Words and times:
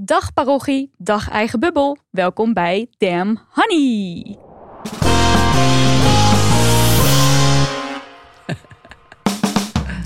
Dag 0.00 0.32
parochie, 0.32 0.90
dag 0.96 1.30
eigen 1.30 1.60
bubbel. 1.60 1.96
Welkom 2.10 2.52
bij 2.52 2.86
Damn 2.98 3.40
Honey. 3.50 4.36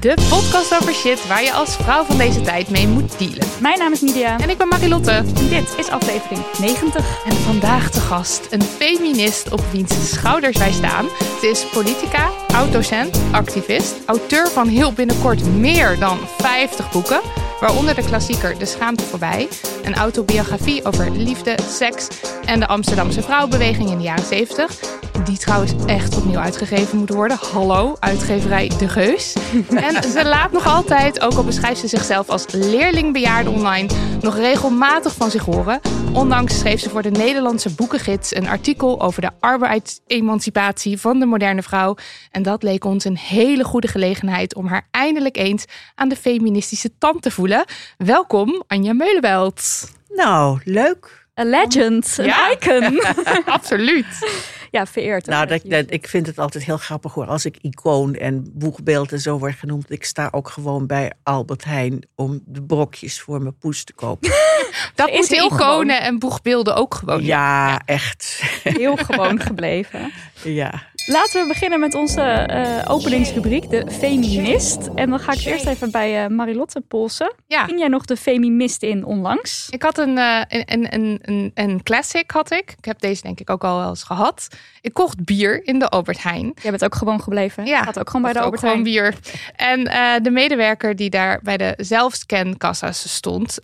De 0.00 0.14
podcast 0.28 0.74
over 0.80 0.92
shit 0.92 1.26
waar 1.26 1.42
je 1.42 1.52
als 1.52 1.76
vrouw 1.76 2.04
van 2.04 2.18
deze 2.18 2.40
tijd 2.40 2.70
mee 2.70 2.86
moet 2.88 3.18
dealen. 3.18 3.46
Mijn 3.60 3.78
naam 3.78 3.92
is 3.92 4.00
Nidia 4.00 4.38
En 4.38 4.50
ik 4.50 4.58
ben 4.58 4.68
Marilotte. 4.68 5.10
en 5.10 5.48
dit 5.48 5.74
is 5.78 5.88
aflevering 5.88 6.40
90. 6.58 7.24
En 7.24 7.32
vandaag 7.32 7.90
te 7.90 8.00
gast 8.00 8.52
een 8.52 8.62
feminist 8.62 9.52
op 9.52 9.60
wiens 9.72 10.10
schouders 10.10 10.58
wij 10.58 10.72
staan. 10.72 11.06
Ze 11.40 11.46
is 11.46 11.66
politica, 11.70 12.30
oud-docent, 12.52 13.20
activist, 13.30 13.94
auteur 14.06 14.48
van 14.48 14.68
heel 14.68 14.92
binnenkort 14.92 15.46
meer 15.46 15.98
dan 15.98 16.18
50 16.38 16.90
boeken. 16.90 17.20
Waaronder 17.60 17.94
de 17.94 18.04
klassieker 18.04 18.58
De 18.58 18.66
Schaamte 18.66 19.04
Voorbij. 19.04 19.48
Een 19.82 19.94
autobiografie 19.94 20.84
over 20.84 21.10
liefde, 21.10 21.58
seks 21.68 22.08
en 22.44 22.60
de 22.60 22.66
Amsterdamse 22.66 23.22
vrouwenbeweging 23.22 23.90
in 23.90 23.96
de 23.96 24.02
jaren 24.02 24.24
70. 24.24 24.78
Die 25.24 25.38
trouwens 25.38 25.72
echt 25.86 26.16
opnieuw 26.16 26.38
uitgegeven 26.38 26.98
moet 26.98 27.10
worden. 27.10 27.38
Hallo, 27.52 27.96
uitgeverij 28.00 28.70
De 28.78 28.88
Geus. 28.88 29.32
En 29.74 30.02
ze 30.02 30.24
laat 30.24 30.52
nog 30.52 30.66
altijd, 30.66 31.20
ook 31.20 31.32
al 31.32 31.44
beschrijft 31.44 31.80
ze 31.80 31.88
zichzelf 31.88 32.28
als 32.28 32.44
leerlingbejaarde 32.50 33.50
online, 33.50 33.88
nog 34.20 34.36
regelmatig 34.36 35.14
van 35.14 35.30
zich 35.30 35.44
horen. 35.44 35.80
Ondanks 36.12 36.58
schreef 36.58 36.80
ze 36.80 36.90
voor 36.90 37.02
de 37.02 37.10
Nederlandse 37.10 37.74
boekengids 37.74 38.34
een 38.34 38.48
artikel 38.48 39.00
over 39.00 39.20
de 39.20 39.30
arbeidsemancipatie 39.40 41.00
van 41.00 41.18
de 41.18 41.26
moderne 41.26 41.62
vrouw. 41.62 41.96
En 42.30 42.41
dat 42.42 42.62
leek 42.62 42.84
ons 42.84 43.04
een 43.04 43.16
hele 43.18 43.64
goede 43.64 43.88
gelegenheid 43.88 44.54
om 44.54 44.66
haar 44.66 44.88
eindelijk 44.90 45.36
eens 45.36 45.64
aan 45.94 46.08
de 46.08 46.16
feministische 46.16 46.90
tand 46.98 47.22
te 47.22 47.30
voelen. 47.30 47.64
Welkom, 47.96 48.62
Anja 48.66 48.92
Meulenbelt. 48.92 49.90
Nou, 50.08 50.60
leuk. 50.64 51.20
A 51.40 51.44
legend, 51.44 52.14
een 52.18 52.24
Ja. 52.24 52.50
icon. 52.50 53.00
Absoluut. 53.44 54.06
ja, 54.70 54.86
vereerd. 54.86 55.26
Nou, 55.26 55.46
dat, 55.46 55.62
ik 55.88 56.08
vind 56.08 56.26
het 56.26 56.38
altijd 56.38 56.64
heel 56.64 56.76
grappig 56.76 57.14
hoor. 57.14 57.26
Als 57.26 57.44
ik 57.44 57.56
icoon 57.60 58.14
en 58.14 58.50
boegbeeld 58.54 59.12
en 59.12 59.20
zo 59.20 59.38
word 59.38 59.54
genoemd. 59.54 59.90
Ik 59.90 60.04
sta 60.04 60.28
ook 60.30 60.48
gewoon 60.48 60.86
bij 60.86 61.12
Albert 61.22 61.64
Heijn 61.64 62.06
om 62.14 62.40
de 62.46 62.62
brokjes 62.62 63.20
voor 63.20 63.42
mijn 63.42 63.58
poes 63.58 63.84
te 63.84 63.92
kopen. 63.92 64.30
Dat 64.94 65.08
is 65.08 65.14
moeten 65.16 65.36
heel 65.36 65.48
gewoon. 65.48 65.70
iconen 65.72 66.00
en 66.02 66.18
boegbeelden 66.18 66.74
ook 66.76 66.94
gewoon. 66.94 67.24
Ja, 67.24 67.80
echt. 67.84 68.42
heel 68.62 68.96
gewoon 69.06 69.40
gebleven. 69.40 70.12
ja. 70.44 70.82
Laten 71.06 71.42
we 71.42 71.48
beginnen 71.48 71.80
met 71.80 71.94
onze 71.94 72.20
eh, 72.20 72.90
openingsrubriek, 72.92 73.70
de 73.70 73.86
feminist. 73.90 74.88
En 74.94 75.10
dan 75.10 75.18
ga 75.18 75.32
ik 75.32 75.44
eerst 75.44 75.66
even 75.66 75.90
bij 75.90 76.24
eh, 76.24 76.30
Marilotte 76.30 76.80
polsen. 76.80 77.34
Ja. 77.46 77.64
Ging 77.64 77.78
jij 77.78 77.88
nog 77.88 78.04
de 78.04 78.16
feminist 78.16 78.82
in 78.82 79.04
onlangs? 79.04 79.68
Ik 79.70 79.82
had 79.82 79.98
een, 79.98 80.18
eh, 80.18 80.40
een, 80.48 80.64
een, 80.66 80.94
een, 80.94 81.18
een, 81.22 81.50
een 81.54 81.82
classic, 81.82 82.30
had 82.30 82.50
ik. 82.50 82.74
Ik 82.78 82.84
heb 82.84 83.00
deze 83.00 83.22
denk 83.22 83.40
ik 83.40 83.50
ook 83.50 83.64
al 83.64 83.78
wel 83.78 83.88
eens 83.88 84.02
gehad. 84.02 84.48
Ik 84.80 84.92
kocht 84.94 85.24
bier 85.24 85.66
in 85.66 85.78
de 85.78 85.88
Albert 85.88 86.22
Heijn. 86.22 86.52
Jij 86.62 86.70
bent 86.70 86.84
ook 86.84 86.94
gewoon 86.94 87.22
gebleven. 87.22 87.66
Ja, 87.66 87.82
Gaat 87.82 87.98
ook 87.98 88.06
gewoon 88.06 88.22
bij 88.22 88.32
de 88.32 88.40
Albert 88.40 88.60
gewoon 88.60 88.82
Heijn. 88.82 89.12
bier. 89.12 89.14
En 89.56 89.84
de 90.22 90.30
medewerker 90.30 90.96
die 90.96 91.10
daar 91.10 91.40
bij 91.42 91.56
de 91.56 91.74
zelfscankassa's 91.76 93.14
stond, 93.14 93.58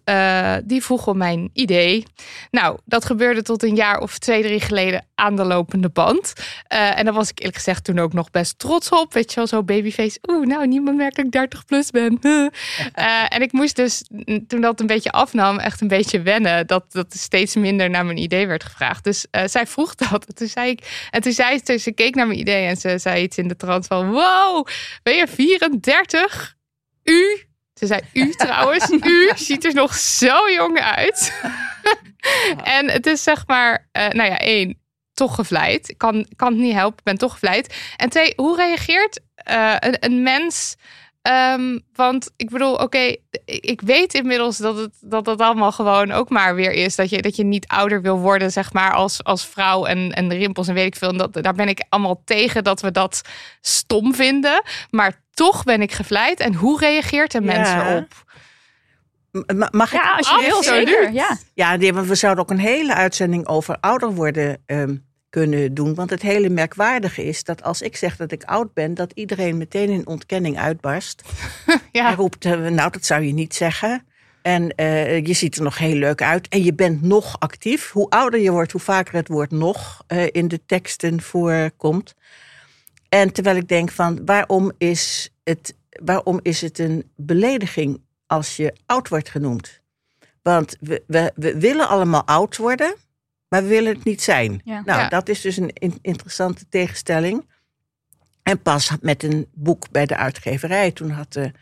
die 0.65 0.83
vroeg 0.83 1.07
om 1.07 1.17
mijn 1.17 1.51
idee. 1.53 2.05
Nou, 2.51 2.79
dat 2.85 3.05
gebeurde 3.05 3.43
tot 3.43 3.63
een 3.63 3.75
jaar 3.75 4.01
of 4.01 4.19
twee, 4.19 4.43
drie 4.43 4.61
geleden 4.61 5.07
aan 5.15 5.37
de 5.37 5.45
lopende 5.45 5.89
band. 5.89 6.33
En 6.69 7.05
daar 7.05 7.15
was 7.15 7.28
ik 7.31 7.39
eerlijk 7.39 7.57
gezegd 7.57 7.85
toen 7.85 7.99
ook 7.99 8.13
nog 8.13 8.31
best 8.31 8.59
trots 8.59 8.89
op. 8.89 9.13
Weet 9.13 9.31
je 9.31 9.37
wel, 9.37 9.47
zo 9.47 9.63
babyface. 9.63 10.19
Oeh, 10.31 10.47
nou, 10.47 10.67
niemand 10.67 10.97
merkt 10.97 11.17
dat 11.17 11.25
ik 11.25 11.33
30 11.33 11.65
plus 11.65 11.91
ben. 11.91 12.19
Eh, 12.93 13.25
en 13.29 13.43
ik 13.43 13.53
moest 13.53 13.77
dus, 13.77 14.05
toen 14.47 14.61
dat 14.61 14.81
een 14.81 14.87
beetje 14.87 15.11
afnam, 15.11 15.59
echt 15.59 15.81
een 15.81 15.89
beetje 15.89 16.23
wennen. 16.23 16.67
Dat, 16.67 16.93
dat 16.93 17.15
steeds 17.15 17.55
minder 17.55 17.91
naar 17.91 18.05
mijn 18.05 18.19
idee 18.19 18.47
werd 18.47 18.65
gevraagd. 18.65 19.05
Dus 19.05 19.27
eh, 19.31 19.43
zij 19.47 19.67
vroeg 19.67 19.95
dat. 19.95 20.27
En 20.27 20.35
toen 20.35 20.49
zei 20.49 20.71
ik, 20.71 21.07
en 21.11 21.21
toen 21.21 21.33
zei 21.33 21.61
ze, 21.65 21.77
ze 21.77 21.93
keek 21.93 22.15
naar 22.15 22.27
mijn 22.27 22.39
idee 22.39 22.67
en 22.67 22.77
ze 22.77 22.99
zei 22.99 23.23
iets 23.23 23.39
in 23.39 23.49
de 23.49 23.57
trant 23.57 23.87
van: 23.87 24.11
Wow, 24.11 24.67
ben 25.03 25.15
je 25.15 25.27
34? 25.27 26.57
U? 27.05 27.43
Ze 27.75 27.87
zei 27.87 28.01
u 28.13 28.31
trouwens. 28.45 28.91
U 28.91 29.31
ziet 29.35 29.65
er 29.65 29.75
nog 29.75 29.95
zo 29.95 30.51
jong 30.51 30.81
uit. 30.81 31.41
en 32.79 32.91
het 32.91 33.07
is 33.07 33.23
zeg 33.23 33.47
maar, 33.47 33.89
eh, 33.93 34.09
nou 34.09 34.31
ja, 34.31 34.39
één, 34.39 34.79
toch 35.19 35.35
gevleid. 35.35 35.89
Ik 35.89 35.99
kan, 35.99 36.27
kan 36.37 36.53
het 36.53 36.61
niet 36.61 36.73
helpen, 36.75 36.99
ik 36.99 37.05
ben 37.05 37.19
toch 37.19 37.33
gevleid. 37.33 37.77
En 37.97 38.09
twee, 38.09 38.33
hoe 38.37 38.57
reageert 38.57 39.21
eh, 39.35 39.75
een, 39.79 39.97
een 40.01 40.23
mens? 40.23 40.77
Ehm, 41.23 41.79
want 41.95 42.31
ik 42.37 42.51
bedoel, 42.51 42.75
oké, 42.75 43.17
ik 43.45 43.81
weet 43.81 44.15
inmiddels 44.15 44.57
dat 44.57 44.77
het, 44.77 44.95
dat 45.01 45.27
het 45.27 45.41
allemaal 45.41 45.73
gewoon 45.73 46.13
ook 46.13 46.29
maar 46.31 46.55
weer 46.55 46.73
is. 46.73 46.97
Dat 46.97 47.11
je, 47.11 47.23
dat 47.23 47.37
je 47.37 47.45
niet 47.45 47.67
ouder 47.67 48.03
wil 48.03 48.19
worden, 48.19 48.51
zeg 48.53 48.73
maar, 48.73 48.93
als, 48.93 49.25
als 49.25 49.47
vrouw 49.47 49.85
en, 49.85 50.13
en 50.13 50.29
de 50.29 50.37
rimpels 50.37 50.69
en 50.69 50.75
weet 50.75 50.87
ik 50.87 50.97
veel. 50.97 51.09
En 51.09 51.17
dat, 51.17 51.33
daar 51.43 51.55
ben 51.55 51.69
ik 51.69 51.85
allemaal 51.89 52.23
tegen 52.25 52.65
dat 52.65 52.81
we 52.81 52.91
dat 52.91 53.23
stom 53.61 54.15
vinden. 54.15 54.63
Maar 54.91 55.23
toch 55.35 55.65
ben 55.65 55.83
ik 55.83 55.93
gevleid. 55.93 56.41
En 56.41 56.55
hoe 56.55 56.79
reageert 56.79 57.35
een 57.35 57.45
mens 57.45 57.69
Ja. 57.69 57.91
erop? 57.91 58.27
Mag 59.71 59.93
ik? 59.93 60.03
Ja, 60.03 60.15
als 60.17 60.29
je 60.29 60.35
Absoluut. 60.35 60.89
zeker. 60.89 61.13
Ja. 61.13 61.37
Ja, 61.55 61.77
nee, 61.77 61.95
want 61.95 62.07
we 62.07 62.15
zouden 62.15 62.45
ook 62.45 62.51
een 62.51 62.59
hele 62.59 62.95
uitzending 62.95 63.47
over 63.47 63.77
ouder 63.81 64.15
worden 64.15 64.63
ehm, 64.67 64.97
kunnen 65.31 65.75
doen. 65.75 65.95
Want 65.95 66.11
het 66.11 66.23
hele 66.23 66.49
merkwaardige 66.49 67.25
is 67.25 67.45
dat 67.45 67.63
als 67.63 67.83
ik 67.83 67.97
zeg 67.97 68.17
dat 68.17 68.33
ik 68.33 68.45
oud 68.45 68.73
ben, 68.73 68.95
dat 68.95 69.13
iedereen 69.15 69.57
meteen 69.57 69.89
in 69.89 70.07
ontkenning 70.07 70.59
uitbarst. 70.59 71.23
Ja. 71.93 72.05
Hij 72.07 72.15
roept, 72.15 72.45
eh, 72.45 72.61
nou 72.61 72.91
dat 72.91 73.05
zou 73.05 73.23
je 73.23 73.33
niet 73.33 73.55
zeggen. 73.55 74.07
En 74.43 74.75
eh, 74.75 75.27
je 75.27 75.33
ziet 75.33 75.57
er 75.57 75.63
nog 75.63 75.79
heel 75.79 75.95
leuk 75.95 76.23
uit. 76.23 76.49
En 76.49 76.65
je 76.65 76.75
bent 76.75 77.03
nog 77.03 77.41
actief. 77.41 77.91
Hoe 77.91 78.11
ouder 78.11 78.41
je 78.41 78.51
wordt, 78.51 78.73
hoe 78.73 78.81
vaker 78.81 79.15
het 79.15 79.29
woord 79.29 79.51
nog 79.51 80.05
eh, 80.07 80.27
in 80.31 80.49
de 80.49 80.61
teksten 80.67 81.23
voorkomt. 81.23 82.15
En 83.09 83.33
terwijl 83.33 83.57
ik 83.57 83.69
denk 83.69 83.91
van, 83.91 84.25
waarom 84.25 84.73
is 84.79 85.33
het, 85.45 85.75
waarom 85.91 86.41
is 86.43 86.61
het 86.61 86.79
een 86.79 87.11
belediging 87.17 88.01
als 88.27 88.57
je 88.57 88.75
oud 88.87 89.09
wordt 89.09 89.29
genoemd? 89.29 89.81
Want 90.43 90.77
we, 90.81 91.03
we, 91.07 91.33
we 91.35 91.59
willen 91.59 91.89
allemaal 91.89 92.25
oud 92.25 92.57
worden, 92.57 92.95
maar 93.49 93.63
we 93.63 93.69
willen 93.69 93.95
het 93.95 94.05
niet 94.05 94.23
zijn. 94.23 94.61
Ja. 94.65 94.83
Nou, 94.85 95.01
Ja. 95.01 95.09
dat 95.09 95.29
is 95.29 95.41
dus 95.41 95.57
een 95.57 95.71
in- 95.73 95.99
interessante 96.03 96.69
tegenstelling. 96.69 97.57
En 98.43 98.63
pas 98.63 98.91
met 99.01 99.23
een 99.23 99.47
boek 99.55 99.91
bij 99.91 100.07
de 100.07 100.17
uitgeverij. 100.17 100.91
Toen 100.91 101.11
had 101.11 101.33
de, 101.33 101.53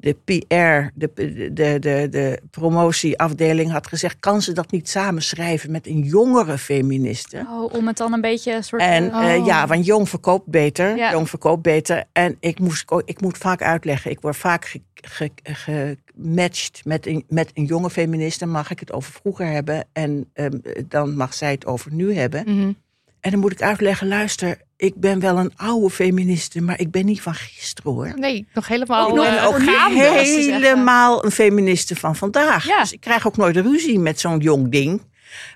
de 0.00 0.16
PR, 0.24 0.90
de, 0.94 1.10
de, 1.14 1.50
de, 1.52 1.78
de, 1.78 2.06
de 2.10 2.40
promotieafdeling 2.50 3.70
had 3.70 3.86
gezegd... 3.86 4.16
kan 4.20 4.42
ze 4.42 4.52
dat 4.52 4.70
niet 4.70 4.88
samen 4.88 5.22
schrijven 5.22 5.70
met 5.70 5.86
een 5.86 6.00
jongere 6.02 6.58
feministe? 6.58 7.46
Oh, 7.50 7.72
om 7.74 7.86
het 7.86 7.96
dan 7.96 8.12
een 8.12 8.20
beetje 8.20 8.52
een 8.52 8.64
soort... 8.64 8.82
En 8.82 9.12
eh, 9.12 9.34
eh, 9.34 9.46
ja, 9.46 9.66
want 9.66 9.86
jong 9.86 10.08
verkoopt 10.08 10.46
beter. 10.46 10.96
Ja. 10.96 11.10
Jong 11.10 11.28
verkoopt 11.28 11.62
beter. 11.62 12.04
En 12.12 12.36
ik, 12.40 12.58
moest, 12.58 12.90
ook- 12.90 13.02
ik 13.04 13.20
moet 13.20 13.38
vaak 13.38 13.62
uitleggen. 13.62 14.10
Ik 14.10 14.20
word 14.20 14.36
vaak 14.36 14.64
ge- 14.64 14.80
ge- 14.94 15.96
gematcht 16.14 16.84
met 16.84 17.06
een, 17.06 17.24
met 17.28 17.50
een 17.54 17.64
jonge 17.64 17.90
feminist. 17.90 18.40
Dan 18.40 18.50
mag 18.50 18.70
ik 18.70 18.80
het 18.80 18.92
over 18.92 19.12
vroeger 19.12 19.46
hebben. 19.46 19.84
En 19.92 20.30
ehm, 20.32 20.58
dan 20.88 21.16
mag 21.16 21.34
zij 21.34 21.50
het 21.50 21.66
over 21.66 21.92
nu 21.92 22.14
hebben. 22.14 22.42
Mhm. 22.46 22.72
En 23.20 23.30
dan 23.30 23.40
moet 23.40 23.52
ik 23.52 23.62
uitleggen, 23.62 24.08
luister, 24.08 24.58
ik 24.78 24.94
ben 24.96 25.20
wel 25.20 25.38
een 25.38 25.52
oude 25.56 25.90
feministe, 25.90 26.60
maar 26.60 26.80
ik 26.80 26.90
ben 26.90 27.06
niet 27.06 27.20
van 27.20 27.34
gisteren 27.34 27.92
hoor. 27.92 28.12
Nee, 28.16 28.46
nog 28.54 28.68
helemaal 28.68 29.08
Ik 29.08 29.14
ben 29.14 29.38
eh, 29.38 29.46
ook 29.46 29.58
helemaal 29.60 31.24
een 31.24 31.30
feministe 31.30 31.96
van 31.96 32.16
vandaag. 32.16 32.66
Ja. 32.66 32.80
Dus 32.80 32.92
ik 32.92 33.00
krijg 33.00 33.26
ook 33.26 33.36
nooit 33.36 33.56
ruzie 33.56 33.98
met 33.98 34.20
zo'n 34.20 34.38
jong 34.38 34.70
ding. 34.70 35.02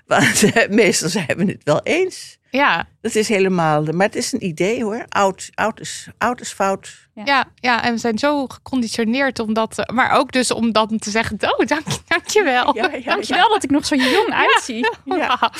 Want 0.07 0.43
eh, 0.43 0.69
meestal 0.69 1.09
zijn 1.09 1.37
we 1.37 1.45
het 1.45 1.63
wel 1.63 1.81
eens. 1.83 2.37
Ja, 2.55 2.87
Dat 3.01 3.15
is 3.15 3.27
helemaal, 3.27 3.83
maar 3.83 4.05
het 4.05 4.15
is 4.15 4.31
een 4.33 4.45
idee 4.45 4.83
hoor. 4.83 5.05
Oud, 5.09 5.49
oud, 5.53 5.79
is, 5.79 6.07
oud 6.17 6.41
is 6.41 6.51
fout. 6.51 7.07
ja, 7.25 7.45
ja, 7.55 7.83
en 7.83 7.93
we 7.93 7.99
zijn 7.99 8.17
zo 8.17 8.47
geconditioneerd 8.47 9.39
om 9.39 9.53
dat, 9.53 9.77
eh, 9.79 9.95
maar 9.95 10.11
ook 10.11 10.31
dus 10.31 10.51
om 10.51 10.71
dan 10.71 10.97
te 10.99 11.09
zeggen, 11.09 11.37
oh, 11.41 11.65
dank, 11.67 11.83
dankjewel. 12.07 12.75
Ja, 12.75 12.89
ja, 12.93 13.01
Dankjewel 13.03 13.49
dat 13.49 13.63
ik 13.63 13.69
nog 13.69 13.85
zo 13.85 13.95
jong 13.95 14.29
uitzie. 14.33 14.89
Ja. 15.05 15.51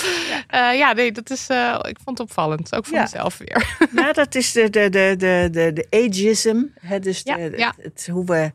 Eh, 0.48 0.78
ja, 0.78 0.94
nee, 0.94 1.12
dat 1.12 1.30
is, 1.30 1.48
eh, 1.48 1.80
ik 1.81 1.98
vond 2.04 2.18
het 2.18 2.28
opvallend, 2.28 2.75
ook 2.75 2.86
voor 2.86 2.95
Ja. 2.95 3.01
mezelf 3.01 3.38
weer. 3.38 3.78
Ja, 3.95 4.12
dat 4.13 4.36
is 4.36 4.51
de, 4.51 4.69
de, 4.69 4.90
de, 4.90 5.16
de, 5.18 5.48
de, 5.51 5.74
de 5.74 5.88
ageism. 5.90 6.62
Hè, 6.80 7.00
dus 7.00 7.24
de, 7.24 7.31
Ja, 7.31 7.50
de- 7.50 7.57
ja. 7.57 7.74
Het, 7.81 8.07
hoe 8.12 8.25
we, 8.25 8.51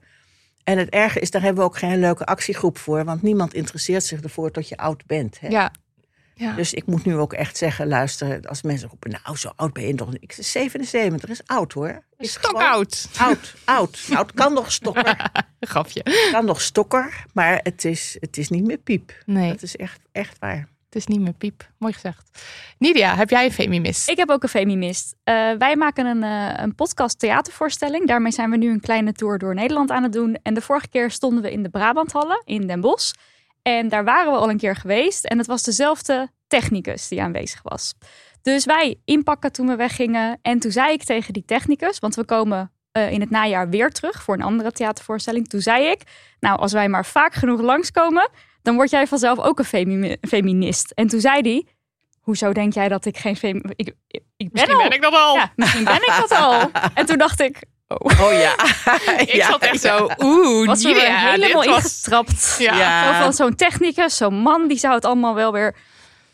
en 0.65 0.79
het 0.79 0.89
erge 0.89 1.21
is, 1.21 1.31
daar 1.31 1.43
hebben 1.43 1.63
we 1.63 1.69
ook 1.71 1.79
geen 1.79 2.01
leuke 2.01 2.25
actiegroep 2.27 2.79
voor. 2.79 3.05
Want 3.05 3.23
niemand 3.23 3.55
interesseert 3.55 4.05
zich 4.05 4.21
ervoor 4.21 4.51
tot 4.51 4.69
je 4.69 4.77
oud 4.77 5.07
bent. 5.07 5.41
Hè? 5.41 5.49
Ja. 5.49 5.71
Ja. 6.39 6.53
Dus 6.55 6.75
ik 6.75 6.87
moet 6.87 7.05
nu 7.05 7.17
ook 7.17 7.33
echt 7.33 7.57
zeggen, 7.57 7.89
luister, 7.89 8.41
als 8.49 8.63
mensen 8.63 8.89
roepen, 8.89 9.11
nou 9.25 9.37
zo 9.37 9.53
oud 9.57 9.73
ben 9.73 9.87
je 9.87 9.95
nog 9.95 10.11
niet. 10.13 10.23
Ik 10.23 10.33
zeg 10.33 10.45
77, 10.45 11.31
is 11.31 11.41
oud 11.47 11.73
hoor. 11.73 12.05
Is 12.19 12.31
Stok 12.31 12.47
gewoon 12.47 12.63
oud. 12.71 13.09
Oud, 13.19 13.55
oud. 13.65 14.05
Nou, 14.09 14.23
het 14.27 14.35
kan 14.35 14.53
nog 14.53 14.73
stokker. 14.73 15.31
Grapje. 15.61 16.01
Het 16.05 16.29
kan 16.33 16.45
nog 16.45 16.61
stokker, 16.61 17.25
maar 17.33 17.61
het 17.63 17.85
is, 17.85 18.17
het 18.21 18.37
is 18.37 18.49
niet 18.49 18.65
meer 18.67 18.79
piep. 18.79 19.13
Nee, 19.27 19.51
Dat 19.53 19.63
is 19.63 19.77
echt, 19.77 20.01
echt 20.13 20.39
waar. 20.39 20.69
het 20.85 20.95
is 20.97 21.07
niet 21.07 21.21
meer 21.21 21.33
piep. 21.33 21.71
Mooi 21.79 21.93
gezegd. 21.93 22.31
Nidia, 22.79 23.15
heb 23.17 23.31
jij 23.31 23.45
een 23.45 23.53
feminist? 23.53 24.09
Ik 24.09 24.17
heb 24.17 24.31
ook 24.31 24.43
een 24.43 24.49
feminist. 24.49 25.15
Eh, 25.25 25.51
wij 25.59 25.77
maken 25.77 26.07
een, 26.07 26.23
eh, 26.23 26.63
een 26.63 26.75
podcast 26.75 27.19
theatervoorstelling. 27.19 28.07
Daarmee 28.07 28.33
zijn 28.33 28.51
we 28.51 28.57
nu 28.57 28.71
een 28.71 28.81
kleine 28.81 29.13
tour 29.13 29.39
door 29.39 29.55
Nederland 29.55 29.91
aan 29.91 30.03
het 30.03 30.13
doen. 30.13 30.39
En 30.43 30.55
de 30.55 30.61
vorige 30.61 30.89
keer 30.89 31.11
stonden 31.11 31.43
we 31.43 31.53
in 31.53 31.63
de 31.63 31.69
Brabanthallen 31.69 32.43
in 32.45 32.67
Den 32.67 32.81
Bosch. 32.81 33.13
En 33.77 33.89
daar 33.89 34.05
waren 34.05 34.33
we 34.33 34.39
al 34.39 34.51
een 34.51 34.59
keer 34.59 34.77
geweest. 34.77 35.25
En 35.25 35.39
het 35.39 35.47
was 35.47 35.63
dezelfde 35.63 36.29
technicus 36.47 37.09
die 37.09 37.23
aanwezig 37.23 37.61
was. 37.63 37.95
Dus 38.43 38.65
wij 38.65 39.01
inpakken 39.05 39.53
toen 39.53 39.67
we 39.67 39.77
weggingen. 39.77 40.39
En 40.43 40.59
toen 40.59 40.71
zei 40.71 40.93
ik 40.93 41.05
tegen 41.05 41.33
die 41.33 41.45
technicus, 41.45 41.99
want 41.99 42.15
we 42.15 42.25
komen 42.25 42.73
eh, 42.93 43.11
in 43.11 43.21
het 43.21 43.31
najaar 43.31 43.69
weer 43.69 43.91
terug 43.91 44.23
voor 44.23 44.35
een 44.35 44.43
andere 44.43 44.73
theatervoorstelling. 44.73 45.49
Toen 45.49 45.61
zei 45.61 45.87
ik, 45.87 46.03
nou 46.41 46.59
als 46.59 46.73
wij 46.73 46.89
maar 46.89 47.07
vaak 47.07 47.35
genoeg 47.35 47.61
langskomen, 47.61 48.31
dan 48.63 48.75
word 48.75 48.91
jij 48.91 49.07
vanzelf 49.07 49.39
ook 49.39 49.59
een 49.59 49.65
femi- 49.65 50.17
feminist. 50.29 50.91
En 50.91 51.07
toen 51.07 51.21
zei 51.21 51.41
hij, 51.41 51.67
hoezo 52.21 52.53
denk 52.53 52.73
jij 52.73 52.89
dat 52.89 53.05
ik 53.05 53.17
geen 53.17 53.37
fem... 53.37 53.57
Ik, 53.57 53.87
ik, 53.87 53.95
ik 54.07 54.23
ben 54.37 54.49
Misschien 54.53 54.75
al. 54.75 54.83
ben 54.83 54.93
ik 54.97 55.03
dat 55.03 55.15
al. 55.15 55.35
Ja, 55.35 55.53
misschien 55.57 55.85
ben 55.85 55.95
ik 55.95 56.15
dat 56.19 56.31
al. 56.31 56.71
En 56.95 57.07
toen 57.07 57.19
dacht 57.19 57.41
ik, 57.41 57.63
oh, 57.89 58.21
Oh 58.21 58.33
ja. 58.33 58.55
Ik 59.23 59.33
Ja, 59.33 59.47
zat 59.47 59.63
echt 59.63 59.81
zo, 59.81 60.09
oeh, 60.19 60.67
was 60.67 60.85
er 60.85 60.95
helemaal 60.95 61.63
dit 61.63 61.75
was... 61.75 61.85
ingetrapt. 61.85 62.57
Ja. 62.59 62.77
Ja. 62.79 63.13
Zo 63.13 63.23
van 63.23 63.33
zo'n 63.33 63.55
technicus, 63.55 64.17
zo'n 64.17 64.35
man, 64.35 64.69
die 64.69 64.79
zou 64.79 64.95
het 64.95 65.05
allemaal 65.05 65.35
wel 65.35 65.53
weer 65.53 65.75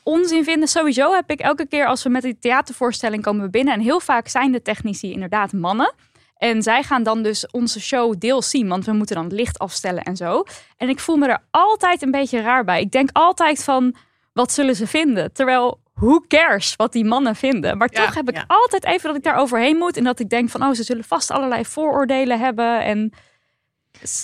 onzin 0.03 0.45
vinden. 0.45 0.69
Sowieso 0.69 1.13
heb 1.13 1.31
ik 1.31 1.41
elke 1.41 1.67
keer 1.67 1.87
als 1.87 2.03
we 2.03 2.09
met 2.09 2.23
die 2.23 2.39
theatervoorstelling 2.41 3.23
komen 3.23 3.51
binnen... 3.51 3.75
en 3.75 3.81
heel 3.81 4.01
vaak 4.01 4.29
zijn 4.29 4.53
de 4.53 4.63
technici 4.63 5.13
inderdaad 5.13 5.53
mannen... 5.53 5.95
En 6.39 6.63
zij 6.63 6.83
gaan 6.83 7.03
dan 7.03 7.23
dus 7.23 7.47
onze 7.51 7.81
show 7.81 8.15
deels 8.19 8.51
zien, 8.51 8.69
want 8.69 8.85
we 8.85 8.93
moeten 8.93 9.15
dan 9.17 9.25
het 9.25 9.33
licht 9.33 9.59
afstellen 9.59 10.03
en 10.03 10.17
zo. 10.17 10.45
En 10.77 10.89
ik 10.89 11.01
voel 11.01 11.17
me 11.17 11.29
er 11.29 11.39
altijd 11.51 12.03
een 12.03 12.11
beetje 12.11 12.41
raar 12.41 12.65
bij. 12.65 12.81
Ik 12.81 12.91
denk 12.91 13.09
altijd 13.13 13.65
van, 13.65 13.95
wat 14.33 14.53
zullen 14.53 14.77
ze 14.77 14.87
vinden? 14.87 15.33
Terwijl, 15.33 15.81
who 15.95 16.21
cares 16.29 16.77
wat 16.77 16.93
die 16.93 17.05
mannen 17.05 17.37
vinden? 17.37 17.77
Maar 17.79 17.89
Ja, 17.93 18.05
toch 18.05 18.15
heb 18.15 18.29
ik 18.29 18.37
ja. 18.37 18.45
altijd 18.47 18.85
even 18.85 19.07
dat 19.09 19.17
ik 19.17 19.23
daar 19.23 19.37
overheen 19.37 19.77
moet. 19.77 19.97
En 19.97 20.05
dat 20.05 20.21
ik 20.21 20.29
denk 20.29 20.51
van, 20.51 20.63
oh, 20.63 20.73
ze 20.73 20.83
zullen 20.83 21.05
vast 21.05 21.31
allerlei 21.31 21.65
vooroordelen 21.65 22.39
hebben. 22.39 22.83
En 22.85 23.13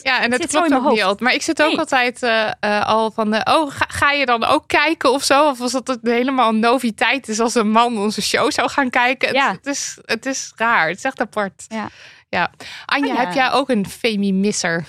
Ja, 0.03 0.23
en 0.23 0.31
Het 0.33 0.41
dat 0.41 0.51
klopt 0.51 0.73
ook 0.75 0.91
niet 0.91 1.03
altijd. 1.03 1.21
Maar 1.21 1.35
ik 1.35 1.43
zit 1.43 1.63
ook 1.63 1.69
Nee. 1.69 1.79
altijd 1.79 2.23
eh, 2.23 2.51
eh, 2.61 2.87
al 2.87 3.11
van, 3.11 3.31
de, 3.31 3.41
oh, 3.45 3.71
ga, 3.71 3.85
ga 3.89 4.11
je 4.13 4.27
dan 4.27 4.45
ook 4.45 4.67
kijken 4.69 5.13
of 5.13 5.23
zo? 5.25 5.49
Of 5.49 5.59
was 5.59 5.73
dat 5.73 5.87
het 5.87 5.99
helemaal 6.03 6.49
een 6.49 6.59
noviteit 6.59 7.29
is 7.29 7.41
als 7.41 7.55
een 7.55 7.71
man 7.71 7.99
onze 7.99 8.23
show 8.23 8.51
zou 8.51 8.69
gaan 8.71 8.91
kijken? 8.91 9.29
Het- 9.29 9.37
Ja. 9.37 9.51
Het, 9.53 9.67
is, 9.67 9.99
het 10.05 10.27
is 10.27 10.53
raar, 10.57 10.89
het 10.89 10.97
is 10.97 11.05
echt 11.05 11.21
apart. 11.21 11.65
Ja. 11.69 11.89
ja. 12.29 12.51
Anja, 12.87 13.09
Anja. 13.11 13.21
heb 13.25 13.33
jij 13.33 13.51
ook 13.51 13.69
een 13.69 13.89
femimisser? 13.89 14.85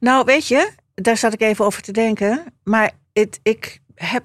Nou, 0.00 0.24
weet 0.24 0.48
je, 0.48 0.70
daar 0.94 1.16
zat 1.16 1.32
ik 1.32 1.40
even 1.40 1.64
over 1.64 1.82
te 1.82 1.92
denken. 1.92 2.44
Maar 2.64 2.90
het, 3.12 3.40
ik 3.42 3.78
heb. 3.94 4.24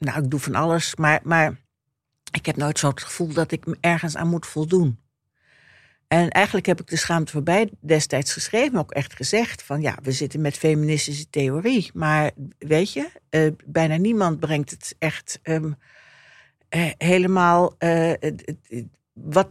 Nou, 0.00 0.22
ik 0.22 0.30
doe 0.30 0.40
van 0.40 0.54
alles, 0.54 0.96
maar, 0.96 1.20
maar 1.22 1.56
ik 2.32 2.46
heb 2.46 2.56
nooit 2.56 2.78
zo 2.78 2.88
het 2.88 3.02
gevoel 3.02 3.32
dat 3.32 3.52
ik 3.52 3.64
ergens 3.80 4.16
aan 4.16 4.28
moet 4.28 4.46
voldoen. 4.46 4.98
En 6.08 6.30
eigenlijk 6.30 6.66
heb 6.66 6.80
ik 6.80 6.86
de 6.86 6.96
schaamte 6.96 7.32
voorbij 7.32 7.70
destijds 7.80 8.32
geschreven, 8.32 8.78
ook 8.78 8.90
echt 8.90 9.14
gezegd: 9.14 9.62
van 9.62 9.80
ja, 9.80 9.98
we 10.02 10.12
zitten 10.12 10.40
met 10.40 10.58
feministische 10.58 11.30
theorie. 11.30 11.90
Maar 11.94 12.30
weet 12.58 12.92
je, 12.92 13.10
eh, 13.28 13.52
bijna 13.66 13.96
niemand 13.96 14.40
brengt 14.40 14.70
het 14.70 14.94
echt 14.98 15.38
ehm, 15.42 15.72
eh, 16.68 16.90
helemaal. 16.98 17.74
eh, 17.78 18.12
wat, 19.12 19.48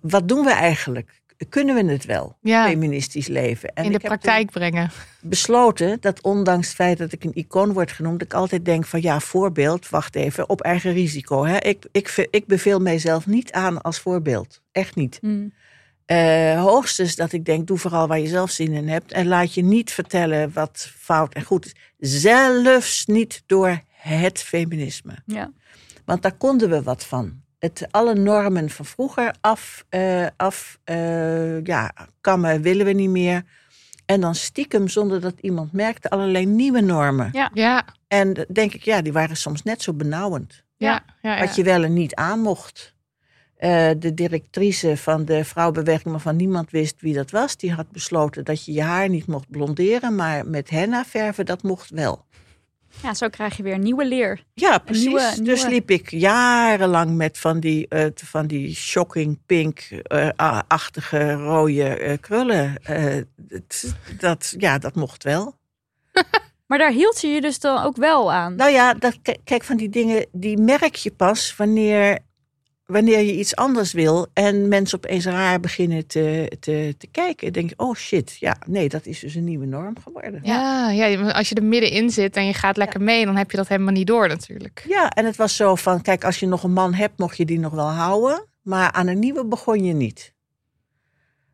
wat 0.00 0.28
doen 0.28 0.44
we 0.44 0.52
eigenlijk? 0.52 1.20
Kunnen 1.48 1.74
we 1.74 1.92
het 1.92 2.04
wel? 2.04 2.36
Ja, 2.40 2.66
feministisch 2.66 3.26
leven. 3.26 3.68
En 3.68 3.84
in 3.84 3.90
de 3.92 3.96
heb 3.96 4.06
praktijk 4.06 4.50
brengen. 4.50 4.90
besloten 5.20 6.00
dat 6.00 6.20
ondanks 6.20 6.66
het 6.66 6.76
feit 6.76 6.98
dat 6.98 7.12
ik 7.12 7.24
een 7.24 7.34
icoon 7.34 7.72
word 7.72 7.92
genoemd, 7.92 8.22
ik 8.22 8.34
altijd 8.34 8.64
denk 8.64 8.84
van 8.84 9.02
ja, 9.02 9.20
voorbeeld, 9.20 9.88
wacht 9.88 10.14
even, 10.14 10.48
op 10.48 10.60
eigen 10.60 10.92
risico. 10.92 11.44
Hè? 11.44 11.56
Ik, 11.56 11.86
ik, 11.92 12.28
ik 12.30 12.46
beveel 12.46 12.80
mijzelf 12.80 13.26
niet 13.26 13.52
aan 13.52 13.82
als 13.82 13.98
voorbeeld. 13.98 14.62
Echt 14.72 14.94
niet. 14.94 15.20
Eh, 16.04 16.62
hoogstens 16.62 17.16
dat 17.16 17.32
ik 17.32 17.44
denk, 17.44 17.66
doe 17.66 17.78
vooral 17.78 18.08
waar 18.08 18.18
je 18.18 18.28
zelf 18.28 18.50
zin 18.50 18.72
in 18.72 18.88
hebt. 18.88 19.12
En 19.12 19.26
laat 19.26 19.54
je 19.54 19.62
niet 19.62 19.92
vertellen 19.92 20.52
wat 20.52 20.92
fout 20.96 21.34
en 21.34 21.42
goed 21.42 21.66
is. 21.66 21.74
Zelfs 22.20 23.06
niet 23.06 23.42
door 23.46 23.80
het 23.90 24.38
feminisme. 24.38 25.18
ja. 25.26 25.52
Want 26.04 26.22
daar 26.22 26.36
konden 26.36 26.70
we 26.70 26.82
wat 26.82 27.04
van. 27.04 27.42
Het, 27.58 27.86
alle 27.90 28.14
normen 28.14 28.70
van 28.70 28.84
vroeger 28.84 29.34
af, 29.40 29.84
eh, 29.88 30.26
af 30.36 30.78
eh, 30.84 31.64
ja, 31.64 31.92
kammen 32.20 32.62
willen 32.62 32.86
we 32.86 32.92
niet 32.92 33.10
meer. 33.10 33.44
En 34.06 34.20
dan 34.20 34.34
stiekem, 34.34 34.88
zonder 34.88 35.20
dat 35.20 35.34
iemand 35.40 35.72
merkte, 35.72 36.10
allerlei 36.10 36.46
nieuwe 36.46 36.80
normen. 36.80 37.28
Ja. 37.32 37.50
Ja, 37.54 37.84
En 38.08 38.32
dan 38.32 38.44
denk 38.48 38.74
ik, 38.74 38.82
ja, 38.82 39.02
die 39.02 39.12
waren 39.12 39.36
soms 39.36 39.62
net 39.62 39.82
zo 39.82 39.92
benauwend. 39.92 40.64
ja, 40.76 41.04
ja. 41.22 41.34
ja. 41.34 41.40
Wat 41.44 41.54
je 41.54 41.62
wel 41.62 41.84
en 41.84 41.92
niet 41.92 42.14
aan 42.14 42.40
mocht. 42.40 42.96
Eh, 43.58 43.90
de 43.98 44.14
directrice 44.14 44.96
van 44.96 45.24
de 45.24 45.44
vrouwenbeweging, 45.44 46.10
waarvan 46.10 46.36
niemand 46.36 46.70
wist 46.70 47.00
wie 47.00 47.14
dat 47.14 47.30
was, 47.30 47.56
die 47.56 47.72
had 47.72 47.90
besloten 47.90 48.44
dat 48.44 48.64
je 48.64 48.72
je 48.72 48.82
haar 48.82 49.08
niet 49.08 49.26
mocht 49.26 49.50
blonderen, 49.50 50.14
maar 50.14 50.46
met 50.46 50.70
henna 50.70 51.04
verven, 51.04 51.46
dat 51.46 51.62
mocht 51.62 51.90
wel. 51.90 52.24
Ja, 53.02 53.14
zo 53.14 53.28
krijg 53.28 53.56
je 53.56 53.62
weer 53.62 53.78
nieuwe 53.78 54.04
leer. 54.06 54.44
Ja, 54.54 54.78
precies. 54.78 55.04
nieuwe- 55.04 55.42
Dus 55.42 55.64
liep 55.66 55.90
ik 55.90 56.10
jarenlang 56.10 57.16
met 57.16 57.38
van 57.38 57.60
die, 57.60 57.88
eh, 57.88 58.06
van 58.14 58.46
die 58.46 58.74
shocking 58.74 59.38
pink-achtige 59.46 61.32
rode 61.32 61.82
eh, 61.88 62.18
krullen. 62.20 62.76
Eh, 62.82 63.22
het- 63.48 63.94
dat, 64.18 64.54
ja, 64.58 64.78
dat 64.78 64.94
mocht 64.94 65.24
wel. 65.24 65.54
Maar 66.66 66.78
daar 66.78 66.92
hield 66.92 67.20
je 67.20 67.28
je 67.28 67.40
dus 67.40 67.58
dan 67.60 67.82
ook 67.84 67.96
wel 67.96 68.32
aan. 68.32 68.54
Nou 68.54 68.70
ja, 68.70 68.94
dat, 68.94 69.18
kijk, 69.44 69.64
van 69.64 69.76
die 69.76 69.88
dingen, 69.88 70.26
die 70.32 70.58
merk 70.58 70.94
je 70.94 71.10
pas 71.10 71.56
wanneer, 71.56 72.18
wanneer 72.92 73.20
je 73.20 73.36
iets 73.36 73.56
anders 73.56 73.92
wil. 73.92 74.26
En 74.32 74.68
mensen 74.68 74.98
opeens 74.98 75.24
raar 75.24 75.60
beginnen 75.60 76.06
te, 76.06 76.52
te, 76.60 76.94
te 76.98 77.06
kijken. 77.06 77.52
Denk 77.52 77.68
je, 77.68 77.78
oh 77.78 77.94
shit, 77.94 78.36
ja, 78.40 78.56
nee, 78.66 78.88
dat 78.88 79.06
is 79.06 79.20
dus 79.20 79.34
een 79.34 79.44
nieuwe 79.44 79.66
norm 79.66 79.98
geworden. 80.02 80.40
Ja, 80.42 80.90
ja, 80.90 81.30
als 81.30 81.48
je 81.48 81.54
er 81.54 81.64
middenin 81.64 82.10
zit 82.10 82.36
en 82.36 82.46
je 82.46 82.54
gaat 82.54 82.76
lekker 82.76 83.00
mee, 83.00 83.24
dan 83.24 83.36
heb 83.36 83.50
je 83.50 83.56
dat 83.56 83.68
helemaal 83.68 83.92
niet 83.92 84.06
door 84.06 84.28
natuurlijk. 84.28 84.84
Ja, 84.88 85.10
en 85.10 85.24
het 85.24 85.36
was 85.36 85.56
zo 85.56 85.74
van, 85.74 86.02
kijk, 86.02 86.24
als 86.24 86.38
je 86.38 86.46
nog 86.46 86.62
een 86.62 86.72
man 86.72 86.94
hebt, 86.94 87.18
mocht 87.18 87.36
je 87.36 87.44
die 87.44 87.58
nog 87.58 87.72
wel 87.72 87.90
houden. 87.90 88.46
Maar 88.62 88.92
aan 88.92 89.06
een 89.06 89.18
nieuwe 89.18 89.44
begon 89.44 89.84
je 89.84 89.92
niet. 89.92 90.34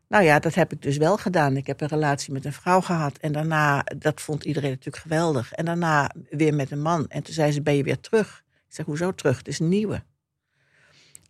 Nou 0.07 0.23
ja, 0.23 0.39
dat 0.39 0.55
heb 0.55 0.71
ik 0.71 0.81
dus 0.81 0.97
wel 0.97 1.17
gedaan. 1.17 1.57
Ik 1.57 1.67
heb 1.67 1.81
een 1.81 1.87
relatie 1.87 2.33
met 2.33 2.45
een 2.45 2.53
vrouw 2.53 2.81
gehad. 2.81 3.17
En 3.17 3.31
daarna, 3.31 3.83
dat 3.97 4.21
vond 4.21 4.43
iedereen 4.43 4.69
natuurlijk 4.69 5.03
geweldig. 5.03 5.51
En 5.51 5.65
daarna 5.65 6.11
weer 6.29 6.53
met 6.53 6.71
een 6.71 6.81
man. 6.81 7.07
En 7.07 7.23
toen 7.23 7.33
zei 7.33 7.51
ze, 7.51 7.61
ben 7.61 7.75
je 7.75 7.83
weer 7.83 7.99
terug? 7.99 8.43
Ik 8.67 8.75
zeg, 8.75 8.85
hoezo 8.85 9.11
terug? 9.11 9.37
Het 9.37 9.47
is 9.47 9.59
een 9.59 9.69
nieuwe. 9.69 10.03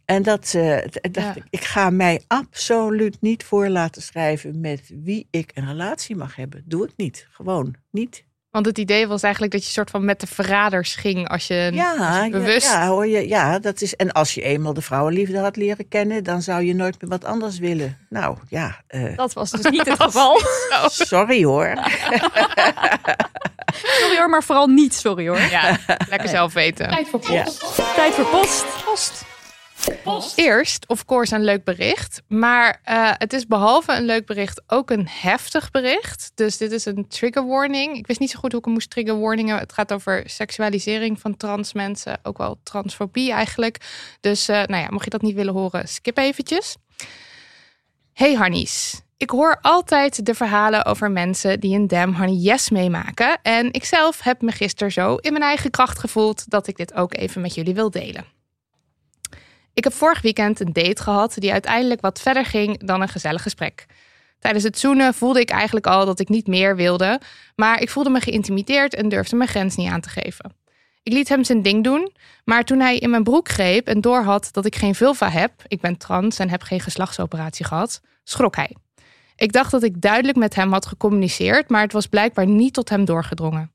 En 0.06 0.24
dat, 0.24 0.54
eh, 0.56 0.78
dacht 1.12 1.26
Ja. 1.26 1.36
ik, 1.36 1.44
ik 1.50 1.64
ga 1.64 1.90
mij 1.90 2.22
absoluut 2.28 3.18
niet 3.22 3.44
voor 3.44 3.68
laten 3.70 4.02
schrijven 4.02 4.60
met 4.60 4.82
wie 5.04 5.28
ik 5.32 5.52
een 5.54 5.68
relatie 5.68 6.16
mag 6.16 6.36
hebben. 6.36 6.64
Doe 6.66 6.86
ik 6.86 6.92
niet. 6.96 7.28
Gewoon 7.32 7.76
niet. 7.92 8.24
Want 8.52 8.68
het 8.68 8.78
idee 8.78 9.08
was 9.08 9.24
eigenlijk 9.24 9.54
dat 9.54 9.66
je 9.66 9.72
soort 9.72 9.90
van 9.90 10.06
met 10.06 10.20
de 10.20 10.28
verraders 10.28 10.96
ging 10.96 11.28
als 11.30 11.48
je 11.48 11.70
Ja, 11.74 11.92
als 12.18 12.26
je 12.26 12.30
bewust. 12.32 12.68
ja, 12.72 12.82
ja, 12.84 12.88
hoor 12.88 13.08
je, 13.08 13.28
ja, 13.28 13.60
dat 13.60 13.82
is. 13.82 13.96
En 13.96 14.12
als 14.12 14.34
je 14.34 14.42
eenmaal 14.42 14.74
de 14.74 14.82
vrouwenliefde 14.82 15.40
had 15.40 15.56
leren 15.56 15.88
kennen, 15.88 16.24
dan 16.24 16.42
zou 16.42 16.64
je 16.64 16.76
nooit 16.76 17.02
meer 17.02 17.10
wat 17.10 17.24
anders 17.26 17.58
willen. 17.60 17.98
Nou 18.10 18.38
ja, 18.50 18.82
eh, 18.88 19.16
Dat 19.18 19.34
was 19.34 19.52
dus 19.52 19.70
niet 19.72 19.86
het 19.86 20.02
geval. 20.04 20.40
sorry 20.90 21.44
hoor. 21.44 21.74
Sorry 23.76 24.18
hoor, 24.18 24.30
maar 24.30 24.44
vooral 24.44 24.68
niet 24.68 24.94
sorry 24.94 25.28
hoor. 25.28 25.40
Ja, 25.40 25.78
lekker 26.10 26.30
zelf 26.30 26.54
weten. 26.54 26.90
Ja. 26.90 26.96
Tijd 27.96 28.14
voor 28.14 28.26
post. 28.26 28.66
Post. 28.86 29.26
Eerst, 30.36 30.88
of 30.88 31.06
course, 31.06 31.36
een 31.36 31.44
leuk 31.44 31.64
bericht. 31.64 32.22
Maar 32.28 32.80
eh, 32.84 33.12
het 33.14 33.34
is 33.34 33.48
behalve 33.48 33.94
een 33.94 34.06
leuk 34.06 34.26
bericht 34.26 34.62
ook 34.68 34.90
een 34.90 35.08
heftig 35.10 35.72
bericht. 35.72 36.32
Dus 36.36 36.58
dit 36.58 36.72
is 36.72 36.86
een 36.86 37.08
trigger 37.08 37.48
warning. 37.48 37.98
Ik 37.98 38.08
wist 38.08 38.20
niet 38.20 38.30
zo 38.30 38.40
goed 38.40 38.52
hoe 38.52 38.60
ik 38.60 38.66
hem 38.66 38.74
moest 38.74 38.90
trigger 38.90 39.20
warningen. 39.20 39.58
Het 39.58 39.74
gaat 39.74 39.94
over 39.94 40.24
seksualisering 40.26 41.20
van 41.20 41.38
trans 41.38 41.74
mensen. 41.74 42.20
Ook 42.24 42.38
wel 42.38 42.60
transfobie 42.64 43.32
eigenlijk. 43.32 43.78
Dus 44.20 44.50
uh, 44.50 44.56
nou 44.56 44.84
ja, 44.84 44.88
mocht 44.90 45.04
je 45.04 45.10
dat 45.10 45.22
niet 45.22 45.36
willen 45.36 45.54
horen, 45.54 45.88
skip 45.88 46.18
eventjes. 46.18 46.76
Hey 48.14 48.34
Hannies. 48.34 49.02
Ik 49.18 49.30
hoor 49.30 49.58
altijd 49.62 50.26
de 50.26 50.34
verhalen 50.34 50.86
over 50.86 51.12
mensen 51.12 51.60
die 51.60 51.76
een 51.76 51.88
damn 51.88 52.16
honey 52.16 52.36
yes 52.36 52.70
meemaken. 52.70 53.40
En 53.42 53.74
ik 53.74 53.86
zelf 53.86 54.22
heb 54.22 54.42
me 54.42 54.52
gisteren 54.52 54.92
zo 54.92 55.16
in 55.16 55.32
mijn 55.32 55.44
eigen 55.44 55.72
kracht 55.72 56.00
gevoeld 56.00 56.50
dat 56.50 56.68
ik 56.68 56.78
dit 56.78 56.94
ook 56.94 57.16
even 57.16 57.42
met 57.42 57.54
jullie 57.54 57.74
wil 57.74 57.90
delen. 57.90 58.35
Ik 59.76 59.84
heb 59.84 59.94
vorig 59.94 60.22
weekend 60.22 60.60
een 60.60 60.74
date 60.74 61.02
gehad 61.02 61.34
die 61.38 61.52
uiteindelijk 61.52 62.02
wat 62.02 62.22
verder 62.22 62.46
ging 62.46 62.86
dan 62.86 63.02
een 63.02 63.10
gezellig 63.10 63.42
gesprek. 63.42 63.86
Tijdens 64.40 64.64
het 64.64 64.80
zoenen 64.80 65.14
voelde 65.14 65.40
ik 65.40 65.50
eigenlijk 65.50 65.88
al 65.88 66.06
dat 66.06 66.20
ik 66.20 66.30
niet 66.30 66.48
meer 66.48 66.76
wilde, 66.76 67.22
maar 67.56 67.82
ik 67.82 67.90
voelde 67.90 68.10
me 68.10 68.20
geïntimideerd 68.20 68.96
en 68.96 69.10
durfde 69.10 69.36
mijn 69.36 69.50
grens 69.50 69.76
niet 69.76 69.90
aan 69.90 70.02
te 70.02 70.10
geven. 70.10 70.56
Ik 71.04 71.14
liet 71.14 71.30
hem 71.30 71.44
zijn 71.44 71.62
ding 71.62 71.84
doen, 71.84 72.12
maar 72.44 72.64
toen 72.64 72.80
hij 72.80 72.98
in 72.98 73.10
mijn 73.10 73.24
broek 73.24 73.50
greep 73.50 73.88
en 73.88 74.02
doorhad 74.02 74.50
dat 74.52 74.66
ik 74.66 74.76
geen 74.76 74.96
vulva 74.96 75.30
heb, 75.30 75.52
ik 75.68 75.82
ben 75.82 75.98
trans 75.98 76.40
en 76.40 76.50
heb 76.50 76.62
geen 76.62 76.80
geslachtsoperatie 76.80 77.66
gehad, 77.66 78.02
schrok 78.24 78.56
hij. 78.56 78.76
Ik 79.36 79.52
dacht 79.52 79.72
dat 79.72 79.84
ik 79.84 80.02
duidelijk 80.02 80.38
met 80.38 80.56
hem 80.56 80.72
had 80.72 80.86
gecommuniceerd, 80.86 81.70
maar 81.70 81.82
het 81.82 81.94
was 81.94 82.08
blijkbaar 82.08 82.48
niet 82.48 82.74
tot 82.74 82.90
hem 82.90 83.06
doorgedrongen. 83.06 83.72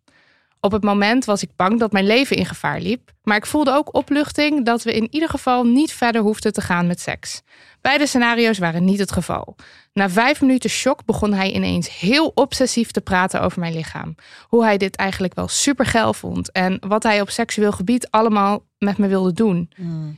Op 0.62 0.72
het 0.72 0.82
moment 0.82 1.24
was 1.24 1.42
ik 1.42 1.50
bang 1.56 1.78
dat 1.78 1.92
mijn 1.92 2.06
leven 2.06 2.36
in 2.36 2.46
gevaar 2.46 2.80
liep, 2.80 3.10
maar 3.22 3.36
ik 3.36 3.46
voelde 3.46 3.72
ook 3.72 3.94
opluchting 3.94 4.64
dat 4.64 4.82
we 4.82 4.92
in 4.92 5.08
ieder 5.10 5.28
geval 5.28 5.64
niet 5.64 5.92
verder 5.92 6.22
hoefden 6.22 6.52
te 6.52 6.60
gaan 6.60 6.86
met 6.86 7.00
seks. 7.00 7.42
Beide 7.80 8.06
scenario's 8.06 8.58
waren 8.58 8.84
niet 8.84 8.98
het 8.98 9.12
geval. 9.12 9.56
Na 9.92 10.08
vijf 10.10 10.40
minuten 10.40 10.70
shock 10.70 11.04
begon 11.04 11.32
hij 11.32 11.52
ineens 11.52 11.98
heel 11.98 12.32
obsessief 12.34 12.90
te 12.90 13.00
praten 13.00 13.42
over 13.42 13.60
mijn 13.60 13.74
lichaam. 13.74 14.14
Hoe 14.48 14.64
hij 14.64 14.76
dit 14.76 14.96
eigenlijk 14.96 15.34
wel 15.34 15.48
super 15.48 15.86
geil 15.86 16.14
vond 16.14 16.52
en 16.52 16.78
wat 16.86 17.02
hij 17.02 17.20
op 17.20 17.30
seksueel 17.30 17.72
gebied 17.72 18.10
allemaal 18.10 18.64
met 18.78 18.98
me 18.98 19.08
wilde 19.08 19.32
doen. 19.32 19.70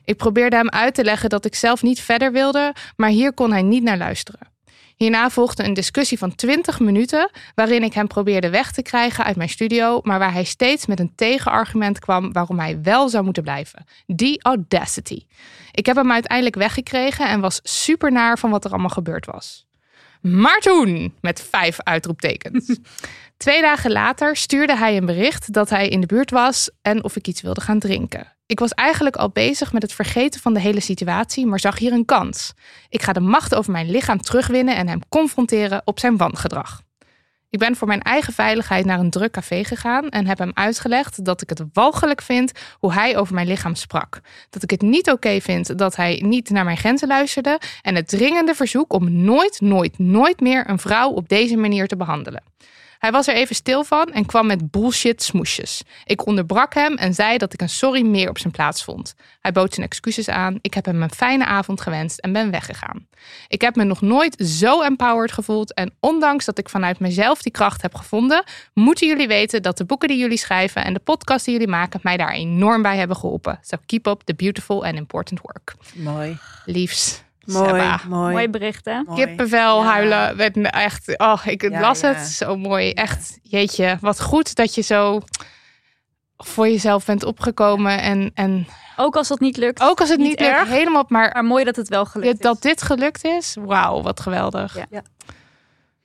Ik 0.05 0.17
probeerde 0.17 0.57
hem 0.57 0.69
uit 0.71 0.95
te 0.95 1.05
leggen 1.05 1.29
dat 1.29 1.45
ik 1.45 1.55
zelf 1.55 1.83
niet 1.83 2.01
verder 2.01 2.33
wilde, 2.33 2.75
maar 2.97 3.11
hier 3.11 3.33
kon 3.33 3.53
hij 3.53 3.63
niet 3.63 3.83
naar 3.83 3.99
luisteren. 3.99 4.52
Hierna 4.97 5.31
volgde 5.31 5.65
een 5.65 5.75
discussie 5.75 6.19
van 6.19 6.35
20 6.35 6.81
minuten, 6.81 7.31
waarin 7.55 7.83
ik 7.83 7.93
hem 7.93 8.07
probeerde 8.07 8.51
weg 8.51 8.73
te 8.73 8.83
krijgen 8.83 9.25
uit 9.25 9.37
mijn 9.37 9.49
studio, 9.49 10.01
maar 10.03 10.19
waar 10.19 10.33
hij 10.33 10.45
steeds 10.45 10.87
met 10.87 11.01
een 11.01 11.13
tegenargument 11.15 11.99
kwam 11.99 12.33
waarom 12.33 12.59
hij 12.59 12.83
wel 12.83 13.09
zou 13.09 13.25
moeten 13.25 13.43
blijven. 13.43 13.85
Die 14.07 14.43
audacity. 14.43 15.27
Ik 15.71 15.87
heb 15.87 15.97
hem 15.97 16.13
uiteindelijk 16.13 16.57
weggekregen 16.57 17.29
en 17.29 17.41
was 17.41 17.61
super 17.63 18.13
naar 18.13 18.39
van 18.39 18.51
wat 18.51 18.65
er 18.65 18.71
allemaal 18.71 18.89
gebeurd 18.89 19.27
was. 19.27 19.67
Maar 20.21 20.59
toen, 20.59 21.15
met 21.21 21.43
vijf 21.51 21.81
uitroeptekens. 21.81 22.79
Twee 23.37 23.61
dagen 23.61 23.93
later 23.93 24.37
stuurde 24.37 24.77
hij 24.77 24.97
een 24.97 25.07
bericht 25.07 25.53
dat 25.53 25.71
hij 25.71 25.89
in 25.89 26.01
de 26.01 26.07
buurt 26.07 26.31
was 26.31 26.71
en 26.83 27.05
of 27.05 27.17
ik 27.17 27.27
iets 27.27 27.41
wilde 27.41 27.61
gaan 27.61 27.79
drinken. 27.79 28.33
Ik 28.53 28.61
was 28.61 28.71
eigenlijk 28.71 29.17
al 29.17 29.31
bezig 29.31 29.73
met 29.73 29.83
het 29.83 29.93
vergeten 29.93 30.41
van 30.41 30.55
de 30.55 30.61
hele 30.61 30.81
situatie, 30.81 31.47
maar 31.47 31.61
zag 31.61 31.79
hier 31.79 31.93
een 31.93 32.05
kans. 32.05 32.53
Ik 32.89 33.03
ga 33.03 33.13
de 33.13 33.21
macht 33.21 33.55
over 33.55 33.73
mijn 33.73 33.91
lichaam 33.91 34.21
terugwinnen 34.21 34.77
en 34.77 34.89
hem 34.89 35.01
confronteren 35.09 35.83
op 35.85 35.99
zijn 35.99 36.17
wangedrag. 36.17 36.83
Ik 37.51 37.59
ben 37.59 37.77
voor 37.77 37.87
mijn 37.89 38.03
eigen 38.03 38.33
veiligheid 38.33 38.85
naar 38.85 38.99
een 38.99 39.11
druk 39.11 39.33
café 39.33 39.65
gegaan 39.65 40.09
en 40.09 40.27
heb 40.27 40.39
hem 40.39 40.51
uitgelegd 40.55 41.25
dat 41.25 41.43
ik 41.43 41.49
het 41.49 41.63
walgelijk 41.73 42.23
vind 42.23 42.53
hoe 42.79 42.93
hij 42.93 43.17
over 43.17 43.35
mijn 43.35 43.47
lichaam 43.47 43.75
sprak. 43.75 44.21
Dat 44.51 44.63
ik 44.63 44.71
het 44.71 44.83
niet 44.83 45.11
oké 45.11 45.41
vind 45.41 45.79
dat 45.79 45.97
hij 45.97 46.23
niet 46.25 46.51
naar 46.51 46.65
mijn 46.65 46.77
grenzen 46.77 47.09
luisterde 47.09 47.61
en 47.83 47.95
het 47.95 48.09
dringende 48.09 48.55
verzoek 48.55 48.93
om 48.93 49.23
nooit, 49.23 49.61
nooit, 49.61 49.99
nooit 49.99 50.41
meer 50.41 50.71
een 50.71 50.79
vrouw 50.79 51.11
op 51.11 51.29
deze 51.29 51.57
manier 51.57 51.87
te 51.87 51.97
behandelen. 51.97 52.43
Hij 53.03 53.13
was 53.13 53.27
er 53.27 53.35
even 53.35 53.55
stil 53.55 53.85
van 53.85 54.07
en 54.13 54.27
kwam 54.27 54.47
met 54.47 54.71
bullshit 54.71 55.23
smoesjes. 55.23 55.83
Ik 56.05 56.27
onderbrak 56.27 56.75
hem 56.75 56.95
en 56.95 57.15
zei 57.15 57.39
dat 57.39 57.53
ik 57.53 57.61
een 57.61 57.69
sorry 57.69 58.03
meer 58.03 58.29
op 58.29 58.39
zijn 58.39 58.53
plaats 58.53 58.85
vond. 58.85 59.15
Hij 59.41 59.53
bood 59.53 59.75
zijn 59.75 59.87
excuses 59.87 60.29
aan. 60.29 60.59
Ik 60.61 60.75
heb 60.75 60.85
hem 60.85 61.03
een 61.03 61.11
fijne 61.11 61.45
avond 61.45 61.81
gewenst 61.81 62.19
en 62.19 62.33
ben 62.33 62.51
weggegaan. 62.51 63.07
Ik 63.49 63.61
heb 63.61 63.77
me 63.77 63.85
nog 63.85 64.01
nooit 64.01 64.37
zo 64.47 64.83
empowered 64.83 65.33
gevoeld 65.33 65.75
en 65.75 65.95
ondanks 66.01 66.45
dat 66.45 66.59
ik 66.59 66.69
vanuit 66.69 66.99
mezelf 66.99 67.43
die 67.43 67.53
kracht 67.53 67.83
heb 67.83 67.95
gevonden, 67.95 68.45
moeten 68.75 69.07
jullie 69.07 69.29
weten 69.29 69.63
dat 69.63 69.79
de 69.79 69.85
boeken 69.85 70.09
die 70.09 70.19
jullie 70.19 70.39
schrijven 70.39 70.85
en 70.85 70.93
de 70.93 71.01
podcast 71.01 71.45
die 71.45 71.55
jullie 71.55 71.69
maken 71.69 72.01
mij 72.03 72.17
daar 72.17 72.33
enorm 72.33 72.83
bij 72.83 72.97
hebben 72.97 73.17
geholpen. 73.17 73.59
So 73.63 73.77
keep 73.87 74.07
up 74.07 74.21
the 74.25 74.35
beautiful 74.35 74.85
and 74.85 74.97
important 74.97 75.41
work. 75.41 75.75
Mooi. 75.95 76.39
Liefs. 76.65 77.23
Mooi, 77.47 77.69
Seba. 77.69 78.01
mooi. 78.09 78.33
Mooi 78.33 78.49
bericht, 78.49 78.85
hè? 78.85 79.03
Mooi. 79.03 79.25
Kippenvel 79.25 79.83
Ja. 79.83 79.91
huilen. 79.91 80.37
Werd 80.37 80.55
me 80.57 80.69
echt, 80.69 81.19
oh, 81.19 81.41
ik 81.47 81.63
Ja, 81.63 81.81
las 81.81 82.01
ja. 82.01 82.13
het 82.13 82.27
zo 82.27 82.57
mooi. 82.57 82.91
Echt, 82.93 83.39
jeetje, 83.43 83.99
wat 84.01 84.21
goed 84.21 84.55
dat 84.55 84.75
je 84.75 84.81
zo 84.83 85.21
voor 86.37 86.69
jezelf 86.69 87.05
bent 87.05 87.25
opgekomen. 87.25 88.01
En, 88.01 88.31
en 88.35 88.67
Ook 88.97 89.17
als 89.17 89.29
dat 89.29 89.41
niet 89.41 89.57
lukt. 89.57 89.81
ook 89.83 90.01
als 90.01 90.09
het 90.09 90.19
niet, 90.19 90.41
lukt, 90.41 90.53
erg, 90.53 90.69
helemaal, 90.69 91.05
maar 91.09 91.31
maar 91.35 91.45
mooi 91.45 91.65
dat 91.65 91.77
het 91.77 91.89
wel 91.89 92.05
gelukt 92.05 92.33
is. 92.35 92.39
dat 92.41 92.63
dit 92.63 92.83
gelukt 92.83 93.25
is. 93.25 93.57
Wauw, 93.61 94.03
wat 94.03 94.21
geweldig. 94.21 94.77
Ja. 94.77 94.87
Ja. 94.91 95.03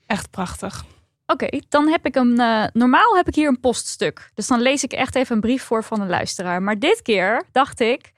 Echt 0.06 0.30
prachtig. 0.32 0.84
Oké, 1.26 1.48
dan 1.70 1.88
heb 1.88 2.06
ik 2.06 2.16
een. 2.16 2.40
eh, 2.40 2.64
normaal 2.74 3.16
heb 3.16 3.28
ik 3.28 3.36
hier 3.36 3.48
een 3.48 3.60
poststuk. 3.60 4.32
Dus 4.34 4.48
dan 4.48 4.62
lees 4.62 4.84
ik 4.84 4.92
echt 4.94 5.16
even 5.16 5.36
een 5.36 5.42
brief 5.42 5.64
voor 5.64 5.84
van 5.84 6.02
een 6.02 6.10
luisteraar. 6.10 6.62
Maar 6.62 6.80
dit 6.80 7.02
keer 7.02 7.44
dacht 7.52 7.80
ik. 7.80 8.12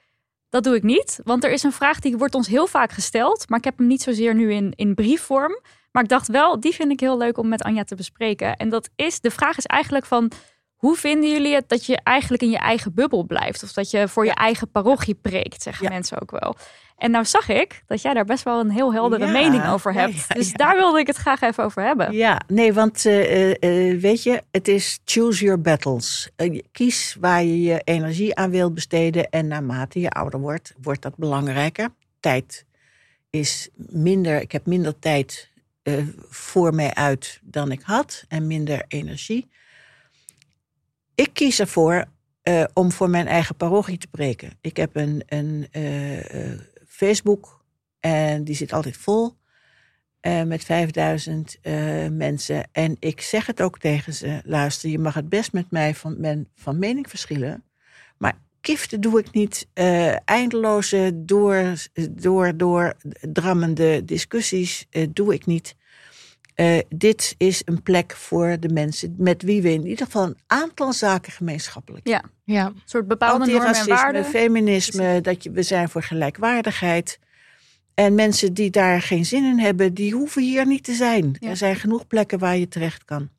Dat 0.50 0.64
doe 0.64 0.76
ik 0.76 0.84
niet. 0.84 1.20
Want 1.24 1.44
er 1.44 1.52
is 1.52 1.64
een 1.64 1.72
vraag 1.72 2.00
die 2.00 2.18
wordt 2.18 2.36
ons 2.36 2.48
heel 2.48 2.68
vaak 2.68 2.92
gesteld. 2.92 3.50
Maar 3.50 3.58
ik 3.58 3.64
heb 3.64 3.78
hem 3.78 3.88
niet 3.88 4.02
zozeer 4.02 4.36
nu 4.36 4.54
in, 4.54 4.74
in 4.76 4.96
briefvorm. 4.96 5.60
Maar 5.92 6.04
ik 6.04 6.10
dacht 6.10 6.28
wel, 6.28 6.60
die 6.60 6.74
vind 6.74 6.92
ik 6.92 7.00
heel 7.00 7.18
leuk 7.18 7.38
om 7.38 7.48
met 7.48 7.64
Anja 7.64 7.84
te 7.84 7.96
bespreken. 7.96 8.56
En 8.56 8.70
dat 8.70 8.90
is, 8.96 9.20
de 9.20 9.32
vraag 9.32 9.58
is 9.58 9.66
eigenlijk 9.66 10.06
van. 10.06 10.32
Hoe 10.80 10.96
vinden 10.96 11.30
jullie 11.32 11.54
het 11.54 11.70
dat 11.70 11.86
je 11.86 12.00
eigenlijk 12.04 12.42
in 12.44 12.50
je 12.50 12.58
eigen 12.58 12.94
bubbel 12.94 13.24
blijft? 13.24 13.64
Of 13.64 13.74
dat 13.74 13.90
je 13.90 14.08
voor 14.08 14.26
je 14.26 14.34
eigen 14.34 14.72
parochie 14.72 15.16
preekt, 15.16 15.62
zeggen 15.62 15.86
Ja. 15.86 15.92
mensen 15.92 16.22
ook 16.22 16.32
wel. 16.40 16.56
En 16.98 17.12
nou 17.12 17.26
zag 17.26 17.50
ik 17.50 17.84
dat 17.86 18.02
jij 18.02 18.14
daar 18.14 18.26
best 18.26 18.44
wel 18.44 18.60
een 18.60 18.70
heel 18.72 18.94
heldere 18.94 19.26
Ja, 19.26 19.32
mening 19.32 19.68
over 19.68 19.94
hebt. 19.94 20.14
ja, 20.28 20.36
dus 20.36 20.54
daar 20.54 20.76
wilde 20.76 21.00
ik 21.00 21.08
het 21.08 21.16
graag 21.16 21.42
even 21.42 21.64
over 21.64 21.84
hebben. 21.84 22.12
Ja, 22.14 22.42
nee, 22.48 22.74
want 22.74 23.06
eh, 23.06 23.52
eh, 23.52 23.92
eh, 23.92 24.00
weet 24.02 24.24
je, 24.24 24.44
het 24.52 24.68
is 24.68 25.00
choose 25.06 25.44
your 25.44 25.62
battles. 25.62 26.30
Kies 26.72 27.18
waar 27.20 27.44
je 27.44 27.62
je 27.62 27.82
energie 27.84 28.36
aan 28.36 28.50
wilt 28.50 28.74
besteden. 28.74 29.30
En 29.30 29.48
naarmate 29.48 30.00
je 30.00 30.10
ouder 30.10 30.40
wordt, 30.40 30.74
wordt 30.82 31.02
dat 31.02 31.18
belangrijker. 31.18 31.90
Tijd 32.20 32.66
is 33.30 33.70
minder, 33.76 34.42
ik 34.42 34.52
heb 34.52 34.66
minder 34.66 35.00
tijd 35.00 35.50
voor 36.30 36.74
mij 36.76 36.94
uit 36.94 37.40
dan 37.44 37.72
ik 37.72 37.82
had. 37.82 38.24
En 38.28 38.48
minder 38.48 38.84
energie. 38.88 39.50
Ik 41.20 41.34
kies 41.34 41.60
ervoor 41.60 42.06
eh, 42.42 42.64
om 42.74 42.92
voor 42.92 43.10
mijn 43.10 43.28
eigen 43.28 43.56
parochie 43.56 43.98
te 43.98 44.08
preken. 44.08 44.52
Ik 44.62 44.78
heb 44.78 44.96
een, 44.96 45.24
een 45.26 45.68
eh, 45.72 46.52
eh, 46.52 46.60
Facebook 46.88 47.64
en 48.00 48.44
die 48.44 48.56
zit 48.56 48.74
altijd 48.74 48.98
vol. 48.98 49.38
met 50.46 50.64
5000 50.64 51.58
eh, 51.62 52.08
mensen. 52.08 52.70
En 52.72 52.96
ik 53.00 53.22
zeg 53.22 53.46
het 53.46 53.62
ook 53.62 53.80
tegen 53.80 54.14
ze: 54.14 54.42
luister, 54.44 54.90
je 54.90 55.00
mag 55.00 55.14
het 55.14 55.30
best 55.30 55.54
met 55.54 55.72
mij 55.72 55.96
van, 55.96 56.16
men, 56.20 56.48
van 56.56 56.80
mening 56.80 57.10
verschillen. 57.10 57.64
Maar 58.18 58.38
kiften 58.62 59.02
doe 59.02 59.20
ik 59.20 59.32
niet. 59.32 59.68
eindeloze, 60.26 61.12
door, 61.16 61.74
door, 62.12 62.58
door 62.58 62.94
drammende 63.20 64.06
discussies 64.06 64.88
doe 65.14 65.34
ik 65.34 65.46
niet. 65.46 65.76
Eh, 66.60 66.80
dit 66.90 67.36
is 67.38 67.62
een 67.66 67.84
plek 67.84 68.16
voor 68.16 68.58
de 68.60 68.70
mensen 68.70 69.16
met 69.18 69.42
wie 69.42 69.62
we 69.62 69.72
in 69.72 69.86
ieder 69.88 70.06
geval 70.06 70.24
een 70.24 70.38
aantal 70.48 70.94
zaken 70.94 71.32
gemeenschappelijk 71.32 72.08
Ja. 72.08 72.24
Ja. 72.44 72.66
Een 72.66 72.82
soort 72.86 73.08
bepaalde 73.08 73.38
normen 73.46 73.54
en 73.62 73.68
Antiracisme, 73.68 73.94
waarden. 73.96 74.26
feminisme, 74.26 75.22
dat 75.22 75.44
je, 75.44 75.52
we 75.52 75.64
zijn 75.64 75.90
voor 75.90 76.04
gelijkwaardigheid. 76.04 77.20
En 77.94 78.16
mensen 78.16 78.54
die 78.54 78.70
daar 78.70 79.02
geen 79.02 79.26
zin 79.26 79.44
in 79.44 79.60
hebben, 79.60 79.94
die 79.94 80.14
hoeven 80.14 80.42
hier 80.44 80.66
niet 80.66 80.84
te 80.84 80.94
zijn. 80.94 81.36
Ja. 81.40 81.50
Er 81.50 81.58
zijn 81.58 81.76
genoeg 81.76 82.08
plekken 82.08 82.40
waar 82.40 82.58
je 82.58 82.68
terecht 82.68 83.06
kan. 83.06 83.30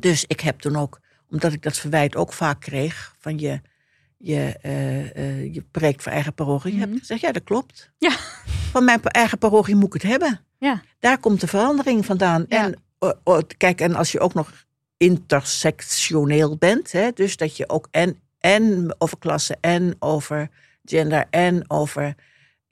Dus 0.00 0.24
ik 0.26 0.40
heb 0.40 0.58
toen 0.60 0.76
ook, 0.76 1.00
omdat 1.30 1.52
ik 1.52 1.62
dat 1.62 1.76
verwijt 1.76 2.16
ook 2.16 2.32
vaak 2.32 2.60
kreeg 2.60 3.14
van 3.18 3.38
je, 3.38 3.60
je, 4.16 4.56
eh, 4.60 5.16
eh, 5.16 5.54
je 5.54 5.62
preekt 5.70 6.02
voor 6.02 6.12
eigen 6.12 6.34
parochie, 6.34 6.78
heb 6.78 6.86
Mhm. 6.86 6.94
ik 6.94 7.00
gezegd, 7.00 7.20
ja 7.20 7.32
dat 7.32 7.44
klopt. 7.44 7.90
Ja. 7.98 8.10
Van 8.72 8.84
mijn 8.84 9.02
eigen 9.02 9.38
parochie 9.38 9.74
moet 9.74 9.94
ik 9.94 10.02
het 10.02 10.10
hebben. 10.10 10.40
Ja. 10.58 10.82
Daar 10.98 11.18
komt 11.18 11.40
de 11.40 11.46
verandering 11.46 12.06
vandaan. 12.06 12.44
Ja. 12.48 12.64
En 12.64 12.82
oh, 12.98 13.12
oh, 13.24 13.40
kijk, 13.56 13.80
en 13.80 13.94
als 13.94 14.12
je 14.12 14.20
ook 14.20 14.34
nog 14.34 14.66
intersectioneel 14.96 16.56
bent, 16.56 16.92
hè, 16.92 17.10
dus 17.12 17.36
dat 17.36 17.56
je 17.56 17.68
ook 17.68 17.88
en, 17.90 18.20
en 18.38 18.94
over 18.98 19.18
klasse 19.18 19.56
en 19.60 19.96
over 19.98 20.50
gender 20.84 21.26
en 21.30 21.70
over 21.70 22.14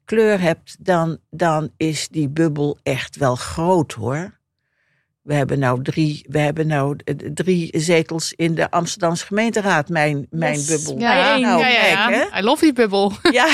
kleur 0.04 0.40
hebt, 0.40 0.76
dan, 0.80 1.18
dan 1.30 1.70
is 1.76 2.08
die 2.08 2.28
bubbel 2.28 2.78
echt 2.82 3.16
wel 3.16 3.36
groot 3.36 3.92
hoor. 3.92 4.38
We 5.26 5.34
hebben 5.34 5.58
nou 5.58 5.82
drie, 5.82 6.24
we 6.28 6.38
hebben 6.38 6.66
nou 6.66 6.96
eh, 7.04 7.14
drie 7.34 7.80
zetels 7.80 8.32
in 8.32 8.54
de 8.54 8.70
Amsterdamse 8.70 9.26
gemeenteraad, 9.26 9.88
mijn, 9.88 10.26
mijn 10.30 10.54
Yes. 10.54 10.66
bubbel. 10.66 10.98
Ja, 10.98 11.36
Nou, 11.38 11.60
ja, 11.60 11.68
ja, 11.68 11.80
kijk, 11.80 12.14
ja. 12.14 12.28
hè? 12.30 12.38
I 12.40 12.42
love 12.42 12.64
die 12.64 12.72
bubbel. 12.72 13.12
Ja, 13.32 13.48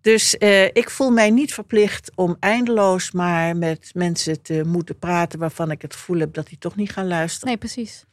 dus 0.00 0.38
eh, 0.38 0.64
ik 0.64 0.90
voel 0.90 1.10
mij 1.10 1.30
niet 1.30 1.54
verplicht 1.54 2.10
om 2.14 2.36
eindeloos 2.40 3.12
maar 3.12 3.56
met 3.56 3.90
mensen 3.94 4.42
te 4.42 4.62
moeten 4.66 4.98
praten 4.98 5.38
waarvan 5.38 5.70
ik 5.70 5.82
het 5.82 5.94
gevoel 5.94 6.18
heb 6.18 6.34
dat 6.34 6.46
die 6.46 6.58
toch 6.58 6.76
niet 6.76 6.90
gaan 6.92 7.06
luisteren. 7.06 7.48
Nee, 7.48 7.56
precies. 7.56 8.04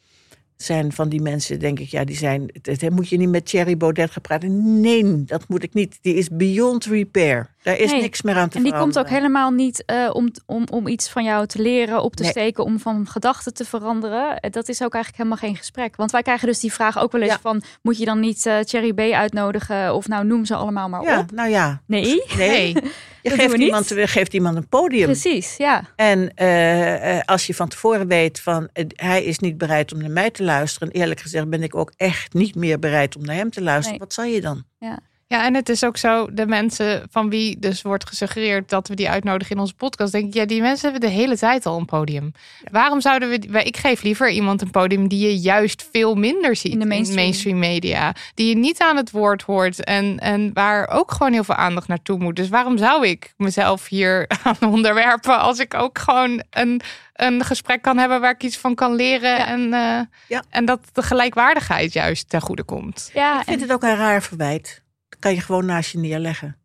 Zijn 0.62 0.91
van 0.91 1.10
die 1.10 1.22
mensen, 1.22 1.60
denk 1.60 1.80
ik, 1.80 1.89
ja, 1.89 2.03
die 2.03 2.15
zijn. 2.18 2.50
Het, 2.62 2.82
het- 2.82 2.89
moet 2.91 3.10
je 3.10 3.18
niet 3.18 3.30
met 3.30 3.46
Thierry 3.46 3.77
Baudet 3.77 4.12
gaan 4.12 4.22
praten? 4.22 4.80
Nee, 4.82 5.24
dat 5.25 5.48
moet 5.48 5.63
ik 5.63 5.74
niet. 5.74 5.98
Die 6.01 6.13
is 6.15 6.30
beyond 6.32 6.86
repair. 6.86 7.50
Daar 7.63 7.77
is 7.77 7.91
Nee. 7.91 8.01
niks 8.01 8.22
meer 8.22 8.36
aan 8.36 8.50
te 8.50 8.58
En 8.58 8.63
die 8.63 8.74
komt 8.77 9.00
ook 9.00 9.10
helemaal 9.10 9.51
niet 9.51 9.84
eh, 9.86 10.10
om, 10.13 10.32
om, 10.46 10.65
om 10.72 10.88
iets 10.88 11.10
van 11.10 11.24
jou 11.24 11.48
te 11.48 11.62
leren, 11.62 12.01
op 12.03 12.15
te 12.15 12.22
Nee. 12.24 12.32
steken, 12.32 12.63
om 12.63 12.80
van 12.80 13.08
gedachten 13.08 13.53
te 13.53 13.65
veranderen. 13.65 14.39
Eh, 14.39 14.51
Dat 14.51 14.70
is 14.70 14.84
ook 14.84 14.94
eigenlijk 14.94 15.24
helemaal 15.24 15.50
geen 15.50 15.58
gesprek. 15.58 15.96
Want 15.96 16.12
wij 16.12 16.22
krijgen 16.22 16.48
dus 16.48 16.60
die 16.60 16.74
vraag 16.74 17.00
ook 17.00 17.12
wel 17.12 17.22
eens 17.22 17.32
Ja. 17.32 17.39
van... 17.41 17.62
moet 17.82 17.98
je 17.98 18.06
dan 18.06 18.20
niet 18.20 18.46
eh 18.46 18.58
Cherry 18.62 18.94
B 18.94 19.00
uitnodigen 19.00 19.96
of 19.96 20.08
nou 20.08 20.25
noem 20.25 20.46
ze 20.46 20.56
allemaal 20.56 20.89
maar 20.89 21.03
Ja, 21.03 21.20
op? 21.20 21.32
nou 21.32 21.50
ja. 21.50 21.82
Nee, 21.86 22.24
Nee, 22.38 22.48
Nee. 22.48 22.75
Je 23.22 23.30
geeft 23.30 23.58
iemand, 23.58 23.94
geeft 23.96 24.34
iemand 24.34 24.58
een 24.58 24.68
podium. 24.68 25.06
precies, 25.06 25.58
ja. 25.58 25.84
En 25.96 26.34
eh, 26.36 27.18
eh, 27.18 27.24
als 27.25 27.48
je 27.48 27.54
van 27.54 27.68
tevoren 27.68 28.08
weet 28.08 28.40
van 28.40 28.70
eh, 28.74 28.86
hij 28.96 29.24
is 29.24 29.40
niet 29.40 29.58
bereid 29.58 29.94
om 29.94 30.00
naar 30.00 30.12
mij 30.12 30.30
te 30.30 30.44
luisteren. 30.44 30.92
En 30.92 31.00
eerlijk 31.00 31.20
gezegd 31.20 31.50
ben 31.50 31.63
ik 31.63 31.75
ook 31.75 31.92
echt 31.98 32.34
niet 32.34 32.56
meer 32.56 32.80
bereid 32.80 33.16
om 33.16 33.25
naar 33.25 33.36
hem 33.36 33.50
te 33.50 33.62
luisteren. 33.62 34.00
Nee. 34.00 34.08
Wat 34.08 34.13
zal 34.13 34.24
je 34.24 34.42
dan? 34.42 34.63
Ja, 34.78 35.00
en 35.40 35.54
het 35.56 35.70
is 35.70 35.84
ook 35.84 35.98
zo, 35.98 36.28
de 36.34 36.46
mensen 36.48 37.08
van 37.12 37.30
wie 37.30 37.60
dus 37.60 37.82
wordt 37.82 38.08
gesuggereerd 38.08 38.70
dat 38.70 38.88
we 38.88 38.96
die 38.96 39.10
uitnodigen 39.10 39.56
in 39.56 39.62
onze 39.62 39.74
podcast, 39.74 40.12
denk 40.12 40.26
ik, 40.26 40.34
ja, 40.34 40.46
die 40.46 40.62
mensen 40.62 40.92
hebben 40.92 41.10
de 41.10 41.16
hele 41.16 41.38
tijd 41.38 41.66
al 41.66 41.78
een 41.78 41.86
podium. 41.86 42.32
Waarom 42.72 43.02
zouden 43.02 43.30
we, 43.30 43.64
ik 43.64 43.78
geef 43.78 44.02
liever 44.02 44.30
iemand 44.30 44.62
een 44.62 44.72
podium 44.72 45.08
die 45.08 45.28
je 45.28 45.38
juist 45.40 45.88
veel 45.92 46.16
minder 46.16 46.56
ziet 46.56 46.72
In 46.72 46.80
de 46.80 46.86
mainstream. 46.86 47.60
media, 47.60 48.14
die 48.34 48.48
je 48.50 48.56
niet 48.58 48.80
aan 48.82 48.98
het 48.98 49.12
woord 49.12 49.42
hoort 49.42 49.84
en, 49.84 50.20
en 50.20 50.52
waar 50.54 50.88
ook 50.88 51.12
gewoon 51.12 51.34
heel 51.34 51.44
veel 51.44 51.56
aandacht 51.56 51.88
naartoe 51.88 52.18
moet. 52.20 52.36
Dus 52.36 52.50
waarom 52.50 52.78
zou 52.78 53.08
ik 53.08 53.34
mezelf 53.38 53.88
hier 53.88 54.30
aan 54.44 54.70
onderwerpen 54.70 55.40
als 55.40 55.60
ik 55.60 55.74
ook 55.74 55.98
gewoon 56.00 56.44
een, 56.50 56.82
een 57.14 57.44
gesprek 57.44 57.82
kan 57.82 57.98
hebben 57.98 58.22
waar 58.22 58.32
ik 58.32 58.44
iets 58.44 58.58
van 58.58 58.76
kan 58.76 58.96
leren 58.96 59.46
en, 59.48 59.74
eh, 59.74 60.00
Ja. 60.28 60.44
en 60.50 60.66
dat 60.66 60.80
de 60.94 61.02
gelijkwaardigheid 61.02 61.94
juist 61.94 62.30
ten 62.30 62.42
goede 62.42 62.64
komt. 62.64 63.10
ja 63.14 63.40
Ik 63.40 63.46
vind 63.46 63.56
en, 63.62 63.62
het 63.68 63.72
ook 63.72 63.84
een 63.84 63.96
raar 63.98 64.22
verwijt. 64.22 64.82
Kan 65.22 65.34
je 65.34 65.42
gewoon 65.42 65.66
naast 65.66 65.92
je 65.92 65.98
neerleggen. 65.98 66.56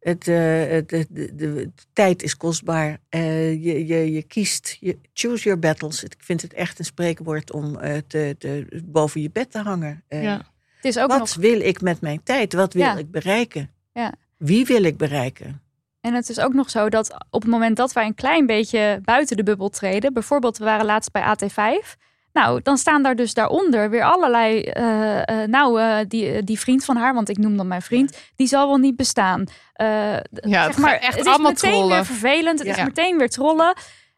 Het, 0.00 0.26
het, 0.26 0.88
de, 0.88 1.06
de, 1.10 1.34
de 1.34 1.72
tijd 1.92 2.22
is 2.22 2.36
kostbaar. 2.36 2.98
Eh, 3.08 3.64
je, 3.64 3.86
je, 3.86 4.12
je 4.12 4.22
kiest, 4.22 4.76
je 4.80 4.98
choose 5.12 5.44
your 5.44 5.58
battles. 5.58 6.04
Ik 6.04 6.14
vind 6.18 6.42
het 6.42 6.52
echt 6.52 6.78
een 6.78 6.84
spreekwoord 6.84 7.52
om 7.52 7.78
eh, 7.78 7.96
te, 8.06 8.34
te, 8.38 8.82
boven 8.84 9.20
je 9.20 9.30
bed 9.30 9.50
te 9.50 9.58
hangen. 9.58 10.04
Ja. 10.08 10.36
het 10.76 10.84
is 10.84 10.98
ook 10.98 11.08
wat 11.08 11.18
nog... 11.18 11.34
wil 11.34 11.60
ik 11.60 11.80
met 11.80 12.00
mijn 12.00 12.22
tijd? 12.22 12.52
Wat 12.52 12.72
wil 12.72 12.82
Ja. 12.82 12.96
ik 12.96 13.10
bereiken? 13.10 13.70
Ja. 13.92 14.12
Wie 14.36 14.66
wil 14.66 14.82
ik 14.82 14.96
bereiken? 14.96 15.62
En 16.00 16.14
het 16.14 16.28
is 16.28 16.40
ook 16.40 16.52
nog 16.52 16.70
zo 16.70 16.88
dat 16.88 17.14
op 17.30 17.42
het 17.42 17.50
moment 17.50 17.76
dat 17.76 17.92
wij 17.92 18.06
een 18.06 18.14
klein 18.14 18.46
beetje 18.46 19.00
buiten 19.04 19.36
de 19.36 19.42
bubbel 19.42 19.68
treden, 19.68 20.12
bijvoorbeeld 20.12 20.58
we 20.58 20.64
waren 20.64 20.86
laatst 20.86 21.12
bij 21.12 21.36
AT5, 21.36 21.96
nou, 22.32 22.60
dan 22.62 22.78
staan 22.78 23.02
daar 23.02 23.16
dus 23.16 23.34
daaronder 23.34 23.90
weer 23.90 24.04
allerlei, 24.04 24.60
eh, 24.62 25.42
eh, 25.42 25.48
nou, 25.48 25.80
eh, 25.80 25.98
die, 26.08 26.42
die 26.42 26.60
vriend 26.60 26.84
van 26.84 26.96
haar, 26.96 27.14
want 27.14 27.28
ik 27.28 27.38
noem 27.38 27.56
dan 27.56 27.68
mijn 27.68 27.82
vriend, 27.82 28.18
die 28.36 28.46
zal 28.46 28.66
wel 28.66 28.76
niet 28.76 28.96
bestaan. 28.96 29.44
Ja, 29.74 30.22
zeg 30.32 30.66
het 30.66 30.78
maar, 30.78 30.94
echt 30.94 31.16
het 31.16 31.26
is 31.26 31.32
allemaal 31.32 31.50
meteen 31.50 31.70
trollen. 31.70 31.88
weer 31.88 32.04
vervelend, 32.04 32.58
het 32.58 32.68
is 32.68 32.84
meteen 32.84 33.18
weer 33.18 33.28
trollen. 33.28 33.76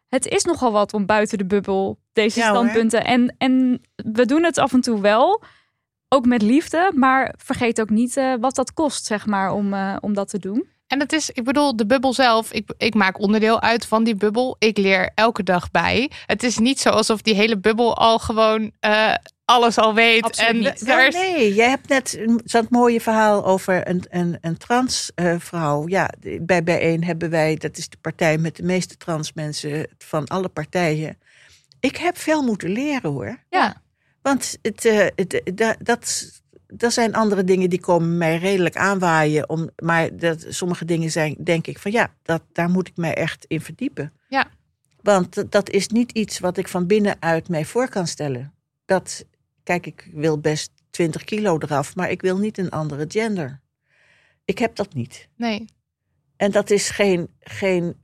Het 0.09 0.27
is 0.27 0.43
nogal 0.43 0.71
wat 0.71 0.93
om 0.93 1.05
buiten 1.05 1.37
de 1.37 1.45
bubbel 1.45 1.99
deze 2.13 2.39
Ja, 2.39 2.45
hoor. 2.45 2.55
standpunten. 2.55 3.05
En, 3.05 3.35
en 3.37 3.81
we 3.95 4.25
doen 4.25 4.43
het 4.43 4.57
af 4.57 4.73
en 4.73 4.81
toe 4.81 5.01
wel, 5.01 5.43
ook 6.09 6.25
met 6.25 6.41
liefde, 6.41 6.91
maar 6.95 7.33
vergeet 7.37 7.81
ook 7.81 7.89
niet 7.89 8.21
wat 8.39 8.55
dat 8.55 8.73
kost, 8.73 9.05
zeg 9.05 9.25
maar, 9.25 9.53
om, 9.53 9.73
om 9.99 10.13
dat 10.13 10.29
te 10.29 10.39
doen. 10.39 10.67
En 10.87 10.99
het 10.99 11.13
is, 11.13 11.29
ik 11.29 11.43
bedoel, 11.43 11.75
de 11.75 11.85
bubbel 11.85 12.13
zelf. 12.13 12.51
Ik, 12.51 12.73
ik 12.77 12.93
maak 12.93 13.19
onderdeel 13.19 13.61
uit 13.61 13.85
van 13.85 14.03
die 14.03 14.15
bubbel. 14.15 14.55
Ik 14.59 14.77
leer 14.77 15.11
elke 15.15 15.43
dag 15.43 15.71
bij. 15.71 16.11
Het 16.25 16.43
is 16.43 16.57
niet 16.57 16.79
zo 16.79 16.89
alsof 16.89 17.21
die 17.21 17.35
hele 17.35 17.57
bubbel 17.57 17.97
al 17.97 18.19
gewoon 18.19 18.71
eh, 18.79 19.13
alles 19.45 19.77
al 19.77 19.93
weet. 19.93 20.23
Absoluut 20.23 20.79
en 20.79 20.85
daar 20.85 20.97
Nou, 20.97 21.07
is, 21.07 21.13
nee, 21.15 21.53
jij 21.53 21.69
hebt 21.69 21.87
net 21.89 22.17
een- 22.19 22.41
zo'n 22.45 22.67
mooie 22.69 23.01
verhaal 23.01 23.45
over 23.45 23.87
een, 23.89 24.05
een, 24.09 24.37
een 24.41 24.57
trans 24.57 25.11
eh, 25.15 25.35
vrouw. 25.39 25.87
Ja, 25.87 26.09
bij 26.41 26.63
Bijeen 26.63 27.03
hebben 27.03 27.29
wij, 27.29 27.55
dat 27.55 27.77
is 27.77 27.89
de 27.89 27.97
partij 28.01 28.37
met 28.37 28.55
de 28.55 28.63
meeste 28.63 28.97
trans 28.97 29.33
mensen 29.33 29.87
van 29.97 30.27
alle 30.27 30.49
partijen. 30.49 31.17
Ik 31.79 31.97
heb 31.97 32.17
veel 32.17 32.43
moeten 32.43 32.69
leren 32.69 33.11
hoor. 33.11 33.37
Ja. 33.49 33.81
Want 34.21 34.57
het, 34.61 34.85
eh, 34.85 35.07
het, 35.15 35.41
dat, 35.79 36.25
dat 36.67 36.93
zijn 36.93 37.13
andere 37.15 37.43
dingen 37.43 37.69
die 37.69 37.79
komen 37.79 38.17
mij 38.17 38.37
redelijk 38.37 38.75
aanwaaien. 38.75 39.49
Om, 39.49 39.69
maar 39.83 40.17
dat, 40.17 40.45
sommige 40.49 40.85
dingen 40.85 41.11
zijn, 41.11 41.35
denk 41.43 41.67
ik 41.67 41.79
van 41.79 41.91
ja, 41.91 42.13
dat, 42.21 42.41
daar 42.51 42.69
moet 42.69 42.87
ik 42.87 42.97
mij 42.97 43.13
echt 43.13 43.45
in 43.47 43.61
verdiepen. 43.61 44.13
Ja. 44.29 44.47
Want 45.01 45.33
dat- 45.33 45.51
dat 45.51 45.69
is 45.69 45.87
niet 45.87 46.11
iets 46.11 46.39
wat 46.39 46.57
ik 46.57 46.67
van 46.67 46.87
binnenuit 46.87 47.49
mij 47.49 47.65
voor 47.65 47.89
kan 47.89 48.07
stellen. 48.07 48.53
Dat, 48.85 49.25
kijk, 49.63 49.85
ik 49.85 50.09
wil 50.13 50.39
best 50.39 50.71
20 50.89 51.23
kilo 51.23 51.57
eraf, 51.59 51.95
maar 51.95 52.11
ik 52.11 52.21
wil 52.21 52.37
niet 52.37 52.57
een 52.57 52.69
andere 52.69 53.05
gender. 53.07 53.61
Ik 54.45 54.57
heb 54.57 54.75
dat 54.75 54.93
niet. 54.93 55.27
nee. 55.35 55.65
En 56.37 56.51
dat 56.51 56.69
is 56.69 56.89
geen, 56.89 57.27
geen, 57.39 57.95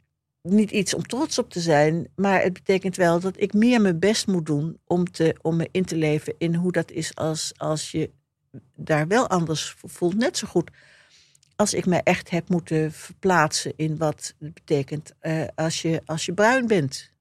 niet 0.42 0.72
iets 0.72 0.94
om 0.94 1.04
trots 1.08 1.40
op 1.40 1.50
te 1.50 1.60
zijn, 1.60 2.08
maar 2.16 2.42
het 2.42 2.54
betekent 2.54 2.96
wel 2.96 3.20
dat 3.20 3.34
ik 3.42 3.54
meer 3.54 3.82
mijn 3.82 4.00
best 4.00 4.28
moet 4.28 4.46
doen 4.46 4.78
om, 4.86 5.12
te, 5.12 5.36
om 5.42 5.56
me 5.56 5.68
in 5.72 5.86
te 5.86 5.96
leven 5.96 6.34
in 6.38 6.56
hoe 6.56 6.72
dat 6.72 6.92
is 6.92 7.16
als, 7.16 7.52
als 7.58 7.92
je 7.92 8.12
daar 8.76 9.08
wel 9.08 9.28
anders 9.28 9.76
voelt. 9.78 10.18
Net 10.18 10.38
zo 10.38 10.48
goed 10.48 10.72
als 11.62 11.74
ik 11.74 11.86
me 11.86 12.02
echt 12.04 12.30
heb 12.30 12.50
moeten 12.50 12.92
verplaatsen 12.92 13.74
in 13.76 13.98
wat 13.98 14.34
het 14.40 14.54
betekent 14.54 15.14
eh, 15.20 15.44
als, 15.56 15.82
je, 15.82 16.02
als 16.06 16.26
je 16.26 16.34
bruin 16.34 16.68
bent, 16.68 17.12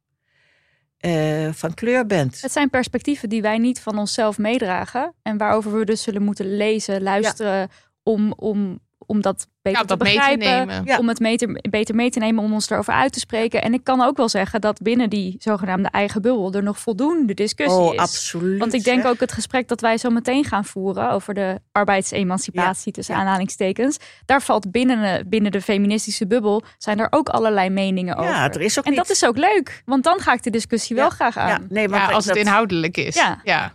eh, 0.99 1.53
van 1.53 1.75
kleur 1.75 2.07
bent. 2.07 2.40
Het 2.40 2.53
zijn 2.53 2.71
perspectieven 2.71 3.29
die 3.29 3.43
wij 3.43 3.59
niet 3.59 3.81
van 3.81 3.99
onszelf 3.99 4.38
meedragen. 4.38 5.14
En 5.23 5.37
waarover 5.37 5.79
we 5.79 5.85
dus 5.85 6.03
zullen 6.03 6.23
moeten 6.23 6.57
lezen, 6.57 7.03
luisteren. 7.03 7.69
Om, 8.03 8.33
om, 8.33 8.81
om 9.07 9.21
dat 9.21 9.47
beter 9.63 9.81
Ja, 9.81 9.87
te 9.87 9.97
dat 9.97 10.03
mee 10.07 10.19
te 10.21 10.37
begrijpen. 10.39 10.99
Om 10.99 11.09
het 11.09 11.19
mee 11.19 11.37
te- 11.37 11.67
beter 11.71 11.95
mee 11.95 12.11
te 12.11 12.19
nemen, 12.19 12.45
om 12.45 12.53
ons 12.53 12.71
erover 12.71 12.93
uit 12.93 13.13
te 13.13 13.19
spreken. 13.19 13.63
En 13.63 13.75
ik 13.75 13.85
kan 13.85 14.01
ook 14.01 14.17
wel 14.17 14.29
zeggen 14.29 14.61
dat 14.61 14.83
binnen 14.83 15.11
die 15.11 15.37
zogenaamde 15.39 15.89
eigen 15.89 16.23
bubbel 16.23 16.53
er 16.53 16.63
nog 16.63 16.79
voldoende 16.79 17.35
discussie 17.35 17.81
oh, 17.81 17.95
is. 17.95 18.01
absoluut. 18.01 18.59
Want 18.59 18.75
ik 18.75 18.85
denk 18.85 19.03
zeg. 19.03 19.11
ook 19.11 19.21
het 19.21 19.33
gesprek 19.33 19.69
dat 19.69 19.81
wij 19.81 19.99
zo 19.99 20.11
meteen 20.11 20.45
gaan 20.45 20.65
voeren 20.65 21.11
over 21.11 21.35
de 21.35 21.61
arbeidsemancipatie 21.73 22.93
tussen 22.93 23.15
ja. 23.15 23.21
aanhalingstekens. 23.21 23.97
Daar 24.27 24.43
valt 24.43 24.71
binnen, 24.71 25.03
eh, 25.19 25.25
binnen 25.27 25.53
de 25.53 25.61
feministische 25.63 26.27
bubbel 26.27 26.63
zijn 26.79 26.99
er 27.01 27.07
ook 27.11 27.29
allerlei 27.29 27.69
meningen 27.71 28.17
over. 28.17 28.31
Ja, 28.31 28.51
er 28.51 28.61
is 28.61 28.79
ook 28.79 28.85
en 28.85 28.91
niet... 28.91 29.01
dat 29.01 29.11
is 29.11 29.25
ook 29.25 29.37
leuk, 29.37 29.83
want 29.85 30.05
dan 30.05 30.19
ga 30.21 30.33
ik 30.33 30.43
de 30.43 30.51
discussie 30.51 30.97
wel 30.97 31.11
graag 31.11 31.37
aan. 31.37 31.49
ja, 31.49 31.59
nee, 31.69 31.89
want 31.89 32.03
Ja, 32.03 32.09
als 32.13 32.25
het 32.25 32.35
dat- 32.35 32.45
inhoudelijk 32.45 32.97
is. 32.97 33.15
Ja. 33.45 33.73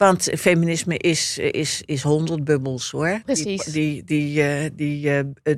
Want 0.00 0.28
feminisme 0.38 0.96
is, 0.96 1.38
is, 1.38 1.82
is 1.84 2.02
honderd 2.02 2.44
bubbels 2.44 2.90
hoor. 2.90 3.20
Precies. 3.24 3.64
Die, 3.64 4.04
die, 4.04 4.04
die, 4.04 4.42
eh, 4.42 4.70
die 4.72 5.08
eh, 5.08 5.18
eh, 5.18 5.56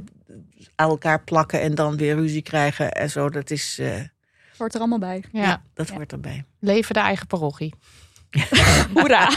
aan 0.75 0.89
elkaar 0.89 1.25
plakken 1.25 1.61
en 1.61 1.75
dan 1.75 1.97
weer 1.97 2.15
ruzie 2.15 2.43
krijgen 2.43 2.93
en 2.93 3.11
zo. 3.11 3.31
Dat, 3.31 3.51
is, 3.51 3.79
eh, 3.79 4.01
Hoort 4.57 4.75
er 4.75 4.81
allemaal 4.81 4.99
bij. 4.99 5.25
Ja. 5.33 5.63
dat 5.75 5.89
Ja. 5.89 5.95
hoort 5.95 6.13
erbij. 6.13 6.45
Leven 6.59 6.95
de 6.95 7.01
eigen 7.01 7.27
parochie. 7.27 7.75
Hoera! 8.95 9.29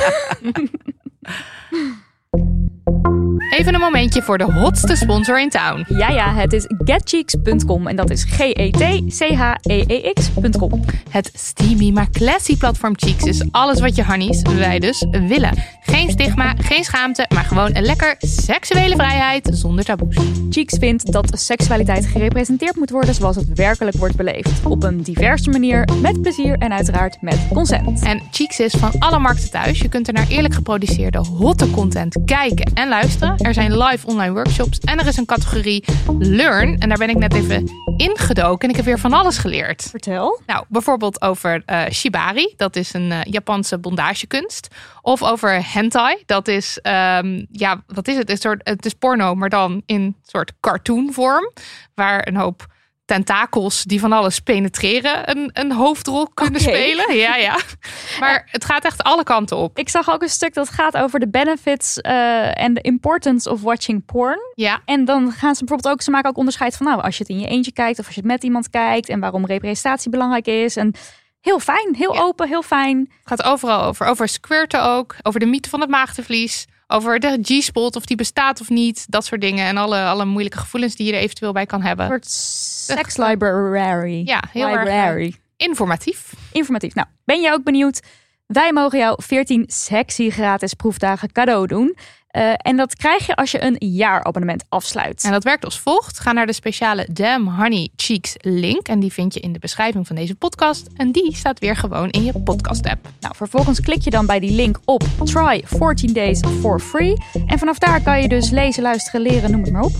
Even 3.50 3.74
een 3.74 3.80
momentje 3.80 4.22
voor 4.22 4.38
de 4.38 4.52
hotste 4.52 4.96
sponsor 4.96 5.42
in 5.42 5.50
town. 5.50 5.86
Ja, 5.88 6.10
ja, 6.10 6.34
het 6.34 6.54
is 6.54 6.66
getcheeks.com 6.78 7.88
en 7.88 7.96
dat 7.96 8.10
is 8.10 8.26
G-E-T-C-H-E-E-X.com. 8.30 10.84
Het 11.10 11.32
steamy 11.34 11.92
maar 11.92 12.10
classy 12.10 12.58
platform 12.58 12.94
Cheeks 12.98 13.24
is 13.24 13.44
alles 13.52 13.80
wat 13.80 13.96
je 13.96 14.04
hannies, 14.04 14.42
wij 14.42 14.80
dus, 14.80 15.06
willen. 15.12 15.54
Geen 15.82 16.10
stigma, 16.10 16.54
geen 16.58 16.84
schaamte, 16.84 17.30
maar 17.34 17.44
gewoon 17.44 17.76
een 17.76 17.84
lekker 17.84 18.16
seksuele 18.20 18.96
vrijheid 18.96 19.50
zonder 19.52 19.86
taboes. 19.86 20.18
Cheeks 20.50 20.78
vindt 20.78 21.12
dat 21.12 21.40
seksualiteit 21.40 22.06
gerepresenteerd 22.06 22.76
moet 22.76 22.90
worden 22.90 23.16
zoals 23.16 23.36
het 23.36 23.54
werkelijk 23.54 23.98
wordt 23.98 24.16
beleefd. 24.16 24.66
Op 24.66 24.84
een 24.84 25.02
diverse 25.02 25.50
manier, 25.50 25.90
met 26.02 26.22
plezier 26.22 26.58
en 26.58 26.74
uiteraard 26.74 27.22
met 27.22 27.48
consent. 27.54 28.02
En 28.02 28.22
Cheeks 28.32 28.60
is 28.60 28.74
van 28.74 28.92
alle 29.00 29.20
markten 29.20 29.50
thuis. 29.50 29.80
Je 29.80 29.90
kunt 29.90 30.08
er 30.08 30.14
naar 30.14 30.28
eerlijk 30.30 30.54
geproduceerde 30.54 31.18
hotte 31.18 31.72
content 31.72 32.18
kijken 32.26 32.74
en 32.74 32.90
luisteren. 32.90 33.25
Er 33.26 33.54
zijn 33.54 33.78
live 33.78 34.08
online 34.08 34.34
workshops 34.34 34.80
en 34.80 35.00
er 35.00 35.08
is 35.08 35.18
een 35.18 35.26
categorie 35.26 35.84
Learn. 36.20 36.80
En 36.80 36.90
daar 36.90 36.98
ben 36.98 37.10
ik 37.10 37.18
net 37.18 37.34
even 37.34 37.70
ingedoken 37.98 38.64
en 38.64 38.70
ik 38.70 38.76
heb 38.76 38.86
weer 38.86 39.00
van 39.00 39.14
alles 39.14 39.38
geleerd. 39.38 39.88
Vertel. 39.90 40.42
Nou, 40.46 40.66
bijvoorbeeld 40.68 41.22
over 41.22 41.62
eh, 41.66 41.84
shibari, 41.92 42.54
dat 42.58 42.76
is 42.76 42.94
een 42.94 43.12
eh, 43.12 43.20
Japanse 43.24 43.78
bondagekunst. 43.78 44.68
Of 45.02 45.24
over 45.24 45.72
hentai, 45.74 46.24
dat 46.26 46.48
is, 46.48 46.80
ehm, 46.82 47.46
ja, 47.52 47.84
wat 47.88 48.08
is 48.08 48.18
het? 48.18 48.30
Een 48.30 48.38
soort, 48.38 48.62
het 48.64 48.86
is 48.86 48.94
porno, 48.94 49.36
maar 49.36 49.50
dan 49.50 49.82
in 49.86 50.02
een 50.02 50.16
soort 50.22 50.52
cartoonvorm. 50.60 51.52
Waar 51.94 52.28
een 52.28 52.36
hoop 52.36 52.74
tentakels 53.06 53.84
die 53.84 54.00
van 54.00 54.12
alles 54.12 54.40
penetreren 54.40 55.30
een, 55.30 55.50
een 55.54 55.72
hoofdrol 55.72 56.28
kunnen 56.34 56.62
spelen. 56.62 57.16
Ja, 57.16 57.36
ja. 57.36 57.60
Maar 58.20 58.48
het 58.52 58.66
gaat 58.66 58.86
echt 58.86 59.04
alle 59.04 59.24
kanten 59.24 59.58
op. 59.58 59.78
Ik 59.78 59.90
zag 59.90 60.10
ook 60.10 60.22
een 60.22 60.30
stuk 60.30 60.54
dat 60.54 60.70
gaat 60.70 60.98
over 60.98 61.20
de 61.20 61.30
benefits 61.30 62.02
eh, 62.02 62.62
en 62.62 62.74
de 62.74 62.82
importance 62.82 63.50
of 63.52 63.62
watching 63.62 64.06
porn. 64.06 64.40
Ja, 64.56 64.82
En 64.86 65.06
dan 65.06 65.32
gaan 65.32 65.56
ze 65.56 65.60
bijvoorbeeld 65.64 65.94
ook, 65.94 66.02
ze 66.02 66.12
maken 66.12 66.30
ook 66.30 66.38
onderscheid 66.38 66.78
van, 66.78 66.86
nou, 66.86 67.02
als 67.02 67.18
je 67.18 67.24
het 67.24 67.32
in 67.32 67.40
je 67.40 67.48
eentje 67.48 67.72
kijkt 67.72 68.00
of 68.00 68.06
als 68.06 68.16
je 68.16 68.22
het 68.22 68.30
met 68.30 68.44
iemand 68.44 68.70
kijkt 68.70 69.10
en 69.10 69.20
waarom 69.20 69.46
representatie 69.46 70.10
belangrijk 70.12 70.48
is. 70.48 70.76
En 70.76 70.94
heel 71.42 71.60
fijn, 71.60 71.96
heel 71.98 72.14
Ja. 72.14 72.22
open, 72.22 72.48
heel 72.48 72.62
fijn. 72.64 72.98
het 72.98 73.08
gaat 73.24 73.44
overal 73.44 73.84
over. 73.84 74.06
Over 74.06 74.28
squirten 74.28 74.84
ook. 74.84 75.16
Over 75.22 75.40
de 75.40 75.46
mythe 75.46 75.70
van 75.70 75.82
het 75.82 75.90
maagdenvlies. 75.90 76.66
Over 76.88 77.20
de 77.20 77.40
G-spot, 77.42 77.96
of 77.96 78.06
die 78.06 78.18
bestaat 78.18 78.62
of 78.62 78.70
niet. 78.70 79.06
Dat 79.12 79.26
soort 79.26 79.42
dingen. 79.42 79.66
En 79.66 79.78
alle, 79.78 80.02
alle 80.04 80.26
moeilijke 80.26 80.58
gevoelens 80.58 80.96
die 80.96 81.06
je 81.08 81.14
er 81.14 81.20
eventueel 81.20 81.52
bij 81.52 81.66
kan 81.66 81.80
Een 81.80 81.86
hebben. 81.86 82.08
soort 82.08 82.26
sex 82.30 83.18
library. 83.18 84.22
Ja, 84.26 84.44
heel 84.52 84.68
erg 84.68 84.78
library. 84.84 85.26
eh, 85.28 85.68
informatief. 85.68 86.34
informatief. 86.52 86.94
Nou, 86.96 87.08
ben 87.24 87.42
je 87.42 87.52
ook 87.52 87.64
benieuwd? 87.64 88.02
Wij 88.46 88.74
mogen 88.74 89.00
jou 89.00 89.24
14 89.24 89.64
sexy 89.68 90.30
gratis 90.30 90.74
proefdagen 90.74 91.32
cadeau 91.32 91.68
doen. 91.68 91.96
Eh, 92.36 92.54
en 92.58 92.78
dat 92.78 92.96
krijg 92.96 93.26
je 93.26 93.36
als 93.36 93.52
je 93.52 93.64
een 93.64 93.76
jaarabonnement 93.80 94.64
afsluit. 94.70 95.24
En 95.24 95.32
dat 95.32 95.44
werkt 95.44 95.66
als 95.66 95.80
volgt. 95.80 96.20
Ga 96.20 96.32
naar 96.32 96.46
de 96.46 96.54
speciale 96.54 97.08
Damn 97.12 97.48
Honey 97.48 97.90
Cheeks 97.96 98.36
link. 98.38 98.88
En 98.88 99.00
die 99.00 99.14
vind 99.14 99.34
je 99.34 99.40
in 99.40 99.54
de 99.54 99.60
beschrijving 99.60 100.08
van 100.08 100.16
deze 100.16 100.36
podcast. 100.36 100.88
En 100.96 101.12
die 101.12 101.36
staat 101.36 101.60
weer 101.60 101.76
gewoon 101.76 102.10
in 102.10 102.24
je 102.24 102.40
podcast 102.40 102.88
app. 102.88 103.08
Nou, 103.20 103.36
vervolgens 103.36 103.80
klik 103.80 104.02
je 104.02 104.10
dan 104.10 104.26
bij 104.26 104.40
die 104.40 104.52
link 104.52 104.80
op 104.86 105.04
Try 105.24 105.64
14 105.66 106.14
Days 106.14 106.40
for 106.62 106.80
Free. 106.80 107.24
En 107.46 107.60
vanaf 107.60 107.78
daar 107.78 108.02
kan 108.02 108.22
je 108.22 108.28
dus 108.28 108.50
lezen, 108.50 108.84
luisteren, 108.84 109.22
leren, 109.22 109.52
noem 109.52 109.62
het 109.62 109.72
maar 109.72 109.84
op. 109.84 109.94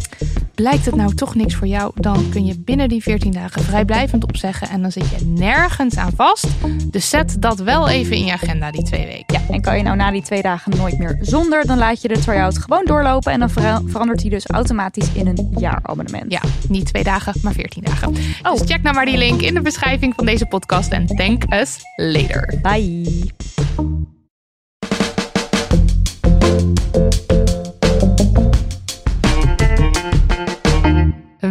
Blijkt 0.56 0.86
het 0.86 0.96
nou 0.96 1.14
toch 1.14 1.36
niks 1.36 1.56
voor 1.56 1.68
jou? 1.68 1.92
Dan 1.96 2.30
kun 2.30 2.46
je 2.46 2.60
binnen 2.60 2.90
die 2.90 3.02
14 3.04 3.32
dagen 3.32 3.64
vrijblijvend 3.64 4.24
opzeggen. 4.24 4.70
En 4.70 4.82
dan 4.82 4.92
zit 4.92 5.10
je 5.10 5.26
nergens 5.26 5.98
aan 5.98 6.12
vast. 6.16 6.48
Dus 6.86 7.10
zet 7.10 7.42
dat 7.42 7.60
wel 7.60 7.90
even 7.90 8.16
in 8.16 8.26
je 8.26 8.32
agenda 8.34 8.72
die 8.72 8.84
twee 8.84 9.06
weken. 9.06 9.26
Ja, 9.28 9.54
en 9.54 9.62
kan 9.62 9.78
je 9.78 9.84
nou 9.84 9.96
na 9.96 10.12
die 10.12 10.22
twee 10.22 10.42
dagen 10.42 10.78
nooit 10.78 10.98
meer 10.98 11.18
zonder, 11.22 11.66
dan 11.66 11.78
laat 11.78 12.02
je 12.02 12.08
de 12.08 12.20
try-out 12.20 12.58
gewoon 12.58 12.86
doorlopen. 12.86 13.32
En 13.32 13.40
dan 13.40 13.50
vera- 13.50 13.82
verandert 13.86 14.20
die 14.20 14.30
dus 14.30 14.48
automatisch 14.48 15.08
in 15.14 15.28
een 15.28 15.54
jaarabonnement. 15.58 16.32
Ja, 16.32 16.42
niet 16.70 16.86
twee 16.86 17.04
dagen, 17.04 17.34
maar 17.42 17.54
14 17.54 17.84
dagen. 17.84 18.08
Oh. 18.44 18.52
Dus 18.52 18.62
check 18.66 18.82
nou 18.82 18.96
maar 18.96 19.06
die 19.06 19.18
link 19.18 19.42
in 19.42 19.54
de 19.54 19.62
beschrijving 19.62 20.14
van 20.16 20.26
deze 20.26 20.46
podcast. 20.46 20.92
En 20.92 21.06
thank 21.06 21.44
us 21.54 21.78
later. 21.96 22.54
Bye. 22.62 23.34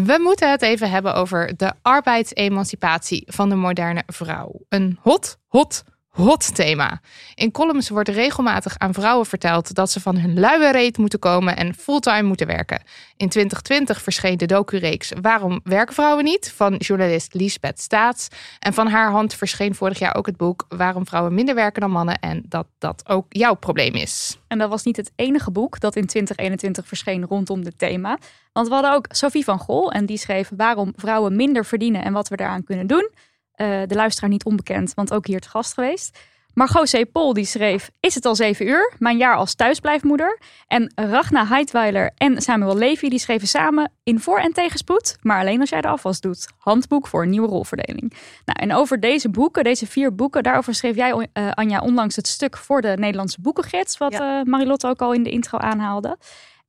We 0.03 0.19
moeten 0.23 0.51
het 0.51 0.63
even 0.63 0.91
hebben 0.91 1.15
over 1.15 1.57
de 1.57 1.73
arbeidsemancipatie 1.83 3.23
van 3.27 3.49
de 3.49 3.55
moderne 3.55 4.03
vrouw. 4.07 4.61
Een 4.69 4.99
hot, 5.01 5.39
hot, 5.47 5.85
hot 6.15 6.55
thema. 6.55 7.01
In 7.35 7.51
columns 7.51 7.89
wordt 7.89 8.09
regelmatig 8.09 8.79
aan 8.79 8.95
vrouwen 8.95 9.27
verteld 9.27 9.75
dat 9.75 9.91
ze 9.91 10.01
van 10.01 10.17
hun 10.17 10.41
luie 10.41 10.73
reet 10.73 10.99
moeten 10.99 11.19
komen 11.19 11.57
en 11.57 11.75
fulltime 11.75 12.23
moeten 12.23 12.47
werken. 12.47 12.83
In 13.17 13.29
2020 13.29 14.03
verscheen 14.03 14.37
de 14.39 14.47
docureeks 14.47 15.13
Waarom 15.21 15.61
werken 15.65 15.95
vrouwen 15.95 16.25
niet? 16.25 16.53
van 16.57 16.75
journalist 16.75 17.35
Lisbeth 17.35 17.81
Staats. 17.81 18.29
En 18.59 18.75
van 18.75 18.87
haar 18.87 19.11
hand 19.11 19.35
verscheen 19.35 19.75
vorig 19.75 19.99
jaar 19.99 20.15
ook 20.15 20.27
het 20.27 20.37
boek 20.37 20.65
Waarom 20.69 21.07
vrouwen 21.07 21.35
minder 21.35 21.55
werken 21.55 21.81
dan 21.81 21.91
mannen 21.91 22.19
en 22.19 22.43
dat 22.49 22.67
dat 22.79 23.09
ook 23.09 23.27
jouw 23.29 23.55
probleem 23.55 23.95
is. 23.95 24.39
En 24.49 24.59
dat 24.59 24.69
was 24.69 24.85
niet 24.85 24.97
het 24.97 25.13
enige 25.17 25.51
boek 25.51 25.81
dat 25.81 25.97
in 25.97 26.07
2021 26.07 26.87
verscheen 26.87 27.25
rondom 27.25 27.65
dit 27.65 27.79
thema. 27.79 28.19
Want 28.53 28.69
we 28.69 28.75
hadden 28.75 28.93
ook 28.93 29.07
Sophie 29.09 29.45
van 29.45 29.59
Gol 29.59 29.93
en 29.93 30.07
die 30.07 30.19
schreef 30.19 30.51
waarom 30.57 30.93
vrouwen 30.97 31.37
minder 31.37 31.65
verdienen 31.65 32.05
en 32.05 32.13
wat 32.13 32.29
we 32.29 32.37
daaraan 32.37 32.65
kunnen 32.65 32.87
doen. 32.87 33.11
Eh, 33.55 33.83
de 33.87 33.95
luisteraar 33.95 34.31
niet 34.31 34.45
onbekend, 34.45 34.95
want 34.95 35.13
ook 35.13 35.27
hier 35.27 35.41
te 35.41 35.49
gast 35.49 35.75
geweest. 35.75 36.19
Margot 36.55 36.91
C. 36.91 37.13
Pol 37.13 37.33
die 37.33 37.45
schreef 37.45 37.91
Is 38.01 38.15
het 38.15 38.25
al 38.25 38.35
zeven 38.35 38.67
uur? 38.67 38.93
Mijn 38.99 39.17
jaar 39.17 39.37
als 39.37 39.55
thuisblijfmoeder. 39.55 40.39
En 40.67 40.93
Ragna 40.95 41.47
Heidweiler 41.47 42.11
en 42.17 42.43
Samuel 42.43 42.77
Levy 42.77 43.09
die 43.09 43.19
schreven 43.19 43.49
samen 43.49 43.93
In 44.03 44.21
voor- 44.21 44.39
en 44.39 44.53
tegenspoed, 44.53 45.17
maar 45.21 45.41
alleen 45.41 45.61
als 45.61 45.69
jij 45.69 45.81
de 45.81 45.89
afwas 45.89 46.21
doet. 46.21 46.49
Handboek 46.59 47.07
voor 47.07 47.23
een 47.23 47.31
nieuwe 47.31 47.49
rolverdeling. 47.49 48.13
Nou, 48.45 48.71
en 48.71 48.75
over 48.75 49.01
deze 49.01 49.29
boeken, 49.31 49.65
deze 49.65 49.87
vier 49.87 50.15
boeken, 50.15 50.43
daarover 50.43 50.75
schreef 50.75 50.97
jij, 50.97 51.29
eh, 51.33 51.51
Anja, 51.51 51.81
onlangs 51.81 52.17
het 52.17 52.27
stuk 52.27 52.57
voor 52.57 52.81
de 52.81 52.95
Nederlandse 52.97 53.41
boekengids, 53.41 53.99
wat 53.99 54.13
eh 54.13 54.43
Marilotte 54.43 54.87
ook 54.87 55.03
al 55.03 55.13
in 55.13 55.23
de 55.23 55.31
intro 55.31 55.59
aanhaalde. 55.59 56.19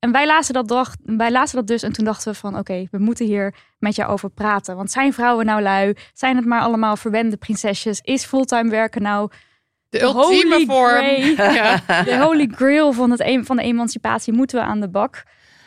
En 0.06 0.12
wij 0.12 0.26
lazen, 0.26 0.54
dat 0.54 0.68
dacht, 0.68 0.98
wij 1.04 1.32
lazen 1.32 1.56
dat 1.56 1.68
dus 1.68 1.84
en 1.84 1.92
toen 1.92 2.06
dachten 2.06 2.32
we 2.32 2.38
van 2.38 2.58
oké, 2.58 2.88
we 2.92 2.98
moeten 2.98 3.26
hier 3.26 3.56
met 3.80 3.96
jou 3.96 4.12
over 4.12 4.30
praten. 4.30 4.76
Want 4.76 4.92
zijn 4.92 5.14
vrouwen 5.14 5.46
nou 5.46 5.62
lui? 5.62 5.94
Zijn 6.14 6.36
het 6.36 6.46
maar 6.46 6.62
allemaal 6.62 6.96
verwende 6.98 7.38
prinsesjes? 7.38 8.00
Is 8.02 8.26
fulltime 8.26 8.70
werken 8.70 9.02
nou 9.02 9.32
De 9.90 10.02
ultieme 10.02 10.64
vorm. 10.68 11.06
Ja. 11.56 11.82
de 12.04 12.18
holy 12.22 12.48
grail 12.56 12.92
van, 12.94 13.12
het, 13.12 13.20
em- 13.20 13.46
van 13.46 13.56
de 13.56 13.62
emancipatie? 13.64 14.34
Moeten 14.34 14.60
we 14.60 14.66
aan 14.66 14.80
de 14.80 14.90
bak? 14.90 15.24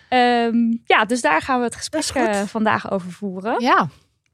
Ehm, 0.08 0.56
ja, 0.84 1.04
dus 1.04 1.20
daar 1.20 1.42
gaan 1.42 1.58
we 1.58 1.64
het 1.64 1.76
gesprek 1.76 2.04
eh, 2.26 2.40
vandaag 2.42 2.90
over 2.90 3.12
voeren. 3.12 3.54
ja. 3.62 3.88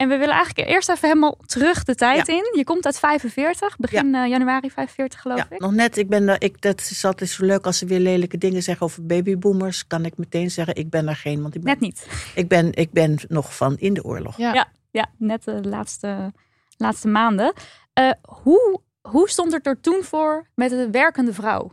En 0.05 0.11
we 0.11 0.17
willen 0.17 0.35
eigenlijk 0.35 0.69
eerst 0.69 0.89
even 0.89 1.09
helemaal 1.09 1.37
terug 1.47 1.85
de 1.85 1.95
tijd 1.95 2.29
in. 2.29 2.53
Je 2.57 2.65
komt 2.65 2.85
uit 2.87 2.99
45, 2.99 3.77
begin 3.77 4.15
eh, 4.15 4.29
januari 4.29 4.71
45 4.71 5.21
geloof 5.21 5.39
Ja, 5.39 5.47
ik. 5.51 5.61
nog 5.61 5.73
net. 5.73 5.97
Ik 5.97 6.09
ben 6.09 6.29
er, 6.29 6.43
ik, 6.43 6.61
dat 6.61 6.81
is 6.81 7.05
altijd 7.05 7.31
zo 7.31 7.45
leuk 7.45 7.67
als 7.67 7.79
ze 7.79 7.87
weer 7.87 7.99
lelijke 8.01 8.39
dingen 8.39 8.63
zeggen 8.63 8.87
over 8.87 9.07
babyboomers. 9.07 9.87
Kan 9.87 10.05
ik 10.05 10.17
meteen 10.17 10.51
zeggen, 10.51 10.75
ik 10.75 10.91
ben 10.91 11.09
er 11.09 11.17
geen. 11.17 11.43
Want 11.43 11.55
ik 11.55 11.63
ben, 11.63 11.73
Net 11.73 11.81
niet. 11.81 12.07
ik 12.35 12.49
ben, 12.49 12.73
ik 12.73 12.93
ben 12.93 13.19
nog 13.29 13.57
van 13.57 13.77
in 13.79 13.95
de 13.95 14.05
oorlog. 14.05 14.37
Ja. 14.37 14.69
Ja, 14.91 15.07
net 15.19 15.45
de 15.45 15.63
laatste, 15.63 16.33
laatste 16.77 17.09
maanden. 17.09 17.53
Eh, 17.93 18.11
hoe, 18.23 18.81
hoe 19.03 19.29
stond 19.31 19.53
het 19.53 19.67
er 19.67 19.81
toen 19.81 20.03
voor 20.03 20.47
met 20.55 20.71
de 20.71 20.91
werkende 20.91 21.33
vrouw? 21.33 21.73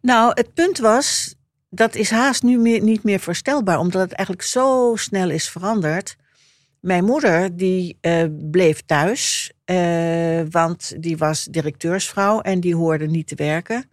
Nou, 0.00 0.30
het 0.34 0.54
punt 0.54 0.78
was, 0.78 1.34
dat 1.70 1.94
is 1.94 2.10
haast 2.10 2.42
nu 2.42 2.58
meer, 2.58 2.82
niet 2.82 3.02
meer 3.02 3.20
voorstelbaar, 3.20 3.78
omdat 3.78 4.00
het 4.00 4.12
eigenlijk 4.12 4.46
zo 4.48 4.92
snel 4.96 5.30
is 5.30 5.48
veranderd. 5.48 6.16
Mijn 6.82 7.04
moeder, 7.04 7.56
die 7.56 7.98
eh, 8.00 8.24
bleef 8.50 8.82
thuis, 8.86 9.52
eh, 9.64 10.40
want 10.50 11.02
die 11.02 11.16
was 11.16 11.44
directeursvrouw 11.50 12.40
en 12.40 12.60
die 12.60 12.76
hoorde 12.76 13.06
niet 13.06 13.26
te 13.26 13.34
werken. 13.34 13.90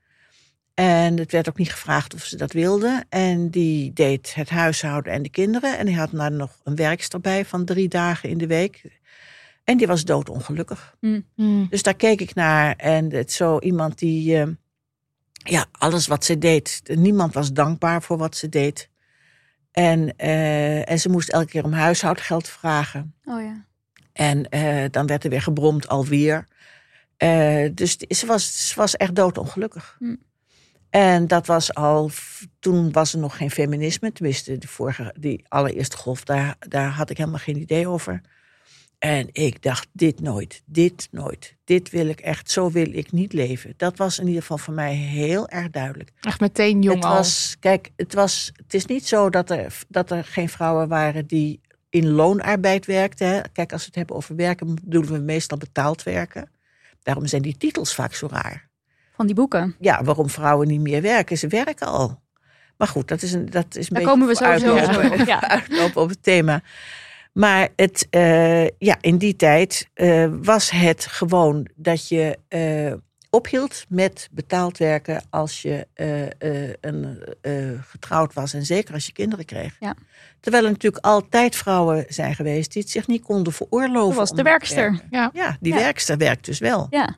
En 0.73 1.17
het 1.17 1.31
werd 1.31 1.49
ook 1.49 1.57
niet 1.57 1.71
gevraagd 1.71 2.13
of 2.13 2.23
ze 2.23 2.37
dat 2.37 2.51
wilde. 2.53 3.03
En 3.09 3.49
die 3.49 3.93
deed 3.93 4.35
het 4.35 4.49
huishouden 4.49 5.13
en 5.13 5.23
de 5.23 5.29
kinderen. 5.29 5.77
En 5.77 5.85
die 5.85 5.97
had 5.97 6.09
daar 6.11 6.31
nog 6.31 6.59
een 6.63 6.75
werkster 6.75 7.21
bij 7.21 7.45
van 7.45 7.65
drie 7.65 7.87
dagen 7.87 8.29
in 8.29 8.37
de 8.37 8.47
week. 8.47 8.99
En 9.63 9.77
die 9.77 9.87
was 9.87 10.03
doodongelukkig. 10.05 10.95
Mm. 10.99 11.67
Dus 11.69 11.83
daar 11.83 11.95
keek 11.95 12.21
ik 12.21 12.35
naar. 12.35 12.75
En 12.75 13.13
het 13.13 13.31
zo 13.31 13.59
iemand 13.59 13.99
die. 13.99 14.37
eh, 14.37 14.47
ja, 15.33 15.65
alles 15.71 16.07
wat 16.07 16.25
ze 16.25 16.37
deed. 16.37 16.81
Niemand 16.95 17.33
was 17.33 17.53
dankbaar 17.53 18.01
voor 18.01 18.17
wat 18.17 18.35
ze 18.35 18.49
deed. 18.49 18.89
En, 19.71 20.15
eh, 20.15 20.89
en 20.89 20.99
ze 20.99 21.09
moest 21.09 21.29
elke 21.29 21.47
keer 21.47 21.63
om 21.63 21.73
huishoudgeld 21.73 22.47
vragen. 22.47 23.13
Oh 23.25 23.41
ja. 23.41 23.65
En 24.13 24.49
eh, 24.49 24.85
dan 24.91 25.07
werd 25.07 25.23
er 25.23 25.29
weer 25.29 25.41
gebromd 25.41 25.87
alweer. 25.87 26.47
Eh, 27.17 27.69
dus 27.73 27.97
ze 27.97 28.25
was, 28.25 28.67
ze 28.67 28.75
was 28.75 28.95
echt 28.95 29.15
doodongelukkig. 29.15 29.95
Hm. 29.99 30.15
En 30.89 31.27
dat 31.27 31.47
was 31.47 31.73
al, 31.73 32.11
toen 32.59 32.91
was 32.91 33.13
er 33.13 33.19
nog 33.19 33.37
geen 33.37 33.51
feminisme. 33.51 34.11
Tenminste, 34.11 34.57
de 34.57 34.67
vorige, 34.67 35.15
die 35.19 35.45
allereerste 35.47 35.97
golf, 35.97 36.23
daar, 36.23 36.55
daar 36.59 36.89
had 36.89 37.09
ik 37.09 37.17
helemaal 37.17 37.39
geen 37.39 37.57
idee 37.57 37.87
over. 37.87 38.21
En 38.99 39.29
ik 39.31 39.61
dacht, 39.63 39.87
dit 39.91 40.21
nooit, 40.21 40.61
dit 40.65 41.07
nooit. 41.11 41.55
Dit 41.63 41.89
wil 41.89 42.07
ik 42.07 42.19
echt, 42.19 42.51
zo 42.51 42.71
wil 42.71 42.93
ik 42.93 43.11
niet 43.11 43.33
leven. 43.33 43.73
Dat 43.77 43.97
was 43.97 44.19
in 44.19 44.25
ieder 44.27 44.41
geval 44.41 44.57
voor 44.57 44.73
mij 44.73 44.93
heel 44.93 45.49
erg 45.49 45.69
duidelijk. 45.69 46.11
Echt 46.21 46.39
meteen 46.39 46.81
jong 46.81 46.95
Het 46.95 47.05
al. 47.05 47.13
was, 47.13 47.57
kijk, 47.59 47.91
het, 47.95 48.13
was, 48.13 48.51
het 48.55 48.73
is 48.73 48.85
niet 48.85 49.07
zo 49.07 49.29
dat 49.29 49.49
er, 49.49 49.83
dat 49.87 50.11
er 50.11 50.23
geen 50.23 50.49
vrouwen 50.49 50.87
waren 50.87 51.27
die 51.27 51.61
in 51.89 52.09
loonarbeid 52.09 52.85
werkten. 52.85 53.27
Hè. 53.27 53.41
Kijk, 53.53 53.71
als 53.71 53.81
we 53.81 53.87
het 53.87 53.95
hebben 53.95 54.15
over 54.15 54.35
werken, 54.35 54.75
bedoelen 54.75 55.11
we 55.11 55.19
meestal 55.19 55.57
betaald 55.57 56.03
werken. 56.03 56.51
Daarom 57.03 57.25
zijn 57.25 57.41
die 57.41 57.57
titels 57.57 57.95
vaak 57.95 58.13
zo 58.13 58.27
raar. 58.31 58.69
Van 59.15 59.25
die 59.25 59.35
boeken. 59.35 59.75
Ja, 59.79 60.03
waarom 60.03 60.29
vrouwen 60.29 60.67
niet 60.67 60.81
meer 60.81 61.01
werken? 61.01 61.37
Ze 61.37 61.47
werken 61.47 61.87
al. 61.87 62.21
Maar 62.77 62.87
goed, 62.87 63.07
dat 63.07 63.21
is 63.21 63.33
een, 63.33 63.49
dat 63.49 63.75
is 63.75 63.75
een 63.75 63.81
Daar 63.81 63.89
beetje 63.89 64.09
komen 64.09 64.27
we 64.27 64.35
sowieso 64.35 64.75
uitlopen, 64.75 65.25
ja. 65.25 65.49
uitlopen 65.59 66.01
op 66.01 66.09
het 66.09 66.23
thema. 66.23 66.61
Maar 67.39 67.69
het, 67.75 68.07
eh, 68.09 68.67
ja, 68.67 68.97
in 69.01 69.17
die 69.17 69.35
tijd 69.35 69.89
eh, 69.93 70.27
was 70.41 70.69
het 70.69 71.05
gewoon 71.05 71.67
dat 71.75 72.07
je 72.07 72.37
eh, 72.47 72.93
ophield 73.29 73.85
met 73.89 74.29
betaald 74.31 74.77
werken 74.77 75.23
als 75.29 75.61
je 75.61 75.87
een, 76.79 77.23
getrouwd 77.81 78.33
was 78.33 78.53
en 78.53 78.65
zeker 78.65 78.93
als 78.93 79.05
je 79.05 79.11
kinderen 79.11 79.45
kreeg. 79.45 79.75
Ja. 79.79 79.95
Terwijl 80.39 80.63
er 80.63 80.71
natuurlijk 80.71 81.05
altijd 81.05 81.55
vrouwen 81.55 82.05
zijn 82.07 82.35
geweest 82.35 82.73
die 82.73 82.81
het 82.81 82.91
zich 82.91 83.07
niet 83.07 83.21
konden 83.23 83.53
veroorloven. 83.53 84.07
Dat 84.09 84.15
was 84.17 84.29
de 84.29 84.35
te 84.35 84.43
werkster. 84.43 85.01
Ja. 85.09 85.29
Ja, 85.33 85.57
die 85.59 85.73
Ja. 85.73 85.79
werkster 85.79 86.17
werkt 86.17 86.45
dus 86.45 86.59
wel. 86.59 86.87
Ja. 86.89 87.17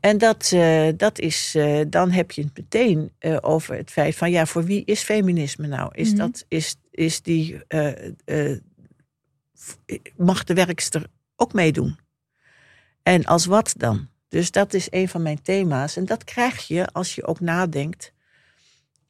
En 0.00 0.18
dat, 0.18 0.54
dat 0.96 1.18
is, 1.18 1.56
dan 1.88 2.10
heb 2.10 2.30
je 2.30 2.42
het 2.42 2.56
meteen 2.56 3.12
over 3.40 3.76
het 3.76 3.90
feit 3.90 4.16
van 4.16 4.30
ja, 4.30 4.46
voor 4.46 4.64
wie 4.64 4.84
is 4.84 5.02
feminisme 5.02 5.66
nou? 5.66 5.90
Is, 5.94 6.08
Mhm. 6.08 6.16
dat, 6.18 6.44
is, 6.48 6.76
is 6.90 7.22
die 7.22 7.60
mag 10.16 10.44
de 10.44 10.54
werkster 10.54 11.06
ook 11.36 11.52
meedoen. 11.52 11.98
En 13.02 13.24
als 13.24 13.46
wat 13.46 13.74
dan? 13.76 14.08
Dus 14.28 14.50
dat 14.50 14.74
is 14.74 14.86
een 14.90 15.08
van 15.08 15.22
mijn 15.22 15.42
thema's. 15.42 15.96
En 15.96 16.04
dat 16.04 16.24
krijg 16.24 16.66
je 16.66 16.86
als 16.92 17.14
je 17.14 17.26
ook 17.26 17.40
nadenkt, 17.40 18.12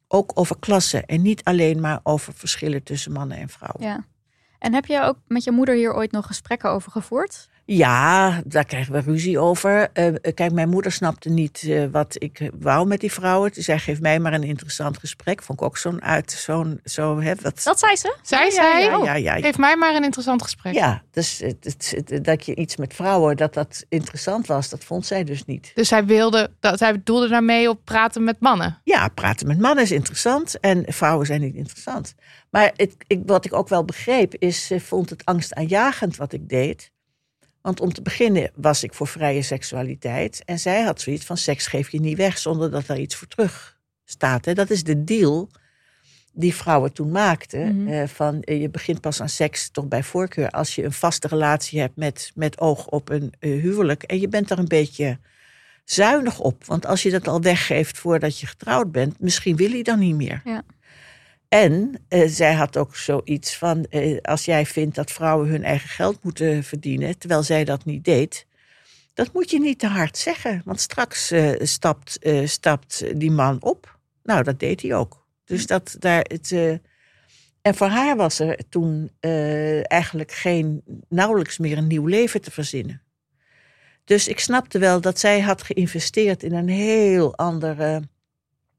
ook 0.07 0.31
over 0.33 0.59
klassen. 0.59 1.05
En 1.05 1.21
niet 1.21 1.43
alleen 1.43 1.79
maar 1.79 1.99
over 2.03 2.33
verschillen 2.33 2.83
tussen 2.83 3.11
mannen 3.11 3.37
en 3.37 3.49
vrouwen. 3.49 3.83
Ja. 3.83 4.05
En 4.59 4.73
heb 4.73 4.85
je 4.85 5.01
ook 5.01 5.17
met 5.27 5.43
je 5.43 5.51
moeder 5.51 5.75
hier 5.75 5.93
ooit 5.93 6.11
nog 6.11 6.25
gesprekken 6.25 6.69
over 6.69 6.91
gevoerd? 6.91 7.49
Ja, 7.71 8.41
daar 8.45 8.65
krijgen 8.65 8.93
we 8.93 8.99
ruzie 8.99 9.39
over. 9.39 9.89
Uh, 9.93 10.15
kijk, 10.33 10.51
mijn 10.51 10.69
moeder 10.69 10.91
snapte 10.91 11.29
niet 11.29 11.63
uh, 11.63 11.85
wat 11.91 12.15
ik 12.17 12.51
wou 12.59 12.87
met 12.87 12.99
die 12.99 13.11
vrouwen. 13.11 13.53
Zij 13.53 13.63
zei, 13.63 13.79
geef 13.79 13.99
mij 13.99 14.19
maar 14.19 14.33
een 14.33 14.43
interessant 14.43 14.97
gesprek. 14.97 15.43
Vond 15.43 15.59
ik 15.59 15.65
ook 15.65 15.77
zo'n 15.77 16.01
uit, 16.01 16.31
zo'n, 16.31 16.79
zo, 16.83 17.19
hè, 17.21 17.33
wat... 17.41 17.63
Dat 17.63 17.79
zei 17.79 17.95
ze? 17.95 18.15
Zij 18.21 18.51
zei, 18.51 18.83
ja, 18.83 19.03
ja, 19.03 19.13
ja, 19.13 19.35
geef 19.35 19.57
mij 19.57 19.75
maar 19.75 19.95
een 19.95 20.03
interessant 20.03 20.41
gesprek. 20.41 20.73
Ja, 20.73 21.03
dus 21.11 21.39
het, 21.39 21.57
het, 21.59 21.93
het, 21.95 22.23
dat 22.23 22.45
je 22.45 22.55
iets 22.55 22.75
met 22.75 22.93
vrouwen, 22.93 23.37
dat 23.37 23.53
dat 23.53 23.85
interessant 23.89 24.47
was, 24.47 24.69
dat 24.69 24.83
vond 24.83 25.05
zij 25.05 25.23
dus 25.23 25.45
niet. 25.45 25.71
Dus 25.75 25.87
zij 25.87 26.05
wilde, 26.05 26.51
dat, 26.59 26.77
zij 26.77 27.01
doelde 27.03 27.27
daarmee 27.27 27.69
op 27.69 27.79
praten 27.83 28.23
met 28.23 28.39
mannen? 28.39 28.81
Ja, 28.83 29.07
praten 29.07 29.47
met 29.47 29.59
mannen 29.59 29.83
is 29.83 29.91
interessant 29.91 30.59
en 30.59 30.83
vrouwen 30.87 31.25
zijn 31.25 31.41
niet 31.41 31.55
interessant. 31.55 32.15
Maar 32.49 32.71
het, 32.75 32.95
ik, 33.07 33.21
wat 33.25 33.45
ik 33.45 33.53
ook 33.53 33.69
wel 33.69 33.85
begreep 33.85 34.35
is, 34.35 34.65
ze 34.65 34.79
vond 34.79 35.09
het 35.09 35.25
angstaanjagend 35.25 36.15
wat 36.15 36.33
ik 36.33 36.49
deed. 36.49 36.91
Want 37.61 37.79
om 37.79 37.93
te 37.93 38.01
beginnen 38.01 38.51
was 38.55 38.83
ik 38.83 38.93
voor 38.93 39.07
vrije 39.07 39.41
seksualiteit. 39.41 40.41
En 40.45 40.59
zij 40.59 40.81
had 40.81 41.01
zoiets 41.01 41.25
van 41.25 41.37
seks 41.37 41.67
geef 41.67 41.89
je 41.89 41.99
niet 41.99 42.17
weg 42.17 42.37
zonder 42.37 42.71
dat 42.71 42.87
er 42.87 42.97
iets 42.97 43.15
voor 43.15 43.27
terug 43.27 43.77
staat. 44.05 44.45
Hè. 44.45 44.53
Dat 44.53 44.69
is 44.69 44.83
de 44.83 45.03
deal 45.03 45.49
die 46.33 46.55
vrouwen 46.55 46.93
toen 46.93 47.11
maakten. 47.11 47.83
Mhm. 47.83 47.93
eh, 47.93 48.07
van 48.07 48.41
eh, 48.41 48.61
je 48.61 48.69
begint 48.69 49.01
pas 49.01 49.21
aan 49.21 49.29
seks 49.29 49.69
toch 49.69 49.87
bij 49.87 50.03
voorkeur 50.03 50.49
als 50.49 50.75
je 50.75 50.83
een 50.83 50.91
vaste 50.91 51.27
relatie 51.27 51.79
hebt 51.79 51.95
met, 51.95 52.31
met 52.35 52.59
oog 52.59 52.87
op 52.87 53.09
een 53.09 53.33
eh, 53.39 53.61
huwelijk. 53.61 54.03
En 54.03 54.19
je 54.19 54.27
bent 54.27 54.51
er 54.51 54.59
een 54.59 54.67
beetje 54.67 55.17
zuinig 55.85 56.39
op. 56.39 56.65
Want 56.65 56.85
als 56.85 57.03
je 57.03 57.11
dat 57.11 57.27
al 57.27 57.41
weggeeft 57.41 57.97
voordat 57.97 58.39
je 58.39 58.47
getrouwd 58.47 58.91
bent, 58.91 59.19
misschien 59.19 59.55
wil 59.55 59.69
hij 59.69 59.81
dan 59.81 59.99
niet 59.99 60.15
meer. 60.15 60.41
Ja. 60.43 60.63
En 61.49 62.01
eh, 62.07 62.27
zij 62.27 62.53
had 62.53 62.77
ook 62.77 62.95
zoiets 62.95 63.57
van: 63.57 63.85
eh, 63.85 64.17
als 64.21 64.45
jij 64.45 64.65
vindt 64.65 64.95
dat 64.95 65.11
vrouwen 65.11 65.49
hun 65.49 65.63
eigen 65.63 65.89
geld 65.89 66.23
moeten 66.23 66.63
verdienen, 66.63 67.17
terwijl 67.17 67.43
zij 67.43 67.63
dat 67.63 67.85
niet 67.85 68.05
deed, 68.05 68.45
dat 69.13 69.33
moet 69.33 69.51
je 69.51 69.59
niet 69.59 69.79
te 69.79 69.87
hard 69.87 70.17
zeggen. 70.17 70.61
Want 70.65 70.79
straks 70.79 71.31
eh, 71.31 71.51
stapt, 71.59 72.19
stapt 72.43 73.19
die 73.19 73.31
man 73.31 73.63
op. 73.63 73.99
Nou, 74.23 74.43
dat 74.43 74.59
deed 74.59 74.81
hij 74.81 74.95
ook. 74.95 75.25
Dus 75.45 75.65
dat 75.65 75.95
daar 75.99 76.25
het. 76.27 76.51
en 77.61 77.75
voor 77.75 77.87
haar 77.87 78.15
was 78.15 78.39
er 78.39 78.59
toen 78.69 79.11
eigenlijk 79.83 80.31
geen, 80.31 80.83
nauwelijks 81.07 81.57
meer 81.57 81.77
een 81.77 81.87
nieuw 81.87 82.05
leven 82.05 82.41
te 82.41 82.51
verzinnen. 82.51 83.01
Dus 84.03 84.27
ik 84.27 84.39
snapte 84.39 84.79
wel 84.79 85.01
dat 85.01 85.19
zij 85.19 85.39
had 85.39 85.63
geïnvesteerd 85.63 86.43
in 86.43 86.53
een 86.53 86.69
heel 86.69 87.35
ander 87.35 88.01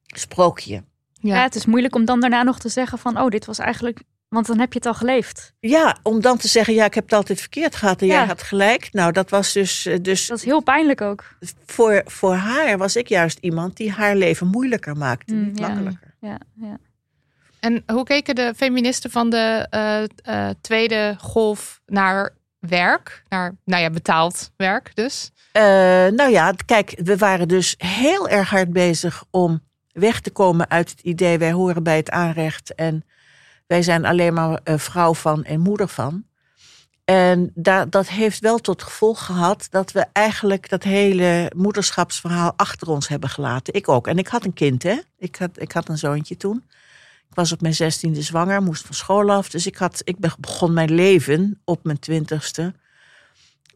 sprookje. 0.06 0.82
Ja. 1.20 1.42
het 1.42 1.54
is 1.54 1.66
moeilijk 1.66 1.94
om 1.94 2.04
dan 2.04 2.20
daarna 2.20 2.42
nog 2.42 2.58
te 2.58 2.68
zeggen 2.68 2.98
van, 2.98 3.18
oh, 3.20 3.28
dit 3.28 3.44
was 3.44 3.58
eigenlijk, 3.58 4.02
want 4.28 4.46
dan 4.46 4.58
heb 4.58 4.72
je 4.72 4.78
het 4.78 4.86
al 4.88 4.94
geleefd. 4.94 5.52
Ja, 5.60 5.96
om 6.02 6.20
dan 6.20 6.36
te 6.38 6.48
zeggen, 6.48 6.74
ja, 6.74 6.84
ik 6.84 6.94
heb 6.94 7.04
het 7.04 7.12
altijd 7.12 7.40
verkeerd 7.40 7.74
gehad 7.76 8.00
en 8.00 8.06
Ja. 8.06 8.12
jij 8.14 8.26
had 8.26 8.42
gelijk. 8.42 8.88
Nou, 8.92 9.12
dat 9.12 9.30
was 9.30 9.52
dus, 9.52 9.86
eh, 9.86 9.96
dus 10.02 10.26
Dat 10.26 10.38
is 10.38 10.44
heel 10.44 10.60
pijnlijk 10.62 11.00
ook. 11.00 11.24
voor, 11.66 12.02
voor 12.06 12.34
haar 12.34 12.78
was 12.78 12.96
ik 12.96 13.08
juist 13.08 13.38
iemand 13.40 13.76
die 13.76 13.90
haar 13.92 14.16
leven 14.16 14.46
moeilijker 14.46 14.96
maakte, 14.96 15.34
Mm, 15.34 15.44
niet 15.44 15.58
ja. 15.58 15.66
makkelijker. 15.68 16.14
Ja, 16.20 16.38
ja. 16.54 16.78
En 17.60 17.82
hoe 17.86 18.04
keken 18.04 18.34
de 18.34 18.52
feministen 18.56 19.10
van 19.10 19.30
de 19.30 19.66
eh, 19.70 20.02
eh, 20.02 20.54
tweede 20.60 21.14
golf 21.18 21.80
naar 21.86 22.34
werk? 22.58 23.22
Naar, 23.28 23.54
nou 23.64 23.82
ja, 23.82 23.90
betaald 23.90 24.50
werk 24.56 24.90
dus. 24.96 25.30
Eh, 25.52 25.62
nou 26.06 26.30
ja, 26.30 26.52
kijk, 26.66 26.94
we 27.04 27.16
waren 27.16 27.48
dus 27.48 27.74
heel 27.78 28.28
erg 28.28 28.50
hard 28.50 28.72
bezig 28.72 29.24
om 29.30 29.68
weg 29.92 30.20
te 30.20 30.30
komen 30.30 30.70
uit 30.70 30.90
het 30.90 31.00
idee, 31.00 31.38
wij 31.38 31.52
horen 31.52 31.82
bij 31.82 31.96
het 31.96 32.10
aanrecht 32.10 32.74
en 32.74 33.04
wij 33.66 33.82
zijn 33.82 34.04
alleen 34.04 34.34
maar 34.34 34.60
eh, 34.64 34.78
vrouw 34.78 35.14
van 35.14 35.44
en 35.44 35.60
moeder 35.60 35.88
van. 35.88 36.24
En 37.04 37.50
da 37.54 37.84
dat 37.84 38.08
heeft 38.08 38.40
wel 38.40 38.58
tot 38.58 38.82
gevolg 38.82 39.24
gehad 39.24 39.66
dat 39.70 39.92
we 39.92 40.06
eigenlijk 40.12 40.68
dat 40.68 40.82
hele 40.82 41.52
moederschapsverhaal 41.56 42.52
achter 42.56 42.88
ons 42.88 43.08
hebben 43.08 43.28
gelaten. 43.28 43.74
Ik 43.74 43.88
ook. 43.88 44.06
En 44.06 44.18
ik 44.18 44.28
had 44.28 44.44
een 44.44 44.52
kind, 44.52 44.82
hè? 44.82 44.98
Ik 45.18 45.36
had, 45.36 45.50
ik 45.54 45.72
had 45.72 45.88
een 45.88 45.98
zoontje 45.98 46.36
toen. 46.36 46.64
Ik 47.28 47.34
was 47.36 47.52
op 47.52 47.60
mijn 47.60 47.74
zestiende 47.74 48.22
zwanger, 48.22 48.62
moest 48.62 48.86
van 48.86 48.94
school 48.94 49.30
af. 49.30 49.48
Dus 49.48 49.66
ik, 49.66 49.76
had, 49.76 50.00
ik 50.04 50.18
be- 50.18 50.34
begon 50.38 50.72
mijn 50.72 50.94
leven 50.94 51.60
op 51.64 51.84
mijn 51.84 51.98
twintigste. 51.98 52.74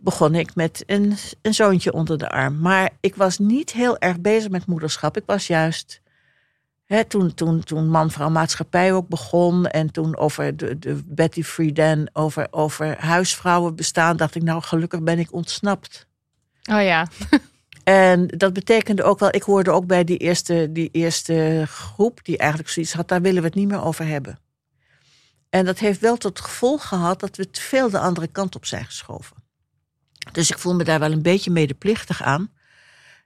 Begon 0.01 0.35
ik 0.35 0.55
met 0.55 0.83
een, 0.87 1.17
een 1.43 1.55
zoontje 1.55 1.93
onder 1.93 2.19
de 2.19 2.31
arm. 2.31 2.61
Maar 2.61 2.91
ik 3.01 3.15
was 3.15 3.39
niet 3.39 3.73
heel 3.73 3.99
erg 3.99 4.21
bezig 4.21 4.51
met 4.51 4.67
moederschap. 4.67 5.17
Ik 5.17 5.23
was 5.27 5.47
juist. 5.47 6.01
Toen, 7.03 7.35
toen, 7.35 7.65
toen 7.65 7.89
man-vrouw 7.89 8.31
maatschappij 8.31 8.93
ook 8.93 9.09
begon. 9.09 9.67
En 9.67 9.91
toen 9.91 10.17
over 10.17 10.57
de, 10.57 10.79
de 10.79 11.03
Betty 11.05 11.43
Friedan, 11.43 12.09
over, 12.13 12.47
over 12.51 12.97
huisvrouwen 12.99 13.77
bestaan. 13.77 14.17
dacht 14.17 14.35
ik, 14.35 14.43
nou, 14.43 14.63
gelukkig 14.63 15.03
ben 15.03 15.19
ik 15.19 15.33
ontsnapt. 15.33 16.07
Oh 16.71 16.83
ja. 16.83 17.07
En 17.85 18.27
dat 18.27 18.53
betekende 18.53 19.03
ook 19.03 19.19
wel, 19.19 19.35
ik 19.35 19.43
hoorde 19.43 19.71
ook 19.71 19.87
bij 19.87 20.05
die 20.05 20.17
eerste, 20.17 20.69
die 20.73 20.89
eerste 20.93 21.65
groep, 21.67 22.25
die 22.25 22.39
eigenlijk 22.39 22.71
zoiets 22.71 22.93
had, 22.93 23.09
daar 23.09 23.23
willen 23.23 23.41
we 23.41 23.47
het 23.47 23.57
niet 23.57 23.69
meer 23.69 23.83
over 23.83 24.07
hebben. 24.07 24.39
En 25.51 25.65
dat 25.65 25.79
heeft 25.79 26.01
wel 26.01 26.17
tot 26.17 26.41
gevolg 26.41 26.89
gehad 26.89 27.21
dat 27.21 27.37
we 27.37 27.51
te 27.51 27.61
veel 27.61 27.91
de 27.91 27.99
andere 27.99 28.27
kant 28.27 28.57
op 28.57 28.67
zijn 28.67 28.85
geschoven. 28.85 29.37
Dus 30.33 30.51
ik 30.51 30.59
voel 30.59 30.75
me 30.75 30.85
daar 30.85 30.99
wel 30.99 31.13
een 31.13 31.23
beetje 31.23 31.51
medeplichtig 31.51 32.23
aan. 32.23 32.53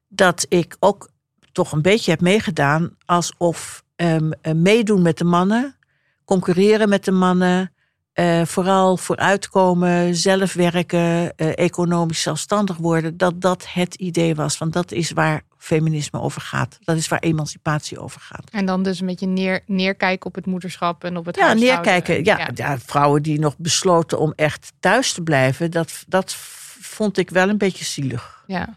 Dat 0.08 0.46
ik 0.48 0.76
ook 0.80 1.10
toch 1.58 1.72
een 1.72 1.82
beetje 1.82 2.10
heb 2.10 2.20
meegedaan 2.20 2.96
alsof 3.04 3.82
ehm, 3.96 4.30
eh, 4.40 4.52
meedoen 4.52 5.02
met 5.02 5.18
de 5.18 5.24
mannen, 5.24 5.76
concurreren 6.24 6.88
met 6.88 7.04
de 7.04 7.10
mannen, 7.10 7.72
eh, 8.12 8.44
vooral 8.44 8.96
vooruitkomen, 8.96 10.14
zelf 10.14 10.52
werken, 10.52 11.36
eh, 11.36 11.58
economisch 11.58 12.22
zelfstandig 12.22 12.76
worden, 12.76 13.16
dat 13.16 13.40
dat 13.40 13.66
het 13.72 13.94
idee 13.94 14.34
was. 14.34 14.58
Want 14.58 14.72
dat 14.72 14.92
is 14.92 15.10
waar 15.10 15.42
feminisme 15.56 16.20
over 16.20 16.40
gaat. 16.40 16.78
Dat 16.80 16.96
is 16.96 17.08
waar 17.08 17.18
emancipatie 17.18 17.98
over 17.98 18.20
gaat. 18.20 18.50
En 18.50 18.66
dan 18.66 18.82
dus 18.82 19.00
een 19.00 19.06
beetje 19.06 19.26
neer, 19.26 19.60
neerkijken 19.66 20.26
op 20.26 20.34
het 20.34 20.46
moederschap 20.46 21.04
en 21.04 21.16
op 21.16 21.26
het 21.26 21.36
Ja, 21.36 21.52
neerkijken. 21.52 22.24
Ja, 22.24 22.50
ja. 22.54 22.78
vrouwen 22.78 23.22
die 23.22 23.38
nog 23.38 23.56
besloten 23.56 24.18
om 24.18 24.32
echt 24.36 24.72
thuis 24.80 25.12
te 25.12 25.22
blijven, 25.22 25.70
dat, 25.70 26.04
dat 26.08 26.34
vond 26.80 27.18
ik 27.18 27.30
wel 27.30 27.48
een 27.48 27.58
beetje 27.58 27.84
zielig. 27.84 28.44
ja. 28.46 28.76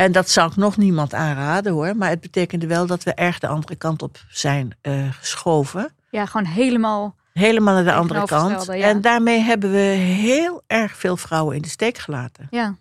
En 0.00 0.12
dat 0.12 0.28
zou 0.28 0.50
ik 0.50 0.56
nog 0.56 0.76
niemand 0.76 1.14
aanraden 1.14 1.72
hoor. 1.72 1.96
Maar 1.96 2.08
het 2.08 2.20
betekende 2.20 2.66
wel 2.66 2.86
dat 2.86 3.02
we 3.02 3.14
erg 3.14 3.38
de 3.38 3.46
andere 3.46 3.76
kant 3.76 4.02
op 4.02 4.24
zijn 4.28 4.76
eh, 4.80 5.12
geschoven. 5.12 5.92
ja, 6.10 6.26
gewoon 6.26 6.46
helemaal. 6.46 7.14
Helemaal 7.32 7.74
naar 7.74 7.84
de 7.84 7.92
andere 7.92 8.24
kant. 8.24 8.64
Ja. 8.66 8.74
En 8.74 9.00
daarmee 9.00 9.40
hebben 9.40 9.70
we 9.70 9.78
heel 9.78 10.62
erg 10.66 10.96
veel 10.96 11.16
vrouwen 11.16 11.56
in 11.56 11.62
de 11.62 11.68
steek 11.68 11.98
gelaten. 11.98 12.46
Ja, 12.50 12.76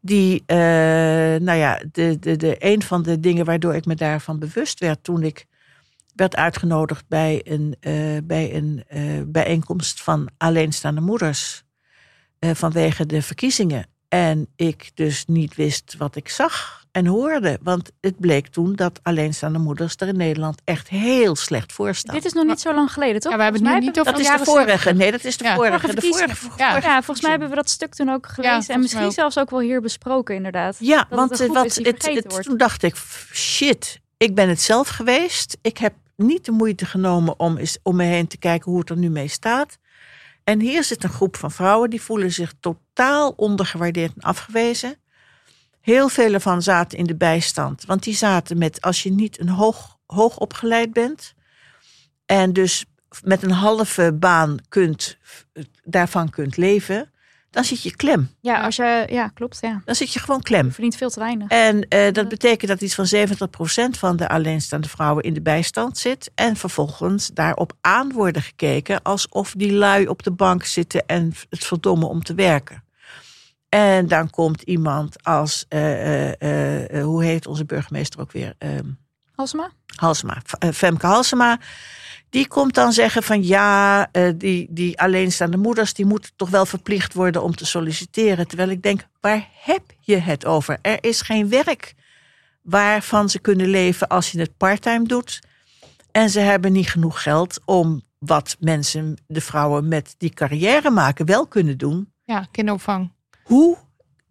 Die, 0.00 0.42
eh, 0.46 0.56
nou 1.40 1.52
ja, 1.52 1.82
de, 1.92 2.18
de, 2.18 2.36
de, 2.36 2.56
een 2.58 2.82
van 2.82 3.02
de 3.02 3.20
dingen 3.20 3.44
waardoor 3.44 3.74
ik 3.74 3.86
me 3.86 3.94
daarvan 3.94 4.38
bewust 4.38 4.80
werd 4.80 5.04
toen 5.04 5.22
ik 5.22 5.46
werd 6.14 6.36
uitgenodigd 6.36 7.04
bij 7.08 7.40
een, 7.44 7.76
eh, 7.80 7.92
bij 8.24 8.54
een 8.54 8.84
bijeenkomst 9.32 10.02
van 10.02 10.28
alleenstaande 10.36 11.00
moeders 11.00 11.64
vanwege 12.40 13.06
de 13.06 13.22
verkiezingen. 13.22 13.86
En 14.08 14.48
ik 14.56 14.90
dus 14.94 15.24
niet 15.26 15.54
wist 15.54 15.94
wat 15.98 16.16
ik 16.16 16.28
zag 16.28 16.84
en 16.92 17.06
hoorde. 17.06 17.58
Want 17.62 17.90
het 18.00 18.18
bleek 18.18 18.48
toen 18.48 18.74
dat 18.74 19.00
alleenstaande 19.02 19.58
moeders 19.58 19.94
er 19.96 20.08
in 20.08 20.16
Nederland 20.16 20.60
echt 20.64 20.88
heel 20.88 21.36
slecht 21.36 21.72
voor 21.72 21.94
staan. 21.94 22.14
dit 22.14 22.24
is 22.24 22.32
nog 22.32 22.44
niet 22.44 22.60
zo 22.60 22.74
lang 22.74 22.92
geleden, 22.92 23.20
toch? 23.20 23.30
Ja, 23.30 23.36
we 23.36 23.42
hebben 23.44 23.64
het 23.64 23.72
nu 23.72 23.86
niet 23.86 24.00
over 24.00 24.12
dat 24.12 24.20
is 24.20 24.28
de 24.28 24.44
vorige. 24.44 24.92
Nee, 24.92 25.10
dat 25.10 25.24
is 25.24 25.36
de 25.36 25.44
Ja. 25.44 25.54
vorige. 25.54 25.78
Vorige 25.80 26.00
De 26.00 26.06
vorige. 26.06 26.46
Ja. 26.56 26.70
vorige 26.70 26.88
Ja, 26.88 26.94
volgens 26.94 27.20
mij 27.20 27.30
hebben 27.30 27.48
we 27.48 27.54
dat 27.54 27.68
stuk 27.70 27.94
toen 27.94 28.08
ook 28.08 28.26
gelezen. 28.26 28.74
en 28.74 28.80
misschien 28.80 29.04
ook. 29.04 29.12
zelfs 29.12 29.38
ook 29.38 29.50
wel 29.50 29.60
hier 29.60 29.80
besproken, 29.80 30.34
inderdaad. 30.34 30.76
Ja, 30.78 31.06
want 31.10 31.40
eh, 31.40 31.48
wat, 31.48 31.74
het, 31.74 32.42
toen 32.42 32.56
dacht 32.56 32.82
ik, 32.82 32.96
shit, 33.32 34.00
ik 34.16 34.34
ben 34.34 34.48
het 34.48 34.60
zelf 34.60 34.88
geweest. 34.88 35.58
Ik 35.62 35.78
heb 35.78 35.94
niet 36.16 36.44
de 36.44 36.52
moeite 36.52 36.86
genomen 36.86 37.38
om 37.38 37.56
eens 37.56 37.78
om 37.82 37.96
me 37.96 38.04
heen 38.04 38.26
te 38.26 38.38
kijken 38.38 38.70
hoe 38.70 38.80
het 38.80 38.90
er 38.90 38.96
nu 38.96 39.10
mee 39.10 39.28
staat. 39.28 39.78
En 40.48 40.60
hier 40.60 40.84
zit 40.84 41.04
een 41.04 41.10
groep 41.10 41.36
van 41.36 41.50
vrouwen 41.50 41.90
die 41.90 42.02
voelen 42.02 42.32
zich 42.32 42.54
totaal 42.60 43.30
ondergewaardeerd 43.36 44.12
en 44.14 44.22
afgewezen. 44.22 44.96
Heel 45.80 46.08
veel 46.08 46.32
ervan 46.32 46.62
zaten 46.62 46.98
in 46.98 47.04
de 47.04 47.16
bijstand. 47.16 47.84
Want 47.84 48.02
die 48.02 48.14
zaten 48.14 48.58
met, 48.58 48.80
als 48.80 49.02
je 49.02 49.10
niet 49.10 49.40
een 49.40 49.48
hoog, 49.48 49.98
hoog 50.06 50.38
opgeleid 50.38 50.92
bent. 50.92 51.34
En 52.26 52.52
dus 52.52 52.84
met 53.22 53.42
een 53.42 53.50
halve 53.50 54.12
baan 54.12 54.56
kunt, 54.68 55.18
daarvan 55.84 56.30
kunt 56.30 56.56
leven. 56.56 57.12
Dan 57.50 57.64
zit 57.64 57.82
je 57.82 57.96
klem. 57.96 58.30
Ja, 58.40 58.62
als 58.64 58.76
je, 58.76 59.06
ja, 59.10 59.28
klopt. 59.28 59.58
Ja. 59.60 59.82
Dan 59.84 59.94
zit 59.94 60.12
je 60.12 60.20
gewoon 60.20 60.42
klem. 60.42 60.66
Je 60.66 60.72
verdient 60.72 60.96
veel 60.96 61.10
te 61.10 61.20
weinig. 61.20 61.48
En 61.48 61.88
eh, 61.88 62.12
dat 62.12 62.28
betekent 62.28 62.70
dat 62.70 62.80
iets 62.80 62.94
van 62.94 63.06
70% 63.94 63.98
van 63.98 64.16
de 64.16 64.28
alleenstaande 64.28 64.88
vrouwen 64.88 65.24
in 65.24 65.34
de 65.34 65.42
bijstand 65.42 65.98
zit. 65.98 66.30
En 66.34 66.56
vervolgens 66.56 67.30
daarop 67.34 67.72
aan 67.80 68.12
worden 68.12 68.42
gekeken 68.42 69.02
alsof 69.02 69.54
die 69.56 69.72
lui 69.72 70.06
op 70.06 70.22
de 70.22 70.32
bank 70.32 70.64
zitten 70.64 71.06
en 71.06 71.32
het 71.50 71.64
verdomme 71.64 72.06
om 72.06 72.22
te 72.22 72.34
werken. 72.34 72.86
En 73.68 74.06
dan 74.06 74.30
komt 74.30 74.62
iemand 74.62 75.24
als, 75.24 75.64
eh, 75.68 76.30
eh, 76.30 76.90
eh, 76.90 77.04
hoe 77.04 77.24
heet 77.24 77.46
onze 77.46 77.64
burgemeester 77.64 78.20
ook 78.20 78.32
weer? 78.32 78.54
Ehm, 78.58 78.86
Halsema? 79.34 79.70
Halsema, 79.96 80.42
Femke 80.72 81.06
Halsema. 81.06 81.58
Die 82.30 82.48
komt 82.48 82.74
dan 82.74 82.92
zeggen 82.92 83.22
van 83.22 83.42
ja, 83.42 84.08
eh, 84.12 84.32
die, 84.36 84.66
die 84.70 85.00
alleenstaande 85.00 85.56
moeders 85.56 85.94
die 85.94 86.06
moeten 86.06 86.30
toch 86.36 86.50
wel 86.50 86.66
verplicht 86.66 87.14
worden 87.14 87.42
om 87.42 87.54
te 87.56 87.66
solliciteren. 87.66 88.48
Terwijl 88.48 88.70
ik 88.70 88.82
denk, 88.82 89.06
waar 89.20 89.48
heb 89.60 89.82
je 90.00 90.16
het 90.16 90.44
over? 90.44 90.78
Er 90.82 90.98
is 91.00 91.20
geen 91.20 91.48
werk 91.48 91.94
waarvan 92.62 93.28
ze 93.28 93.38
kunnen 93.38 93.68
leven 93.68 94.08
als 94.08 94.30
je 94.30 94.40
het 94.40 94.56
parttime 94.56 95.06
doet. 95.06 95.40
En 96.10 96.30
ze 96.30 96.40
hebben 96.40 96.72
niet 96.72 96.90
genoeg 96.90 97.22
geld 97.22 97.60
om 97.64 98.02
wat 98.18 98.56
mensen, 98.60 99.16
de 99.26 99.40
vrouwen 99.40 99.88
met 99.88 100.14
die 100.18 100.30
carrière 100.30 100.90
maken, 100.90 101.26
wel 101.26 101.46
kunnen 101.46 101.78
doen. 101.78 102.12
Ja, 102.24 102.48
kinderopvang. 102.50 103.12
Hoe? 103.42 103.76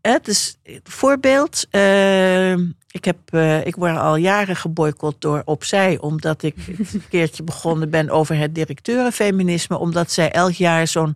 Hè, 0.07 0.17
dus 0.21 0.57
voorbeeld. 0.83 1.65
eh, 1.69 2.51
ik, 2.91 3.05
heb, 3.05 3.17
eh, 3.25 3.65
ik 3.65 3.75
word 3.75 3.97
al 3.97 4.15
jaren 4.15 4.55
geboycott 4.55 5.21
door 5.21 5.41
Opzij. 5.45 5.99
Omdat 5.99 6.43
ik 6.43 6.55
een 6.67 7.03
keertje 7.09 7.43
begonnen 7.43 7.89
ben 7.89 8.09
over 8.09 8.37
het 8.37 8.55
directeurenfeminisme. 8.55 9.77
Omdat 9.77 10.11
zij 10.11 10.31
elk 10.31 10.51
jaar 10.51 10.87
zo'n 10.87 11.15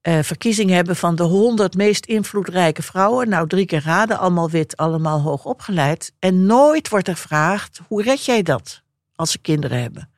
eh, 0.00 0.18
verkiezing 0.22 0.70
hebben 0.70 0.96
van 0.96 1.14
de 1.14 1.22
100 1.22 1.74
meest 1.76 2.06
invloedrijke 2.06 2.82
vrouwen. 2.82 3.28
Nou, 3.28 3.48
drie 3.48 3.66
keer 3.66 3.82
raden, 3.84 4.18
allemaal 4.18 4.50
wit, 4.50 4.76
allemaal 4.76 5.20
hoog 5.20 5.44
opgeleid. 5.44 6.12
En 6.18 6.46
nooit 6.46 6.88
wordt 6.88 7.08
er 7.08 7.16
gevraagd, 7.16 7.80
hoe 7.88 8.02
red 8.02 8.24
jij 8.24 8.42
dat 8.42 8.82
als 9.14 9.30
ze 9.30 9.38
kinderen 9.38 9.80
hebben? 9.80 10.11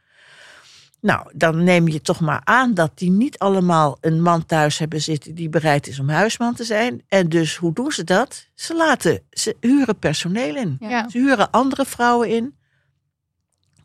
Nou, 1.04 1.30
dan 1.34 1.64
neem 1.64 1.88
je 1.88 2.00
toch 2.00 2.20
maar 2.20 2.40
aan 2.44 2.74
dat 2.74 2.90
die 2.94 3.10
niet 3.10 3.38
allemaal 3.38 3.98
een 4.00 4.22
man 4.22 4.46
thuis 4.46 4.78
hebben 4.78 5.02
zitten 5.02 5.34
die 5.34 5.48
bereid 5.48 5.86
is 5.86 5.98
om 5.98 6.08
huisman 6.08 6.54
te 6.54 6.64
zijn. 6.64 7.02
En 7.08 7.28
dus 7.28 7.56
hoe 7.56 7.72
doen 7.72 7.92
ze 7.92 8.04
dat? 8.04 8.48
Ze 8.54 8.74
laten, 8.74 9.22
ze 9.30 9.56
huren 9.60 9.98
personeel 9.98 10.56
in. 10.56 10.76
Ja. 10.80 11.08
Ze 11.08 11.18
huren 11.18 11.50
andere 11.50 11.84
vrouwen 11.84 12.28
in 12.28 12.54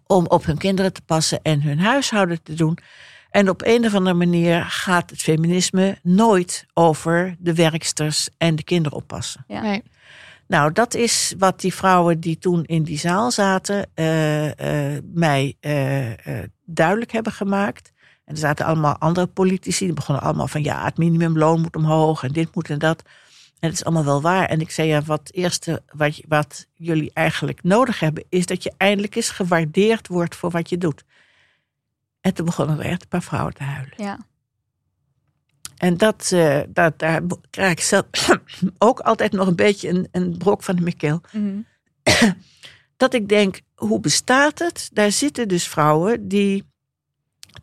om 0.06 0.26
op 0.28 0.46
hun 0.46 0.58
kinderen 0.58 0.94
te 0.94 1.02
passen 1.02 1.40
en 1.42 1.62
hun 1.62 1.80
huishouden 1.80 2.44
te 2.44 2.54
doen. 2.54 2.78
En 3.30 3.50
op 3.50 3.62
een 3.66 3.86
of 3.86 3.94
andere 3.94 4.16
manier 4.16 4.64
gaat 4.64 5.10
het 5.10 5.22
feminisme 5.22 5.98
nooit 6.04 6.66
over 6.74 7.36
de 7.40 7.54
werksters 7.54 8.30
en 8.38 8.56
de 8.56 8.64
kinderoppassen. 8.64 9.44
Ja. 9.48 9.62
Nee. 9.62 9.84
Nou, 10.50 10.72
dat 10.72 10.94
is 10.94 11.34
wat 11.38 11.60
die 11.60 11.74
vrouwen 11.74 12.20
die 12.20 12.38
toen 12.38 12.64
in 12.64 12.84
die 12.84 12.98
zaal 12.98 13.32
zaten 13.32 13.90
eh, 13.94 14.96
eh, 14.96 15.04
mij 15.14 15.56
eh, 15.60 16.44
duidelijk 16.66 17.12
hebben 17.12 17.32
gemaakt. 17.32 17.92
En 18.26 18.34
er 18.34 18.40
zaten 18.40 18.66
allemaal 18.66 18.98
andere 18.98 19.28
politici, 19.28 19.86
die 19.86 19.94
begonnen 19.94 20.24
allemaal 20.24 20.48
van 20.48 20.64
ja, 20.64 20.84
het 20.84 20.98
minimumloon 20.98 21.62
moet 21.62 21.76
omhoog 21.76 22.24
en 22.24 22.32
dit 22.32 22.56
moet 22.56 22.70
en 22.70 22.80
dat. 22.80 23.02
En 23.60 23.70
het 23.70 23.74
is 23.74 23.84
allemaal 23.84 24.06
wel 24.06 24.22
waar. 24.22 24.46
En 24.46 24.62
ik 24.62 24.72
zei 24.72 24.88
ja, 24.88 25.02
wat 25.02 25.30
eerste 25.34 25.82
wat, 25.94 26.20
wat 26.28 26.68
jullie 26.74 27.12
eigenlijk 27.14 27.64
nodig 27.64 28.00
hebben, 28.00 28.26
is 28.30 28.46
dat 28.46 28.64
je 28.64 28.74
eindelijk 28.78 29.16
eens 29.16 29.30
gewaardeerd 29.30 30.08
wordt 30.08 30.36
voor 30.36 30.50
wat 30.50 30.70
je 30.70 30.78
doet. 30.78 31.04
En 32.22 32.34
toen 32.34 32.46
begonnen 32.46 32.80
er 32.80 32.86
echt 32.86 33.02
een 33.02 33.08
paar 33.08 33.24
vrouwen 33.24 33.54
te 33.54 33.64
huilen. 33.64 33.94
Ja. 33.98 34.20
En 35.80 35.98
dat, 35.98 36.32
eh, 36.34 36.60
dat, 36.70 37.00
daar 37.00 37.22
krijg 37.50 37.72
ik 37.72 37.80
zelf 37.80 38.06
ook 38.78 39.00
altijd 39.00 39.32
nog 39.32 39.48
een 39.48 39.56
beetje 39.56 39.90
een, 39.90 40.08
een 40.12 40.38
brok 40.38 40.64
van 40.64 40.76
de 40.76 40.82
mikkel. 40.82 41.22
Mhm. 41.32 41.60
Dat 42.98 43.14
ik 43.14 43.30
denk, 43.30 43.62
hoe 43.76 44.00
bestaat 44.00 44.60
het? 44.60 44.90
Daar 44.94 45.12
zitten 45.12 45.48
dus 45.48 45.68
vrouwen 45.68 46.28
die 46.28 46.70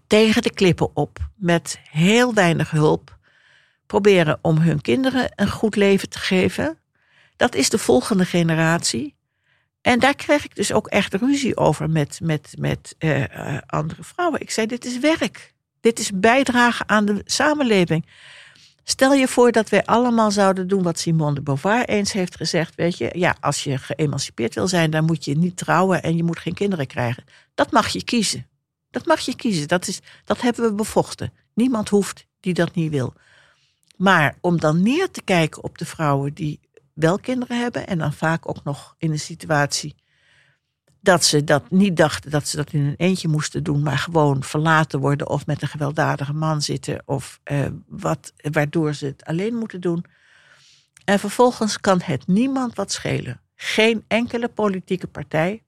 tegen 0.06 0.42
de 0.42 0.52
klippen 0.52 0.96
op, 0.96 1.18
met 1.34 1.80
heel 1.90 2.34
weinig 2.34 2.70
hulp, 2.70 3.18
proberen 3.86 4.38
om 4.42 4.58
hun 4.58 4.80
kinderen 4.80 5.32
een 5.34 5.50
goed 5.50 5.76
leven 5.76 6.08
te 6.08 6.18
geven. 6.18 6.78
Dat 7.36 7.54
is 7.54 7.68
de 7.68 7.78
volgende 7.78 8.24
generatie. 8.24 9.14
En 9.80 9.98
daar 9.98 10.14
kreeg 10.14 10.44
ik 10.44 10.54
dus 10.54 10.72
ook 10.72 10.86
echt 10.86 11.14
ruzie 11.14 11.56
over 11.56 11.90
met, 11.90 12.20
met, 12.22 12.54
met 12.58 12.94
eh, 12.98 13.54
eh, 13.54 13.62
andere 13.66 14.02
vrouwen. 14.04 14.40
Ik 14.40 14.50
zei, 14.50 14.66
dit 14.66 14.84
is 14.84 14.98
werk. 14.98 15.54
Dit 15.86 15.98
is 15.98 16.10
bijdragen 16.14 16.88
aan 16.88 17.04
de 17.04 17.20
samenleving. 17.24 18.06
Stel 18.84 19.12
je 19.12 19.28
voor 19.28 19.52
dat 19.52 19.68
wij 19.68 19.84
allemaal 19.84 20.30
zouden 20.30 20.68
doen 20.68 20.82
wat 20.82 20.98
Simone 20.98 21.34
de 21.34 21.42
Beauvoir 21.42 21.84
eens 21.84 22.12
heeft 22.12 22.36
gezegd. 22.36 22.74
Weet 22.74 22.98
je, 22.98 23.10
ja, 23.12 23.36
als 23.40 23.64
je 23.64 23.78
geëmancipeerd 23.78 24.54
wil 24.54 24.68
zijn, 24.68 24.90
dan 24.90 25.04
moet 25.04 25.24
je 25.24 25.36
niet 25.36 25.56
trouwen 25.56 26.02
en 26.02 26.16
je 26.16 26.22
moet 26.22 26.38
geen 26.38 26.54
kinderen 26.54 26.86
krijgen. 26.86 27.24
Dat 27.54 27.70
mag 27.70 27.88
je 27.88 28.04
kiezen. 28.04 28.46
Dat 28.90 29.06
mag 29.06 29.20
je 29.20 29.36
kiezen. 29.36 29.68
Dat, 29.68 29.86
is, 29.86 30.00
dat 30.24 30.40
hebben 30.40 30.64
we 30.64 30.74
bevochten. 30.74 31.32
Niemand 31.54 31.88
hoeft 31.88 32.26
die 32.40 32.54
dat 32.54 32.74
niet 32.74 32.90
wil. 32.90 33.14
Maar 33.96 34.38
om 34.40 34.60
dan 34.60 34.82
neer 34.82 35.10
te 35.10 35.22
kijken 35.22 35.64
op 35.64 35.78
de 35.78 35.86
vrouwen 35.86 36.34
die 36.34 36.60
wel 36.94 37.18
kinderen 37.18 37.60
hebben 37.60 37.86
en 37.86 37.98
dan 37.98 38.12
vaak 38.12 38.48
ook 38.48 38.64
nog 38.64 38.94
in 38.98 39.10
een 39.10 39.18
situatie 39.18 39.94
dat 41.06 41.24
ze 41.24 41.44
dat 41.44 41.70
niet 41.70 41.96
dachten 41.96 42.30
dat 42.30 42.48
ze 42.48 42.56
dat 42.56 42.72
in 42.72 42.80
een 42.80 42.94
eentje 42.96 43.28
moesten 43.28 43.62
doen, 43.62 43.82
maar 43.82 43.98
gewoon 43.98 44.42
verlaten 44.42 45.00
worden 45.00 45.28
of 45.28 45.46
met 45.46 45.62
een 45.62 45.68
gewelddadige 45.68 46.32
man 46.32 46.62
zitten 46.62 47.02
of 47.04 47.40
eh, 47.42 47.66
wat, 47.86 48.32
waardoor 48.52 48.94
ze 48.94 49.06
het 49.06 49.24
alleen 49.24 49.54
moeten 49.54 49.80
doen. 49.80 50.04
En 51.04 51.18
vervolgens 51.18 51.80
kan 51.80 52.00
het 52.04 52.26
niemand 52.26 52.74
wat 52.74 52.92
schelen. 52.92 53.40
Geen 53.54 54.04
enkele 54.08 54.48
politieke 54.48 55.06
partij, 55.06 55.62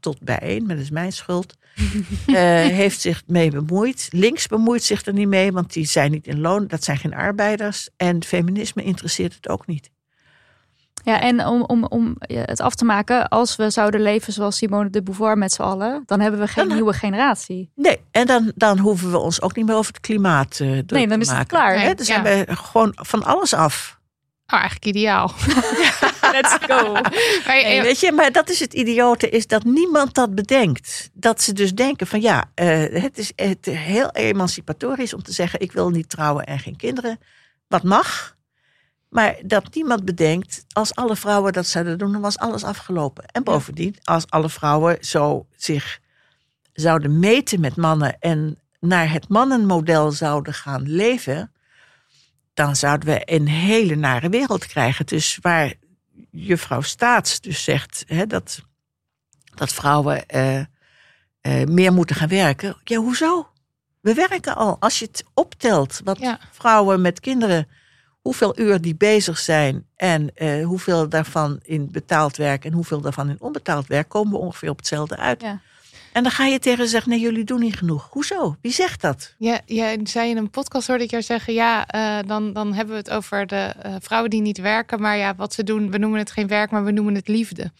tot 0.00 0.20
bij 0.20 0.38
één, 0.38 0.66
maar 0.66 0.74
dat 0.74 0.84
is 0.84 0.90
mijn 0.90 1.12
schuld, 1.12 1.56
eh, 2.26 2.34
heeft 2.66 3.00
zich 3.00 3.22
mee 3.26 3.50
bemoeid. 3.50 4.08
Links 4.10 4.46
bemoeit 4.46 4.82
zich 4.82 5.04
er 5.06 5.12
niet 5.12 5.28
mee, 5.28 5.52
want 5.52 5.72
die 5.72 5.84
zijn 5.84 6.10
niet 6.10 6.26
in 6.26 6.40
loon, 6.40 6.66
dat 6.66 6.84
zijn 6.84 6.98
geen 6.98 7.14
arbeiders. 7.14 7.88
En 7.96 8.24
feminisme 8.24 8.82
interesseert 8.82 9.34
het 9.34 9.48
ook 9.48 9.66
niet. 9.66 9.90
Ja, 11.08 11.20
en 11.20 11.46
om, 11.46 11.62
om, 11.62 11.84
om 11.84 12.14
het 12.18 12.60
af 12.60 12.74
te 12.74 12.84
maken, 12.84 13.28
als 13.28 13.56
we 13.56 13.70
zouden 13.70 14.02
leven 14.02 14.32
zoals 14.32 14.56
Simone 14.56 14.90
de 14.90 15.02
Beauvoir 15.02 15.38
met 15.38 15.52
z'n 15.52 15.62
allen, 15.62 16.02
dan 16.06 16.20
hebben 16.20 16.40
we 16.40 16.46
geen 16.46 16.66
Dan- 16.68 16.74
nieuwe 16.76 16.92
generatie. 16.92 17.70
Nee, 17.74 18.00
en 18.10 18.26
dan, 18.26 18.52
dan 18.54 18.78
hoeven 18.78 19.10
we 19.10 19.18
ons 19.18 19.42
ook 19.42 19.56
niet 19.56 19.66
meer 19.66 19.76
over 19.76 19.92
het 19.92 20.00
klimaat 20.02 20.50
eh 20.60 20.68
druk 20.68 20.90
Nee, 20.90 21.06
dan 21.08 21.16
te 21.18 21.22
is 21.24 21.26
het 21.28 21.36
maken. 21.36 21.46
klaar. 21.56 21.80
Hè, 21.80 21.94
dan 21.94 22.04
zijn 22.04 22.24
Ja. 22.24 22.44
we 22.44 22.56
gewoon 22.56 22.92
van 22.94 23.24
alles 23.24 23.54
af. 23.54 23.96
Oh, 24.46 24.58
eigenlijk 24.58 24.84
ideaal. 24.96 25.32
Let's 26.36 26.56
go. 26.66 26.92
Maar, 26.92 27.12
Nee, 27.46 27.64
eh, 27.64 27.82
weet 27.82 28.00
je, 28.00 28.12
maar 28.12 28.32
dat 28.32 28.50
is 28.50 28.60
het 28.60 28.72
idiote, 28.74 29.28
is 29.28 29.46
dat 29.46 29.64
niemand 29.64 30.14
dat 30.14 30.34
bedenkt. 30.34 31.10
Dat 31.12 31.42
ze 31.42 31.52
dus 31.52 31.74
denken 31.74 32.06
van 32.06 32.20
ja, 32.20 32.44
eh, 32.54 33.02
het 33.02 33.18
is 33.18 33.32
het 33.36 33.64
heel 33.66 34.10
emancipatorisch 34.10 35.14
om 35.14 35.22
te 35.22 35.32
zeggen: 35.32 35.60
ik 35.60 35.72
wil 35.72 35.90
niet 35.90 36.08
trouwen 36.08 36.44
en 36.46 36.58
geen 36.58 36.76
kinderen. 36.76 37.18
Wat 37.68 37.82
mag. 37.82 38.36
Maar 39.08 39.36
dat 39.44 39.74
niemand 39.74 40.04
bedenkt, 40.04 40.64
als 40.72 40.94
alle 40.94 41.16
vrouwen 41.16 41.52
dat 41.52 41.66
zouden 41.66 41.98
doen, 41.98 42.12
dan 42.12 42.20
was 42.20 42.38
alles 42.38 42.64
afgelopen. 42.64 43.26
En 43.26 43.44
bovendien, 43.44 43.96
als 44.02 44.30
alle 44.30 44.48
vrouwen 44.48 44.96
zo 45.00 45.46
zich 45.56 46.00
zouden 46.72 47.18
meten 47.18 47.60
met 47.60 47.76
mannen 47.76 48.18
en 48.18 48.58
naar 48.80 49.12
het 49.12 49.28
mannenmodel 49.28 50.10
zouden 50.12 50.54
gaan 50.54 50.82
leven, 50.88 51.52
dan 52.54 52.76
zouden 52.76 53.08
we 53.08 53.22
een 53.24 53.48
hele 53.48 53.94
nare 53.94 54.28
wereld 54.28 54.66
krijgen. 54.66 55.06
Dus 55.06 55.38
waar 55.40 55.72
juffrouw 56.30 56.80
Staats 56.80 57.40
dus 57.40 57.64
zegt 57.64 58.04
hè, 58.06 58.26
dat, 58.26 58.60
dat 59.54 59.72
vrouwen 59.72 60.26
eh, 60.26 60.58
eh, 61.40 61.66
meer 61.66 61.92
moeten 61.92 62.16
gaan 62.16 62.28
werken. 62.28 62.76
Ja, 62.84 62.96
hoezo? 62.96 63.48
We 64.00 64.14
werken 64.14 64.56
al. 64.56 64.76
Als 64.80 64.98
je 64.98 65.04
het 65.04 65.24
optelt, 65.34 66.00
wat 66.04 66.18
Ja. 66.18 66.38
vrouwen 66.52 67.00
met 67.00 67.20
kinderen, 67.20 67.68
hoeveel 68.28 68.58
uur 68.58 68.80
die 68.80 68.94
bezig 68.94 69.38
zijn 69.38 69.86
en 69.96 70.30
eh, 70.34 70.64
hoeveel 70.64 71.08
daarvan 71.08 71.60
in 71.62 71.88
betaald 71.90 72.36
werk 72.36 72.64
en 72.64 72.72
hoeveel 72.72 73.00
daarvan 73.00 73.28
in 73.28 73.36
onbetaald 73.38 73.86
werk, 73.86 74.08
komen 74.08 74.32
we 74.32 74.38
ongeveer 74.38 74.70
op 74.70 74.76
hetzelfde 74.76 75.16
uit. 75.16 75.42
Ja. 75.42 75.60
En 76.12 76.22
dan 76.22 76.32
ga 76.32 76.44
je 76.44 76.58
tegen 76.58 76.84
ze 76.84 76.90
zeggen, 76.90 77.10
nee, 77.10 77.20
jullie 77.20 77.44
doen 77.44 77.60
niet 77.60 77.76
genoeg. 77.76 78.08
Hoezo? 78.10 78.56
Wie 78.60 78.72
zegt 78.72 79.00
dat? 79.00 79.34
Ja, 79.38 79.60
jij 79.66 80.00
zei 80.02 80.30
in 80.30 80.36
een 80.36 80.50
podcast 80.50 80.86
hoorde 80.86 81.04
ik 81.04 81.10
jou 81.10 81.22
zeggen, 81.22 81.54
ja, 81.54 81.86
eh, 81.86 82.28
dan, 82.28 82.52
dan 82.52 82.72
hebben 82.74 82.94
we 82.94 83.00
het 83.00 83.10
over 83.10 83.46
de 83.46 83.74
eh, 83.82 83.94
vrouwen 84.00 84.30
die 84.30 84.40
niet 84.40 84.58
werken, 84.58 85.00
maar 85.00 85.16
ja, 85.16 85.34
wat 85.34 85.54
ze 85.54 85.64
doen, 85.64 85.90
we 85.90 85.98
noemen 85.98 86.18
het 86.18 86.30
geen 86.30 86.46
werk, 86.46 86.70
maar 86.70 86.84
we 86.84 86.90
noemen 86.90 87.14
het 87.14 87.28
liefde. 87.28 87.72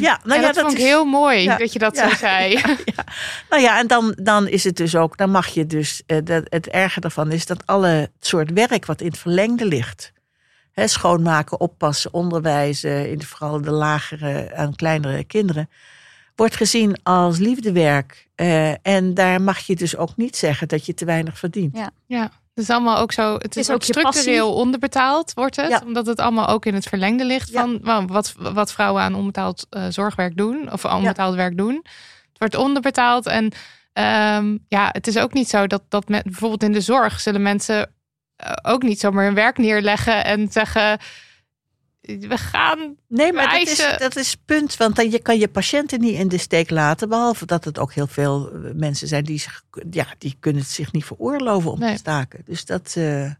Ja, 0.00 0.20
nou 0.24 0.40
ja, 0.40 0.46
dat, 0.46 0.58
vond 0.58 0.72
ik 0.72 0.78
is- 0.78 0.84
heel 0.84 1.04
mooi 1.04 1.42
Ja, 1.42 1.56
dat 1.56 1.72
je 1.72 1.78
dat 1.78 1.96
ja, 1.96 2.08
zo 2.08 2.16
zei. 2.16 2.50
ja. 2.96 3.04
Nou 3.50 3.62
ja, 3.62 3.78
en 3.78 3.86
dan, 3.86 4.16
dan 4.22 4.48
is 4.48 4.64
het 4.64 4.76
dus 4.76 4.96
ook, 4.96 5.16
dan 5.16 5.30
mag 5.30 5.46
je 5.46 5.66
dus, 5.66 6.02
eh, 6.06 6.18
dat, 6.24 6.44
het 6.48 6.66
erge 6.68 7.00
daarvan 7.00 7.32
is 7.32 7.46
dat 7.46 7.66
alle 7.66 8.10
soort 8.20 8.50
werk 8.52 8.86
wat 8.86 9.00
in 9.00 9.06
het 9.06 9.18
verlengde 9.18 9.64
ligt, 9.64 10.12
hè, 10.72 10.86
schoonmaken, 10.88 11.60
oppassen, 11.60 12.14
onderwijzen, 12.14 13.10
in 13.10 13.22
vooral 13.22 13.60
de 13.60 13.70
lagere 13.70 14.38
en 14.38 14.76
kleinere 14.76 15.24
kinderen, 15.24 15.70
wordt 16.36 16.56
gezien 16.56 17.00
als 17.02 17.38
liefdewerk. 17.38 18.28
Eh, 18.34 18.86
en 18.86 19.14
daar 19.14 19.42
mag 19.42 19.58
je 19.58 19.76
dus 19.76 19.96
ook 19.96 20.16
niet 20.16 20.36
zeggen 20.36 20.68
dat 20.68 20.86
je 20.86 20.94
te 20.94 21.04
weinig 21.04 21.38
verdient. 21.38 21.76
Ja. 21.76 21.90
Ja, 22.06 22.30
Het 22.58 22.68
is 22.68 22.74
allemaal 22.74 22.98
ook 22.98 23.12
zo. 23.12 23.34
Het 23.34 23.56
is, 23.56 23.68
Is 23.68 23.74
ook 23.74 23.82
structureel 23.82 24.54
onderbetaald, 24.54 25.34
wordt 25.34 25.56
het. 25.56 25.68
Ja. 25.68 25.82
Omdat 25.86 26.06
het 26.06 26.20
allemaal 26.20 26.48
ook 26.48 26.66
in 26.66 26.74
het 26.74 26.86
verlengde 26.86 27.24
ligt 27.24 27.50
Ja. 27.50 27.66
van 27.82 28.06
wat, 28.06 28.34
wat 28.38 28.72
vrouwen 28.72 29.02
aan 29.02 29.14
onbetaald 29.14 29.66
eh, 29.70 29.84
zorgwerk 29.88 30.36
doen. 30.36 30.72
Of 30.72 30.84
onbetaald 30.84 31.34
werk 31.34 31.56
doen. 31.56 31.74
Het 32.28 32.38
wordt 32.38 32.54
onderbetaald. 32.56 33.26
En 33.26 33.52
ehm, 33.92 34.56
ja, 34.68 34.88
het 34.92 35.06
is 35.06 35.18
ook 35.18 35.32
niet 35.32 35.48
zo 35.48 35.66
dat, 35.66 35.82
dat 35.88 36.08
met, 36.08 36.22
bijvoorbeeld 36.22 36.62
in 36.62 36.72
de 36.72 36.80
zorg 36.80 37.20
zullen 37.20 37.42
mensen 37.42 37.94
eh, 38.36 38.52
ook 38.62 38.82
niet 38.82 39.00
zomaar 39.00 39.24
hun 39.24 39.34
werk 39.34 39.58
neerleggen 39.58 40.24
en 40.24 40.48
zeggen. 40.52 40.98
We 42.00 42.38
gaan. 42.38 42.96
Nee, 43.08 43.32
maar 43.32 43.50
dat 43.58 43.68
is, 43.68 43.96
dat 43.98 44.16
is 44.16 44.30
het 44.30 44.40
punt. 44.44 44.76
Want 44.76 44.96
dan 44.96 45.10
je 45.10 45.22
kan 45.22 45.38
je 45.38 45.48
patiënten 45.48 46.00
niet 46.00 46.14
in 46.18 46.28
de 46.28 46.38
steek 46.38 46.70
laten. 46.70 47.08
Behalve 47.08 47.46
dat 47.46 47.64
het 47.64 47.78
ook 47.78 47.92
heel 47.92 48.06
veel 48.06 48.50
eh, 48.52 48.70
mensen 48.74 49.08
zijn 49.08 49.24
die, 49.24 49.38
zich, 49.38 49.62
ja, 49.90 50.06
die 50.18 50.36
kunnen 50.40 50.62
het 50.62 50.70
zich 50.70 50.92
niet 50.92 51.04
veroorloven 51.04 51.70
om 51.70 51.78
Nee. 51.78 51.92
te 51.92 51.98
staken. 51.98 52.40
Dus 52.44 52.64
dat, 52.64 52.94
eh, 52.96 53.30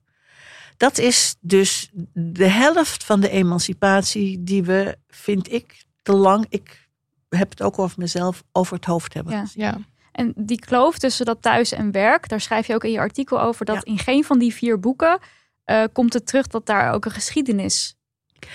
dat 0.77 0.99
is 0.99 1.37
dus 1.41 1.91
de 2.13 2.47
helft 2.49 3.05
van 3.05 3.21
de 3.21 3.29
emancipatie 3.31 4.43
die 4.45 4.63
we, 4.65 4.97
vind 5.09 5.53
ik, 5.53 5.85
te 6.03 6.13
lang. 6.13 6.47
Ik 6.49 6.89
heb 7.29 7.51
het 7.51 7.63
ook 7.63 7.79
over 7.79 7.99
mezelf, 7.99 8.43
over 8.53 8.75
het 8.77 8.85
hoofd 8.85 9.15
hebben. 9.15 9.49
Ja. 9.55 9.79
En 10.13 10.33
die 10.37 10.59
kloof 10.59 10.99
tussen 10.99 11.27
dat 11.27 11.43
thuis 11.43 11.73
en 11.73 11.91
werk, 11.93 12.29
daar 12.29 12.41
schrijf 12.41 12.67
je 12.67 12.75
ook 12.75 12.85
in 12.85 12.91
je 12.93 12.99
artikel 12.99 13.41
over 13.41 13.65
dat 13.65 13.77
Ja. 13.77 13.83
in 13.85 13.99
geen 13.99 14.25
van 14.25 14.39
die 14.39 14.55
vier 14.55 14.81
boeken 14.81 15.19
eh, 15.65 15.85
komt 15.93 16.13
het 16.13 16.27
terug 16.27 16.47
dat 16.47 16.67
daar 16.67 16.93
ook 16.93 17.05
een 17.05 17.11
geschiedenis 17.11 17.97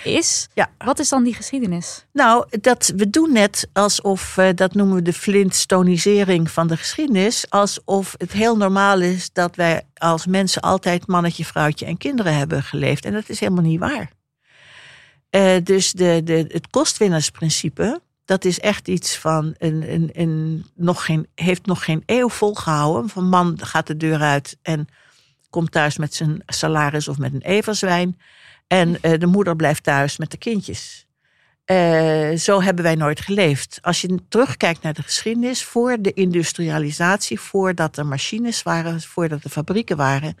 is. 0.04 0.48
Ja. 0.54 0.70
Wat 0.78 0.98
is 0.98 1.08
dan 1.08 1.24
die 1.24 1.34
geschiedenis? 1.34 2.06
Nou, 2.12 2.46
dat, 2.60 2.92
we 2.96 3.10
doen 3.10 3.32
net 3.32 3.68
alsof, 3.72 4.36
eh, 4.36 4.48
dat 4.54 4.74
noemen 4.74 4.96
we 4.96 5.02
de 5.02 5.12
flintstonisering 5.12 6.50
van 6.50 6.66
de 6.66 6.76
geschiedenis. 6.76 7.50
Alsof 7.50 8.14
het 8.18 8.32
heel 8.32 8.56
normaal 8.56 9.00
is 9.00 9.32
dat 9.32 9.56
wij 9.56 9.82
als 9.94 10.26
mensen 10.26 10.62
altijd 10.62 11.06
mannetje, 11.06 11.44
vrouwtje 11.44 11.86
en 11.86 11.96
kinderen 11.96 12.36
hebben 12.36 12.62
geleefd. 12.62 13.04
En 13.04 13.12
dat 13.12 13.28
is 13.28 13.40
helemaal 13.40 13.64
niet 13.64 13.80
waar. 13.80 14.10
Eh, 15.30 15.56
dus 15.62 15.92
de, 15.92 16.20
de, 16.24 16.44
het 16.48 16.68
kostwinnaarsprincipe, 16.70 18.00
dat 18.24 18.44
is 18.44 18.60
echt 18.60 18.88
iets 18.88 19.16
van 19.16 19.54
een, 19.58 19.92
een, 19.92 20.10
een, 20.12 20.64
nog 20.74 21.04
geen, 21.04 21.26
heeft 21.34 21.66
nog 21.66 21.84
geen 21.84 22.02
eeuw 22.06 22.28
volgehouden. 22.28 23.08
Van 23.10 23.28
man 23.28 23.58
gaat 23.60 23.86
de 23.86 23.96
deur 23.96 24.20
uit 24.20 24.56
en 24.62 24.88
komt 25.50 25.72
thuis 25.72 25.98
met 25.98 26.14
zijn 26.14 26.42
salaris 26.46 27.08
of 27.08 27.18
met 27.18 27.34
een 27.34 27.42
everzwijn. 27.42 28.18
En 28.66 29.00
eh, 29.00 29.18
de 29.18 29.26
moeder 29.26 29.56
blijft 29.56 29.82
thuis 29.82 30.16
met 30.16 30.30
de 30.30 30.36
kindjes. 30.36 31.06
Eh, 31.64 32.32
zo 32.32 32.62
hebben 32.62 32.84
wij 32.84 32.94
nooit 32.94 33.20
geleefd. 33.20 33.78
Als 33.82 34.00
je 34.00 34.18
terugkijkt 34.28 34.82
naar 34.82 34.92
de 34.92 35.02
geschiedenis, 35.02 35.64
voor 35.64 35.96
de 36.00 36.12
industrialisatie, 36.12 37.40
voordat 37.40 37.96
er 37.96 38.06
machines 38.06 38.62
waren, 38.62 39.00
voordat 39.00 39.44
er 39.44 39.50
fabrieken 39.50 39.96
waren, 39.96 40.36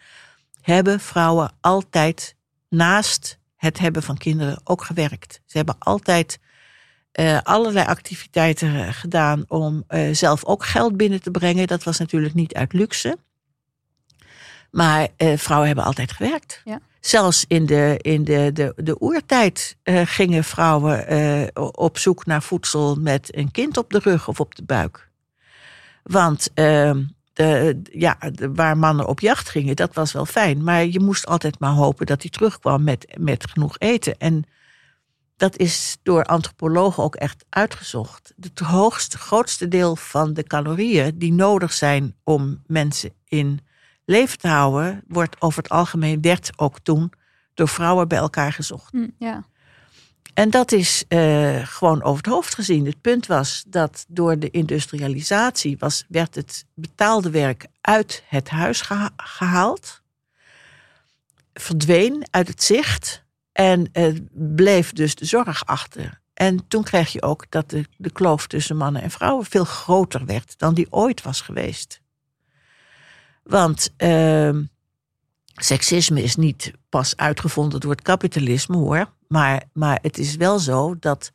hebben 0.60 1.00
vrouwen 1.00 1.52
altijd 1.60 2.36
naast 2.68 3.38
het 3.56 3.78
hebben 3.78 4.02
van 4.02 4.16
kinderen 4.16 4.60
ook 4.64 4.84
gewerkt. 4.84 5.40
Ze 5.46 5.56
hebben 5.56 5.76
altijd 5.78 6.38
eh, 7.12 7.38
allerlei 7.42 7.86
activiteiten 7.86 8.94
gedaan 8.94 9.44
om 9.48 9.84
zelf 10.12 10.44
ook 10.44 10.64
geld 10.64 10.96
binnen 10.96 11.22
te 11.22 11.30
brengen. 11.30 11.66
Dat 11.66 11.84
was 11.84 11.98
natuurlijk 11.98 12.34
niet 12.34 12.54
uit 12.54 12.72
luxe. 12.72 13.18
Maar 14.70 15.08
vrouwen 15.16 15.66
hebben 15.66 15.84
altijd 15.84 16.12
gewerkt. 16.12 16.60
Ja. 16.64 16.80
Zelfs 17.04 17.44
in 17.48 17.66
de, 17.66 17.94
in 18.00 18.24
de, 18.24 18.50
de, 18.52 18.72
de 18.76 19.02
oertijd 19.02 19.76
eh, 19.82 20.00
gingen 20.04 20.44
vrouwen 20.44 21.06
eh, 21.06 21.46
op 21.72 21.98
zoek 21.98 22.26
naar 22.26 22.42
voedsel 22.42 22.94
met 22.94 23.36
een 23.36 23.50
kind 23.50 23.76
op 23.76 23.90
de 23.90 23.98
rug 23.98 24.28
of 24.28 24.40
op 24.40 24.54
de 24.54 24.62
buik. 24.62 25.10
Want 26.02 26.50
ehm, 26.54 27.04
de, 27.32 27.80
ja, 27.92 28.18
waar 28.54 28.78
mannen 28.78 29.06
op 29.06 29.20
jacht 29.20 29.48
gingen, 29.48 29.76
dat 29.76 29.94
was 29.94 30.12
wel 30.12 30.26
fijn. 30.26 30.64
Maar 30.64 30.86
je 30.86 31.00
moest 31.00 31.26
altijd 31.26 31.58
maar 31.58 31.72
hopen 31.72 32.06
dat 32.06 32.22
hij 32.22 32.30
terugkwam 32.30 32.84
met, 32.84 33.16
met 33.18 33.50
genoeg 33.50 33.78
eten. 33.78 34.18
En 34.18 34.44
dat 35.36 35.56
is 35.56 35.96
door 36.02 36.24
antropologen 36.24 37.02
ook 37.02 37.16
echt 37.16 37.44
uitgezocht. 37.48 38.32
Het 38.40 38.58
hoogste, 38.58 39.18
grootste 39.18 39.68
deel 39.68 39.96
van 39.96 40.34
de 40.34 40.42
calorieën 40.42 41.18
die 41.18 41.32
nodig 41.32 41.72
zijn 41.72 42.14
om 42.22 42.62
mensen 42.66 43.12
in 43.24 43.60
leven 44.04 44.38
te 44.38 44.48
houden, 44.48 45.02
wordt 45.08 45.40
over 45.40 45.62
het 45.62 45.72
algemeen, 45.72 46.20
werd 46.20 46.50
ook 46.56 46.78
toen 46.78 47.12
door 47.54 47.68
vrouwen 47.68 48.08
bij 48.08 48.18
elkaar 48.18 48.52
gezocht. 48.52 48.92
Hm, 48.92 49.08
ja. 49.18 49.44
En 50.34 50.50
dat 50.50 50.72
is 50.72 51.04
eh, 51.08 51.66
gewoon 51.66 52.02
over 52.02 52.16
het 52.16 52.32
hoofd 52.32 52.54
gezien. 52.54 52.86
Het 52.86 53.00
punt 53.00 53.26
was 53.26 53.64
dat 53.66 54.04
door 54.08 54.38
de 54.38 54.50
industrialisatie 54.50 55.76
was, 55.78 56.04
werd 56.08 56.34
het 56.34 56.64
betaalde 56.74 57.30
werk 57.30 57.66
uit 57.80 58.22
het 58.28 58.48
huis 58.48 58.80
geha- 58.80 59.12
gehaald, 59.16 60.02
verdween 61.52 62.26
uit 62.30 62.48
het 62.48 62.62
zicht 62.62 63.24
en 63.52 63.88
eh, 63.92 64.14
bleef 64.32 64.92
dus 64.92 65.14
de 65.14 65.24
zorg 65.24 65.66
achter. 65.66 66.20
En 66.34 66.68
toen 66.68 66.82
kreeg 66.82 67.12
je 67.12 67.22
ook 67.22 67.46
dat 67.48 67.70
de, 67.70 67.84
de 67.96 68.10
kloof 68.10 68.46
tussen 68.46 68.76
mannen 68.76 69.02
en 69.02 69.10
vrouwen 69.10 69.44
veel 69.44 69.64
groter 69.64 70.24
werd 70.24 70.58
dan 70.58 70.74
die 70.74 70.86
ooit 70.90 71.22
was 71.22 71.40
geweest. 71.40 72.00
Want 73.44 73.92
ehm, 73.96 74.62
seksisme 75.54 76.22
is 76.22 76.36
niet 76.36 76.72
pas 76.88 77.16
uitgevonden 77.16 77.80
door 77.80 77.90
het 77.90 78.02
kapitalisme 78.02 78.76
hoor. 78.76 79.12
Maar, 79.28 79.62
maar 79.72 79.98
het 80.02 80.18
is 80.18 80.36
wel 80.36 80.58
zo 80.58 80.96
dat 80.98 81.32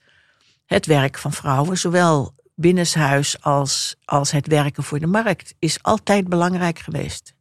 het 0.66 0.86
werk 0.86 1.18
van 1.18 1.34
vrouwen, 1.34 1.78
zowel 1.78 2.34
binnenshuis 2.56 3.42
als, 3.42 3.96
als 4.06 4.32
het 4.32 4.48
werken 4.48 4.84
voor 4.84 5.00
de 5.00 5.08
markt, 5.08 5.56
is 5.60 5.84
altijd 5.84 6.28
belangrijk 6.28 6.80
geweest. 6.80 7.34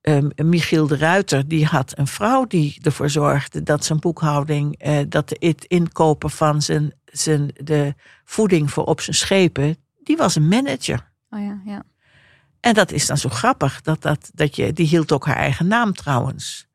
Ehm, 0.00 0.28
Michiel 0.36 0.86
de 0.86 0.96
Ruiter 0.96 1.48
die 1.48 1.66
had 1.66 1.98
een 1.98 2.06
vrouw 2.06 2.46
die 2.46 2.78
ervoor 2.82 3.10
zorgde 3.10 3.62
dat 3.62 3.84
zijn 3.84 3.98
boekhouding, 3.98 4.78
eh, 4.78 4.98
dat 5.08 5.36
het 5.38 5.64
inkopen 5.64 6.30
van 6.30 6.62
zijn, 6.62 6.92
zijn, 7.04 7.50
de 7.64 7.94
voeding 8.24 8.70
voor 8.70 8.84
op 8.84 9.00
zijn 9.00 9.16
schepen, 9.16 9.76
die 10.02 10.16
was 10.16 10.34
een 10.34 10.48
manager. 10.48 11.10
Oh 11.30 11.40
ja, 11.40 11.60
ja. 11.64 11.82
En 12.60 12.74
dat 12.74 12.92
is 12.92 13.06
dan 13.06 13.18
zo 13.18 13.28
grappig. 13.28 13.80
Dat, 13.80 14.02
dat, 14.02 14.30
dat 14.34 14.56
je, 14.56 14.72
die 14.72 14.86
hield 14.86 15.12
ook 15.12 15.26
haar 15.26 15.36
eigen 15.36 15.66
naam 15.66 15.92
trouwens. 15.92 16.66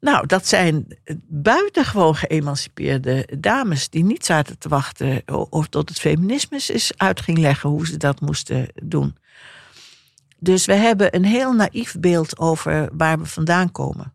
Nou, 0.00 0.26
dat 0.26 0.46
zijn 0.46 0.98
buitengewoon 1.28 2.14
geëmancipeerde 2.14 3.28
dames 3.38 3.88
die 3.88 4.04
niet 4.04 4.24
zaten 4.24 4.58
te 4.58 4.68
wachten 4.68 5.22
of 5.50 5.68
tot 5.68 5.88
het 5.88 5.98
feminisme 5.98 6.56
is 6.56 6.92
uit 6.96 7.20
ging 7.20 7.38
leggen 7.38 7.70
hoe 7.70 7.86
ze 7.86 7.96
dat 7.96 8.20
moesten 8.20 8.68
doen. 8.82 9.16
Dus 10.38 10.64
we 10.64 10.74
hebben 10.74 11.14
een 11.14 11.24
heel 11.24 11.52
naïef 11.52 11.96
beeld 11.98 12.38
over 12.38 12.88
waar 12.92 13.18
we 13.18 13.26
vandaan 13.26 13.72
komen. 13.72 14.14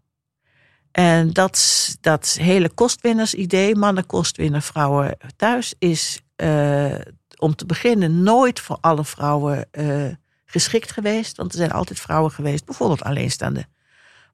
En 0.92 1.34
dat, 1.34 1.98
dat 2.02 2.38
hele 2.42 2.70
kostwinnersidee, 2.70 3.76
mannen 3.76 4.06
kostwinner, 4.06 4.62
vrouwen 4.62 5.18
thuis, 5.36 5.74
is 5.80 6.22
eh, 6.36 6.96
om 7.38 7.56
te 7.56 7.66
beginnen 7.66 8.24
nooit 8.24 8.60
voor 8.60 8.78
alle 8.82 9.06
vrouwen 9.06 9.68
eh, 9.72 10.06
geschikt 10.52 10.92
geweest. 10.92 11.38
Want 11.38 11.52
er 11.52 11.58
zijn 11.58 11.72
altijd 11.72 12.00
vrouwen 12.00 12.32
geweest, 12.32 12.66
bijvoorbeeld 12.66 13.04
alleenstaande 13.04 13.66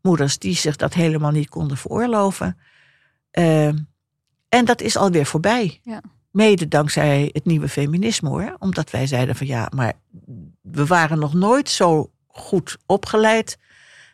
moeders, 0.02 0.40
die 0.40 0.56
zich 0.56 0.76
dat 0.76 0.94
helemaal 0.94 1.32
niet 1.32 1.50
konden 1.50 1.78
veroorloven. 1.78 2.58
Eh, 3.32 3.68
en 4.50 4.66
dat 4.66 4.82
is 4.82 4.98
alweer 4.98 5.26
voorbij. 5.26 5.80
Ja. 5.84 6.02
Mede 6.32 6.68
dankzij 6.68 7.30
het 7.34 7.46
nieuwe 7.46 7.70
feminisme 7.70 8.30
hoor. 8.30 8.56
Omdat 8.60 8.92
wij 8.92 9.08
zeiden 9.08 9.36
van 9.36 9.48
ja, 9.48 9.72
maar 9.76 9.94
we 10.62 10.86
waren 10.86 11.20
nog 11.20 11.34
nooit 11.34 11.70
zo 11.70 12.12
goed 12.28 12.78
opgeleid. 12.86 13.58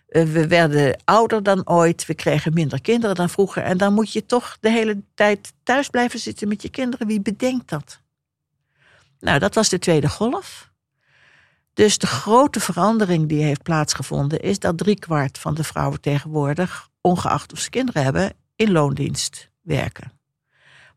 Eh, 0.07 0.23
we 0.23 0.47
werden 0.47 1.01
ouder 1.03 1.43
dan 1.43 1.67
ooit. 1.67 2.05
We 2.05 2.13
kregen 2.13 2.53
minder 2.53 2.81
kinderen 2.81 3.15
dan 3.15 3.29
vroeger. 3.29 3.63
En 3.63 3.77
dan 3.77 3.93
moet 3.93 4.13
je 4.13 4.25
toch 4.25 4.57
de 4.59 4.69
hele 4.69 5.01
tijd 5.13 5.53
thuis 5.63 5.89
blijven 5.89 6.19
zitten 6.19 6.47
met 6.47 6.61
je 6.61 6.69
kinderen. 6.69 7.07
Wie 7.07 7.21
bedenkt 7.21 7.69
dat? 7.69 7.99
Nou, 9.19 9.39
dat 9.39 9.55
was 9.55 9.69
de 9.69 9.79
tweede 9.79 10.09
golf. 10.09 10.70
Dus 11.73 11.97
de 11.97 12.07
grote 12.07 12.59
verandering 12.59 13.29
die 13.29 13.43
heeft 13.43 13.63
plaatsgevonden 13.63 14.39
is 14.39 14.59
dat 14.59 14.77
driekwart 14.77 15.37
van 15.37 15.53
de 15.53 15.63
vrouwen 15.63 16.01
tegenwoordig, 16.01 16.89
ongeacht 17.01 17.51
of 17.51 17.59
ze 17.59 17.69
kinderen 17.69 18.03
hebben, 18.03 18.33
in 18.55 18.71
loondienst 18.71 19.49
werken. 19.61 20.11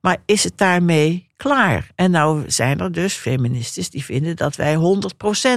Maar 0.00 0.16
is 0.24 0.44
het 0.44 0.58
daarmee 0.58 1.28
klaar? 1.36 1.90
En 1.94 2.10
nou 2.10 2.50
zijn 2.50 2.80
er 2.80 2.92
dus 2.92 3.14
feministes 3.14 3.90
die 3.90 4.04
vinden 4.04 4.36
dat 4.36 4.56
wij 4.56 4.76
100% 4.76 4.78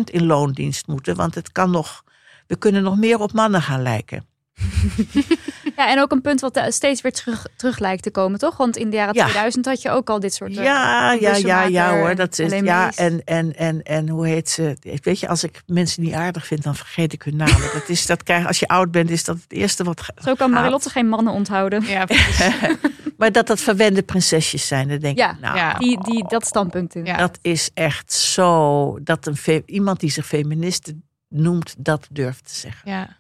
in 0.04 0.26
loondienst 0.26 0.88
moeten, 0.88 1.16
want 1.16 1.36
het 1.36 1.52
kan 1.52 1.72
nog, 1.72 2.04
we 2.48 2.56
kunnen 2.56 2.84
nog 2.84 2.98
meer 2.98 3.20
op 3.20 3.34
mannen 3.34 3.62
gaan 3.62 3.82
lijken. 3.82 4.26
Ja, 5.78 5.90
en 5.90 6.00
ook 6.02 6.12
een 6.12 6.22
punt 6.22 6.42
wat 6.42 6.56
eh, 6.56 6.64
steeds 6.70 7.02
weer 7.02 7.12
terug, 7.12 7.46
terug 7.56 7.80
lijkt 7.80 8.04
te 8.04 8.12
komen, 8.12 8.40
toch? 8.40 8.58
Want 8.58 8.78
in 8.78 8.90
de 8.90 8.96
jaren 8.96 9.14
Ja. 9.16 9.24
2000 9.24 9.66
had 9.66 9.82
je 9.82 9.90
ook 9.90 10.10
al 10.10 10.20
dit 10.20 10.34
soort... 10.34 10.58
eh, 10.58 10.64
Ja, 10.64 11.12
ja, 11.12 11.36
ja, 11.36 11.64
ja 11.64 11.98
hoor. 11.98 12.16
Dat 12.16 12.40
is, 12.40 12.52
ja, 12.60 12.92
en, 12.96 13.22
en, 13.26 13.56
en, 13.56 13.84
en 13.84 14.10
hoe 14.10 14.28
heet 14.28 14.50
ze? 14.50 14.78
Weet 15.04 15.20
je, 15.20 15.28
als 15.28 15.44
ik 15.44 15.62
mensen 15.66 16.04
niet 16.04 16.14
aardig 16.14 16.46
vind, 16.46 16.64
dan 16.64 16.76
vergeet 16.76 17.14
ik 17.14 17.22
hun 17.24 17.36
namen. 17.36 17.70
Dat 17.74 17.90
is, 17.90 18.06
dat 18.06 18.24
krijg, 18.24 18.48
als 18.48 18.60
je 18.60 18.68
oud 18.68 18.92
bent, 18.92 19.10
is 19.10 19.24
dat 19.24 19.36
het 19.36 19.52
eerste 19.54 19.84
wat 19.84 20.02
Zo 20.24 20.34
kan. 20.36 20.52
Marilotte 20.52 20.90
geen 20.90 21.10
mannen 21.10 21.34
onthouden. 21.34 21.84
Ja, 21.86 22.06
precies. 22.06 22.56
Maar 23.18 23.32
dat 23.32 23.48
dat 23.48 23.60
verwende 23.60 24.02
prinsesjes 24.04 24.68
zijn, 24.68 24.88
dan 24.88 25.00
denk 25.00 25.18
Ja, 25.18 25.32
ik, 25.32 25.40
nou, 25.40 25.58
ja. 25.58 25.74
Die, 25.74 26.04
die, 26.04 26.28
dat 26.28 26.46
standpunt 26.46 26.96
in. 26.96 27.06
Ja. 27.06 27.18
dat 27.18 27.38
is 27.42 27.70
echt 27.74 28.14
zo... 28.14 29.00
Dat 29.04 29.26
een 29.46 29.64
iemand 29.66 30.00
die 30.00 30.12
zich 30.12 30.26
feministe 30.26 30.96
noemt, 31.30 31.76
dat 31.78 32.08
durft 32.12 32.48
te 32.48 32.56
zeggen. 32.56 32.92
ja. 32.92 33.18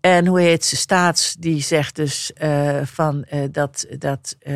En 0.00 0.26
hoe 0.26 0.40
heet 0.40 0.64
ze, 0.64 0.76
Staats, 0.76 1.34
die 1.34 1.62
zegt 1.62 1.96
dus 1.96 2.32
eh, 2.32 2.80
van, 2.84 3.24
eh, 3.24 3.44
dat, 3.50 3.86
dat 3.98 4.36
eh, 4.38 4.54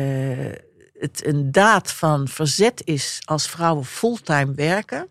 het 0.93 1.25
een 1.25 1.51
daad 1.51 1.91
van 1.91 2.27
verzet 2.27 2.81
is 2.85 3.21
als 3.25 3.49
vrouwen 3.49 3.85
fulltime 3.85 4.53
werken. 4.53 5.07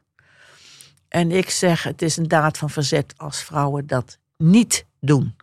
En 1.08 1.30
ik 1.30 1.50
zeg, 1.50 1.82
het 1.82 2.02
is 2.02 2.16
een 2.16 2.28
daad 2.28 2.58
van 2.58 2.70
verzet 2.70 3.14
als 3.16 3.42
vrouwen 3.42 3.86
dat 3.86 4.18
niet 4.36 4.84
doen. 5.00 5.36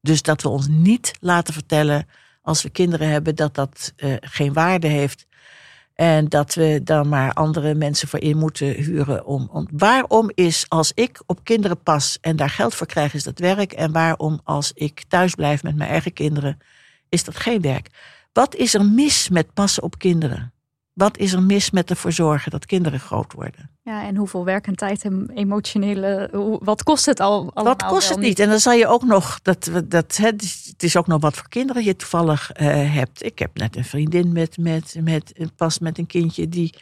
Dus 0.00 0.22
dat 0.22 0.42
we 0.42 0.48
ons 0.48 0.66
niet 0.68 1.12
laten 1.20 1.54
vertellen 1.54 2.08
als 2.42 2.62
we 2.62 2.70
kinderen 2.70 3.08
hebben 3.08 3.34
dat 3.34 3.54
dat 3.54 3.92
geen 4.20 4.52
waarde 4.52 4.86
heeft. 4.86 5.26
En 5.96 6.28
dat 6.28 6.54
we 6.54 6.80
dan 6.84 7.08
maar 7.08 7.32
andere 7.32 7.74
mensen 7.74 8.08
voor 8.08 8.20
in 8.20 8.36
moeten 8.36 8.66
huren. 8.66 9.26
Om, 9.26 9.48
om, 9.52 9.68
waarom 9.72 10.30
is 10.34 10.64
als 10.68 10.92
ik 10.94 11.22
op 11.26 11.44
kinderen 11.44 11.82
pas 11.82 12.18
en 12.20 12.36
daar 12.36 12.50
geld 12.50 12.74
voor 12.74 12.86
krijg, 12.86 13.14
is 13.14 13.22
dat 13.22 13.38
werk? 13.38 13.72
En 13.72 13.92
waarom 13.92 14.40
als 14.44 14.72
ik 14.74 15.04
thuis 15.08 15.34
blijf 15.34 15.62
met 15.62 15.76
mijn 15.76 15.90
eigen 15.90 16.12
kinderen, 16.12 16.58
is 17.08 17.24
dat 17.24 17.36
geen 17.36 17.60
werk? 17.60 17.88
Wat 18.32 18.54
is 18.54 18.74
er 18.74 18.84
mis 18.84 19.28
met 19.28 19.54
passen 19.54 19.82
op 19.82 19.98
kinderen? 19.98 20.52
Wat 20.96 21.18
is 21.18 21.32
er 21.32 21.42
mis 21.42 21.70
met 21.70 21.90
ervoor 21.90 22.12
zorgen 22.12 22.50
dat 22.50 22.66
kinderen 22.66 23.00
groot 23.00 23.32
worden? 23.32 23.70
Ja, 23.82 24.04
en 24.04 24.16
hoeveel 24.16 24.44
werk 24.44 24.66
en 24.66 24.76
tijd 24.76 25.04
en 25.04 25.30
emotionele... 25.34 26.30
Wat 26.62 26.82
kost 26.82 27.06
het 27.06 27.20
al 27.20 27.50
allemaal 27.54 27.64
Wat 27.64 27.86
kost 27.86 28.08
het 28.08 28.18
niet? 28.18 28.38
En 28.38 28.48
dan 28.48 28.58
zal 28.58 28.72
je 28.72 28.86
ook 28.86 29.02
nog, 29.02 29.40
dat, 29.42 29.70
dat, 29.84 30.16
het, 30.16 30.42
is, 30.42 30.66
het 30.70 30.82
is 30.82 30.96
ook 30.96 31.06
nog 31.06 31.20
wat 31.20 31.36
voor 31.36 31.48
kinderen 31.48 31.84
je 31.84 31.96
toevallig 31.96 32.52
eh, 32.52 32.66
hebt. 32.94 33.24
Ik 33.24 33.38
heb 33.38 33.56
net 33.56 33.76
een 33.76 33.84
vriendin 33.84 34.32
met, 34.32 34.58
met, 34.58 34.96
met, 35.00 35.32
pas 35.56 35.78
met 35.78 35.98
een 35.98 36.06
kindje 36.06 36.48
die, 36.48 36.74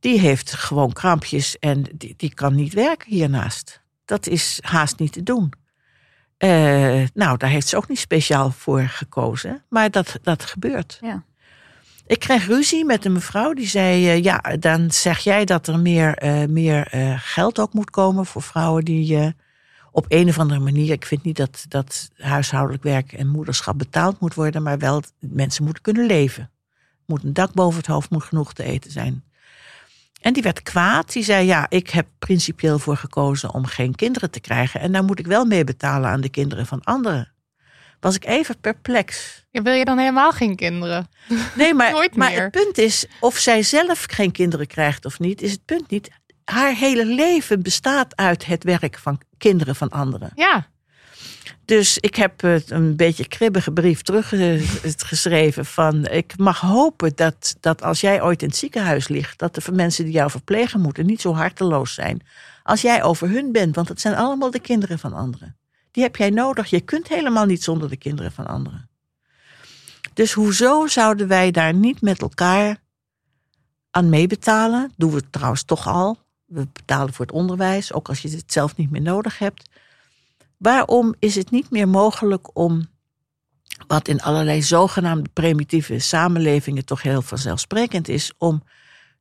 die 0.00 0.18
heeft 0.18 0.52
gewoon 0.52 0.92
krampjes 0.92 1.58
en 1.58 1.84
die, 1.94 2.14
die 2.16 2.34
kan 2.34 2.54
niet 2.54 2.72
werken 2.72 3.10
hiernaast. 3.10 3.80
Dat 4.04 4.26
is 4.26 4.58
haast 4.62 4.98
niet 4.98 5.12
te 5.12 5.22
doen. 5.22 5.52
Eh, 6.36 7.02
nou, 7.14 7.36
daar 7.36 7.50
heeft 7.50 7.68
ze 7.68 7.76
ook 7.76 7.88
niet 7.88 7.98
speciaal 7.98 8.50
voor 8.50 8.80
gekozen, 8.80 9.64
maar 9.68 9.90
dat, 9.90 10.18
dat 10.22 10.44
gebeurt. 10.44 10.98
Ja. 11.00 11.24
Ik 12.06 12.18
kreeg 12.18 12.46
ruzie 12.46 12.84
met 12.84 13.04
een 13.04 13.12
mevrouw 13.12 13.52
die 13.52 13.66
zei: 13.66 14.08
eh, 14.08 14.22
Ja, 14.22 14.38
dan 14.58 14.90
zeg 14.90 15.18
jij 15.18 15.44
dat 15.44 15.66
er 15.66 15.78
meer, 15.78 16.16
eh, 16.16 16.44
meer 16.44 16.86
eh, 16.86 17.14
geld 17.16 17.58
ook 17.58 17.72
moet 17.72 17.90
komen 17.90 18.26
voor 18.26 18.42
vrouwen 18.42 18.84
die 18.84 19.34
op 19.92 20.04
een 20.08 20.28
of 20.28 20.38
andere 20.38 20.60
manier. 20.60 20.92
Ik 20.92 21.06
vind 21.06 21.22
niet 21.22 21.36
dat, 21.36 21.64
dat 21.68 22.10
huishoudelijk 22.16 22.82
werk 22.82 23.12
en 23.12 23.28
moederschap 23.28 23.78
betaald 23.78 24.20
moet 24.20 24.34
worden, 24.34 24.62
maar 24.62 24.78
wel 24.78 25.02
mensen 25.18 25.64
moeten 25.64 25.82
kunnen 25.82 26.06
leven. 26.06 26.50
Moet 27.06 27.22
een 27.22 27.32
dak 27.32 27.52
boven 27.52 27.78
het 27.78 27.86
hoofd, 27.86 28.10
moet 28.10 28.22
genoeg 28.22 28.52
te 28.52 28.62
eten 28.62 28.90
zijn. 28.90 29.24
En 30.20 30.32
die 30.32 30.42
werd 30.42 30.62
kwaad. 30.62 31.12
Die 31.12 31.24
zei: 31.24 31.46
Ja, 31.46 31.66
ik 31.68 31.90
heb 31.90 32.06
principieel 32.18 32.78
voor 32.78 32.96
gekozen 32.96 33.54
om 33.54 33.64
geen 33.64 33.94
kinderen 33.94 34.30
te 34.30 34.40
krijgen. 34.40 34.80
En 34.80 34.92
daar 34.92 35.04
moet 35.04 35.18
ik 35.18 35.26
wel 35.26 35.44
mee 35.44 35.64
betalen 35.64 36.10
aan 36.10 36.20
de 36.20 36.28
kinderen 36.28 36.66
van 36.66 36.82
anderen. 36.82 37.33
Was 38.04 38.14
ik 38.14 38.24
even 38.24 38.60
perplex. 38.60 39.44
Ja, 39.50 39.62
wil 39.62 39.72
je 39.72 39.84
dan 39.84 39.98
helemaal 39.98 40.32
geen 40.32 40.56
kinderen? 40.56 41.08
Nee, 41.54 41.74
maar, 41.78 41.92
Nooit 41.92 42.16
maar 42.16 42.30
meer. 42.30 42.42
het 42.42 42.50
punt 42.50 42.78
is, 42.78 43.06
of 43.20 43.38
zij 43.38 43.62
zelf 43.62 44.04
geen 44.10 44.32
kinderen 44.32 44.66
krijgt 44.66 45.04
of 45.04 45.18
niet, 45.18 45.42
is 45.42 45.50
het 45.50 45.64
punt 45.64 45.90
niet. 45.90 46.10
Haar 46.44 46.74
hele 46.74 47.04
leven 47.04 47.62
bestaat 47.62 48.16
uit 48.16 48.46
het 48.46 48.64
werk 48.64 48.98
van 48.98 49.20
kinderen 49.38 49.76
van 49.76 49.88
anderen. 49.88 50.30
Ja, 50.34 50.66
Dus 51.64 51.98
ik 51.98 52.14
heb 52.14 52.42
eh, 52.42 52.54
een 52.66 52.96
beetje 52.96 53.28
kribbige 53.28 53.72
brief 53.72 54.02
teruggeschreven 54.02 55.64
van... 55.64 56.06
ik 56.06 56.38
mag 56.38 56.60
hopen 56.60 57.12
dat, 57.14 57.56
dat 57.60 57.82
als 57.82 58.00
jij 58.00 58.22
ooit 58.22 58.42
in 58.42 58.48
het 58.48 58.56
ziekenhuis 58.56 59.08
ligt... 59.08 59.38
dat 59.38 59.54
de 59.54 59.72
mensen 59.72 60.04
die 60.04 60.14
jou 60.14 60.30
verplegen 60.30 60.80
moeten 60.80 61.06
niet 61.06 61.20
zo 61.20 61.34
harteloos 61.34 61.94
zijn... 61.94 62.22
als 62.62 62.80
jij 62.80 63.02
over 63.02 63.28
hun 63.28 63.52
bent, 63.52 63.74
want 63.74 63.88
het 63.88 64.00
zijn 64.00 64.14
allemaal 64.14 64.50
de 64.50 64.60
kinderen 64.60 64.98
van 64.98 65.12
anderen. 65.12 65.56
Die 65.94 66.02
heb 66.02 66.16
jij 66.16 66.30
nodig. 66.30 66.70
Je 66.70 66.80
kunt 66.80 67.08
helemaal 67.08 67.44
niet 67.44 67.62
zonder 67.62 67.88
de 67.88 67.96
kinderen 67.96 68.32
van 68.32 68.46
anderen. 68.46 68.88
Dus 70.12 70.32
hoezo 70.32 70.86
zouden 70.86 71.28
wij 71.28 71.50
daar 71.50 71.74
niet 71.74 72.00
met 72.00 72.20
elkaar 72.20 72.82
aan 73.90 74.08
meebetalen? 74.08 74.92
Doen 74.96 75.10
we 75.10 75.16
het 75.16 75.32
trouwens 75.32 75.62
toch 75.62 75.86
al. 75.86 76.18
We 76.44 76.66
betalen 76.72 77.14
voor 77.14 77.24
het 77.24 77.34
onderwijs, 77.34 77.92
ook 77.92 78.08
als 78.08 78.22
je 78.22 78.30
het 78.30 78.52
zelf 78.52 78.76
niet 78.76 78.90
meer 78.90 79.02
nodig 79.02 79.38
hebt. 79.38 79.68
Waarom 80.56 81.14
is 81.18 81.34
het 81.34 81.50
niet 81.50 81.70
meer 81.70 81.88
mogelijk 81.88 82.56
om, 82.56 82.86
wat 83.86 84.08
in 84.08 84.22
allerlei 84.22 84.62
zogenaamde 84.62 85.30
primitieve 85.32 85.98
samenlevingen 85.98 86.84
toch 86.84 87.02
heel 87.02 87.22
vanzelfsprekend 87.22 88.08
is, 88.08 88.32
om 88.38 88.62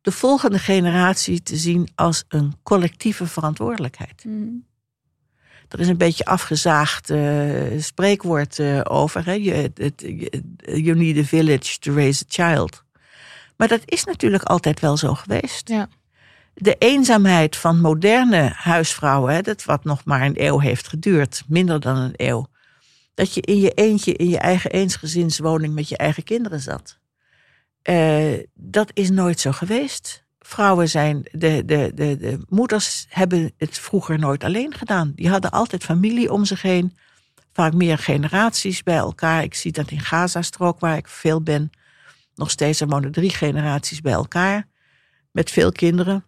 de 0.01 0.11
volgende 0.11 0.59
generatie 0.59 1.43
te 1.43 1.57
zien 1.57 1.89
als 1.95 2.23
een 2.27 2.53
collectieve 2.63 3.27
verantwoordelijkheid? 3.27 4.23
Mm. 4.25 4.65
Er 5.73 5.79
is 5.79 5.87
een 5.87 5.97
beetje 5.97 6.25
afgezaagd 6.25 7.09
eh, 7.09 7.21
spreekwoord 7.77 8.59
eh, 8.59 8.81
over. 8.83 9.25
Hè? 9.25 9.33
You 9.33 10.95
need 10.95 11.17
a 11.17 11.23
village 11.23 11.79
to 11.79 11.93
raise 11.93 12.23
a 12.23 12.27
child. 12.27 12.83
Maar 13.57 13.67
dat 13.67 13.81
is 13.85 14.03
natuurlijk 14.03 14.43
altijd 14.43 14.79
wel 14.79 14.97
zo 14.97 15.13
geweest. 15.13 15.69
Ja. 15.69 15.87
De 16.53 16.75
eenzaamheid 16.79 17.55
van 17.55 17.81
moderne 17.81 18.51
huisvrouwen, 18.55 19.33
hè, 19.33 19.41
dat 19.41 19.63
wat 19.63 19.83
nog 19.83 20.05
maar 20.05 20.21
een 20.21 20.45
eeuw 20.45 20.59
heeft 20.59 20.87
geduurd, 20.87 21.43
minder 21.47 21.79
dan 21.79 21.97
een 21.97 22.13
eeuw. 22.15 22.47
Dat 23.13 23.33
je 23.33 23.41
in 23.41 23.59
je 23.59 23.71
eentje 23.71 24.13
in 24.13 24.29
je 24.29 24.39
eigen 24.39 24.71
eensgezinswoning 24.71 25.73
met 25.73 25.89
je 25.89 25.97
eigen 25.97 26.23
kinderen 26.23 26.59
zat. 26.59 26.99
Eh, 27.81 28.33
dat 28.53 28.91
is 28.93 29.09
nooit 29.09 29.39
zo 29.39 29.51
geweest. 29.51 30.22
Vrouwen 30.43 30.89
zijn, 30.89 31.25
de, 31.31 31.65
de, 31.65 31.91
de, 31.95 32.17
de 32.17 32.39
moeders 32.49 33.05
hebben 33.09 33.53
het 33.57 33.79
vroeger 33.79 34.19
nooit 34.19 34.43
alleen 34.43 34.73
gedaan. 34.73 35.11
Die 35.15 35.29
hadden 35.29 35.51
altijd 35.51 35.83
familie 35.83 36.31
om 36.31 36.45
zich 36.45 36.61
heen. 36.61 36.97
Vaak 37.53 37.73
meer 37.73 37.97
generaties 37.97 38.83
bij 38.83 38.95
elkaar. 38.97 39.43
Ik 39.43 39.53
zie 39.53 39.71
dat 39.71 39.91
in 39.91 39.99
Gazastrook, 39.99 40.79
waar 40.79 40.97
ik 40.97 41.07
veel 41.07 41.41
ben. 41.41 41.69
Nog 42.35 42.51
steeds, 42.51 42.81
er 42.81 42.87
wonen 42.87 43.11
drie 43.11 43.29
generaties 43.29 44.01
bij 44.01 44.13
elkaar. 44.13 44.67
Met 45.31 45.51
veel 45.51 45.71
kinderen. 45.71 46.25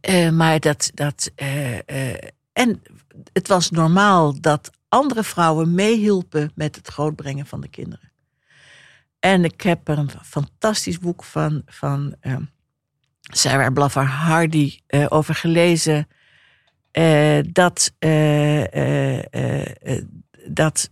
Eh, 0.00 0.30
maar 0.30 0.60
dat. 0.60 0.90
dat 0.94 1.30
eh, 1.34 1.78
eh, 1.88 2.28
en 2.52 2.82
het 3.32 3.48
was 3.48 3.70
normaal 3.70 4.40
dat 4.40 4.70
andere 4.88 5.22
vrouwen 5.24 5.74
meehielpen 5.74 6.52
met 6.54 6.76
het 6.76 6.88
grootbrengen 6.88 7.46
van 7.46 7.60
de 7.60 7.68
kinderen. 7.68 8.12
En 9.18 9.44
ik 9.44 9.60
heb 9.60 9.88
er 9.88 9.98
een 9.98 10.10
fantastisch 10.22 10.98
boek 10.98 11.24
van, 11.24 11.62
van 11.66 12.14
eh, 12.20 12.36
Sarah 13.32 13.72
Blaffer 13.72 14.04
Hardy 14.04 14.78
eh, 14.86 15.06
over 15.08 15.34
gelezen. 15.34 16.08
eh, 16.90 17.38
dat, 17.52 17.92
eh, 17.98 19.18
dat 20.46 20.90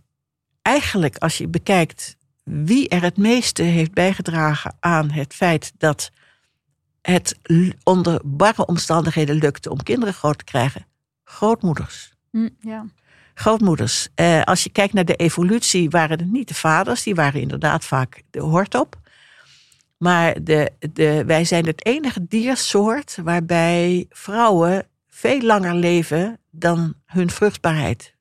eigenlijk, 0.61 1.17
als 1.17 1.37
je 1.37 1.47
bekijkt 1.47 2.17
wie 2.43 2.89
er 2.89 3.01
het 3.01 3.17
meeste 3.17 3.63
heeft 3.63 3.93
bijgedragen 3.93 4.75
aan 4.79 5.11
het 5.11 5.33
feit 5.33 5.73
dat 5.77 6.11
het 7.01 7.37
onder 7.83 8.21
barre 8.23 8.65
omstandigheden 8.65 9.35
lukte 9.35 9.69
om 9.69 9.83
kinderen 9.83 10.13
groot 10.13 10.37
te 10.37 10.43
krijgen, 10.43 10.85
grootmoeders. 11.23 12.13
Mm, 12.31 12.49
ja. 12.59 12.85
Grootmoeders. 13.33 14.07
Als 14.43 14.63
je 14.63 14.69
kijkt 14.69 14.93
naar 14.93 15.05
de 15.05 15.15
evolutie, 15.15 15.89
waren 15.89 16.19
het 16.19 16.31
niet 16.31 16.47
de 16.47 16.53
vaders, 16.53 17.03
die 17.03 17.15
waren 17.15 17.41
inderdaad 17.41 17.85
vaak 17.85 18.23
de 18.29 18.39
hort 18.39 18.75
op. 18.75 19.00
Maar 20.01 20.43
de, 20.43 20.71
de, 20.93 21.23
wij 21.25 21.45
zijn 21.45 21.65
het 21.65 21.85
enige 21.85 22.27
diersoort 22.27 23.17
waarbij 23.23 24.05
vrouwen 24.09 24.87
veel 25.07 25.41
langer 25.41 25.75
leven 25.75 26.39
dan 26.49 26.93
hun 27.05 27.29
vruchtbaarheid. 27.29 28.15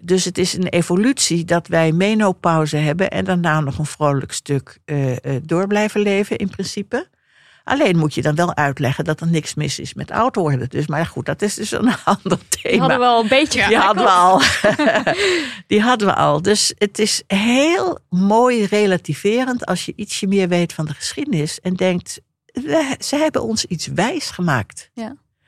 Dus 0.00 0.24
het 0.24 0.38
is 0.38 0.52
een 0.52 0.68
evolutie 0.68 1.44
dat 1.44 1.66
wij 1.66 1.92
menopauze 1.92 2.76
hebben 2.76 3.10
en 3.10 3.24
daarna 3.24 3.60
nog 3.60 3.78
een 3.78 3.86
vrolijk 3.86 4.32
stuk 4.32 4.78
eh, 4.84 5.12
eh, 5.12 5.42
door 5.42 5.66
blijven 5.66 6.00
leven 6.00 6.36
in 6.36 6.50
principe. 6.50 7.08
Alleen 7.64 7.96
moet 7.98 8.14
je 8.14 8.22
dan 8.22 8.34
wel 8.34 8.54
uitleggen 8.56 9.04
dat 9.04 9.20
er 9.20 9.26
niks 9.28 9.54
mis 9.54 9.78
is 9.78 9.94
met 9.94 10.10
oud 10.10 10.36
worden. 10.36 10.68
Dus, 10.68 10.86
maar 10.86 11.06
goed, 11.06 11.26
dat 11.26 11.42
is 11.42 11.54
dus 11.54 11.70
een 11.70 11.92
ander 12.04 12.38
thema. 12.48 12.70
Die 12.70 12.78
hadden 12.80 12.98
we 12.98 13.04
al 13.04 13.22
een 13.22 13.28
beetje 13.28 13.66
Die 13.66 13.76
hadden 13.76 14.04
we 14.04 14.10
al. 14.10 14.40
Die 15.66 15.80
hadden 15.80 16.06
we 16.08 16.14
al. 16.14 16.42
Dus 16.42 16.72
het 16.78 16.98
is 16.98 17.22
heel 17.26 17.98
mooi 18.10 18.64
relativerend 18.64 19.66
als 19.66 19.84
je 19.84 19.92
ietsje 19.96 20.26
meer 20.26 20.48
weet 20.48 20.72
van 20.72 20.84
de 20.86 20.94
geschiedenis 20.94 21.60
en 21.60 21.74
denkt, 21.74 22.20
we- 22.52 22.96
ze 22.98 23.16
hebben 23.16 23.42
ons 23.42 23.64
iets 23.64 23.86
wijs 23.86 24.30
gemaakt. 24.30 24.90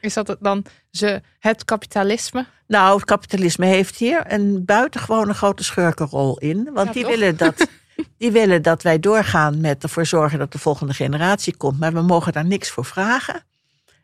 is 0.01 0.15
dat 0.15 0.27
het 0.29 0.39
dan 0.41 0.65
ze, 0.91 1.21
het 1.39 1.65
kapitalisme? 1.65 2.47
Nou, 2.67 2.95
het 2.97 3.05
kapitalisme 3.05 3.67
heeft 3.67 3.97
hier 3.97 4.33
een 4.33 4.65
buitengewone 4.65 5.35
grote 5.35 5.65
schurkenrol 5.65 6.39
in. 6.39 6.71
Want 6.73 6.87
Ja, 6.87 6.93
die, 6.93 7.03
toch? 7.03 7.11
willen 7.11 7.37
dat, 7.37 7.55
die 8.19 8.31
willen 8.31 8.63
dat 8.63 8.83
wij 8.83 8.99
doorgaan 8.99 9.61
met 9.61 9.83
ervoor 9.83 10.07
zorgen 10.07 10.39
dat 10.39 10.53
de 10.53 10.59
volgende 10.59 10.95
generatie 10.95 11.57
komt. 11.57 11.79
Maar 11.79 11.93
we 11.93 12.03
mogen 12.03 12.33
daar 12.33 12.45
niks 12.47 12.71
voor 12.71 12.85
vragen. 12.85 13.45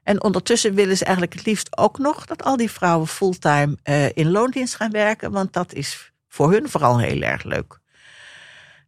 En 0.02 0.22
ondertussen 0.22 0.74
willen 0.74 0.96
ze 0.96 1.04
eigenlijk 1.04 1.34
het 1.34 1.46
liefst 1.46 1.78
ook 1.78 1.98
nog 1.98 2.26
dat 2.26 2.42
al 2.42 2.56
die 2.56 2.70
vrouwen 2.70 3.06
fulltime 3.06 3.76
eh, 3.82 4.16
in 4.16 4.30
loondienst 4.30 4.74
gaan 4.74 4.90
werken. 4.90 5.32
Want 5.32 5.52
dat 5.52 5.72
is 5.72 6.12
voor 6.28 6.52
hun 6.52 6.68
vooral 6.68 6.98
heel 6.98 7.20
erg 7.20 7.44
leuk. 7.44 7.80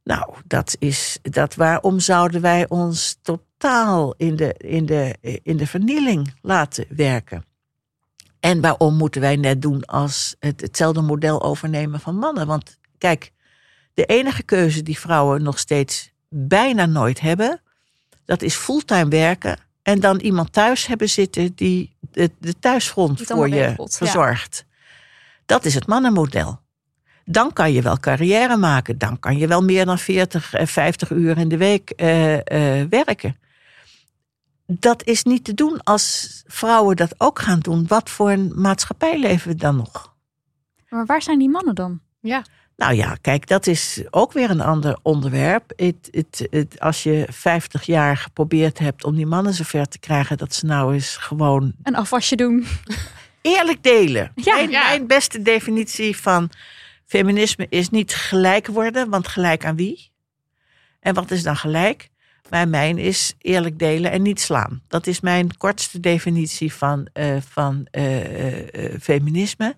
Nou, 0.04 0.34
dat 0.44 0.76
is 0.78 1.18
dat. 1.22 1.54
Waarom 1.54 2.00
zouden 2.00 2.40
wij 2.40 2.68
ons 2.68 3.18
totaal 3.22 4.14
in 4.16 4.36
de, 4.36 4.54
in 4.58 4.86
de, 4.86 5.16
in 5.42 5.56
de 5.56 5.66
vernieling 5.66 6.34
laten 6.42 6.86
werken? 6.88 7.44
En 8.40 8.60
waarom 8.60 8.96
moeten 8.96 9.20
wij 9.20 9.36
net 9.36 9.62
doen 9.62 9.84
als 9.84 10.36
het, 10.38 10.60
hetzelfde 10.60 11.00
model 11.00 11.42
overnemen 11.42 12.00
van 12.00 12.16
mannen? 12.16 12.46
Want 12.46 12.78
kijk, 12.98 13.32
de 13.94 14.04
enige 14.04 14.42
keuze 14.42 14.82
die 14.82 14.98
vrouwen 14.98 15.42
nog 15.42 15.58
steeds 15.58 16.12
bijna 16.28 16.86
nooit 16.86 17.20
hebben, 17.20 17.60
dat 18.24 18.42
is 18.42 18.54
fulltime 18.54 19.08
werken 19.08 19.58
en 19.82 20.00
dan 20.00 20.18
iemand 20.18 20.52
thuis 20.52 20.86
hebben 20.86 21.08
zitten 21.08 21.54
die 21.54 21.96
de, 22.10 22.30
de 22.38 22.54
het 22.60 22.92
voor 23.26 23.48
je 23.48 23.54
regelt, 23.54 23.90
ja. 23.90 23.96
verzorgt. 23.96 24.64
Dat 25.46 25.64
is 25.64 25.74
het 25.74 25.86
mannenmodel. 25.86 26.60
Dan 27.24 27.52
kan 27.52 27.72
je 27.72 27.82
wel 27.82 27.98
carrière 27.98 28.56
maken. 28.56 28.98
Dan 28.98 29.18
kan 29.18 29.38
je 29.38 29.46
wel 29.46 29.62
meer 29.62 29.84
dan 29.84 29.98
40, 29.98 30.54
eh, 30.54 30.66
50 30.66 31.10
uur 31.10 31.38
in 31.38 31.48
de 31.48 31.56
week 31.56 31.90
eh, 31.90 32.80
eh, 32.80 32.88
werken. 32.88 33.36
Dat 34.66 35.04
is 35.04 35.22
niet 35.22 35.44
te 35.44 35.54
doen 35.54 35.82
als 35.82 36.42
vrouwen 36.46 36.96
dat 36.96 37.14
ook 37.18 37.38
gaan 37.38 37.60
doen. 37.60 37.86
Wat 37.86 38.10
voor 38.10 38.30
een 38.30 38.52
maatschappij 38.54 39.18
leven 39.18 39.48
we 39.48 39.56
dan 39.56 39.76
nog? 39.76 40.14
Maar 40.88 41.06
waar 41.06 41.22
zijn 41.22 41.38
die 41.38 41.50
mannen 41.50 41.74
dan? 41.74 42.00
Nou 42.76 42.94
ja, 42.94 43.16
kijk, 43.20 43.46
dat 43.46 43.66
is 43.66 44.02
ook 44.10 44.32
weer 44.32 44.50
een 44.50 44.60
ander 44.60 44.98
onderwerp. 45.02 45.72
Het, 45.76 46.08
het, 46.10 46.46
het, 46.50 46.80
als 46.80 47.02
je 47.02 47.26
50 47.30 47.82
jaar 47.82 48.16
geprobeerd 48.16 48.78
hebt 48.78 49.04
om 49.04 49.16
die 49.16 49.26
mannen 49.26 49.54
zover 49.54 49.86
te 49.86 49.98
krijgen 49.98 50.36
dat 50.38 50.54
ze 50.54 50.66
nou 50.66 50.94
eens 50.94 51.16
gewoon 51.16 51.72
Een 51.82 51.96
afwasje 51.96 52.36
doen. 52.36 52.66
eerlijk 53.42 53.82
delen. 53.82 54.32
Ja. 54.34 54.54
mijn, 54.54 54.70
Ja. 54.70 54.88
mijn 54.88 55.06
beste 55.06 55.42
definitie 55.42 56.16
van 56.16 56.50
feminisme 57.06 57.66
is 57.68 57.90
niet 57.90 58.14
gelijk 58.14 58.66
worden, 58.66 59.10
want 59.10 59.28
gelijk 59.28 59.64
aan 59.64 59.76
wie? 59.76 60.10
En 61.00 61.14
wat 61.14 61.30
is 61.30 61.42
dan 61.42 61.56
gelijk? 61.56 62.08
Maar 62.50 62.68
mijn 62.68 62.98
is 62.98 63.34
eerlijk 63.38 63.78
delen 63.78 64.10
en 64.10 64.22
niet 64.22 64.40
slaan. 64.40 64.82
Dat 64.88 65.06
is 65.06 65.20
mijn 65.20 65.56
kortste 65.56 66.00
definitie 66.00 66.72
van, 66.72 67.08
eh, 67.12 67.36
van 67.48 67.86
eh, 67.90 68.84
eh, 68.84 69.00
feminisme. 69.00 69.76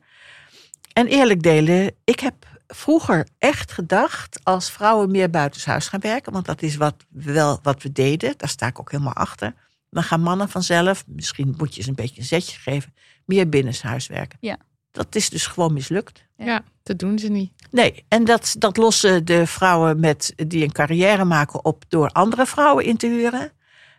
En 0.92 1.06
eerlijk 1.06 1.42
delen, 1.42 1.90
ik 2.04 2.20
heb 2.20 2.34
vroeger 2.66 3.26
echt 3.38 3.72
gedacht 3.72 4.40
als 4.42 4.70
vrouwen 4.70 5.10
meer 5.10 5.30
buitenshuis 5.30 5.88
gaan 5.88 6.00
werken, 6.00 6.32
want 6.32 6.46
dat 6.46 6.62
is 6.62 6.76
wat 6.76 6.94
we 7.08 7.32
wel 7.32 7.58
wat 7.62 7.82
we 7.82 7.92
deden, 7.92 8.34
daar 8.36 8.48
sta 8.48 8.66
ik 8.66 8.80
ook 8.80 8.90
helemaal 8.90 9.12
achter. 9.12 9.54
Dan 9.90 10.02
gaan 10.02 10.20
mannen 10.20 10.48
vanzelf, 10.48 11.04
misschien 11.06 11.54
moet 11.56 11.74
je 11.74 11.82
ze 11.82 11.88
een 11.88 11.94
beetje 11.94 12.20
een 12.20 12.26
zetje 12.26 12.58
geven, 12.58 12.94
meer 13.24 13.48
binnenshuis 13.48 14.06
werken. 14.06 14.38
Ja. 14.40 14.58
Dat 14.90 15.14
is 15.14 15.30
dus 15.30 15.46
gewoon 15.46 15.72
mislukt. 15.72 16.24
Ja. 16.36 16.44
Ja, 16.44 16.64
dat 16.82 16.98
doen 16.98 17.18
ze 17.18 17.28
niet. 17.28 17.52
Nee, 17.70 18.04
en 18.08 18.24
dat, 18.24 18.54
dat 18.58 18.76
lossen 18.76 19.24
de 19.24 19.46
vrouwen 19.46 20.00
met, 20.00 20.32
die 20.36 20.62
een 20.62 20.72
carrière 20.72 21.24
maken 21.24 21.64
op 21.64 21.84
door 21.88 22.08
andere 22.08 22.46
vrouwen 22.46 22.84
in 22.84 22.96
te 22.96 23.06
huren. 23.06 23.52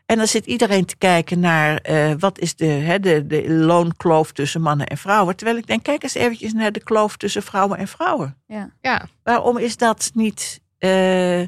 En 0.07 0.17
dan 0.17 0.27
zit 0.27 0.45
iedereen 0.45 0.85
te 0.85 0.97
kijken 0.97 1.39
naar 1.39 1.77
eh, 1.77 2.13
wat 2.19 2.39
is 2.39 2.55
de, 2.55 2.65
hè, 2.65 2.99
de, 2.99 3.27
de 3.27 3.49
loonkloof 3.49 4.31
tussen 4.31 4.61
mannen 4.61 4.87
en 4.87 4.97
vrouwen. 4.97 5.35
Terwijl 5.35 5.57
ik 5.57 5.67
denk, 5.67 5.83
kijk 5.83 6.03
eens 6.03 6.13
eventjes 6.13 6.53
naar 6.53 6.71
de 6.71 6.83
kloof 6.83 7.17
tussen 7.17 7.43
vrouwen 7.43 7.77
en 7.77 7.87
vrouwen. 7.87 8.37
Ja. 8.45 8.69
Ja, 8.81 9.07
Waarom 9.23 9.57
is 9.57 9.77
dat 9.77 10.11
niet 10.13 10.61
eh, 10.77 11.41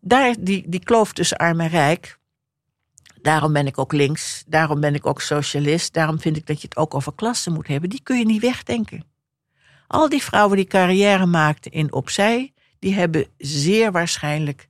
daar 0.00 0.34
die, 0.38 0.64
die 0.66 0.84
kloof 0.84 1.12
tussen 1.12 1.36
arm 1.36 1.60
en 1.60 1.68
rijk? 1.68 2.18
Daarom 3.22 3.52
ben 3.52 3.66
ik 3.66 3.78
ook 3.78 3.92
links, 3.92 4.44
daarom 4.46 4.80
ben 4.80 4.94
ik 4.94 5.06
ook 5.06 5.20
socialist, 5.20 5.92
daarom 5.92 6.20
vind 6.20 6.36
ik 6.36 6.46
dat 6.46 6.60
je 6.60 6.68
het 6.68 6.76
ook 6.76 6.94
over 6.94 7.12
klassen 7.14 7.52
moet 7.52 7.66
hebben. 7.66 7.90
Die 7.90 8.02
kun 8.02 8.18
je 8.18 8.24
niet 8.24 8.42
wegdenken. 8.42 9.04
Al 9.86 10.08
die 10.08 10.22
vrouwen 10.22 10.56
die 10.56 10.66
carrière 10.66 11.26
maakten 11.26 11.70
in 11.70 11.92
opzij, 11.92 12.52
die 12.78 12.94
hebben 12.94 13.26
zeer 13.38 13.92
waarschijnlijk 13.92 14.68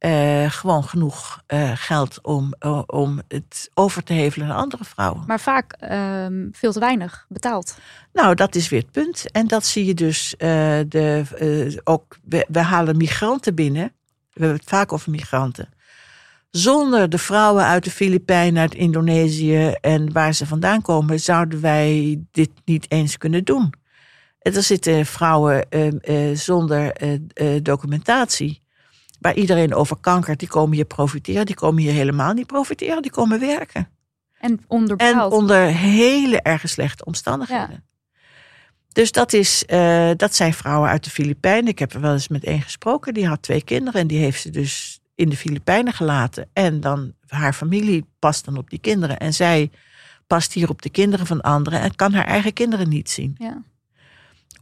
eh, 0.00 0.50
gewoon 0.50 0.84
genoeg 0.84 1.42
eh, 1.46 1.70
geld 1.74 2.18
om, 2.22 2.54
eh, 2.58 2.82
om 2.86 3.20
het 3.28 3.70
over 3.74 4.02
te 4.02 4.12
hevelen 4.12 4.46
naar 4.46 4.56
andere 4.56 4.84
vrouwen. 4.84 5.24
Maar 5.26 5.40
vaak 5.40 5.72
ehm, 5.72 6.48
veel 6.52 6.72
te 6.72 6.80
weinig 6.80 7.26
betaald. 7.28 7.78
Nou, 8.12 8.34
dat 8.34 8.54
is 8.54 8.68
weer 8.68 8.80
het 8.80 8.90
punt. 8.90 9.30
En 9.30 9.46
dat 9.46 9.64
zie 9.64 9.84
je 9.84 9.94
dus 9.94 10.34
de, 10.38 11.80
ook. 11.84 12.18
We, 12.24 12.46
we 12.48 12.58
halen 12.58 12.96
migranten 12.96 13.54
binnen. 13.54 13.92
We 14.32 14.40
hebben 14.40 14.58
het 14.58 14.68
vaak 14.68 14.92
over 14.92 15.10
migranten. 15.10 15.68
Zonder 16.50 17.08
de 17.10 17.18
vrouwen 17.18 17.64
uit 17.64 17.84
de 17.84 17.90
Filipijnen, 17.90 18.60
uit 18.60 18.74
Indonesië 18.74 19.74
en 19.80 20.12
waar 20.12 20.34
ze 20.34 20.46
vandaan 20.46 20.82
komen, 20.82 21.20
zouden 21.20 21.60
wij 21.60 22.20
dit 22.30 22.50
niet 22.64 22.90
eens 22.90 23.18
kunnen 23.18 23.44
doen. 23.44 23.74
En 24.38 24.54
er 24.54 24.62
zitten 24.62 25.06
vrouwen 25.06 25.70
eh, 25.70 26.30
eh, 26.30 26.36
zonder 26.36 26.92
documentatie, 27.62 28.62
waar 29.20 29.34
iedereen 29.34 29.74
over 29.74 29.96
kankert, 29.96 30.38
die 30.38 30.48
komen 30.48 30.74
hier 30.74 30.84
profiteren. 30.84 31.46
Die 31.46 31.54
komen 31.54 31.82
hier 31.82 31.92
helemaal 31.92 32.32
niet 32.32 32.46
profiteren, 32.46 33.02
die 33.02 33.10
komen 33.10 33.40
werken. 33.40 33.88
En 34.38 34.50
En 34.50 34.60
onderbetaald. 34.66 35.32
onder 35.32 35.66
hele 35.66 36.40
erg 36.40 36.68
slechte 36.68 37.04
omstandigheden. 37.04 37.84
Dus 38.92 39.12
dat, 39.12 39.32
is, 39.32 39.64
eh, 39.66 40.10
dat 40.16 40.34
zijn 40.34 40.54
vrouwen 40.54 40.90
uit 40.90 41.04
de 41.04 41.10
Filipijnen. 41.10 41.68
Ik 41.70 41.78
heb 41.78 41.92
er 41.92 42.00
wel 42.00 42.12
eens 42.12 42.28
met 42.28 42.44
één 42.44 42.62
gesproken. 42.62 43.14
Die 43.14 43.26
had 43.26 43.42
twee 43.42 43.62
kinderen 43.62 44.00
en 44.00 44.06
die 44.06 44.18
heeft 44.18 44.40
ze 44.40 44.50
dus 44.50 45.00
in 45.14 45.28
de 45.28 45.36
Filipijnen 45.36 45.92
gelaten. 45.92 46.48
En 46.52 46.80
dan 46.80 47.12
haar 47.26 47.52
familie 47.52 48.04
past 48.18 48.44
dan 48.44 48.56
op 48.56 48.70
die 48.70 48.78
kinderen. 48.78 49.18
En 49.18 49.34
zij 49.34 49.70
past 50.26 50.52
hier 50.52 50.68
op 50.68 50.82
de 50.82 50.90
kinderen 50.90 51.26
van 51.26 51.40
anderen 51.40 51.80
en 51.80 51.94
kan 51.94 52.12
haar 52.12 52.26
eigen 52.26 52.52
kinderen 52.52 52.88
niet 52.88 53.10
zien. 53.10 53.34
Ja. 53.38 53.62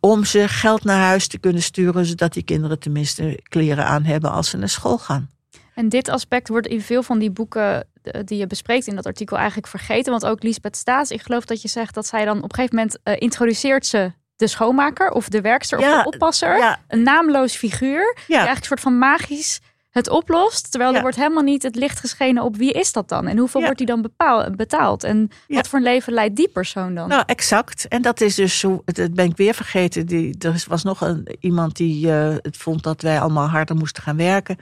Om 0.01 0.25
ze 0.25 0.49
geld 0.49 0.85
naar 0.85 1.01
huis 1.01 1.27
te 1.27 1.39
kunnen 1.39 1.63
sturen, 1.63 2.07
zodat 2.07 2.33
die 2.33 2.43
kinderen 2.43 2.79
tenminste 2.79 3.41
kleren 3.43 3.85
aan 3.85 4.05
hebben 4.05 4.31
als 4.31 4.51
ze 4.51 4.57
naar 4.57 4.69
school 4.69 4.99
gaan. 4.99 5.31
En 5.75 5.89
dit 5.89 6.09
aspect 6.09 6.49
wordt 6.49 6.67
in 6.67 6.81
veel 6.81 7.03
van 7.03 7.19
die 7.19 7.31
boeken 7.31 7.87
eh, 8.03 8.21
die 8.25 8.39
je 8.39 8.47
bespreekt 8.47 8.87
in 8.87 8.95
dat 8.95 9.07
artikel 9.07 9.37
eigenlijk 9.37 9.67
vergeten. 9.67 10.11
Want 10.11 10.27
ook 10.27 10.43
Lisbeth 10.43 10.77
Staes, 10.77 11.11
ik 11.11 11.23
geloof 11.23 11.45
dat 11.45 11.63
je 11.63 11.69
zegt 11.69 11.95
dat 11.95 12.07
zij 12.07 12.25
dan 12.25 12.37
op 12.37 12.43
een 12.43 12.55
gegeven 12.55 12.77
moment 12.77 12.99
eh, 13.03 13.15
introduceert 13.19 13.87
ze 13.87 14.13
de 14.37 14.47
schoonmaker 14.47 15.11
of 15.11 15.29
de 15.29 15.41
werkster 15.41 15.79
of 15.79 15.85
Ja, 15.85 16.03
de 16.03 16.09
oppasser. 16.09 16.57
Ja, 16.57 16.81
Een 16.89 17.03
naamloos 17.03 17.57
figuur 17.57 18.15
die 18.15 18.25
ja. 18.27 18.37
eigenlijk 18.37 18.59
een 18.59 18.65
soort 18.67 18.81
van 18.81 18.99
magisch 18.99 19.61
het 19.91 20.09
oplost. 20.09 20.71
Terwijl 20.71 20.91
Ja. 20.91 20.97
er 20.97 21.03
wordt 21.03 21.17
helemaal 21.17 21.43
niet 21.43 21.63
het 21.63 21.77
licht 21.77 22.01
geschenen 22.01 22.43
op 22.43 22.57
wie 22.57 22.73
is 22.73 22.93
dat 22.93 23.09
dan? 23.09 23.27
En 23.27 23.39
hoeveel 23.39 23.61
Ja. 23.61 23.67
wordt 23.67 23.79
die 23.87 23.87
dan 23.87 24.11
betaald? 24.57 25.05
En 25.05 25.31
Ja. 25.47 25.55
wat 25.57 25.69
voor 25.69 25.79
een 25.79 25.85
leven 25.85 26.13
leidt 26.13 26.37
die 26.37 26.49
persoon 26.49 26.95
dan? 26.95 27.09
Nou, 27.09 27.23
exact. 27.27 27.89
En 27.89 28.03
dat 28.03 28.21
is 28.21 28.35
dus 28.35 28.59
zo. 28.59 28.83
Dat 28.85 29.15
ben 29.15 29.27
ik 29.31 29.37
weer 29.37 29.55
vergeten. 29.55 30.07
Die, 30.07 30.37
er 30.39 30.65
was 30.69 30.83
nog 30.83 31.01
een, 31.01 31.37
iemand 31.41 31.77
die 31.77 32.13
eh, 32.13 32.35
het 32.43 32.57
vond 32.57 32.83
dat 32.83 33.03
wij 33.03 33.21
allemaal 33.21 33.49
harder 33.49 33.77
moesten 33.77 34.03
gaan 34.03 34.17
werken. 34.17 34.57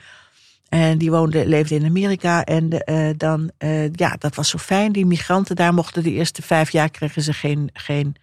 En 0.69 0.99
die 0.99 1.11
woonde, 1.11 1.47
leefde 1.47 1.75
in 1.75 1.85
Amerika. 1.85 2.45
En 2.45 2.71
eh, 2.71 3.09
dan, 3.17 3.51
eh, 3.59 3.93
ja, 3.93 4.17
dat 4.19 4.35
was 4.35 4.49
zo 4.49 4.59
fijn. 4.59 4.93
Die 4.93 5.07
migranten 5.07 5.57
daar 5.57 5.75
mochten 5.75 6.03
de 6.03 6.13
eerste 6.13 6.43
vijf 6.43 6.71
jaar 6.71 6.91
kregen 6.91 7.23
ze 7.23 7.33
geen, 7.33 7.71
geen 7.73 8.17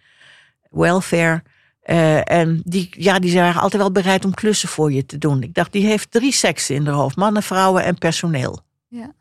welfare. 0.70 1.42
Eh, 1.84 2.30
en 2.30 2.62
die, 2.64 2.88
ja, 2.98 3.18
die 3.18 3.34
waren 3.34 3.60
altijd 3.60 3.82
wel 3.82 3.92
bereid 3.92 4.24
om 4.24 4.34
klussen 4.34 4.68
voor 4.68 4.92
je 4.92 5.06
te 5.06 5.18
doen. 5.18 5.42
Ik 5.42 5.54
dacht, 5.54 5.72
die 5.72 5.86
heeft 5.86 6.10
drie 6.10 6.32
seksen 6.32 6.74
in 6.74 6.86
haar 6.86 6.94
hoofd: 6.94 7.16
mannen, 7.16 7.42
vrouwen 7.42 7.84
en 7.84 7.98
personeel. 7.98 8.60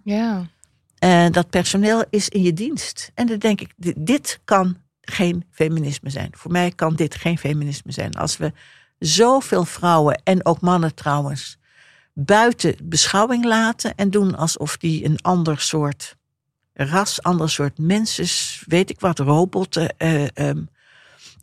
ja. 0.03 0.47
En 0.99 1.31
dat 1.31 1.49
personeel 1.49 2.03
is 2.09 2.29
in 2.29 2.41
je 2.41 2.53
dienst. 2.53 3.11
En 3.13 3.27
dan 3.27 3.37
denk 3.37 3.61
ik, 3.61 3.73
di- 3.77 3.93
dit 3.97 4.39
kan 4.45 4.77
geen 5.01 5.45
feminisme 5.51 6.09
zijn. 6.09 6.29
Voor 6.31 6.51
mij 6.51 6.71
kan 6.71 6.95
dit 6.95 7.15
geen 7.15 7.37
feminisme 7.37 7.91
zijn. 7.91 8.13
Als 8.13 8.37
we 8.37 8.51
zoveel 8.99 9.65
vrouwen 9.65 10.21
en 10.23 10.45
ook 10.45 10.61
mannen 10.61 10.95
trouwens 10.95 11.57
buiten 12.13 12.75
beschouwing 12.83 13.45
laten 13.45 13.95
en 13.95 14.09
doen 14.09 14.35
alsof 14.35 14.77
die 14.77 15.05
een 15.05 15.21
ander 15.21 15.59
soort 15.59 16.15
ras, 16.73 17.23
ander 17.23 17.49
soort 17.49 17.77
mensen, 17.77 18.25
weet 18.67 18.89
ik 18.89 18.99
wat, 18.99 19.19
robotten. 19.19 19.97
eh, 19.97 20.37
ehm, 20.37 20.61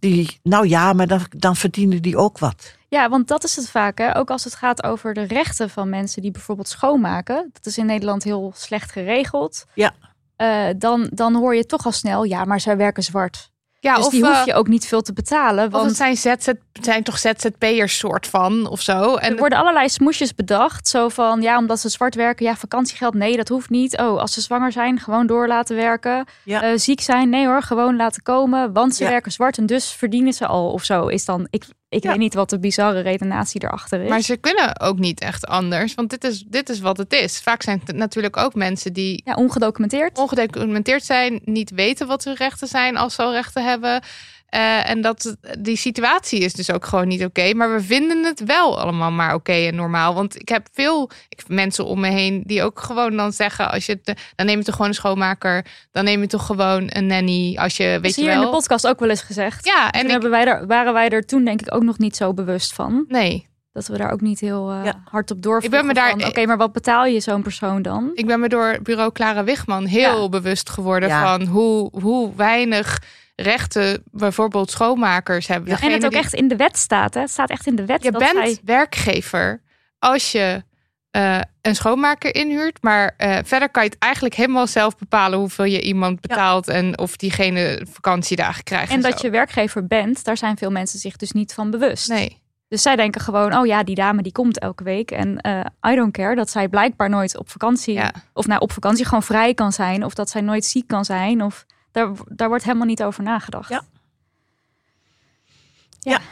die, 0.00 0.40
nou 0.42 0.68
ja, 0.68 0.92
maar 0.92 1.06
dan, 1.06 1.20
dan 1.36 1.56
verdienen 1.56 2.02
die 2.02 2.16
ook 2.16 2.38
wat. 2.38 2.74
Ja, 2.88 3.08
want 3.08 3.28
dat 3.28 3.44
is 3.44 3.56
het 3.56 3.70
vaak. 3.70 3.98
Hè? 3.98 4.16
Ook 4.16 4.30
als 4.30 4.44
het 4.44 4.54
gaat 4.54 4.82
over 4.82 5.14
de 5.14 5.22
rechten 5.22 5.70
van 5.70 5.88
mensen 5.88 6.22
die 6.22 6.30
bijvoorbeeld 6.30 6.68
schoonmaken. 6.68 7.50
Dat 7.52 7.66
is 7.66 7.78
in 7.78 7.86
Nederland 7.86 8.22
heel 8.22 8.52
slecht 8.56 8.92
geregeld. 8.92 9.66
Ja. 9.74 9.92
Eh, 10.36 10.68
dan, 10.76 11.10
dan 11.12 11.34
hoor 11.34 11.54
je 11.54 11.66
toch 11.66 11.84
al 11.84 11.92
snel, 11.92 12.24
ja, 12.24 12.44
maar 12.44 12.60
zij 12.60 12.76
werken 12.76 13.02
zwart. 13.02 13.49
Ja 13.80 13.94
dus 13.96 14.04
of, 14.04 14.10
die 14.10 14.24
hoef 14.24 14.38
eh, 14.38 14.44
je 14.44 14.54
ook 14.54 14.68
niet 14.68 14.86
veel 14.86 15.02
te 15.02 15.12
betalen. 15.12 15.66
of 15.66 15.72
Want 15.72 15.86
het 15.86 15.96
zijn, 15.96 16.16
ZZ, 16.16 16.46
het 16.46 16.58
zijn 16.80 17.02
toch 17.02 17.18
ZZP'ers 17.18 17.98
soort 17.98 18.26
van 18.26 18.68
of 18.68 18.80
zo. 18.80 19.14
En 19.16 19.32
er 19.32 19.38
worden 19.38 19.58
allerlei 19.58 19.88
smoesjes 19.88 20.34
bedacht. 20.34 20.88
Zo 20.88 21.08
van, 21.08 21.42
ja, 21.42 21.58
omdat 21.58 21.80
ze 21.80 21.88
zwart 21.88 22.14
werken, 22.14 22.46
ja, 22.46 22.56
vakantiegeld, 22.56 23.14
nee, 23.14 23.36
dat 23.36 23.48
hoeft 23.48 23.70
niet. 23.70 23.98
Oh, 23.98 24.18
als 24.20 24.32
ze 24.32 24.40
zwanger 24.40 24.72
zijn, 24.72 24.98
gewoon 25.00 25.26
door 25.26 25.46
laten 25.46 25.76
werken. 25.76 26.24
Ja. 26.44 26.62
Eh, 26.62 26.72
ziek 26.78 27.00
zijn, 27.00 27.28
nee 27.28 27.46
hoor, 27.46 27.62
gewoon 27.62 27.96
laten 27.96 28.22
komen. 28.22 28.72
Want 28.72 28.94
ze 28.94 29.04
Ja. 29.04 29.10
werken 29.10 29.32
zwart 29.32 29.58
en 29.58 29.66
dus 29.66 29.92
verdienen 29.92 30.32
ze 30.32 30.46
al 30.46 30.70
of 30.70 30.84
zo. 30.84 31.06
Is 31.06 31.24
dan, 31.24 31.46
ik, 31.50 31.64
ik 31.90 32.02
Ja. 32.02 32.08
weet 32.10 32.18
niet 32.18 32.34
wat 32.34 32.50
de 32.50 32.58
bizarre 32.58 33.00
redenatie 33.00 33.62
erachter 33.64 34.00
is. 34.02 34.08
Maar 34.08 34.20
ze 34.20 34.36
kunnen 34.36 34.80
ook 34.80 34.98
niet 34.98 35.20
echt 35.20 35.46
anders, 35.46 35.94
want 35.94 36.10
dit 36.10 36.24
is, 36.24 36.44
dit 36.46 36.68
is 36.68 36.80
wat 36.80 36.96
het 36.96 37.12
is. 37.12 37.40
Vaak 37.40 37.62
zijn 37.62 37.82
het 37.84 37.96
natuurlijk 37.96 38.36
ook 38.36 38.54
mensen 38.54 38.92
die 38.92 39.22
ja, 39.24 39.34
ongedocumenteerd. 39.34 40.18
ongedocumenteerd 40.18 41.04
zijn, 41.04 41.40
niet 41.44 41.70
weten 41.70 42.06
wat 42.06 42.24
hun 42.24 42.34
rechten 42.34 42.68
zijn 42.68 42.96
als 42.96 43.14
ze 43.14 43.22
al 43.22 43.32
rechten 43.32 43.64
hebben. 43.64 44.02
Eh, 44.50 44.90
en 44.90 45.00
dat 45.00 45.36
die 45.58 45.76
situatie 45.76 46.40
is 46.40 46.52
dus 46.52 46.70
ook 46.72 46.84
gewoon 46.86 47.08
niet 47.08 47.24
oké. 47.24 47.54
maar 47.54 47.72
we 47.74 47.80
vinden 47.80 48.24
het 48.24 48.44
wel 48.44 48.80
allemaal 48.80 49.10
maar 49.10 49.34
oké 49.34 49.52
en 49.52 49.74
normaal. 49.74 50.14
Want 50.14 50.40
ik 50.40 50.48
heb 50.48 50.66
veel 50.72 51.10
ik, 51.28 51.42
mensen 51.48 51.84
om 51.84 52.00
me 52.00 52.08
heen 52.08 52.42
die 52.46 52.62
ook 52.62 52.80
gewoon 52.80 53.16
dan 53.16 53.32
zeggen: 53.32 53.70
als 53.70 53.86
je 53.86 54.00
het, 54.02 54.20
dan 54.36 54.46
neem 54.46 54.58
je 54.58 54.64
toch 54.64 54.74
gewoon 54.74 54.90
een 54.90 54.96
schoonmaker, 54.96 55.66
dan 55.92 56.04
neem 56.04 56.20
je 56.20 56.26
toch 56.26 56.46
gewoon 56.46 56.84
een 56.92 57.06
nanny. 57.06 57.56
Als 57.56 57.76
je 57.76 57.84
weet 57.84 57.94
Dat 58.02 58.04
is 58.10 58.14
je 58.14 58.20
hier 58.20 58.30
wel. 58.30 58.40
in 58.40 58.46
de 58.46 58.52
podcast 58.52 58.86
ook 58.86 59.00
wel 59.00 59.08
eens 59.10 59.22
gezegd. 59.22 59.64
ja, 59.64 59.90
En 59.90 59.98
en 60.00 60.04
ik, 60.06 60.10
hebben 60.12 60.30
wij 60.30 60.44
er, 60.46 60.66
waren 60.66 60.92
wij 60.92 61.08
er 61.08 61.26
toen 61.26 61.44
denk 61.44 61.60
ik 61.60 61.74
ook 61.74 61.82
nog 61.82 61.98
niet 61.98 62.16
zo 62.16 62.34
bewust 62.34 62.72
van. 62.72 63.04
nee, 63.08 63.48
Dat 63.72 63.86
we 63.86 63.96
daar 63.98 64.10
ook 64.12 64.20
niet 64.20 64.40
heel 64.40 64.70
eh, 64.70 64.84
Ja. 64.84 65.02
hard 65.04 65.30
op 65.30 65.42
doorvroegen. 65.42 65.78
Ik 65.80 65.86
ben 65.86 65.86
me 65.86 66.16
daar- 66.18 66.28
Oké, 66.28 66.46
maar 66.46 66.56
wat 66.56 66.72
betaal 66.72 67.06
je 67.06 67.20
zo'n 67.20 67.42
persoon 67.42 67.82
dan? 67.82 68.10
ik 68.14 68.26
ben 68.26 68.40
me 68.40 68.48
door 68.48 68.78
bureau 68.82 69.12
Clara 69.12 69.44
Wigman 69.44 69.84
heel 69.84 70.22
Ja. 70.22 70.28
bewust 70.28 70.70
geworden 70.70 71.08
Ja. 71.08 71.22
van 71.36 71.46
hoe, 71.46 71.88
hoe 72.02 72.32
weinig 72.36 73.02
rechten 73.42 74.02
bijvoorbeeld 74.10 74.70
schoonmakers 74.70 75.46
hebben. 75.46 75.78
en 75.78 75.92
het 75.92 76.04
ook 76.04 76.10
die- 76.10 76.20
echt 76.20 76.34
in 76.34 76.48
de 76.48 76.56
wet 76.56 76.76
staat. 76.76 77.14
Hè? 77.14 77.20
Het 77.20 77.30
staat 77.30 77.50
echt 77.50 77.66
in 77.66 77.76
de 77.76 77.84
wet 77.84 78.02
Je 78.02 78.10
dat 78.10 78.20
bent 78.20 78.46
zij... 78.46 78.58
werkgever 78.64 79.60
als 79.98 80.32
je 80.32 80.62
eh, 81.10 81.40
een 81.62 81.74
schoonmaker 81.74 82.34
inhuurt. 82.34 82.82
Maar 82.82 83.14
eh, 83.16 83.38
verder 83.44 83.70
kan 83.70 83.82
je 83.82 83.88
het 83.88 83.98
eigenlijk 83.98 84.34
helemaal 84.34 84.66
zelf 84.66 84.96
bepalen 84.96 85.38
hoeveel 85.38 85.64
je 85.64 85.80
iemand 85.80 86.20
betaalt 86.20 86.68
en 86.68 86.98
of 86.98 87.16
diegene 87.16 87.86
vakantiedagen 87.90 88.64
krijgt. 88.64 88.92
En 88.92 89.00
dat 89.00 89.20
zo. 89.20 89.26
je 89.26 89.32
werkgever 89.32 89.86
bent, 89.86 90.24
daar 90.24 90.36
zijn 90.36 90.56
veel 90.56 90.70
mensen 90.70 90.98
zich 90.98 91.16
dus 91.16 91.32
niet 91.32 91.54
van 91.54 91.70
bewust. 91.70 92.08
Nee. 92.08 92.42
Dus 92.68 92.82
zij 92.82 92.96
denken 92.96 93.20
gewoon, 93.20 93.56
oh 93.56 93.66
ja, 93.66 93.82
die 93.82 93.94
dame 93.94 94.22
die 94.22 94.32
komt 94.32 94.58
elke 94.58 94.84
week. 94.84 95.10
En 95.10 95.40
eh, 95.40 95.92
I 95.92 95.94
don't 95.94 96.12
care 96.12 96.34
dat 96.34 96.50
zij 96.50 96.68
blijkbaar 96.68 97.08
nooit 97.08 97.36
op 97.38 97.50
vakantie... 97.50 97.94
Ja. 97.94 98.12
Of 98.32 98.46
nou, 98.46 98.60
op 98.60 98.72
vakantie 98.72 99.04
gewoon 99.04 99.22
vrij 99.22 99.54
kan 99.54 99.72
zijn. 99.72 100.04
Of 100.04 100.14
dat 100.14 100.30
zij 100.30 100.40
nooit 100.40 100.64
ziek 100.64 100.86
kan 100.86 101.04
zijn. 101.04 101.42
Of 101.42 101.66
daar, 101.92 102.12
daar 102.28 102.48
wordt 102.48 102.64
helemaal 102.64 102.86
niet 102.86 103.02
over 103.02 103.22
nagedacht. 103.22 103.68
Ja. 103.68 103.82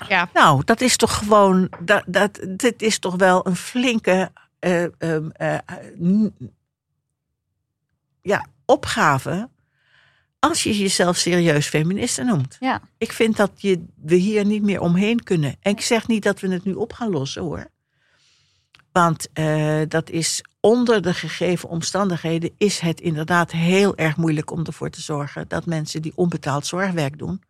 Ja. 0.08 0.28
Nou, 0.32 0.62
dat 0.64 0.80
is 0.80 0.96
toch 0.96 1.16
gewoon, 1.16 1.70
dat, 1.80 2.02
dat, 2.06 2.40
dit 2.48 2.82
is 2.82 2.98
toch 2.98 3.16
wel 3.16 3.46
een 3.46 3.56
flinke 3.56 4.30
eh, 4.58 5.02
ehm, 5.02 5.30
eh, 5.30 5.58
ja, 8.22 8.46
opgave 8.64 9.48
als 10.38 10.62
je 10.62 10.78
jezelf 10.78 11.16
serieus 11.16 11.66
feministe 11.66 12.22
noemt. 12.22 12.56
Ja. 12.60 12.80
Ik 12.98 13.12
vind 13.12 13.36
dat 13.36 13.50
je, 13.56 13.84
we 14.02 14.14
hier 14.14 14.44
niet 14.44 14.62
meer 14.62 14.80
omheen 14.80 15.22
kunnen. 15.22 15.56
En 15.60 15.72
ik 15.72 15.80
zeg 15.80 16.06
niet 16.06 16.22
dat 16.22 16.40
we 16.40 16.48
het 16.48 16.64
nu 16.64 16.72
op 16.72 16.92
gaan 16.92 17.10
lossen 17.10 17.42
hoor. 17.42 17.70
Want 18.92 19.28
eh, 19.32 19.80
dat 19.88 20.10
is 20.10 20.42
onder 20.68 21.02
de 21.02 21.14
gegeven 21.14 21.68
omstandigheden 21.68 22.50
is 22.56 22.78
het 22.78 23.00
inderdaad 23.00 23.52
heel 23.52 23.96
erg 23.96 24.16
moeilijk 24.16 24.50
om 24.50 24.64
ervoor 24.64 24.90
te 24.90 25.00
zorgen 25.00 25.48
dat 25.48 25.66
mensen 25.66 26.02
die 26.02 26.12
onbetaald 26.14 26.66
zorgwerk 26.66 27.18
doen, 27.18 27.42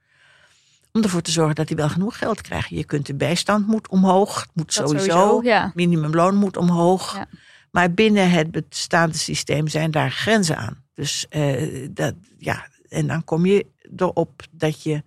om 0.93 1.03
ervoor 1.03 1.21
te 1.21 1.31
zorgen 1.31 1.55
dat 1.55 1.67
die 1.67 1.77
wel 1.77 1.89
genoeg 1.89 2.19
geld 2.19 2.41
krijgen. 2.41 2.77
Je 2.77 2.85
kunt 2.85 3.07
de 3.07 3.15
bijstand 3.15 3.67
moet 3.67 3.89
omhoog, 3.89 4.41
het 4.41 4.51
moet 4.53 4.75
Dat 4.75 4.89
sowieso, 4.89 5.41
ja. 5.43 5.73
minimumloon 5.75 6.35
moet 6.35 6.57
omhoog. 6.57 7.15
Ja. 7.15 7.27
Maar 7.71 7.93
binnen 7.93 8.31
het 8.31 8.51
bestaande 8.51 9.19
systeem 9.19 9.69
zijn 9.69 9.91
daar 9.91 10.11
grenzen 10.11 10.57
aan. 10.57 10.85
Dus 10.95 11.27
eh, 11.29 11.89
dat, 11.91 12.15
ja, 12.39 12.69
en 12.89 13.07
dan 13.07 13.25
kom 13.25 13.47
je 13.47 13.67
erop 13.97 14.43
dat 14.51 14.83
je 14.83 15.03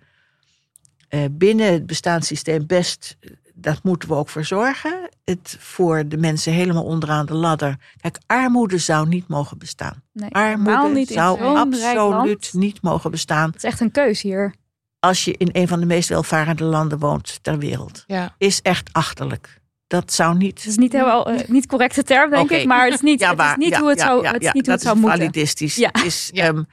eh, 1.08 1.26
binnen 1.32 1.74
het 1.74 1.86
bestaande 1.86 2.26
systeem 2.26 2.66
best, 2.66 3.18
dat 3.62 3.84
moeten 3.84 4.10
we 4.10 4.16
ook 4.16 4.30
voor 4.30 4.44
zorgen. 4.46 5.10
Het 5.26 5.56
voor 5.60 6.08
de 6.08 6.18
mensen 6.18 6.54
helemaal 6.54 6.84
onderaan 6.84 7.26
de 7.26 7.34
ladder. 7.34 7.76
Kijk, 8.02 8.18
armoede 8.28 8.78
zou 8.78 9.08
niet 9.08 9.28
mogen 9.28 9.58
bestaan. 9.58 10.04
Nee, 10.14 10.30
Armoede 10.30 10.90
niet 10.94 11.10
zou 11.10 11.42
absoluut 11.42 12.50
niet 12.54 12.82
mogen 12.82 13.12
bestaan 13.12 13.46
Het 13.48 13.56
is 13.56 13.64
echt 13.64 13.80
een 13.80 13.92
keus 13.92 14.22
hier. 14.22 14.54
als 15.00 15.26
je 15.26 15.36
in 15.38 15.50
een 15.52 15.68
van 15.68 15.80
de 15.80 15.86
meest 15.86 16.10
welvarende 16.10 16.64
landen 16.64 17.00
woont 17.00 17.40
ter 17.42 17.58
wereld. 17.58 18.04
Ja. 18.08 18.36
Is 18.38 18.62
echt 18.62 18.90
achterlijk. 18.92 19.60
Dat 19.88 20.14
zou 20.14 20.38
niet. 20.38 20.58
Het 20.58 20.68
is 20.68 20.78
niet 20.78 20.92
helemaal 20.92 21.30
eh, 21.30 21.48
niet 21.50 21.66
correcte 21.68 22.04
term, 22.04 22.30
denk 22.30 22.50
ik. 22.52 22.66
Maar 22.66 22.86
het 22.86 22.94
is 22.94 23.02
niet, 23.02 23.26
het 23.26 23.40
is 23.40 23.56
niet 23.56 23.70
ja, 23.70 23.80
hoe 23.80 23.90
het 23.90 24.00
ja, 24.00 24.06
zou, 24.06 24.24
ja, 24.24 24.32
het 24.32 24.42
is 24.42 24.48
ja, 24.48 24.54
niet 24.54 24.66
hoe 24.66 24.76
dat 24.76 24.84
het 24.84 24.84
zou 24.84 24.96
moeten. 24.98 25.18
validistisch. 25.20 25.76
Ja. 25.76 25.90
Het 25.92 26.06
is, 26.06 26.30
Ja. 26.34 26.46
ehm, 26.46 26.64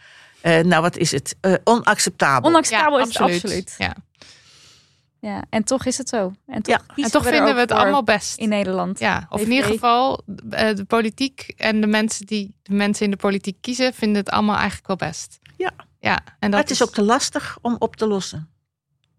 eh, 0.41 0.64
nou, 0.64 0.82
wat 0.82 0.97
is 0.97 1.11
het? 1.11 1.36
Eh, 1.41 1.53
onacceptabel. 1.64 2.51
Onacceptabel 2.51 2.99
is 2.99 3.07
het 3.09 3.16
absoluut. 3.16 3.74
Ja. 3.78 3.95
Ja, 5.21 5.45
en 5.51 5.64
toch 5.64 5.85
is 5.85 5.99
het 5.99 6.09
zo. 6.09 6.33
En 6.47 6.62
toch, 6.62 6.75
Ja. 6.75 6.83
kiezen 6.95 7.05
En 7.05 7.11
toch 7.11 7.31
vinden 7.33 7.55
we 7.55 7.61
het 7.61 7.73
allemaal 7.73 8.03
best. 8.05 8.39
in 8.39 8.49
Nederland. 8.49 8.99
Ja, 8.99 9.27
of 9.31 9.41
in 9.41 9.51
ieder 9.53 9.71
geval 9.71 10.23
eh, 10.51 10.75
de 10.75 10.85
politiek 10.85 11.53
en 11.57 11.81
de 11.81 11.87
mensen 11.87 12.27
die 12.27 12.55
de 12.62 12.75
mensen 12.75 13.05
in 13.05 13.11
de 13.11 13.16
politiek 13.16 13.57
kiezen, 13.61 13.95
vinden 13.95 14.16
het 14.16 14.31
allemaal 14.31 14.57
eigenlijk 14.57 14.87
wel 14.87 14.97
best. 14.97 15.39
Ja. 15.57 15.71
Ja, 16.01 16.16
en 16.16 16.25
Maar 16.39 16.51
dat 16.51 16.61
het 16.61 16.71
is 16.71 16.83
ook 16.83 16.93
te 16.93 17.03
lastig 17.03 17.59
om 17.62 17.77
op 17.79 17.97
te 17.97 18.07
lossen. 18.07 18.49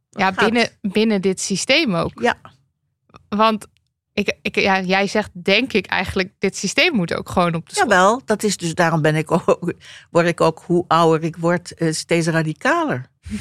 ja, 0.10 0.26
gaat. 0.32 0.36
binnen, 0.52 0.70
binnen 0.82 1.22
dit 1.22 1.39
systeem 1.41 1.95
ook. 1.95 2.22
Ja. 2.22 2.38
Want 3.30 3.66
ik, 4.14 4.38
ik, 4.41 4.56
ja, 4.60 4.82
jij 4.82 5.08
zegt, 5.08 5.30
denk 5.43 5.74
ik 5.74 5.86
eigenlijk, 5.86 6.34
dit 6.39 6.58
systeem 6.58 6.95
moet 6.95 7.14
ook 7.14 7.30
gewoon 7.30 7.56
op 7.56 7.70
de 7.70 7.76
schop. 7.76 7.89
Jawel, 7.89 8.22
dat 8.26 8.43
is 8.43 8.58
dus 8.58 8.74
daarom 8.74 9.02
ben 9.02 9.16
ik 9.16 9.32
ook, 9.32 9.74
word 10.12 10.28
ik 10.28 10.41
ook, 10.41 10.64
hoe 10.66 10.86
ouder 10.88 11.24
ik 11.28 11.36
word, 11.38 11.74
eh, 11.74 11.91
steeds 11.93 12.28
radicaler. 12.28 13.06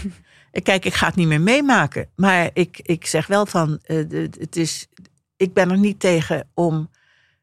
Kijk, 0.63 0.85
ik 0.85 0.95
ga 0.95 1.07
het 1.07 1.15
niet 1.15 1.27
meer 1.27 1.41
meemaken. 1.41 2.09
Maar 2.17 2.51
ik, 2.53 2.81
ik 2.83 3.07
zeg 3.07 3.27
wel 3.27 3.47
van, 3.47 3.79
eh, 3.83 3.97
het 4.39 4.57
is, 4.57 4.89
ik 5.37 5.53
ben 5.53 5.71
er 5.71 5.79
niet 5.79 6.01
tegen 6.01 6.49
om 6.55 6.91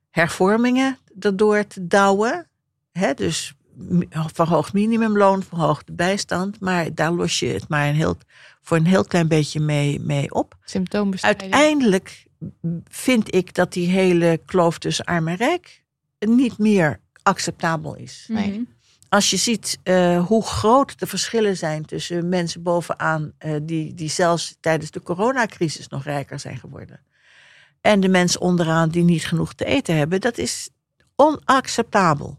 hervormingen 0.09 0.97
erdoor 1.19 1.67
te 1.67 1.87
douwen. 1.87 2.47
Hè, 2.91 3.13
dus 3.13 3.53
verhoogd 4.09 4.73
minimumloon, 4.73 5.43
verhoogd 5.43 5.95
bijstand. 5.95 6.59
Maar 6.59 6.93
daar 6.93 7.11
los 7.11 7.39
je 7.39 7.47
het 7.47 7.67
maar 7.67 7.87
een 7.87 7.95
heel, 7.95 8.17
voor 8.61 8.77
een 8.77 8.85
heel 8.85 9.05
klein 9.05 9.27
beetje 9.27 9.59
mee, 9.59 9.99
mee 9.99 10.33
op. 10.33 10.57
Symptoombestrijding. 10.63 11.53
Uiteindelijk 11.53 12.25
vind 12.87 13.35
ik 13.35 13.53
dat 13.53 13.73
die 13.73 13.89
hele 13.89 14.41
kloof 14.45 14.77
tussen 14.77 15.05
arm 15.05 15.27
en 15.27 15.35
rijk 15.35 15.83
niet 16.19 16.57
meer 16.57 16.99
acceptabel 17.23 17.95
is. 17.95 18.25
Nee. 18.27 18.67
Als 19.15 19.29
je 19.29 19.37
ziet 19.37 19.79
eh, 19.83 20.25
hoe 20.25 20.43
groot 20.43 20.99
de 20.99 21.07
verschillen 21.07 21.57
zijn 21.57 21.85
tussen 21.85 22.29
mensen 22.29 22.63
bovenaan, 22.63 23.31
eh, 23.37 23.55
die, 23.61 23.93
die 23.93 24.09
zelfs 24.09 24.57
tijdens 24.59 24.91
de 24.91 25.01
coronacrisis 25.01 25.87
nog 25.87 26.03
rijker 26.03 26.39
zijn 26.39 26.57
geworden, 26.57 26.99
en 27.81 27.99
de 27.99 28.07
mensen 28.07 28.41
onderaan 28.41 28.89
die 28.89 29.03
niet 29.03 29.25
genoeg 29.25 29.53
te 29.53 29.65
eten 29.65 29.95
hebben, 29.97 30.21
dat 30.21 30.37
is 30.37 30.69
onacceptabel. 31.15 32.37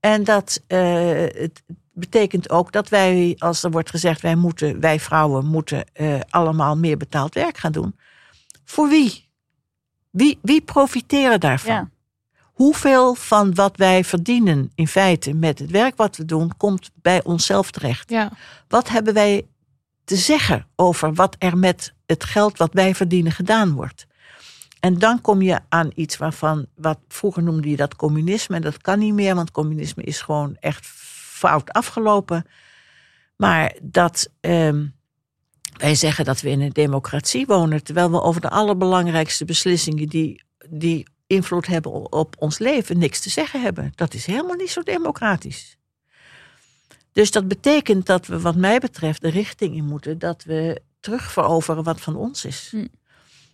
En 0.00 0.24
dat 0.24 0.62
eh, 0.66 1.14
het 1.16 1.62
betekent 1.92 2.50
ook 2.50 2.72
dat 2.72 2.88
wij, 2.88 3.34
als 3.38 3.62
er 3.62 3.70
wordt 3.70 3.90
gezegd, 3.90 4.20
wij 4.20 4.34
moeten, 4.34 4.80
wij 4.80 5.00
vrouwen 5.00 5.46
moeten 5.46 5.84
allemaal 6.28 6.76
meer 6.76 6.96
betaald 6.96 7.34
werk 7.34 7.58
gaan 7.58 7.72
doen. 7.72 7.96
Voor 8.64 8.88
wie? 8.88 9.28
Wie, 10.10 10.38
wie 10.42 10.60
profiteren 10.60 11.40
daarvan? 11.40 11.74
Ja. 11.74 11.90
Hoeveel 12.56 13.14
van 13.14 13.54
wat 13.54 13.76
wij 13.76 14.04
verdienen 14.04 14.70
in 14.74 14.88
feite 14.88 15.34
met 15.34 15.58
het 15.58 15.70
werk 15.70 15.96
wat 15.96 16.16
we 16.16 16.24
doen, 16.24 16.56
komt 16.56 16.90
bij 16.94 17.24
onszelf 17.24 17.70
terecht? 17.70 18.10
Ja, 18.10 18.32
Wat 18.68 18.88
hebben 18.88 19.14
wij 19.14 19.46
te 20.04 20.16
zeggen 20.16 20.66
over 20.76 21.14
wat 21.14 21.36
er 21.38 21.58
met 21.58 21.94
het 22.06 22.24
geld 22.24 22.58
wat 22.58 22.72
wij 22.72 22.94
verdienen 22.94 23.32
gedaan 23.32 23.72
wordt? 23.72 24.06
En 24.80 24.98
dan 24.98 25.20
kom 25.20 25.42
je 25.42 25.60
aan 25.68 25.90
iets 25.94 26.16
waarvan, 26.16 26.66
wat 26.74 26.98
vroeger 27.08 27.42
noemde 27.42 27.70
je 27.70 27.76
dat 27.76 27.96
communisme, 27.96 28.56
en 28.56 28.62
dat 28.62 28.80
kan 28.80 28.98
niet 28.98 29.14
meer, 29.14 29.34
want 29.34 29.50
communisme 29.50 30.02
is 30.02 30.20
gewoon 30.20 30.56
echt 30.60 30.86
fout 30.86 31.70
afgelopen. 31.70 32.46
Maar 33.36 33.76
dat 33.82 34.30
ehm, 34.40 34.86
wij 35.76 35.94
zeggen 35.94 36.24
dat 36.24 36.40
we 36.40 36.50
in 36.50 36.60
een 36.60 36.72
democratie 36.72 37.46
wonen, 37.46 37.84
terwijl 37.84 38.10
we 38.10 38.22
over 38.22 38.40
de 38.40 38.50
allerbelangrijkste 38.50 39.44
beslissingen 39.44 40.08
die, 40.08 40.44
die 40.68 41.06
invloed 41.26 41.66
hebben 41.66 42.12
op 42.12 42.36
ons 42.38 42.58
leven 42.58 42.98
niks 42.98 43.20
te 43.20 43.30
zeggen 43.30 43.62
hebben. 43.62 43.92
Dat 43.94 44.14
is 44.14 44.26
helemaal 44.26 44.56
niet 44.56 44.70
zo 44.70 44.82
democratisch. 44.82 45.76
Dus 47.12 47.30
dat 47.30 47.48
betekent 47.48 48.06
dat 48.06 48.26
we, 48.26 48.40
wat 48.40 48.56
mij 48.56 48.78
betreft, 48.78 49.20
de 49.20 49.28
richting 49.28 49.76
in 49.76 49.84
moeten 49.84 50.18
dat 50.18 50.44
we 50.44 50.82
terugveroveren 51.00 51.82
wat 51.82 52.00
van 52.00 52.16
ons 52.16 52.44
is. 52.44 52.68
Hm. 52.70 52.86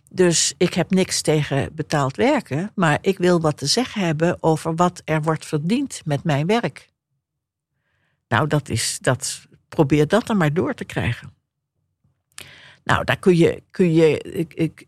Dus 0.09 0.53
ik 0.57 0.73
heb 0.73 0.89
niks 0.89 1.21
tegen 1.21 1.75
betaald 1.75 2.15
werken, 2.15 2.71
maar 2.75 2.97
ik 3.01 3.17
wil 3.17 3.39
wat 3.39 3.57
te 3.57 3.65
zeggen 3.65 4.01
hebben 4.01 4.43
over 4.43 4.75
wat 4.75 5.01
er 5.05 5.21
wordt 5.21 5.45
verdiend 5.45 6.01
met 6.05 6.23
mijn 6.23 6.47
werk. 6.47 6.89
Nou, 8.27 8.47
dat 8.47 8.69
is, 8.69 8.97
dat, 9.01 9.47
probeer 9.69 10.07
dat 10.07 10.27
dan 10.27 10.37
maar 10.37 10.53
door 10.53 10.73
te 10.73 10.85
krijgen. 10.85 11.33
Nou, 12.83 13.03
daar 13.03 13.19
kun 13.19 13.37
je, 13.37 13.63
kun 13.71 13.93
je 13.93 14.17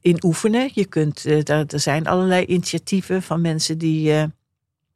in 0.01 0.23
oefenen. 0.23 0.69
Je 0.73 0.85
kunt, 0.85 1.25
eh, 1.25 1.49
er 1.49 1.79
zijn 1.79 2.07
allerlei 2.07 2.45
initiatieven 2.45 3.21
van 3.21 3.41
mensen 3.41 3.77
die 3.77 4.13
eh, 4.13 4.23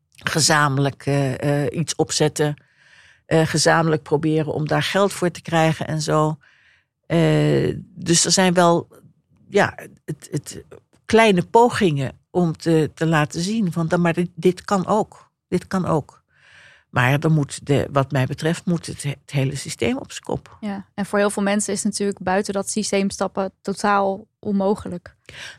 gezamenlijk 0.09 1.05
eh, 1.05 1.65
iets 1.79 1.95
opzetten. 1.95 2.67
gezamenlijk 3.27 4.03
proberen 4.03 4.53
om 4.53 4.67
daar 4.67 4.83
geld 4.83 5.13
voor 5.13 5.31
te 5.31 5.41
krijgen 5.41 5.87
en 5.87 6.01
zo. 6.01 6.37
Dus 7.95 8.25
er 8.25 8.31
zijn 8.31 8.53
wel 8.53 8.87
ja, 9.49 9.75
het, 10.05 10.27
het, 10.31 10.63
kleine 11.05 11.43
pogingen 11.43 12.11
om 12.29 12.57
te, 12.57 12.91
te 12.93 13.05
laten 13.05 13.41
zien 13.41 13.71
van, 13.71 13.89
maar 13.97 14.13
dit, 14.13 14.29
dit 14.35 14.61
kan 14.65 14.85
ook. 14.85 15.31
Dit 15.47 15.67
kan 15.67 15.85
ook. 15.85 16.18
Maar 16.89 17.19
dan 17.19 17.31
moet 17.31 17.65
de, 17.65 17.87
wat 17.91 18.11
mij 18.11 18.25
betreft 18.25 18.65
moet 18.65 18.85
het, 18.85 19.03
het 19.03 19.31
hele 19.31 19.55
systeem 19.55 19.97
op 19.97 20.11
zijn 20.11 20.23
kop. 20.23 20.57
Ja. 20.59 20.85
En 20.93 21.05
voor 21.05 21.19
heel 21.19 21.29
veel 21.29 21.43
mensen 21.43 21.73
is 21.73 21.83
natuurlijk 21.83 22.19
buiten 22.19 22.53
dat 22.53 22.69
systeem 22.69 23.09
stappen 23.09 23.51
totaal 23.61 24.27
onmogelijk. 24.39 25.15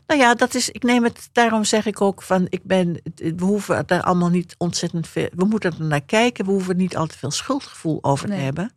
Nou 0.07 0.19
ja, 0.19 0.33
dat 0.33 0.53
is, 0.53 0.69
ik 0.69 0.83
neem 0.83 1.03
het, 1.03 1.29
daarom 1.31 1.63
zeg 1.63 1.85
ik 1.85 2.01
ook 2.01 2.21
van, 2.21 2.45
ik 2.49 2.63
ben, 2.63 3.01
we 3.15 3.43
hoeven 3.43 3.83
daar 3.87 4.01
allemaal 4.01 4.29
niet 4.29 4.55
ontzettend 4.57 5.07
veel, 5.07 5.29
we 5.35 5.45
moeten 5.45 5.71
er 5.71 5.85
naar 5.85 6.01
kijken, 6.01 6.45
we 6.45 6.51
hoeven 6.51 6.77
niet 6.77 6.97
al 6.97 7.07
te 7.07 7.17
veel 7.17 7.31
schuldgevoel 7.31 8.03
over 8.03 8.27
te 8.27 8.33
hebben. 8.33 8.71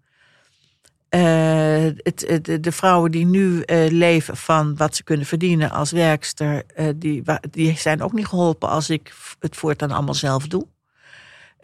Eh, 1.09 1.85
het, 1.97 2.41
de, 2.43 2.61
de 2.61 2.73
vrouwen 2.73 3.11
die 3.11 3.27
nu 3.27 3.61
eh, 3.61 3.91
leven 3.91 4.37
van 4.37 4.77
wat 4.77 4.97
ze 4.97 5.05
kunnen 5.05 5.27
verdienen 5.27 5.71
als 5.71 5.91
werkster, 5.91 6.63
eh, 6.67 6.89
die, 6.97 7.23
die 7.51 7.79
zijn 7.79 8.03
ook 8.03 8.13
niet 8.13 8.27
geholpen 8.27 8.69
als 8.69 8.91
ik 8.91 9.15
het 9.39 9.57
voortaan 9.57 9.91
allemaal 9.91 10.15
zelf 10.15 10.47
doe. 10.47 10.67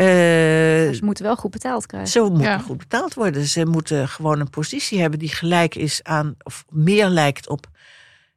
Eh, 0.01 0.07
ze 0.95 0.99
moeten 1.03 1.25
wel 1.25 1.37
goed 1.37 1.51
betaald 1.51 1.87
krijgen. 1.87 2.11
ze 2.11 2.21
moeten 2.21 2.43
Ja. 2.43 2.59
goed 2.59 2.79
betaald 2.79 3.15
worden. 3.15 3.45
Ze 3.45 3.67
moeten 3.67 4.09
gewoon 4.09 4.41
een 4.41 4.51
positie 4.51 5.01
hebben 5.01 5.19
die 5.19 5.29
gelijk 5.35 5.75
is 5.75 6.03
aan, 6.03 6.35
of 6.43 6.65
meer 6.69 7.09
lijkt 7.09 7.49
op. 7.49 7.67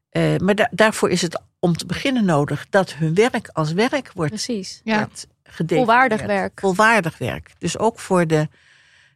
eh, 0.09 0.37
maar 0.37 0.55
da- 0.55 0.69
daarvoor 0.71 1.09
is 1.09 1.21
het 1.21 1.41
om 1.59 1.77
te 1.77 1.85
beginnen 1.85 2.25
nodig 2.25 2.65
dat 2.69 2.93
hun 2.93 3.13
werk 3.13 3.47
als 3.53 3.71
werk 3.71 4.11
wordt, 4.13 4.31
Precies. 4.31 4.81
Ja. 4.83 4.97
wordt. 4.97 5.27
Volwaardig 5.67 6.21
werk. 6.21 6.59
Volwaardig 6.59 7.17
werk. 7.17 7.51
Dus 7.57 7.77
ook 7.77 7.99
voor 7.99 8.27
de, 8.27 8.47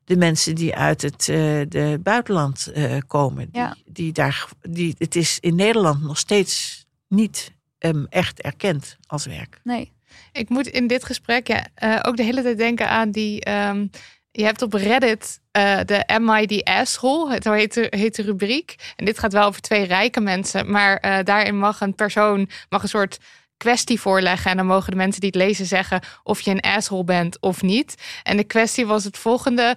de 0.06 0.18
mensen 0.18 0.56
die 0.56 0.76
uit 0.76 1.02
het 1.02 1.30
eh, 1.30 1.36
de 1.70 2.00
buitenland 2.04 2.68
eh, 2.68 2.98
komen. 3.08 3.50
Die, 3.52 3.62
Ja. 3.62 3.76
die 3.86 4.12
daar, 4.12 4.48
die, 4.70 4.96
het 4.98 5.16
is 5.16 5.38
in 5.40 5.56
Nederland 5.56 6.02
nog 6.02 6.18
steeds 6.18 6.86
niet 7.08 7.52
ehm, 7.78 8.06
echt 8.10 8.42
erkend 8.42 8.98
als 9.08 9.26
werk. 9.26 9.60
Nee. 9.64 9.92
Ik 10.32 10.50
moet 10.50 10.68
in 10.68 10.88
dit 10.88 11.04
gesprek 11.04 11.48
ja, 11.48 11.66
eh, 11.76 12.00
ook 12.02 12.18
de 12.18 12.24
hele 12.24 12.42
tijd 12.42 12.58
denken 12.58 12.90
aan 12.90 13.12
die. 13.12 13.42
ehm, 13.44 13.88
je 14.32 14.44
hebt 14.44 14.62
op 14.62 14.74
Reddit 14.74 15.40
eh, 15.52 15.80
de 15.86 16.62
Asshole? 16.64 17.34
Het 17.34 17.44
heet 17.44 17.88
heet 17.90 18.16
de 18.16 18.22
rubriek. 18.22 18.76
En 18.96 19.06
dit 19.06 19.20
gaat 19.20 19.34
wel 19.34 19.46
over 19.48 19.62
twee 19.62 19.86
rijke 19.86 20.20
mensen. 20.20 20.72
Maar 20.72 20.98
eh, 20.98 21.24
daarin 21.24 21.58
mag 21.58 21.82
een 21.82 21.96
persoon 21.96 22.50
mag 22.70 22.84
een 22.84 22.90
soort 22.90 23.18
kwestie 23.58 24.00
voorleggen. 24.00 24.52
En 24.52 24.58
dan 24.58 24.66
mogen 24.66 24.92
de 24.92 24.98
mensen 24.98 25.22
die 25.22 25.30
het 25.30 25.40
lezen 25.40 25.66
zeggen 25.66 26.02
of 26.24 26.42
je 26.42 26.52
een 26.52 26.62
asshole 26.62 27.04
bent 27.04 27.40
of 27.40 27.62
niet. 27.62 27.96
En 28.24 28.38
de 28.38 28.44
kwestie 28.44 28.86
was 28.86 29.04
het 29.04 29.18
volgende. 29.18 29.76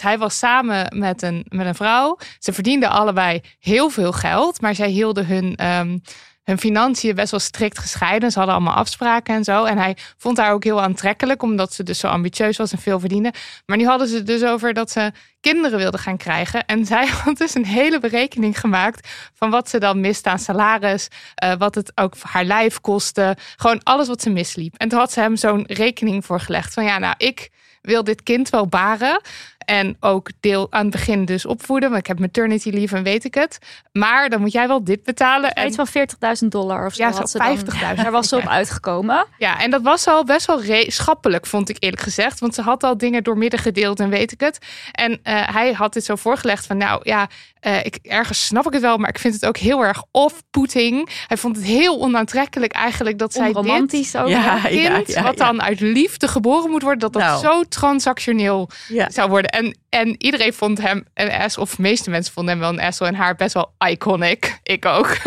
Hij 0.00 0.18
was 0.18 0.38
samen 0.38 0.98
met 0.98 1.22
een, 1.22 1.46
met 1.48 1.66
een 1.66 1.74
vrouw. 1.74 2.18
Ze 2.38 2.52
verdienden 2.52 2.90
allebei 2.90 3.40
heel 3.58 3.90
veel 3.90 4.12
geld. 4.12 4.60
Maar 4.60 4.74
zij 4.74 4.88
hielden 4.88 5.26
hun... 5.26 5.56
ehm, 5.56 5.98
hun 6.42 6.58
financiën 6.58 7.14
best 7.14 7.30
wel 7.30 7.40
strikt 7.40 7.78
gescheiden. 7.78 8.30
Ze 8.30 8.38
hadden 8.38 8.56
allemaal 8.56 8.74
afspraken 8.74 9.34
en 9.34 9.44
zo. 9.44 9.64
En 9.64 9.78
hij 9.78 9.96
vond 10.16 10.38
haar 10.38 10.52
ook 10.52 10.64
heel 10.64 10.82
aantrekkelijk, 10.82 11.42
omdat 11.42 11.72
ze 11.72 11.82
dus 11.82 11.98
zo 11.98 12.06
ambitieus 12.06 12.56
was 12.56 12.72
en 12.72 12.78
veel 12.78 13.00
verdiende. 13.00 13.32
Maar 13.66 13.76
nu 13.76 13.86
hadden 13.86 14.08
ze 14.08 14.16
het 14.16 14.26
dus 14.26 14.44
over 14.44 14.74
dat 14.74 14.90
ze 14.90 15.12
kinderen 15.40 15.78
wilden 15.78 16.00
gaan 16.00 16.16
krijgen. 16.16 16.64
En 16.64 16.86
zij 16.92 17.06
had 17.06 17.36
dus 17.36 17.54
een 17.54 17.66
hele 17.66 17.98
berekening 18.00 18.60
gemaakt 18.60 19.08
van 19.34 19.50
wat 19.50 19.68
ze 19.68 19.78
dan 19.78 20.00
miste 20.00 20.30
aan 20.30 20.38
salaris, 20.38 21.08
eh, 21.34 21.52
wat 21.58 21.74
het 21.74 21.92
ook 21.94 22.14
haar 22.20 22.44
lijf 22.44 22.80
kostte. 22.80 23.36
Gewoon 23.56 23.82
alles 23.82 24.08
wat 24.08 24.22
ze 24.22 24.30
misliep. 24.30 24.74
En 24.76 24.88
toen 24.88 24.98
had 24.98 25.12
ze 25.12 25.20
hem 25.20 25.36
zo'n 25.36 25.64
rekening 25.66 26.24
voorgelegd 26.24 26.74
van 26.74 26.84
ja, 26.84 26.98
nou, 26.98 27.14
ik 27.18 27.50
wil 27.82 28.04
dit 28.04 28.22
kind 28.22 28.50
wel 28.50 28.66
baren. 28.66 29.20
En 29.64 29.96
ook 30.00 30.30
deel 30.40 30.66
aan 30.70 30.82
het 30.82 30.90
begin 30.90 31.24
dus 31.24 31.46
opvoeden. 31.46 31.88
Want 31.88 32.00
ik 32.00 32.06
heb 32.06 32.18
maternity 32.18 32.70
leave 32.70 32.96
en 32.96 33.02
weet 33.02 33.24
ik 33.24 33.34
het. 33.34 33.58
Maar 33.92 34.28
dan 34.28 34.40
moet 34.40 34.52
jij 34.52 34.68
wel 34.68 34.84
dit 34.84 35.02
betalen. 35.04 35.52
En 35.52 35.66
Iets 35.66 35.76
van 35.76 35.86
40.000 35.88 36.48
dollar 36.48 36.86
of 36.86 36.94
zo. 36.94 37.02
Ja, 37.02 37.10
had 37.10 37.16
zo 37.16 37.26
ze 37.26 37.38
dan- 37.38 37.46
50.000. 37.58 38.02
Daar 38.02 38.10
was 38.10 38.28
ze 38.28 38.36
op 38.36 38.46
uitgekomen. 38.48 39.26
Ja, 39.38 39.60
en 39.60 39.70
dat 39.70 39.82
was 39.82 40.06
al 40.06 40.24
best 40.24 40.46
wel 40.46 40.60
schappelijk, 40.86 41.46
vond 41.46 41.68
ik 41.68 41.76
eerlijk 41.78 42.02
gezegd. 42.02 42.40
Want 42.40 42.54
ze 42.54 42.62
had 42.62 42.82
al 42.82 42.96
dingen 42.96 43.22
doormidden 43.22 43.58
gedeeld 43.60 44.00
en 44.00 44.08
weet 44.08 44.32
ik 44.32 44.40
het. 44.40 44.58
En 44.92 45.20
eh, 45.22 45.48
hij 45.54 45.72
had 45.72 45.92
dit 45.92 46.04
zo 46.04 46.16
voorgelegd 46.16 46.66
van, 46.66 46.76
nou 46.76 47.00
ja, 47.02 47.28
eh, 47.60 47.84
ik, 47.84 47.98
ergens 48.02 48.46
snap 48.46 48.66
ik 48.66 48.72
het 48.72 48.82
wel, 48.82 48.96
maar 48.96 49.08
ik 49.08 49.18
vind 49.18 49.34
het 49.34 49.46
ook 49.46 49.56
heel 49.56 49.84
erg 49.84 50.02
off-putting. 50.10 51.24
Hij 51.26 51.36
vond 51.36 51.56
het 51.56 51.64
heel 51.64 52.00
onaantrekkelijk 52.00 52.72
eigenlijk 52.72 53.18
dat 53.18 53.32
zij 53.32 53.46
dit 53.46 53.56
Onromantisch 53.56 54.16
ook. 54.16 54.28
Ja. 54.28 54.58
kind, 54.58 55.08
ja, 55.12 55.22
wat 55.22 55.38
ja. 55.38 55.44
dan 55.44 55.62
uit 55.62 55.80
liefde 55.80 56.28
geboren 56.28 56.70
moet 56.70 56.82
worden, 56.82 57.00
dat 57.00 57.12
dat 57.12 57.22
Nou. 57.22 57.40
zo 57.40 57.62
transactioneel 57.68 58.68
Ja. 58.88 59.10
zou 59.10 59.28
worden. 59.28 59.51
En, 59.52 59.76
en 59.88 60.14
iedereen 60.22 60.52
vond 60.52 60.80
hem 60.80 61.04
een 61.14 61.30
ass, 61.30 61.58
of 61.58 61.74
de 61.74 61.82
meeste 61.82 62.10
mensen 62.10 62.32
vonden 62.32 62.52
hem 62.52 62.62
wel 62.62 62.72
een 62.72 62.80
asshole 62.86 63.10
en 63.10 63.16
haar 63.16 63.34
best 63.34 63.54
wel 63.54 63.74
iconic. 63.88 64.58
Ik 64.62 64.84
ook. 64.84 65.16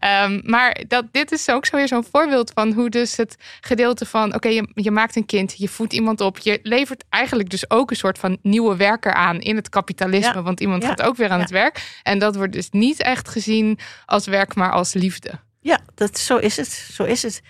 Ehm, 0.00 0.40
maar 0.42 0.80
dat, 0.88 1.04
dit 1.12 1.32
is 1.32 1.50
ook 1.50 1.66
zo 1.66 1.76
weer 1.76 1.88
zo'n 1.88 2.04
voorbeeld 2.10 2.50
van 2.54 2.72
hoe 2.72 2.88
dus 2.88 3.16
het 3.16 3.36
gedeelte 3.60 4.06
van... 4.06 4.34
oké, 4.34 4.48
je, 4.48 4.70
je 4.74 4.90
maakt 4.90 5.16
een 5.16 5.26
kind, 5.26 5.54
je 5.58 5.68
voedt 5.68 5.92
iemand 5.92 6.20
op. 6.20 6.38
Je 6.38 6.58
levert 6.62 7.04
eigenlijk 7.08 7.50
dus 7.50 7.70
ook 7.70 7.90
een 7.90 7.96
soort 7.96 8.18
van 8.18 8.38
nieuwe 8.42 8.76
werker 8.76 9.12
aan 9.12 9.40
in 9.40 9.56
het 9.56 9.68
kapitalisme. 9.68 10.34
Ja. 10.34 10.42
Want 10.42 10.60
iemand 10.60 10.82
Ja. 10.82 10.88
gaat 10.88 11.02
ook 11.02 11.16
weer 11.16 11.28
aan 11.30 11.36
Ja. 11.36 11.42
het 11.42 11.52
werk. 11.52 12.00
En 12.02 12.18
dat 12.18 12.36
wordt 12.36 12.52
dus 12.52 12.70
niet 12.70 13.00
echt 13.02 13.28
gezien 13.28 13.78
als 14.06 14.26
werk, 14.26 14.54
maar 14.54 14.72
als 14.72 14.92
liefde. 14.92 15.30
Ja, 15.60 15.78
dat, 15.94 16.18
zo 16.18 16.36
is 16.36 16.56
het. 16.56 16.68
Zo 16.68 17.04
is 17.04 17.22
het. 17.22 17.42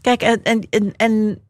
Kijk, 0.00 0.22
en, 0.22 0.42
en, 0.42 0.66
en, 0.70 0.92
en 0.96 1.42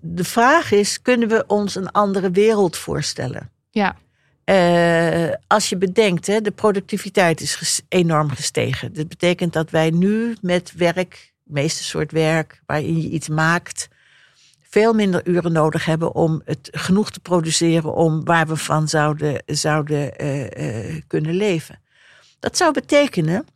de 0.00 0.24
vraag 0.24 0.72
is: 0.72 1.02
kunnen 1.02 1.28
we 1.28 1.44
ons 1.46 1.74
een 1.74 1.92
andere 1.92 2.30
wereld 2.30 2.76
voorstellen? 2.76 3.50
Ja. 3.70 3.96
Eh, 4.44 5.34
als 5.46 5.68
je 5.68 5.76
bedenkt, 5.76 6.26
hè, 6.26 6.40
de 6.40 6.50
productiviteit 6.50 7.40
is 7.40 7.54
ges- 7.54 7.82
enorm 7.88 8.30
gestegen. 8.30 8.92
Dat 8.92 9.08
betekent 9.08 9.52
dat 9.52 9.70
wij 9.70 9.90
nu 9.90 10.36
met 10.40 10.72
werk, 10.76 11.32
het 11.44 11.54
meeste 11.54 11.84
soort 11.84 12.12
werk, 12.12 12.62
waarin 12.66 13.02
je 13.02 13.08
iets 13.08 13.28
maakt, 13.28 13.88
veel 14.68 14.92
minder 14.92 15.26
uren 15.28 15.52
nodig 15.52 15.84
hebben 15.84 16.14
om 16.14 16.42
het 16.44 16.68
genoeg 16.72 17.10
te 17.10 17.20
produceren 17.20 17.94
om 17.94 18.24
waar 18.24 18.46
we 18.46 18.56
van 18.56 18.88
zouden, 18.88 19.42
zouden 19.46 20.16
eh, 20.16 20.94
eh, 20.94 21.02
kunnen 21.06 21.34
leven. 21.34 21.80
Dat 22.40 22.56
zou 22.56 22.72
betekenen 22.72 23.46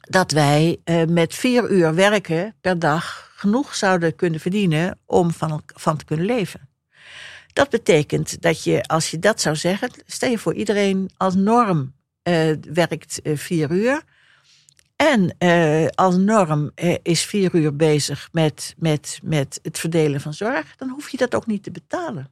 dat 0.00 0.30
wij 0.30 0.80
met 1.08 1.34
vier 1.34 1.70
uur 1.70 1.94
werken 1.94 2.54
per 2.60 2.78
dag 2.78 3.31
genoeg 3.42 3.74
zouden 3.74 4.14
kunnen 4.16 4.40
verdienen 4.40 4.98
om 5.06 5.30
van, 5.32 5.62
van 5.66 5.96
te 5.96 6.04
kunnen 6.04 6.26
leven. 6.26 6.68
Dat 7.52 7.70
betekent 7.70 8.42
dat 8.42 8.64
je, 8.64 8.82
als 8.82 9.10
je 9.10 9.18
dat 9.18 9.40
zou 9.40 9.56
zeggen, 9.56 9.90
stel 10.06 10.30
je 10.30 10.38
voor 10.38 10.54
iedereen 10.54 11.10
als 11.16 11.34
norm 11.34 11.92
eh, 12.22 12.50
werkt 12.72 13.22
eh, 13.22 13.36
vier 13.36 13.70
uur. 13.70 14.02
En 14.96 15.34
eh, 15.38 15.86
als 15.94 16.16
norm 16.16 16.70
eh, 16.74 16.94
is 17.02 17.22
vier 17.24 17.54
uur 17.54 17.76
bezig 17.76 18.28
met, 18.32 18.74
met, 18.78 19.18
met 19.22 19.58
het 19.62 19.78
verdelen 19.78 20.20
van 20.20 20.34
zorg, 20.34 20.76
dan 20.76 20.88
hoef 20.88 21.10
je 21.10 21.16
dat 21.16 21.34
ook 21.34 21.46
niet 21.46 21.62
te 21.62 21.70
betalen. 21.70 22.30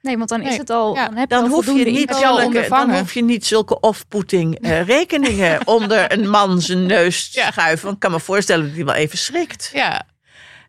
Nee, 0.00 0.16
want 0.16 0.28
dan 0.28 0.42
is 0.42 0.56
het 0.56 0.70
al. 0.70 0.94
Ja, 0.94 1.04
Dan 1.06 1.16
heb 1.16 1.30
je 1.30 1.34
Dan 1.36 1.44
al 1.44 1.50
hoef, 1.50 1.66
je 1.66 1.72
niet 1.72 2.14
zulke, 2.14 2.66
dan 2.68 2.94
hoef 2.94 3.14
je 3.14 3.22
niet 3.22 3.46
zulke 3.46 3.80
off-putting 3.80 4.58
eh, 4.60 4.86
rekeningen 4.86 5.66
onder 5.76 6.12
een 6.12 6.28
man 6.30 6.60
zijn 6.60 6.86
neus 6.86 7.30
te 7.30 7.38
Ja. 7.40 7.50
schuiven. 7.50 7.82
Want 7.84 7.94
ik 7.94 8.00
kan 8.00 8.10
me 8.10 8.20
voorstellen 8.20 8.66
dat 8.66 8.74
hij 8.74 8.84
wel 8.84 8.94
even 8.94 9.18
schrikt. 9.18 9.70
Ja, 9.72 10.06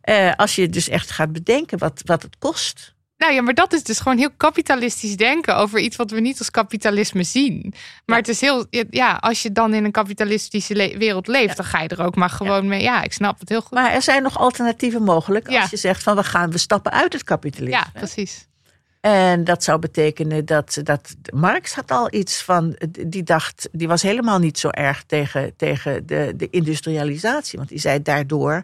Eh, 0.05 0.31
als 0.35 0.55
je 0.55 0.69
dus 0.69 0.89
echt 0.89 1.11
gaat 1.11 1.31
bedenken 1.31 1.77
wat, 1.77 2.01
wat 2.05 2.21
het 2.21 2.35
kost. 2.39 2.93
Nou 3.17 3.33
ja, 3.33 3.41
maar 3.41 3.53
dat 3.53 3.73
is 3.73 3.83
dus 3.83 3.99
gewoon 3.99 4.17
heel 4.17 4.31
kapitalistisch 4.37 5.17
denken 5.17 5.55
over 5.57 5.79
iets 5.79 5.95
wat 5.95 6.11
we 6.11 6.19
niet 6.19 6.39
als 6.39 6.51
kapitalisme 6.51 7.23
zien. 7.23 7.73
Maar 8.05 8.17
het 8.17 8.27
is 8.27 8.41
heel, 8.41 8.65
ja, 8.89 9.13
als 9.13 9.41
je 9.41 9.51
dan 9.51 9.73
in 9.73 9.85
een 9.85 9.91
kapitalistische 9.91 10.75
le- 10.75 10.97
wereld 10.97 11.27
leeft, 11.27 11.55
dan 11.57 11.65
ga 11.65 11.81
je 11.81 11.87
er 11.87 12.01
ook 12.01 12.15
maar 12.15 12.29
gewoon 12.29 12.67
mee. 12.67 12.81
Ja, 12.81 13.03
ik 13.03 13.13
snap 13.13 13.39
het 13.39 13.49
heel 13.49 13.61
goed. 13.61 13.71
Maar 13.71 13.91
er 13.91 14.01
zijn 14.01 14.23
nog 14.23 14.37
alternatieven 14.37 15.03
mogelijk. 15.03 15.47
Als 15.47 15.69
je 15.69 15.77
zegt 15.77 16.03
van 16.03 16.15
we 16.15 16.23
gaan, 16.23 16.51
we 16.51 16.57
stappen 16.57 16.91
uit 16.91 17.13
het 17.13 17.23
kapitalisme. 17.23 17.75
ja, 17.77 17.87
precies. 17.93 18.47
En 19.01 19.43
dat 19.43 19.63
zou 19.63 19.79
betekenen 19.79 20.45
dat, 20.45 20.79
dat 20.83 21.15
Marx 21.33 21.73
had 21.73 21.91
al 21.91 22.13
iets 22.13 22.41
van, 22.41 22.75
die 23.07 23.23
dacht, 23.23 23.69
die 23.71 23.87
was 23.87 24.01
helemaal 24.01 24.39
niet 24.39 24.59
zo 24.59 24.69
erg 24.69 25.03
tegen, 25.03 25.55
tegen 25.55 26.05
de, 26.05 26.33
de 26.35 26.49
industrialisatie. 26.49 27.57
Want 27.57 27.69
die 27.69 27.79
zei 27.79 28.01
daardoor 28.01 28.63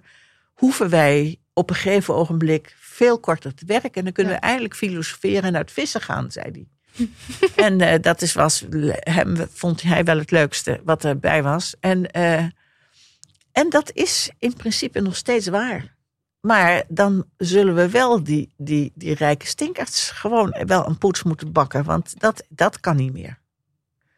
hoeven 0.62 0.90
wij 0.90 1.40
op 1.54 1.70
een 1.70 1.76
gegeven 1.76 2.16
ogenblik 2.16 2.76
veel 2.80 3.20
korter 3.20 3.54
te 3.54 3.66
werken. 3.66 3.94
En 3.94 4.04
dan 4.04 4.14
kunnen 4.14 4.34
we 4.34 4.40
eindelijk 4.40 4.76
filosoferen 4.76 5.44
en 5.44 5.56
uit 5.56 5.72
vissen 5.72 6.02
gaan, 6.02 6.32
zei 6.32 6.52
hij. 6.52 6.68
en 7.66 7.82
eh, 7.82 8.02
dat 8.02 8.22
is, 8.22 8.34
was, 8.34 8.66
hem, 9.00 9.36
vond 9.52 9.82
hij 9.82 10.04
wel 10.04 10.18
het 10.18 10.32
leukste 10.32 10.82
wat 10.84 11.06
erbij 11.06 11.44
was. 11.44 11.76
En, 11.80 12.12
eh, 12.12 12.46
en 13.52 13.70
dat 13.70 13.92
is 13.94 14.32
in 14.40 14.54
principe 14.54 15.00
nog 15.00 15.16
steeds 15.16 15.48
waar. 15.48 15.96
Maar 16.42 16.84
dan 16.88 17.26
zullen 17.38 17.76
we 17.76 17.90
wel 17.90 18.24
die, 18.24 18.54
die, 18.58 18.92
die 18.96 19.16
rijke 19.16 19.46
stinkers 19.46 20.10
gewoon 20.10 20.56
wel 20.66 20.88
een 20.88 20.98
poets 20.98 21.24
moeten 21.24 21.52
bakken. 21.52 21.84
Want 21.84 22.20
dat, 22.20 22.44
dat 22.50 22.80
kan 22.80 22.96
niet 22.96 23.14
meer. 23.14 23.41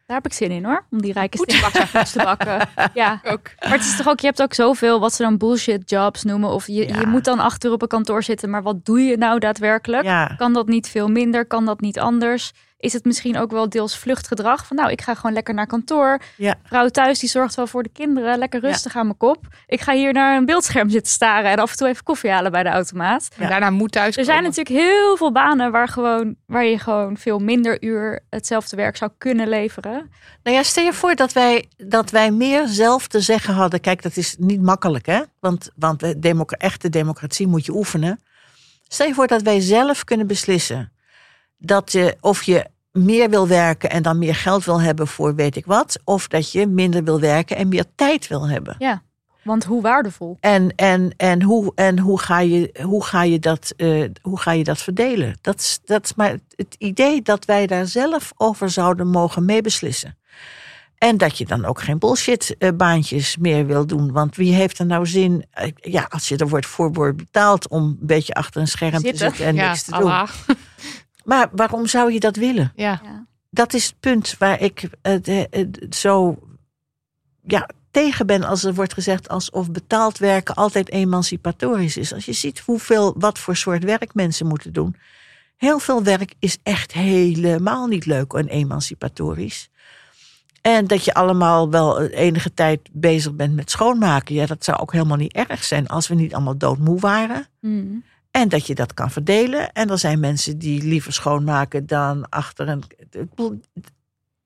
Daar 0.06 0.16
heb 0.16 0.26
ik 0.26 0.32
zin 0.32 0.50
in 0.50 0.64
hoor. 0.64 0.84
Om 0.90 1.02
die 1.02 1.12
rijke 1.12 1.38
stinkbakkers 1.38 2.12
te 2.12 2.18
bakken. 2.18 2.68
Ja. 2.94 3.20
Ook. 3.24 3.50
Maar 3.60 3.70
het 3.72 3.80
is 3.80 3.96
toch 3.96 4.08
ook, 4.08 4.20
je 4.20 4.26
hebt 4.26 4.42
ook 4.42 4.54
zoveel 4.54 5.00
wat 5.00 5.12
ze 5.12 5.22
dan 5.22 5.36
bullshit 5.38 5.90
jobs 5.90 6.22
noemen. 6.22 6.50
Of 6.50 6.66
je, 6.66 6.88
Ja. 6.88 7.00
je 7.00 7.06
moet 7.06 7.24
dan 7.24 7.38
achter 7.40 7.72
op 7.72 7.82
een 7.82 7.88
kantoor 7.88 8.22
zitten. 8.22 8.50
Maar 8.50 8.62
wat 8.62 8.84
doe 8.84 9.00
je 9.00 9.16
nou 9.16 9.38
daadwerkelijk? 9.38 10.02
Ja, 10.04 10.26
Kan 10.36 10.52
dat 10.52 10.66
niet 10.68 10.88
veel 10.88 11.08
minder? 11.08 11.46
Kan 11.46 11.64
dat 11.64 11.80
niet 11.80 11.98
anders? 11.98 12.52
Is 12.84 12.92
het 12.92 13.04
misschien 13.04 13.38
ook 13.38 13.50
wel 13.50 13.68
deels 13.68 13.98
vluchtgedrag. 13.98 14.66
Van 14.66 14.76
nou, 14.76 14.90
ik 14.90 15.00
ga 15.02 15.14
gewoon 15.14 15.32
lekker 15.32 15.54
naar 15.54 15.66
kantoor. 15.66 16.18
Ja. 16.36 16.54
Vrouw 16.64 16.88
thuis 16.88 17.18
die 17.18 17.28
zorgt 17.28 17.54
wel 17.54 17.66
voor 17.66 17.82
de 17.82 17.88
kinderen. 17.92 18.38
Lekker 18.38 18.60
rustig 18.60 18.96
aan 18.96 19.04
mijn 19.06 19.16
kop. 19.16 19.46
Ik 19.66 19.80
ga 19.80 19.92
hier 19.92 20.12
naar 20.12 20.36
een 20.36 20.44
beeldscherm 20.44 20.90
zitten 20.90 21.12
staren 21.12 21.50
en 21.50 21.58
af 21.58 21.70
en 21.70 21.76
toe 21.76 21.88
even 21.88 22.02
koffie 22.04 22.30
halen 22.30 22.52
bij 22.52 22.62
de 22.62 22.68
automaat. 22.68 23.28
En 23.38 23.48
daarna 23.48 23.70
moet 23.70 23.92
thuis 23.92 24.16
Er 24.16 24.24
zijn 24.24 24.36
komen. 24.42 24.54
natuurlijk 24.56 24.86
heel 24.86 25.16
veel 25.16 25.32
banen 25.32 25.72
waar, 25.72 25.88
gewoon, 25.88 26.36
waar 26.46 26.64
je 26.64 26.78
gewoon 26.78 27.16
veel 27.16 27.38
minder 27.38 27.82
uur 27.82 28.20
hetzelfde 28.30 28.76
werk 28.76 28.96
zou 28.96 29.10
kunnen 29.18 29.48
leveren. 29.48 30.10
Nou 30.42 30.56
ja, 30.56 30.62
stel 30.62 30.84
je 30.84 30.92
voor 30.92 31.14
dat 31.14 31.32
wij, 31.32 31.64
dat 31.76 32.10
wij 32.10 32.30
meer 32.30 32.66
zelf 32.68 33.06
te 33.06 33.20
zeggen 33.20 33.54
hadden. 33.54 33.80
Kijk, 33.80 34.02
dat 34.02 34.16
is 34.16 34.36
niet 34.38 34.62
makkelijk, 34.62 35.06
hè? 35.06 35.20
Want, 35.40 35.70
want 35.76 36.22
democ- 36.22 36.52
echte 36.52 36.88
democratie 36.88 37.46
moet 37.46 37.64
je 37.64 37.72
oefenen. 37.72 38.20
Stel 38.88 39.06
je 39.06 39.14
voor 39.14 39.26
dat 39.26 39.42
wij 39.42 39.60
zelf 39.60 40.04
kunnen 40.04 40.26
beslissen 40.26 40.92
dat 41.58 41.92
je, 41.92 42.16
of 42.20 42.42
je 42.42 42.66
meer 42.94 43.30
wil 43.30 43.48
werken 43.48 43.90
en 43.90 44.02
dan 44.02 44.18
meer 44.18 44.34
geld 44.34 44.64
wil 44.64 44.80
hebben 44.80 45.06
voor 45.06 45.34
weet 45.34 45.56
ik 45.56 45.66
wat, 45.66 45.98
of 46.04 46.28
dat 46.28 46.52
je 46.52 46.66
minder 46.66 47.04
wil 47.04 47.20
werken 47.20 47.56
en 47.56 47.68
meer 47.68 47.84
tijd 47.94 48.28
wil 48.28 48.48
hebben. 48.48 48.76
Want 49.42 49.64
hoe 49.64 49.82
waardevol. 49.82 50.36
En, 50.40 50.74
en, 50.76 51.14
en, 51.16 51.42
hoe, 51.42 51.72
en 51.74 51.98
hoe, 51.98 52.18
ga 52.20 52.40
je, 52.40 52.74
hoe, 52.82 53.04
ga 53.04 53.22
je 53.22 53.38
dat, 53.38 53.72
eh, 53.76 54.04
hoe 54.22 54.40
ga 54.40 54.52
je 54.52 54.64
dat 54.64 54.78
verdelen? 54.78 55.38
Dat 55.40 55.60
is, 55.60 55.80
dat 55.84 56.04
is 56.04 56.14
maar 56.14 56.38
het 56.56 56.74
idee 56.78 57.22
dat 57.22 57.44
wij 57.44 57.66
daar 57.66 57.86
zelf 57.86 58.32
over 58.36 58.70
zouden 58.70 59.06
mogen 59.08 59.44
meebeslissen. 59.44 60.18
En 60.98 61.16
dat 61.16 61.38
je 61.38 61.46
dan 61.46 61.64
ook 61.64 61.80
geen 61.80 61.98
bullshit 61.98 62.56
eh, 62.58 62.68
baantjes 62.76 63.36
meer 63.36 63.66
wil 63.66 63.86
doen. 63.86 64.12
Want 64.12 64.36
wie 64.36 64.54
heeft 64.54 64.78
er 64.78 64.86
nou 64.86 65.06
zin, 65.06 65.44
eh, 65.50 65.70
ja, 65.74 66.06
als 66.08 66.28
je 66.28 66.36
er 66.36 66.48
wordt 66.48 66.66
voor 66.66 66.92
wordt 66.92 67.16
betaald 67.16 67.68
om 67.68 67.82
een 67.82 67.98
beetje 68.00 68.34
achter 68.34 68.60
een 68.60 68.68
scherm 68.68 68.92
te 68.92 68.98
Zitten. 69.00 69.18
zitten 69.18 69.46
en 69.46 69.54
ja, 69.54 69.68
niks 69.68 69.82
te 69.82 69.90
doen. 69.90 70.00
Allah. 70.00 70.28
Maar 71.24 71.48
waarom 71.52 71.86
zou 71.86 72.12
je 72.12 72.20
dat 72.20 72.36
willen? 72.36 72.72
Ja. 72.76 73.26
dat 73.50 73.74
is 73.74 73.86
het 73.86 74.00
punt 74.00 74.38
waar 74.38 74.60
ik 74.60 74.88
het, 75.02 75.28
eh, 75.28 75.44
het 75.50 75.94
zo 75.94 76.38
ja, 77.42 77.68
tegen 77.90 78.26
ben 78.26 78.44
als 78.44 78.64
er 78.64 78.74
wordt 78.74 78.92
gezegd 78.92 79.28
alsof 79.28 79.70
betaald 79.70 80.18
werken 80.18 80.54
altijd 80.54 80.90
emancipatorisch 80.90 81.96
is. 81.96 82.12
Als 82.12 82.24
je 82.24 82.32
ziet 82.32 82.58
hoeveel, 82.58 83.14
wat 83.18 83.38
voor 83.38 83.56
soort 83.56 83.84
werk 83.84 84.14
mensen 84.14 84.46
moeten 84.46 84.72
doen. 84.72 84.96
Heel 85.56 85.78
veel 85.78 86.02
werk 86.02 86.34
is 86.38 86.58
echt 86.62 86.92
helemaal 86.92 87.86
niet 87.86 88.06
leuk 88.06 88.32
en 88.32 88.48
emancipatorisch. 88.48 89.68
En 90.60 90.86
dat 90.86 91.04
je 91.04 91.14
allemaal 91.14 91.70
wel 91.70 92.02
enige 92.02 92.54
tijd 92.54 92.80
bezig 92.92 93.34
bent 93.34 93.54
met 93.54 93.70
schoonmaken. 93.70 94.34
Ja, 94.34 94.46
dat 94.46 94.64
zou 94.64 94.78
ook 94.78 94.92
helemaal 94.92 95.16
niet 95.16 95.32
erg 95.32 95.64
zijn 95.64 95.86
als 95.86 96.08
we 96.08 96.14
niet 96.14 96.34
allemaal 96.34 96.58
doodmoe 96.58 97.00
waren. 97.00 97.46
Hmm. 97.60 98.04
En 98.34 98.48
dat 98.48 98.66
je 98.66 98.74
dat 98.74 98.94
kan 98.94 99.10
verdelen. 99.10 99.72
En 99.72 99.90
er 99.90 99.98
zijn 99.98 100.20
mensen 100.20 100.58
die 100.58 100.82
liever 100.82 101.12
schoonmaken 101.12 101.86
dan 101.86 102.28
achter 102.28 102.68
een. 102.68 102.82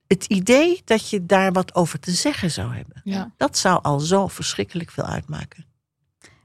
Het 0.07 0.25
idee 0.25 0.83
dat 0.85 1.11
je 1.11 1.27
daar 1.27 1.53
wat 1.53 1.75
over 1.75 2.01
te 2.01 2.11
zeggen 2.11 2.51
zou 2.51 2.75
hebben. 2.75 3.01
Ja. 3.05 3.33
Dat 3.37 3.59
zou 3.59 3.83
al 3.83 4.01
zo 4.01 4.27
verschrikkelijk 4.27 4.91
veel 4.91 5.05
uitmaken. 5.05 5.65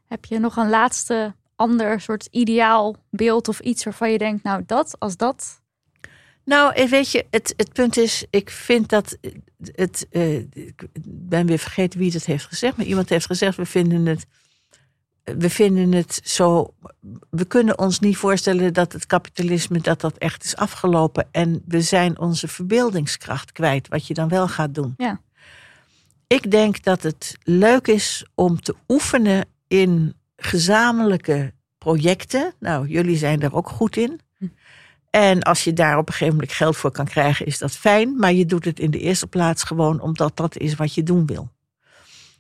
Heb 0.05 0.25
je 0.25 0.39
nog 0.39 0.55
een 0.57 0.69
laatste 0.69 1.35
ander 1.55 2.01
soort 2.01 2.27
ideaal 2.31 2.95
beeld 3.09 3.47
of 3.47 3.59
iets 3.59 3.83
waarvan 3.83 4.11
je 4.11 4.17
denkt, 4.17 4.43
nou 4.43 4.63
dat, 4.65 4.99
als 4.99 5.17
dat. 5.17 5.61
Nou, 6.45 6.73
eh, 6.73 6.89
weet 6.89 7.11
je, 7.11 7.25
het, 7.29 7.53
het 7.57 7.73
punt 7.73 7.97
is, 7.97 8.25
ik 8.29 8.49
vind 8.49 8.89
dat 8.89 9.17
het. 9.61 10.07
eh, 10.09 10.37
ik 10.37 10.87
ben 11.05 11.45
weer 11.45 11.59
vergeten 11.59 11.99
wie 11.99 12.11
het 12.11 12.25
heeft 12.25 12.45
gezegd, 12.45 12.77
maar 12.77 12.85
iemand 12.85 13.09
heeft 13.09 13.25
gezegd: 13.25 13.57
we 13.57 13.65
vinden 13.65 14.05
het. 14.05 14.25
We 15.23 15.49
vinden 15.49 15.91
het 15.91 16.21
zo. 16.23 16.73
We 17.29 17.45
kunnen 17.45 17.79
ons 17.79 17.99
niet 17.99 18.17
voorstellen 18.17 18.73
dat 18.73 18.93
het 18.93 19.05
kapitalisme 19.05 19.79
dat 19.79 20.01
dat 20.01 20.17
echt 20.17 20.43
is 20.43 20.55
afgelopen. 20.55 21.27
En 21.31 21.63
we 21.67 21.81
zijn 21.81 22.19
onze 22.19 22.47
verbeeldingskracht 22.47 23.51
kwijt, 23.51 23.87
wat 23.87 24.07
je 24.07 24.13
dan 24.13 24.29
wel 24.29 24.47
gaat 24.47 24.75
doen. 24.75 24.93
Ja. 24.97 25.21
Ik 26.27 26.51
denk 26.51 26.83
dat 26.83 27.03
het 27.03 27.37
leuk 27.43 27.87
is 27.87 28.25
om 28.35 28.61
te 28.61 28.75
oefenen 28.87 29.45
in 29.67 30.15
gezamenlijke 30.35 31.53
projecten. 31.77 32.53
Nou, 32.59 32.87
jullie 32.87 33.17
zijn 33.17 33.39
daar 33.39 33.53
ook 33.53 33.69
goed 33.69 33.97
in. 33.97 34.19
En 35.09 35.41
als 35.41 35.63
je 35.63 35.73
daar 35.73 35.97
op 35.97 36.07
een 36.07 36.13
gegeven 36.13 36.33
moment 36.33 36.53
geld 36.53 36.77
voor 36.77 36.91
kan 36.91 37.05
krijgen, 37.05 37.45
is 37.45 37.57
dat 37.57 37.71
fijn. 37.71 38.17
Maar 38.17 38.33
je 38.33 38.45
doet 38.45 38.65
het 38.65 38.79
in 38.79 38.91
de 38.91 38.99
eerste 38.99 39.27
plaats 39.27 39.63
gewoon 39.63 40.01
omdat 40.01 40.37
dat 40.37 40.57
is 40.57 40.75
wat 40.75 40.93
je 40.93 41.03
doen 41.03 41.25
wil. 41.25 41.49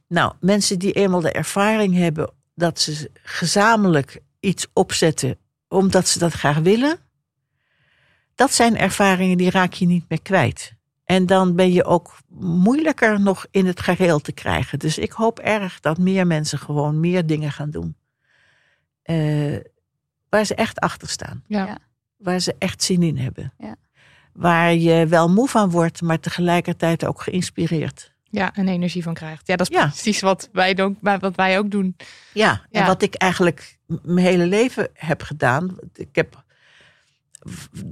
Nou, 0.07 0.33
mensen 0.39 0.79
die 0.79 0.91
eenmaal 0.91 1.21
de 1.21 1.31
ervaring 1.31 1.95
hebben 1.95 2.29
dat 2.55 2.79
ze 2.79 3.11
gezamenlijk 3.23 4.19
iets 4.39 4.67
opzetten 4.73 5.37
omdat 5.67 6.07
ze 6.07 6.19
dat 6.19 6.33
graag 6.33 6.57
willen. 6.57 6.97
Dat 8.35 8.53
zijn 8.53 8.77
ervaringen 8.77 9.37
die 9.37 9.49
raak 9.49 9.73
je 9.73 9.85
niet 9.85 10.05
meer 10.09 10.21
kwijt. 10.21 10.73
En 11.05 11.25
dan 11.25 11.55
ben 11.55 11.71
je 11.71 11.83
ook 11.83 12.17
moeilijker 12.39 13.21
nog 13.21 13.45
in 13.51 13.65
het 13.65 13.79
gareel 13.79 14.19
te 14.19 14.31
krijgen. 14.31 14.79
Dus 14.79 14.97
ik 14.97 15.11
hoop 15.11 15.39
erg 15.39 15.79
dat 15.79 15.97
meer 15.97 16.27
mensen 16.27 16.59
gewoon 16.59 16.99
meer 16.99 17.25
dingen 17.25 17.51
gaan 17.51 17.69
doen. 17.69 17.95
eh, 19.03 19.57
waar 20.29 20.45
ze 20.45 20.55
echt 20.55 20.79
achter 20.79 21.09
staan 21.09 21.43
Ja. 21.47 21.65
Ja. 21.65 21.77
waar 22.17 22.39
ze 22.39 22.55
echt 22.57 22.83
zin 22.83 23.03
in 23.03 23.17
hebben. 23.17 23.53
Ja. 23.57 23.75
Waar 24.33 24.73
je 24.73 25.07
wel 25.07 25.29
moe 25.29 25.47
van 25.47 25.69
wordt, 25.69 26.01
maar 26.01 26.19
tegelijkertijd 26.19 27.05
ook 27.05 27.21
geïnspireerd. 27.21 28.12
Ja, 28.33 28.53
en 28.53 28.67
energie 28.67 29.03
van 29.03 29.13
krijgt. 29.13 29.47
Ja, 29.47 29.55
dat 29.55 29.69
is 29.69 29.77
Ja. 29.77 29.87
precies 29.87 30.21
wat 30.21 30.49
wij, 30.51 30.73
doen, 30.73 30.97
wat 31.01 31.35
wij 31.35 31.57
ook 31.57 31.71
doen. 31.71 31.95
Ja, 32.33 32.61
en 32.71 32.85
wat 32.85 33.01
ik 33.01 33.15
eigenlijk 33.15 33.77
mijn 33.87 34.25
hele 34.25 34.45
leven 34.45 34.89
heb 34.93 35.21
gedaan. 35.21 35.77
Ik 35.93 36.15
heb, 36.15 36.43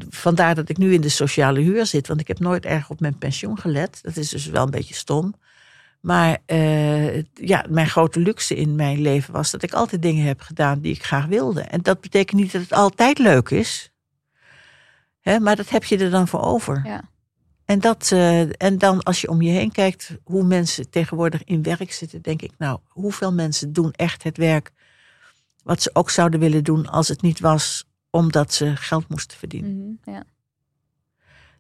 vandaar 0.10 0.56
dat 0.56 0.70
ik 0.70 0.78
nu 0.78 0.94
in 0.94 1.02
de 1.02 1.10
sociale 1.10 1.60
huur 1.60 1.86
zit, 1.86 2.08
want 2.08 2.20
ik 2.20 2.28
heb 2.28 2.40
nooit 2.40 2.66
erg 2.66 2.90
op 2.90 3.00
mijn 3.00 3.18
pensioen 3.18 3.60
gelet. 3.60 4.00
Dat 4.02 4.18
is 4.18 4.30
dus 4.30 4.46
wel 4.46 4.64
een 4.64 4.72
beetje 4.72 4.94
stom. 4.94 5.34
Maar 6.00 6.38
eh, 6.46 7.22
ja, 7.34 7.66
mijn 7.70 7.88
grote 7.90 8.20
luxe 8.20 8.56
in 8.56 8.76
mijn 8.76 9.02
leven 9.02 9.34
was 9.34 9.52
dat 9.52 9.64
ik 9.64 9.74
altijd 9.74 10.02
dingen 10.02 10.26
heb 10.26 10.42
gedaan 10.42 10.80
die 10.80 10.94
ik 10.94 11.04
graag 11.04 11.26
wilde. 11.26 11.62
En 11.62 11.82
dat 11.82 12.02
betekent 12.02 12.42
niet 12.42 12.52
dat 12.52 12.62
het 12.62 12.74
altijd 12.74 13.18
leuk 13.18 13.50
is. 13.50 13.92
Hè, 15.20 15.40
maar 15.40 15.56
dat 15.56 15.70
heb 15.70 15.84
je 15.84 15.98
er 15.98 16.10
dan 16.10 16.28
voor 16.28 16.42
over. 16.42 16.82
Ja. 16.86 17.10
En, 17.72 17.80
dat, 17.80 18.12
eh, 18.12 18.62
en 18.62 18.78
dan 18.78 19.04
als 19.04 19.22
je 19.22 19.30
om 19.30 19.42
je 19.42 19.52
heen 19.52 19.72
kijkt 19.72 20.18
hoe 20.24 20.44
mensen 20.44 20.90
tegenwoordig 20.90 21.44
in 21.44 21.64
werk 21.64 21.92
zitten, 21.92 22.22
denk 22.22 22.42
ik, 22.42 22.52
nou, 22.58 22.80
hoeveel 22.88 23.34
mensen 23.34 23.74
doen 23.74 23.92
echt 23.92 24.24
het 24.24 24.38
werk 24.38 24.72
wat 25.64 25.82
ze 25.82 25.90
ook 25.94 26.10
zouden 26.10 26.40
willen 26.40 26.64
doen 26.64 26.88
als 26.88 27.08
het 27.08 27.22
niet 27.22 27.40
was 27.40 27.86
omdat 28.10 28.54
ze 28.54 28.76
geld 28.76 29.10
moesten 29.10 29.38
verdienen. 29.38 30.00
Mhm, 30.04 30.12
ja. 30.12 30.24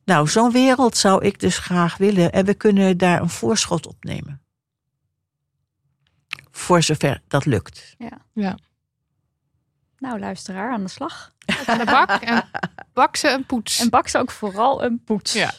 Nou, 0.05 0.27
zo'n 0.27 0.51
wereld 0.51 0.97
zou 0.97 1.25
ik 1.25 1.39
dus 1.39 1.57
graag 1.57 1.97
willen 1.97 2.31
en 2.31 2.45
we 2.45 2.53
kunnen 2.53 2.97
daar 2.97 3.21
een 3.21 3.29
voorschot 3.29 3.87
op 3.87 4.03
nemen. 4.03 4.41
Voor 6.51 6.83
zover 6.83 7.21
dat 7.27 7.45
lukt. 7.45 7.95
Nou, 10.01 10.19
luisteraar, 10.19 10.71
aan 10.71 10.83
de 10.83 10.89
slag. 10.89 11.31
Aan 11.65 11.77
de 11.77 11.85
bak 11.85 12.09
en 12.09 12.43
bak 12.93 13.15
ze 13.15 13.29
een 13.29 13.45
poets. 13.45 13.79
En 13.79 13.89
bak 13.89 14.07
ze 14.07 14.17
ook 14.17 14.31
vooral 14.31 14.83
een 14.83 15.03
poets. 15.03 15.33
Ja. 15.33 15.51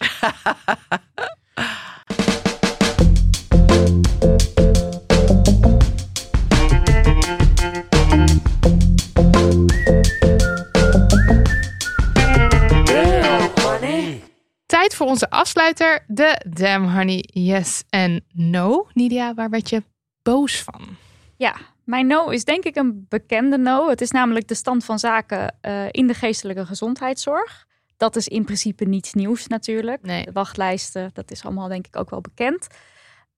Tijd 14.66 14.94
voor 14.94 15.06
onze 15.06 15.30
afsluiter, 15.30 16.04
de 16.06 16.44
Damn 16.48 16.96
Honey 16.96 17.28
Yes 17.32 17.82
en 17.90 18.24
No. 18.32 18.88
Nidia, 18.92 19.34
waar 19.34 19.50
werd 19.50 19.68
je 19.68 19.82
boos 20.22 20.62
van? 20.62 20.96
Ja, 21.36 21.54
mijn 21.84 22.06
no 22.06 22.28
is 22.28 22.44
denk 22.44 22.64
ik 22.64 22.76
een 22.76 23.06
bekende 23.08 23.58
no. 23.58 23.88
Het 23.88 24.00
is 24.00 24.10
namelijk 24.10 24.48
de 24.48 24.54
stand 24.54 24.84
van 24.84 24.98
zaken 24.98 25.56
eh, 25.60 25.86
in 25.90 26.06
de 26.06 26.14
geestelijke 26.14 26.66
gezondheidszorg. 26.66 27.66
Dat 27.96 28.16
is 28.16 28.28
in 28.28 28.44
principe 28.44 28.84
niets 28.84 29.12
nieuws 29.12 29.46
natuurlijk. 29.46 30.02
Nee. 30.02 30.24
De 30.24 30.32
wachtlijsten, 30.32 31.10
dat 31.12 31.30
is 31.30 31.44
allemaal 31.44 31.68
denk 31.68 31.86
ik 31.86 31.96
ook 31.96 32.10
wel 32.10 32.20
bekend. 32.20 32.66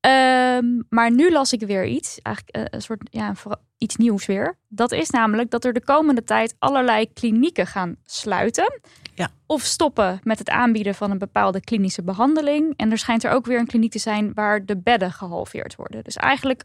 Ehm, 0.00 0.64
maar 0.88 1.10
nu 1.10 1.32
las 1.32 1.52
ik 1.52 1.60
weer 1.60 1.86
iets, 1.86 2.18
eigenlijk 2.22 2.56
eh, 2.56 2.62
een 2.70 2.82
soort 2.82 3.08
ja, 3.10 3.34
voor- 3.34 3.60
iets 3.78 3.96
nieuws 3.96 4.26
weer. 4.26 4.58
Dat 4.68 4.92
is 4.92 5.10
namelijk 5.10 5.50
dat 5.50 5.64
er 5.64 5.72
de 5.72 5.84
komende 5.84 6.24
tijd 6.24 6.54
allerlei 6.58 7.12
klinieken 7.12 7.66
gaan 7.66 7.96
sluiten. 8.04 8.80
Ja. 9.14 9.28
Of 9.46 9.62
stoppen 9.62 10.20
met 10.22 10.38
het 10.38 10.50
aanbieden 10.50 10.94
van 10.94 11.10
een 11.10 11.18
bepaalde 11.18 11.60
klinische 11.60 12.02
behandeling. 12.02 12.74
En 12.76 12.90
er 12.90 12.98
schijnt 12.98 13.24
er 13.24 13.30
ook 13.30 13.46
weer 13.46 13.58
een 13.58 13.66
kliniek 13.66 13.90
te 13.90 13.98
zijn 13.98 14.34
waar 14.34 14.64
de 14.64 14.76
bedden 14.76 15.12
gehalveerd 15.12 15.74
worden. 15.74 16.04
Dus 16.04 16.16
eigenlijk 16.16 16.64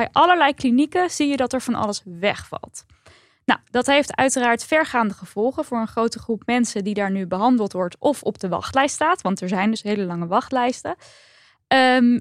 bij 0.00 0.08
allerlei 0.12 0.54
klinieken 0.54 1.10
zie 1.10 1.28
je 1.28 1.36
dat 1.36 1.52
er 1.52 1.60
van 1.60 1.74
alles 1.74 2.02
wegvalt. 2.04 2.84
Nou, 3.44 3.60
dat 3.70 3.86
heeft 3.86 4.16
uiteraard 4.16 4.64
vergaande 4.64 5.14
gevolgen 5.14 5.64
voor 5.64 5.78
een 5.78 5.86
grote 5.86 6.18
groep 6.18 6.42
mensen 6.46 6.84
die 6.84 6.94
daar 6.94 7.10
nu 7.10 7.26
behandeld 7.26 7.72
wordt 7.72 7.96
of 7.98 8.22
op 8.22 8.38
de 8.38 8.48
wachtlijst 8.48 8.94
staat. 8.94 9.22
Want 9.22 9.40
er 9.40 9.48
zijn 9.48 9.70
dus 9.70 9.82
hele 9.82 10.04
lange 10.04 10.26
wachtlijsten. 10.26 10.94
Ehm, 11.66 12.18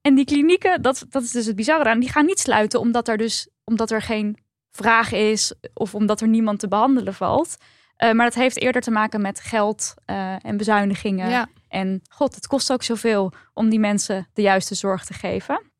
en 0.00 0.14
die 0.14 0.24
klinieken, 0.24 0.82
dat, 0.82 1.06
dat 1.08 1.22
is 1.22 1.30
dus 1.30 1.46
het 1.46 1.56
bizarre 1.56 1.90
aan, 1.90 2.00
die 2.00 2.10
gaan 2.10 2.26
niet 2.26 2.38
sluiten 2.38 2.80
omdat 2.80 3.08
er 3.08 3.16
dus 3.16 3.48
omdat 3.64 3.90
er 3.90 4.02
geen 4.02 4.38
vraag 4.70 5.12
is 5.12 5.54
of 5.74 5.94
omdat 5.94 6.20
er 6.20 6.28
niemand 6.28 6.58
te 6.58 6.68
behandelen 6.68 7.14
valt. 7.14 7.56
Uh, 8.04 8.12
maar 8.12 8.26
dat 8.26 8.34
heeft 8.34 8.60
eerder 8.60 8.82
te 8.82 8.90
maken 8.90 9.20
met 9.20 9.40
geld 9.40 9.94
uh, 10.06 10.44
en 10.44 10.56
bezuinigingen. 10.56 11.28
Ja. 11.28 11.48
En 11.68 12.02
god, 12.08 12.34
het 12.34 12.46
kost 12.46 12.72
ook 12.72 12.82
zoveel 12.82 13.32
om 13.54 13.68
die 13.68 13.78
mensen 13.78 14.28
de 14.32 14.42
juiste 14.42 14.74
zorg 14.74 15.04
te 15.04 15.14
geven. 15.14 15.74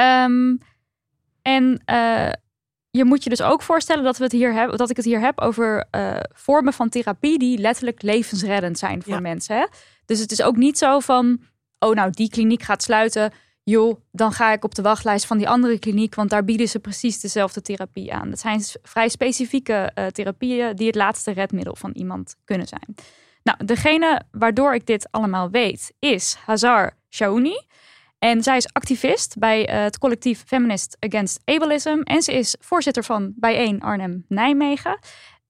Um, 0.00 0.58
en 1.42 1.82
uh, 1.90 2.32
je 2.90 3.04
moet 3.04 3.24
je 3.24 3.30
dus 3.30 3.42
ook 3.42 3.62
voorstellen 3.62 4.04
dat, 4.04 4.16
we 4.16 4.24
het 4.24 4.32
hier 4.32 4.52
hebben, 4.52 4.78
dat 4.78 4.90
ik 4.90 4.96
het 4.96 5.04
hier 5.04 5.20
heb 5.20 5.40
over 5.40 5.88
vormen 6.34 6.72
van 6.72 6.88
therapie 6.88 7.38
die 7.38 7.58
letterlijk 7.58 8.02
levensreddend 8.02 8.78
zijn 8.78 9.02
voor 9.02 9.12
Ja. 9.12 9.20
mensen. 9.20 9.56
Hè? 9.56 9.66
Dus 10.06 10.18
het 10.20 10.32
is 10.32 10.42
ook 10.42 10.56
niet 10.56 10.78
zo 10.78 11.00
van, 11.00 11.40
oh 11.78 11.94
nou, 11.94 12.10
die 12.10 12.30
kliniek 12.30 12.62
gaat 12.62 12.82
sluiten. 12.82 13.32
Joh, 13.64 14.00
dan 14.12 14.32
ga 14.32 14.52
ik 14.52 14.64
op 14.64 14.74
de 14.74 14.82
wachtlijst 14.82 15.26
van 15.26 15.38
die 15.38 15.48
andere 15.48 15.78
kliniek, 15.78 16.14
want 16.14 16.30
daar 16.30 16.44
bieden 16.44 16.68
ze 16.68 16.78
precies 16.78 17.20
dezelfde 17.20 17.60
therapie 17.60 18.14
aan. 18.14 18.30
Dat 18.30 18.38
zijn 18.38 18.62
vrij 18.82 19.08
specifieke 19.08 19.90
eh, 19.94 20.06
therapieën 20.06 20.76
die 20.76 20.86
het 20.86 20.94
laatste 20.94 21.30
redmiddel 21.30 21.76
van 21.76 21.90
iemand 21.90 22.36
kunnen 22.44 22.66
zijn. 22.66 22.94
Nou, 23.42 23.64
degene 23.64 24.22
waardoor 24.30 24.74
ik 24.74 24.86
dit 24.86 25.08
allemaal 25.10 25.50
weet 25.50 25.92
is 25.98 26.36
Hazar 26.46 26.96
Shaouni. 27.10 27.60
En 28.18 28.42
zij 28.42 28.56
is 28.56 28.72
activist 28.72 29.38
bij 29.38 29.66
eh, 29.66 29.82
het 29.82 29.98
collectief 29.98 30.44
Feminist 30.46 30.96
Against 31.00 31.40
Ableism. 31.44 32.00
En 32.04 32.22
ze 32.22 32.32
is 32.32 32.56
voorzitter 32.60 33.04
van 33.04 33.32
Bijeen 33.36 33.80
Arnhem 33.80 34.24
Nijmegen. 34.28 34.98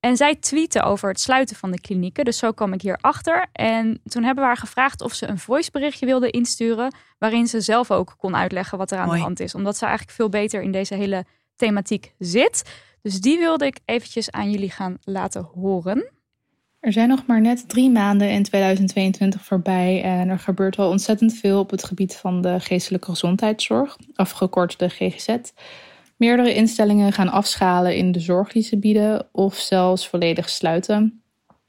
En 0.01 0.16
zij 0.16 0.35
tweette 0.35 0.83
over 0.83 1.09
het 1.09 1.21
sluiten 1.21 1.57
van 1.57 1.71
de 1.71 1.81
klinieken. 1.81 2.25
Dus 2.25 2.39
zo 2.39 2.53
kwam 2.53 2.73
ik 2.73 2.83
hier 2.83 2.99
achter. 3.01 3.47
En 3.53 4.01
toen 4.05 4.23
hebben 4.23 4.43
we 4.43 4.49
haar 4.49 4.59
gevraagd 4.59 5.01
of 5.01 5.12
ze 5.12 5.27
een 5.27 5.39
voiceberichtje 5.39 6.07
wilde 6.07 6.31
insturen. 6.31 6.95
Waarin 7.19 7.47
ze 7.47 7.61
zelf 7.61 7.91
ook 7.91 8.14
kon 8.19 8.37
uitleggen 8.37 8.79
wat 8.79 8.91
er 8.91 8.99
aan 8.99 9.07
Mooi. 9.07 9.19
de 9.19 9.25
hand 9.25 9.41
is. 9.41 9.55
Omdat 9.55 9.77
ze 9.77 9.85
eigenlijk 9.85 10.16
veel 10.16 10.29
beter 10.29 10.62
in 10.62 10.73
deze 10.73 10.95
hele 10.95 11.25
thematiek 11.57 12.14
zit. 12.19 12.62
Dus 13.03 13.21
die 13.21 13.39
wilde 13.39 13.66
ik 13.66 13.79
eventjes 13.85 14.31
aan 14.31 14.51
jullie 14.51 14.71
gaan 14.71 14.99
laten 15.01 15.43
horen. 15.43 16.18
Er 16.81 16.93
zijn 16.93 17.09
nog 17.09 17.26
maar 17.26 17.41
net 17.41 17.68
drie 17.68 17.91
maanden 17.91 18.31
in 18.31 18.43
2022 18.43 19.45
voorbij 19.45 20.03
en 20.03 20.29
er 20.29 20.39
gebeurt 20.39 20.79
al 20.79 20.91
ontzettend 20.91 21.35
veel 21.35 21.59
op 21.59 21.70
het 21.70 21.85
gebied 21.85 22.16
van 22.16 22.41
de 22.41 22.61
geestelijke 22.61 23.11
gezondheidszorg, 23.11 23.97
afgekort 24.14 24.79
de 24.79 24.89
GGZ. 24.89 25.37
Meerdere 26.16 26.55
instellingen 26.55 27.12
gaan 27.12 27.29
afschalen 27.29 27.97
in 27.97 28.12
de 28.12 28.20
zorg 28.20 28.53
die 28.53 28.62
ze 28.62 28.79
bieden 28.79 29.29
of 29.33 29.55
zelfs 29.55 30.09
volledig 30.09 30.49
sluiten. 30.49 31.22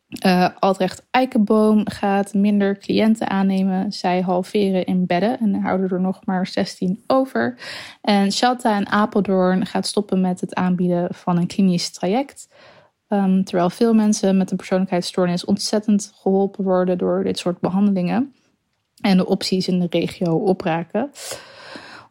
Eh 0.10 0.47
Altrecht 0.60 1.07
Eikenboom 1.12 1.89
gaat 1.89 2.34
minder 2.34 2.78
cliënten 2.78 3.30
aannemen. 3.30 3.91
Zij 3.91 4.22
halveren 4.22 4.86
in 4.86 5.05
bedden 5.05 5.39
en 5.39 5.53
houden 5.53 5.89
er 5.89 6.01
nog 6.01 6.26
maar 6.26 6.47
16 6.47 7.03
over. 7.07 7.60
En 8.01 8.32
Shelta 8.32 8.76
en 8.76 8.88
Apeldoorn 8.88 9.66
gaat 9.66 9.88
stoppen 9.88 10.22
met 10.22 10.41
het 10.41 10.55
aanbieden 10.55 11.07
van 11.12 11.38
een 11.38 11.47
klinisch 11.47 11.91
traject. 11.91 12.47
Um, 13.10 13.43
terwijl 13.43 13.70
veel 13.70 13.93
mensen 13.93 14.38
met 14.38 14.51
een 14.51 14.57
persoonlijkheidsstoornis 14.57 15.45
ontzettend 15.45 16.12
geholpen 16.22 16.64
worden 16.64 16.97
door 16.97 17.24
dit 17.24 17.38
soort 17.38 17.60
behandelingen. 17.60 18.34
En 19.01 19.18
de 19.18 19.26
opties 19.26 19.68
in 19.68 19.80
de 19.80 19.88
regio 19.89 20.36
opraken. 20.36 21.12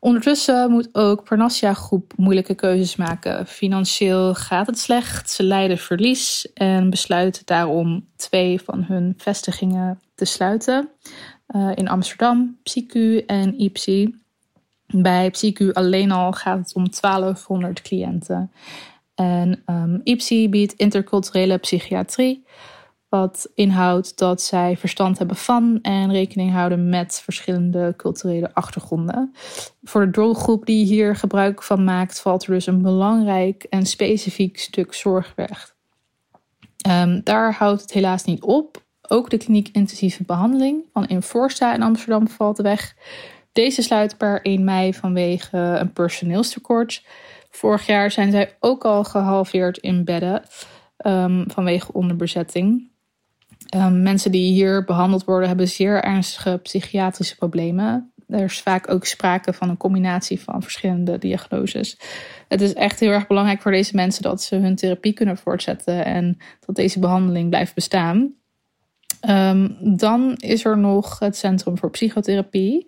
Ondertussen 0.01 0.70
moet 0.70 0.88
ook 0.92 1.24
Parnassia 1.24 1.74
Groep 1.74 2.12
moeilijke 2.16 2.55
keuzes 2.55 2.96
maken. 2.96 3.46
Financieel 3.46 4.34
gaat 4.34 4.66
het 4.66 4.78
slecht, 4.78 5.30
ze 5.30 5.42
lijden 5.42 5.78
verlies 5.78 6.53
en 6.55 6.90
besluiten 6.90 7.42
daarom 7.44 8.07
twee 8.16 8.61
van 8.61 8.84
hun 8.84 9.14
vestigingen 9.16 10.01
te 10.14 10.24
sluiten. 10.24 10.88
Uh, 11.49 11.70
in 11.74 11.88
Amsterdam, 11.88 12.59
PsyQ 12.62 12.92
en 13.26 13.61
IPSI. 13.61 14.14
Bij 14.86 15.30
PsyQ 15.30 15.72
alleen 15.72 16.11
al 16.11 16.32
gaat 16.32 16.59
het 16.59 16.74
om 16.74 16.90
1200 17.01 17.82
cliënten. 17.82 18.53
En 19.18 19.62
um, 19.66 20.00
IPSI 20.04 20.48
biedt 20.48 20.72
interculturele 20.72 21.58
psychiatrie, 21.58 22.44
wat 23.08 23.50
inhoudt 23.54 24.18
dat 24.18 24.42
zij 24.42 24.76
verstand 24.76 25.18
hebben 25.18 25.36
van 25.36 25.78
en 25.82 26.12
rekening 26.12 26.52
houden 26.52 26.88
met 26.88 27.20
verschillende 27.24 27.94
culturele 27.96 28.54
achtergronden. 28.54 29.34
Voor 29.82 30.04
de 30.04 30.10
doelgroep 30.10 30.66
die 30.66 30.84
hier 30.84 31.16
gebruik 31.16 31.62
van 31.62 31.84
maakt, 31.84 32.20
valt 32.20 32.46
er 32.46 32.52
dus 32.52 32.66
een 32.66 32.82
belangrijk 32.82 33.62
en 33.62 33.86
specifiek 33.86 34.58
stuk 34.58 34.94
zorg 34.94 35.32
weg. 35.36 35.76
Um, 36.88 37.20
daar 37.24 37.54
houdt 37.54 37.80
het 37.80 37.92
helaas 37.92 38.24
niet 38.24 38.42
op. 38.42 38.84
Ook 39.08 39.30
de 39.30 39.36
kliniek 39.36 39.68
intensieve 39.72 40.24
behandeling 40.24 40.84
van 40.92 41.06
Inforsta 41.06 41.74
in 41.74 41.82
Amsterdam 41.82 42.28
valt 42.28 42.58
weg. 42.58 42.94
Deze 43.52 43.82
sluit 43.82 44.16
per 44.16 44.42
1 44.42 44.64
mei 44.64 44.94
vanwege 44.94 45.56
een 45.56 45.92
personeelstekort. 45.92 47.02
Vorig 47.51 47.86
jaar 47.86 48.11
zijn 48.11 48.30
zij 48.30 48.57
ook 48.61 48.84
al 48.84 49.05
gehalveerd 49.05 49.78
in 49.78 50.05
bedden 50.05 50.42
um, 51.07 51.44
vanwege 51.51 51.92
onderbezetting. 51.92 52.90
Um, 53.76 54.03
mensen 54.03 54.32
die 54.32 54.53
hier 54.53 54.84
behandeld 54.84 55.24
worden 55.24 55.49
hebben 55.49 55.68
zeer 55.68 56.03
ernstige 56.03 56.59
psychiatrische 56.62 57.36
problemen. 57.36 58.12
Er 58.28 58.44
is 58.44 58.61
vaak 58.61 58.90
ook 58.90 59.05
sprake 59.07 59.53
van 59.53 59.68
een 59.68 59.76
combinatie 59.76 60.40
van 60.40 60.62
verschillende 60.62 61.18
diagnoses. 61.18 61.99
Het 62.49 62.61
is 62.61 62.74
echt 62.74 63.01
heel 63.01 63.11
erg 63.11 63.26
belangrijk 63.26 63.62
voor 63.62 63.70
deze 63.70 63.94
mensen 63.94 64.22
dat 64.22 64.42
ze 64.42 64.57
hun 64.57 64.76
therapie 64.76 65.12
kunnen 65.12 65.36
voortzetten 65.36 66.05
en 66.05 66.38
dat 66.66 66.76
deze 66.76 66.99
behandeling 66.99 67.49
blijft 67.49 67.74
bestaan. 67.74 68.32
Um, 69.28 69.76
dan 69.96 70.34
is 70.36 70.64
er 70.64 70.78
nog 70.78 71.18
het 71.18 71.36
Centrum 71.36 71.78
voor 71.78 71.90
Psychotherapie, 71.90 72.86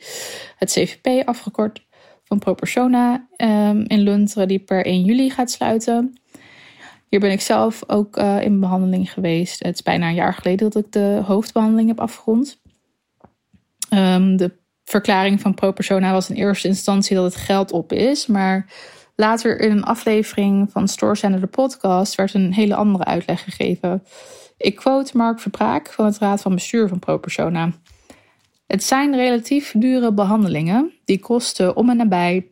het 0.56 0.70
CVP 0.70 1.28
afgekort 1.28 1.86
van 2.30 2.38
ProPersona 2.38 3.26
um, 3.36 3.84
in 3.86 4.00
Lunteren, 4.00 4.48
die 4.48 4.58
per 4.58 4.84
1 4.84 5.04
juli 5.04 5.30
gaat 5.30 5.50
sluiten. 5.50 6.14
Hier 7.08 7.20
ben 7.20 7.30
ik 7.30 7.40
zelf 7.40 7.82
ook 7.86 8.16
uh, 8.16 8.42
in 8.42 8.60
behandeling 8.60 9.12
geweest. 9.12 9.62
Het 9.62 9.74
is 9.74 9.82
bijna 9.82 10.08
een 10.08 10.14
jaar 10.14 10.34
geleden 10.34 10.70
dat 10.70 10.84
ik 10.84 10.92
de 10.92 11.22
hoofdbehandeling 11.24 11.88
heb 11.88 12.00
afgerond. 12.00 12.60
Um, 13.94 14.36
de 14.36 14.52
verklaring 14.84 15.40
van 15.40 15.54
ProPersona 15.54 16.12
was 16.12 16.30
in 16.30 16.36
eerste 16.36 16.68
instantie 16.68 17.16
dat 17.16 17.24
het 17.24 17.36
geld 17.36 17.72
op 17.72 17.92
is, 17.92 18.26
maar 18.26 18.66
later 19.16 19.60
in 19.60 19.70
een 19.70 19.84
aflevering 19.84 20.70
van 20.70 20.88
Stoorzender 20.88 21.40
de 21.40 21.46
podcast 21.46 22.14
werd 22.14 22.34
een 22.34 22.52
hele 22.52 22.74
andere 22.74 23.04
uitleg 23.04 23.44
gegeven. 23.44 24.04
Ik 24.56 24.76
quote 24.76 25.16
Mark 25.16 25.40
Verbraak 25.40 25.92
van 25.92 26.04
het 26.04 26.18
Raad 26.18 26.42
van 26.42 26.54
Bestuur 26.54 26.88
van 26.88 26.98
ProPersona. 26.98 27.72
Het 28.70 28.84
zijn 28.84 29.14
relatief 29.14 29.72
dure 29.76 30.12
behandelingen. 30.12 30.92
Die 31.04 31.20
kosten 31.20 31.76
om 31.76 31.90
en 31.90 31.96
nabij 31.96 32.46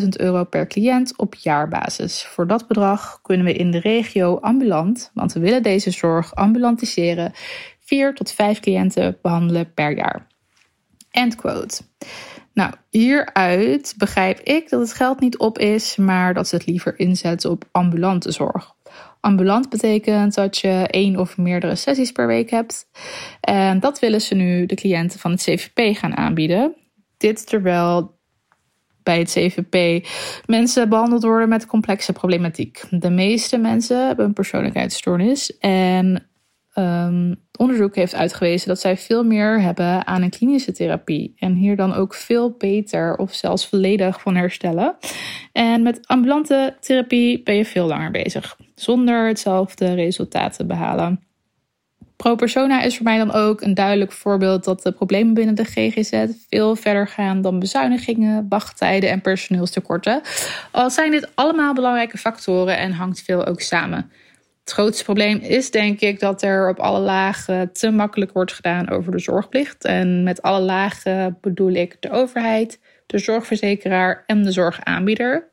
30.000 0.00 0.08
euro 0.08 0.44
per 0.44 0.66
cliënt 0.66 1.18
op 1.18 1.34
jaarbasis. 1.34 2.24
Voor 2.24 2.46
dat 2.46 2.66
bedrag 2.66 3.20
kunnen 3.22 3.46
we 3.46 3.52
in 3.52 3.70
de 3.70 3.78
regio 3.78 4.36
ambulant, 4.36 5.10
want 5.14 5.32
we 5.32 5.40
willen 5.40 5.62
deze 5.62 5.90
zorg 5.90 6.34
ambulantiseren, 6.34 7.32
4 7.78 8.14
tot 8.14 8.32
5 8.32 8.60
cliënten 8.60 9.18
behandelen 9.22 9.74
per 9.74 9.96
jaar. 9.96 10.26
End 11.10 11.34
quote. 11.34 11.82
Nou, 12.54 12.72
hieruit 12.90 13.94
begrijp 13.96 14.40
ik 14.40 14.70
dat 14.70 14.80
het 14.80 14.92
geld 14.92 15.20
niet 15.20 15.38
op 15.38 15.58
is, 15.58 15.96
maar 15.96 16.34
dat 16.34 16.48
ze 16.48 16.54
het 16.54 16.66
liever 16.66 16.98
inzetten 16.98 17.50
op 17.50 17.64
ambulante 17.72 18.30
zorg. 18.30 18.75
Ambulant 19.26 19.68
betekent 19.68 20.34
dat 20.34 20.58
je 20.58 20.86
één 20.90 21.18
of 21.18 21.36
meerdere 21.36 21.74
sessies 21.74 22.12
per 22.12 22.26
week 22.26 22.50
hebt. 22.50 22.90
En 23.40 23.80
dat 23.80 23.98
willen 23.98 24.20
ze 24.20 24.34
nu 24.34 24.66
de 24.66 24.74
cliënten 24.74 25.18
van 25.18 25.30
het 25.30 25.42
CVP 25.42 25.96
gaan 25.96 26.16
aanbieden. 26.16 26.74
Dit 27.16 27.46
terwijl 27.46 28.18
bij 29.02 29.18
het 29.18 29.30
CVP 29.30 30.06
mensen 30.46 30.88
behandeld 30.88 31.22
worden 31.22 31.48
met 31.48 31.66
complexe 31.66 32.12
problematiek. 32.12 32.82
De 32.90 33.10
meeste 33.10 33.56
mensen 33.58 34.06
hebben 34.06 34.24
een 34.24 34.32
persoonlijkheidsstoornis. 34.32 35.58
En 35.58 36.28
um, 36.78 37.36
onderzoek 37.58 37.94
heeft 37.94 38.14
uitgewezen 38.14 38.68
dat 38.68 38.80
zij 38.80 38.96
veel 38.96 39.24
meer 39.24 39.60
hebben 39.60 40.06
aan 40.06 40.22
een 40.22 40.30
klinische 40.30 40.72
therapie. 40.72 41.34
En 41.38 41.54
hier 41.54 41.76
dan 41.76 41.94
ook 41.94 42.14
veel 42.14 42.54
beter 42.58 43.16
of 43.16 43.34
zelfs 43.34 43.68
volledig 43.68 44.20
van 44.20 44.36
herstellen. 44.36 44.96
En 45.52 45.82
met 45.82 46.06
ambulante 46.06 46.76
therapie 46.80 47.42
ben 47.42 47.54
je 47.54 47.64
veel 47.64 47.86
langer 47.86 48.10
bezig. 48.10 48.56
Zonder 48.74 49.26
hetzelfde 49.26 49.94
resultaat 49.94 50.56
te 50.56 50.66
behalen. 50.66 51.20
ProPersona 52.16 52.82
is 52.82 52.96
voor 52.96 53.04
mij 53.04 53.18
dan 53.18 53.32
ook 53.32 53.60
een 53.60 53.74
duidelijk 53.74 54.12
voorbeeld 54.12 54.64
dat 54.64 54.82
de 54.82 54.92
problemen 54.92 55.34
binnen 55.34 55.54
de 55.54 55.64
GGZ 55.64 56.26
veel 56.48 56.76
verder 56.76 57.08
gaan 57.08 57.40
dan 57.40 57.58
bezuinigingen, 57.58 58.46
wachttijden 58.48 59.10
en 59.10 59.20
personeelstekorten. 59.20 60.20
Al 60.70 60.90
zijn 60.90 61.10
dit 61.10 61.30
allemaal 61.34 61.74
belangrijke 61.74 62.18
factoren 62.18 62.78
en 62.78 62.92
hangt 62.92 63.22
veel 63.22 63.46
ook 63.46 63.60
samen. 63.60 64.10
Het 64.66 64.74
grootste 64.74 65.04
probleem 65.04 65.38
is 65.38 65.70
denk 65.70 66.00
ik 66.00 66.20
dat 66.20 66.42
er 66.42 66.68
op 66.68 66.78
alle 66.78 67.00
lagen 67.00 67.72
te 67.72 67.90
makkelijk 67.90 68.32
wordt 68.32 68.52
gedaan 68.52 68.88
over 68.88 69.12
de 69.12 69.18
zorgplicht. 69.18 69.84
En 69.84 70.22
met 70.22 70.42
alle 70.42 70.60
lagen 70.60 71.38
bedoel 71.40 71.72
ik 71.72 71.96
de 72.00 72.10
overheid, 72.10 72.80
de 73.06 73.18
zorgverzekeraar 73.18 74.24
en 74.26 74.42
de 74.42 74.52
zorgaanbieder. 74.52 75.50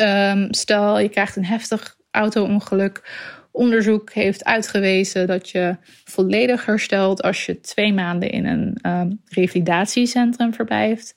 Um, 0.00 0.52
stel 0.52 0.98
je 0.98 1.08
krijgt 1.08 1.36
een 1.36 1.44
heftig 1.44 1.96
auto-ongeluk. 2.10 3.02
Onderzoek 3.50 4.12
heeft 4.12 4.44
uitgewezen 4.44 5.26
dat 5.26 5.50
je 5.50 5.76
volledig 6.04 6.66
herstelt 6.66 7.22
als 7.22 7.46
je 7.46 7.60
twee 7.60 7.92
maanden 7.92 8.30
in 8.30 8.46
een 8.46 8.78
um, 8.82 9.20
revalidatiecentrum 9.28 10.54
verblijft. 10.54 11.14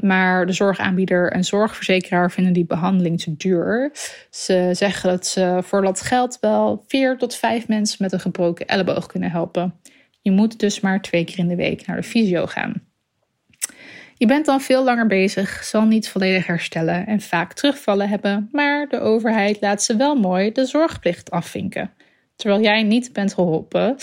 Maar 0.00 0.46
de 0.46 0.52
zorgaanbieder 0.52 1.32
en 1.32 1.44
zorgverzekeraar 1.44 2.30
vinden 2.30 2.52
die 2.52 2.66
behandeling 2.66 3.20
te 3.20 3.36
duur. 3.36 3.92
Ze 4.30 4.70
zeggen 4.72 5.10
dat 5.10 5.26
ze 5.26 5.58
voor 5.62 5.82
dat 5.82 6.00
geld 6.00 6.38
wel 6.40 6.84
vier 6.86 7.16
tot 7.16 7.34
vijf 7.34 7.68
mensen 7.68 7.96
met 8.00 8.12
een 8.12 8.20
gebroken 8.20 8.66
elleboog 8.66 9.06
kunnen 9.06 9.30
helpen. 9.30 9.74
Je 10.20 10.30
moet 10.30 10.58
dus 10.58 10.80
maar 10.80 11.02
twee 11.02 11.24
keer 11.24 11.38
in 11.38 11.48
de 11.48 11.56
week 11.56 11.86
naar 11.86 11.96
de 11.96 12.02
fysio 12.02 12.46
gaan. 12.46 12.86
Je 14.14 14.26
bent 14.26 14.46
dan 14.46 14.60
veel 14.60 14.84
langer 14.84 15.06
bezig, 15.06 15.64
zal 15.64 15.84
niet 15.84 16.08
volledig 16.08 16.46
herstellen 16.46 17.06
en 17.06 17.20
vaak 17.20 17.52
terugvallen 17.52 18.08
hebben, 18.08 18.48
maar 18.52 18.88
de 18.88 19.00
overheid 19.00 19.60
laat 19.60 19.82
ze 19.82 19.96
wel 19.96 20.14
mooi 20.14 20.52
de 20.52 20.66
zorgplicht 20.66 21.30
afvinken, 21.30 21.90
terwijl 22.36 22.62
jij 22.62 22.82
niet 22.82 23.12
bent 23.12 23.34
geholpen. 23.34 23.94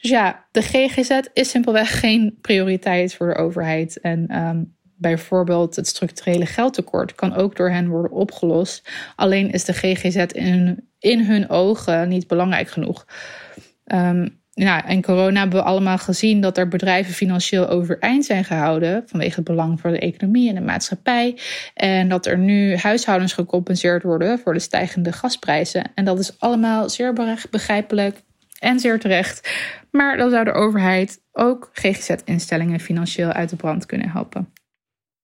Dus 0.00 0.10
ja, 0.10 0.44
de 0.50 0.62
GGZ 0.62 1.20
is 1.32 1.50
simpelweg 1.50 2.00
geen 2.00 2.38
prioriteit 2.40 3.14
voor 3.14 3.26
de 3.26 3.34
overheid. 3.34 4.00
En 4.00 4.26
ehm, 4.28 4.62
bijvoorbeeld 5.00 5.76
het 5.76 5.86
structurele 5.86 6.46
geldtekort 6.46 7.14
kan 7.14 7.34
ook 7.34 7.56
door 7.56 7.70
hen 7.70 7.88
worden 7.88 8.12
opgelost. 8.12 8.90
Alleen 9.16 9.50
is 9.50 9.64
de 9.64 9.72
GGZ 9.72 10.16
in, 10.16 10.88
in 10.98 11.24
hun 11.24 11.48
ogen 11.48 12.08
niet 12.08 12.26
belangrijk 12.26 12.68
genoeg. 12.68 13.06
Um, 13.84 14.38
ja, 14.52 14.86
en 14.86 15.02
corona 15.02 15.40
hebben 15.40 15.58
we 15.58 15.64
allemaal 15.64 15.98
gezien 15.98 16.40
dat 16.40 16.58
er 16.58 16.68
bedrijven 16.68 17.14
financieel 17.14 17.68
overeind 17.68 18.24
zijn 18.24 18.44
gehouden 18.44 19.02
vanwege 19.06 19.34
het 19.34 19.44
belang 19.44 19.80
voor 19.80 19.90
de 19.90 19.98
economie 19.98 20.48
en 20.48 20.54
de 20.54 20.60
maatschappij. 20.60 21.38
En 21.74 22.08
dat 22.08 22.26
er 22.26 22.38
nu 22.38 22.76
huishoudens 22.76 23.32
gecompenseerd 23.32 24.02
worden 24.02 24.38
voor 24.38 24.52
de 24.52 24.58
stijgende 24.58 25.12
gasprijzen. 25.12 25.84
En 25.94 26.04
dat 26.04 26.18
is 26.18 26.40
allemaal 26.40 26.88
zeer 26.88 27.12
begrijpelijk 27.50 28.22
en 28.58 28.80
zeer 28.80 28.98
terecht. 28.98 29.50
Maar 29.90 30.16
dan 30.16 30.30
zou 30.30 30.44
de 30.44 30.52
overheid 30.52 31.20
ook 31.32 31.70
GGZ-instellingen 31.72 32.80
financieel 32.80 33.32
uit 33.32 33.50
de 33.50 33.56
brand 33.56 33.86
kunnen 33.86 34.10
helpen. 34.10 34.52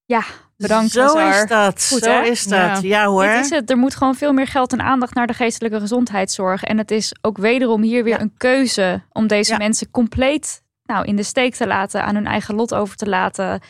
Ja, 0.07 0.23
bedankt. 0.57 0.93
Zo 0.93 1.03
Hazar. 1.03 1.43
is 1.43 1.49
dat. 1.49 1.87
Goed, 1.93 2.03
Zo 2.03 2.11
hè? 2.11 2.23
is 2.23 2.45
dat. 2.45 2.83
Ja, 2.83 3.07
hoor. 3.07 3.27
Dit 3.27 3.45
is 3.45 3.51
het. 3.51 3.71
Er 3.71 3.77
moet 3.77 3.95
gewoon 3.95 4.15
veel 4.15 4.33
meer 4.33 4.47
geld 4.47 4.73
en 4.73 4.81
aandacht 4.83 5.15
naar 5.15 5.27
de 5.27 5.33
geestelijke 5.33 5.81
gezondheidszorg. 5.81 6.63
En 6.63 6.79
het 6.79 6.91
is 6.91 7.15
ook 7.21 7.39
wederom 7.39 7.83
hier 7.83 8.05
weer 8.05 8.15
Ja. 8.15 8.21
een 8.21 8.35
keuze 8.37 9.03
om 9.13 9.27
deze 9.27 9.53
Ja. 9.53 9.59
mensen 9.59 9.91
compleet 9.91 10.63
nou, 10.85 11.05
in 11.05 11.17
de 11.17 11.23
steek 11.23 11.55
te 11.55 11.67
laten, 11.67 12.05
aan 12.05 12.15
hun 12.15 12.27
eigen 12.27 12.55
lot 12.55 12.75
over 12.75 12.97
te 12.97 13.09
laten. 13.09 13.61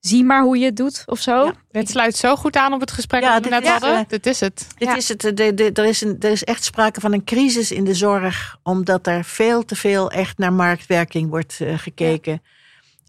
Zie 0.00 0.24
maar 0.24 0.42
hoe 0.42 0.58
je 0.58 0.64
het 0.64 0.76
doet 0.76 1.02
of 1.06 1.18
zo. 1.20 1.44
Ja. 1.44 1.52
Dit 1.70 1.90
sluit 1.90 2.16
zo 2.16 2.36
goed 2.36 2.56
aan 2.56 2.72
op 2.72 2.80
het 2.80 2.90
gesprek 2.90 3.22
Ja, 3.22 3.34
dat 3.34 3.44
we 3.44 3.50
net 3.50 3.62
is, 3.64 3.68
hadden. 3.70 3.94
eh, 3.96 4.04
Dit 4.08 4.26
is 4.26 4.40
het. 4.40 4.66
Dit 4.78 4.88
Ja. 4.88 4.96
is 4.96 5.08
het. 5.08 5.20
De, 5.20 5.54
de, 5.54 5.70
er, 5.72 5.84
is 5.84 6.00
een, 6.00 6.16
er 6.20 6.30
is 6.30 6.44
echt 6.44 6.64
sprake 6.64 7.00
van 7.00 7.12
een 7.12 7.24
crisis 7.24 7.70
in 7.72 7.84
de 7.84 7.94
zorg, 7.94 8.56
omdat 8.62 9.06
er 9.06 9.24
veel 9.24 9.64
te 9.64 9.76
veel 9.76 10.10
echt 10.10 10.38
naar 10.38 10.52
marktwerking 10.52 11.30
wordt 11.30 11.58
eh, 11.60 11.78
gekeken. 11.78 12.42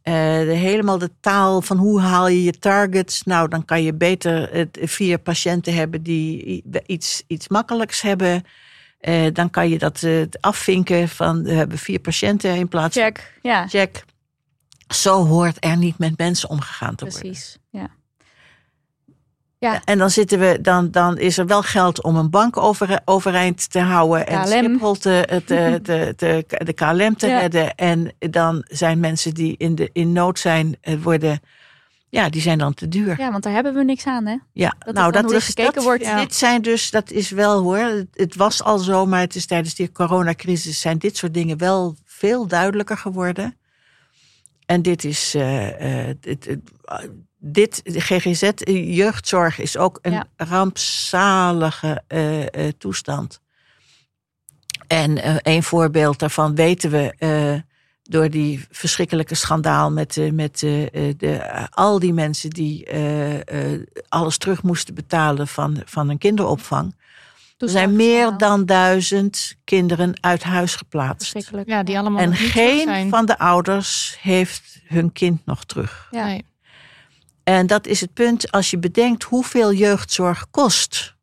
Eh, 0.09 0.45
de, 0.45 0.53
helemaal 0.53 0.97
de 0.97 1.11
taal 1.19 1.61
van 1.61 1.77
hoe 1.77 1.99
haal 1.99 2.27
je 2.27 2.43
je 2.43 2.59
targets. 2.59 3.23
Nou, 3.23 3.47
dan 3.47 3.65
kan 3.65 3.83
je 3.83 3.93
beter 3.93 4.53
het, 4.53 4.77
vier 4.81 5.17
patiënten 5.17 5.73
hebben 5.73 6.03
die 6.03 6.63
iets, 6.85 7.23
iets 7.27 7.47
makkelijks 7.47 8.01
hebben. 8.01 8.43
Eh, 8.99 9.33
dan 9.33 9.49
kan 9.49 9.69
je 9.69 9.77
dat 9.77 10.03
eh, 10.03 10.21
afvinken 10.39 11.09
van 11.09 11.43
we 11.43 11.51
hebben 11.51 11.77
vier 11.77 11.99
patiënten 11.99 12.55
in 12.55 12.67
plaats 12.67 12.97
Check. 12.97 13.39
Ja, 13.41 13.59
van 13.59 13.69
check. 13.69 14.03
Zo 14.87 15.25
hoort 15.25 15.57
er 15.59 15.77
niet 15.77 15.97
met 15.97 16.17
mensen 16.17 16.49
omgegaan 16.49 16.95
te 16.95 17.05
worden. 17.05 17.21
precies. 17.21 17.57
Ja. 17.69 17.89
En 19.59 19.97
dan 19.97 20.09
zitten 20.09 20.39
we, 20.39 20.57
dan, 20.61 20.91
dan 20.91 21.17
is 21.17 21.37
er 21.37 21.45
wel 21.45 21.61
geld 21.61 22.03
om 22.03 22.15
een 22.15 22.29
bank 22.29 22.57
over, 22.57 22.99
overeind 23.05 23.71
te 23.71 23.79
houden 23.79 24.27
en. 24.27 24.47
Schiphol 24.47 24.93
te, 24.95 25.41
te, 25.45 25.79
te, 25.83 26.13
te- 26.15 26.45
de 26.63 26.73
KLM 26.73 27.15
te 27.15 27.27
Ja. 27.27 27.39
redden. 27.39 27.75
En 27.75 28.13
dan 28.19 28.63
zijn 28.67 28.99
mensen 28.99 29.33
die 29.33 29.55
in, 29.57 29.75
de, 29.75 29.89
in 29.93 30.11
nood 30.11 30.39
zijn, 30.39 30.77
eh, 30.81 30.95
worden, 31.01 31.39
ja, 32.09 32.29
die 32.29 32.41
zijn 32.41 32.57
dan 32.57 32.73
te 32.73 32.87
duur. 32.87 33.19
ja, 33.19 33.31
want 33.31 33.43
daar 33.43 33.53
hebben 33.53 33.73
we 33.73 33.83
niks 33.83 34.05
aan, 34.05 34.25
hè? 34.25 34.37
Ja, 34.53 34.75
is 34.85 34.93
nou 34.93 35.11
dat 35.11 35.31
is 35.31 35.45
gekeken 35.45 35.73
dat, 35.73 35.83
wordt. 35.83 36.15
Dit 36.15 36.35
zijn 36.35 36.61
dus, 36.61 36.89
dat 36.91 37.11
is 37.11 37.29
wel 37.29 37.61
hoor. 37.61 37.77
Het, 37.77 38.07
het 38.13 38.35
was 38.35 38.63
al 38.63 38.77
zo, 38.77 39.05
maar 39.05 39.19
het 39.21 39.35
is 39.35 39.45
tijdens 39.45 39.75
die 39.75 39.91
coronacrisis 39.91 40.79
zijn 40.81 40.97
dit 40.97 41.17
soort 41.17 41.33
dingen 41.33 41.57
wel 41.57 41.95
veel 42.05 42.47
duidelijker 42.47 42.97
geworden. 42.97 43.57
En 44.65 44.81
dit 44.81 45.03
is, 45.03 45.33
eh, 45.35 46.09
eh, 46.09 46.15
dit, 46.19 46.45
het- 46.45 46.59
dit, 47.39 47.81
de 47.83 48.01
GGZ, 48.01 48.43
eh, 48.43 48.95
jeugdzorg 48.95 49.59
is 49.59 49.77
ook 49.77 49.99
een 50.01 50.11
Ja. 50.11 50.25
rampzalige 50.35 52.03
eh, 52.07 52.41
eh, 52.67 52.73
toestand. 52.77 53.41
En 54.87 55.17
eh, 55.23 55.35
een 55.55 55.63
voorbeeld 55.63 56.19
daarvan 56.19 56.55
weten 56.55 56.91
we 56.91 57.13
eh, 57.17 57.53
door 58.03 58.29
die 58.29 58.65
verschrikkelijke 58.71 59.35
schandaal 59.35 59.91
met, 59.91 60.31
met 60.31 60.63
eh, 60.63 60.83
eh, 61.09 61.13
de, 61.17 61.67
al 61.71 61.99
die 61.99 62.13
mensen 62.13 62.49
die 62.49 62.85
eh, 62.85 63.73
eh, 63.73 63.81
alles 64.09 64.37
terug 64.37 64.63
moesten 64.63 64.93
betalen 64.95 65.47
van, 65.47 65.81
van 65.85 66.09
een 66.09 66.17
kinderopvang. 66.17 66.95
Er 67.57 67.69
zijn 67.69 67.95
meer 67.95 68.37
dan 68.37 68.65
duizend 68.65 69.55
kinderen 69.63 70.17
uit 70.21 70.43
huis 70.43 70.75
geplaatst. 70.75 71.29
Verschrikkelijk. 71.31 71.69
Ja, 71.69 71.83
die 71.83 71.97
allemaal 71.99 72.21
En 72.21 72.35
geen 72.35 72.81
zijn. 72.87 73.09
van 73.09 73.25
de 73.25 73.37
ouders 73.39 74.17
heeft 74.21 74.79
hun 74.87 75.11
kind 75.11 75.45
nog 75.45 75.63
terug. 75.65 76.07
Ja. 76.11 76.25
Nee. 76.25 76.45
En 77.49 77.67
dat 77.67 77.87
is 77.87 78.01
het 78.01 78.13
punt 78.13 78.51
als 78.51 78.69
je 78.69 78.77
bedenkt 78.77 79.23
hoeveel 79.23 79.73
jeugdzorg 79.73 80.49
kost. 80.51 81.15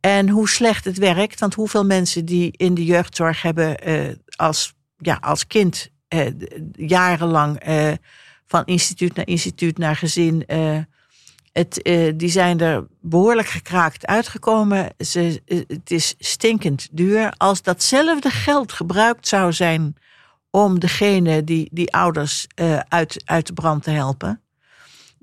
En 0.00 0.28
hoe 0.28 0.48
slecht 0.48 0.84
het 0.84 0.98
werkt. 0.98 1.40
Want 1.40 1.54
hoeveel 1.54 1.84
mensen 1.84 2.24
die 2.24 2.52
in 2.56 2.74
de 2.74 2.84
jeugdzorg 2.84 3.42
hebben 3.42 3.78
eh, 3.78 4.08
als, 4.36 4.74
ja, 4.98 5.18
als 5.20 5.46
kind 5.46 5.90
eh, 6.08 6.26
jarenlang 6.76 7.58
eh, 7.58 7.92
van 8.46 8.64
instituut 8.64 9.14
naar 9.14 9.26
instituut 9.26 9.78
naar 9.78 9.96
gezin. 9.96 10.46
eh, 10.46 10.78
het, 11.52 11.82
eh, 11.82 12.12
die 12.16 12.30
zijn 12.30 12.60
er 12.60 12.86
behoorlijk 13.00 13.48
gekraakt 13.48 14.06
uitgekomen. 14.06 14.94
Ze, 14.98 15.42
eh, 15.46 15.60
het 15.66 15.90
is 15.90 16.14
stinkend 16.18 16.88
duur. 16.92 17.32
Als 17.36 17.62
datzelfde 17.62 18.30
geld 18.30 18.72
gebruikt 18.72 19.28
zou 19.28 19.52
zijn 19.52 19.96
om 20.50 20.78
degene 20.80 21.44
die, 21.44 21.68
die 21.72 21.92
ouders 21.92 22.46
uit, 22.88 23.22
uit 23.24 23.46
de 23.46 23.52
brand 23.52 23.82
te 23.82 23.90
helpen, 23.90 24.41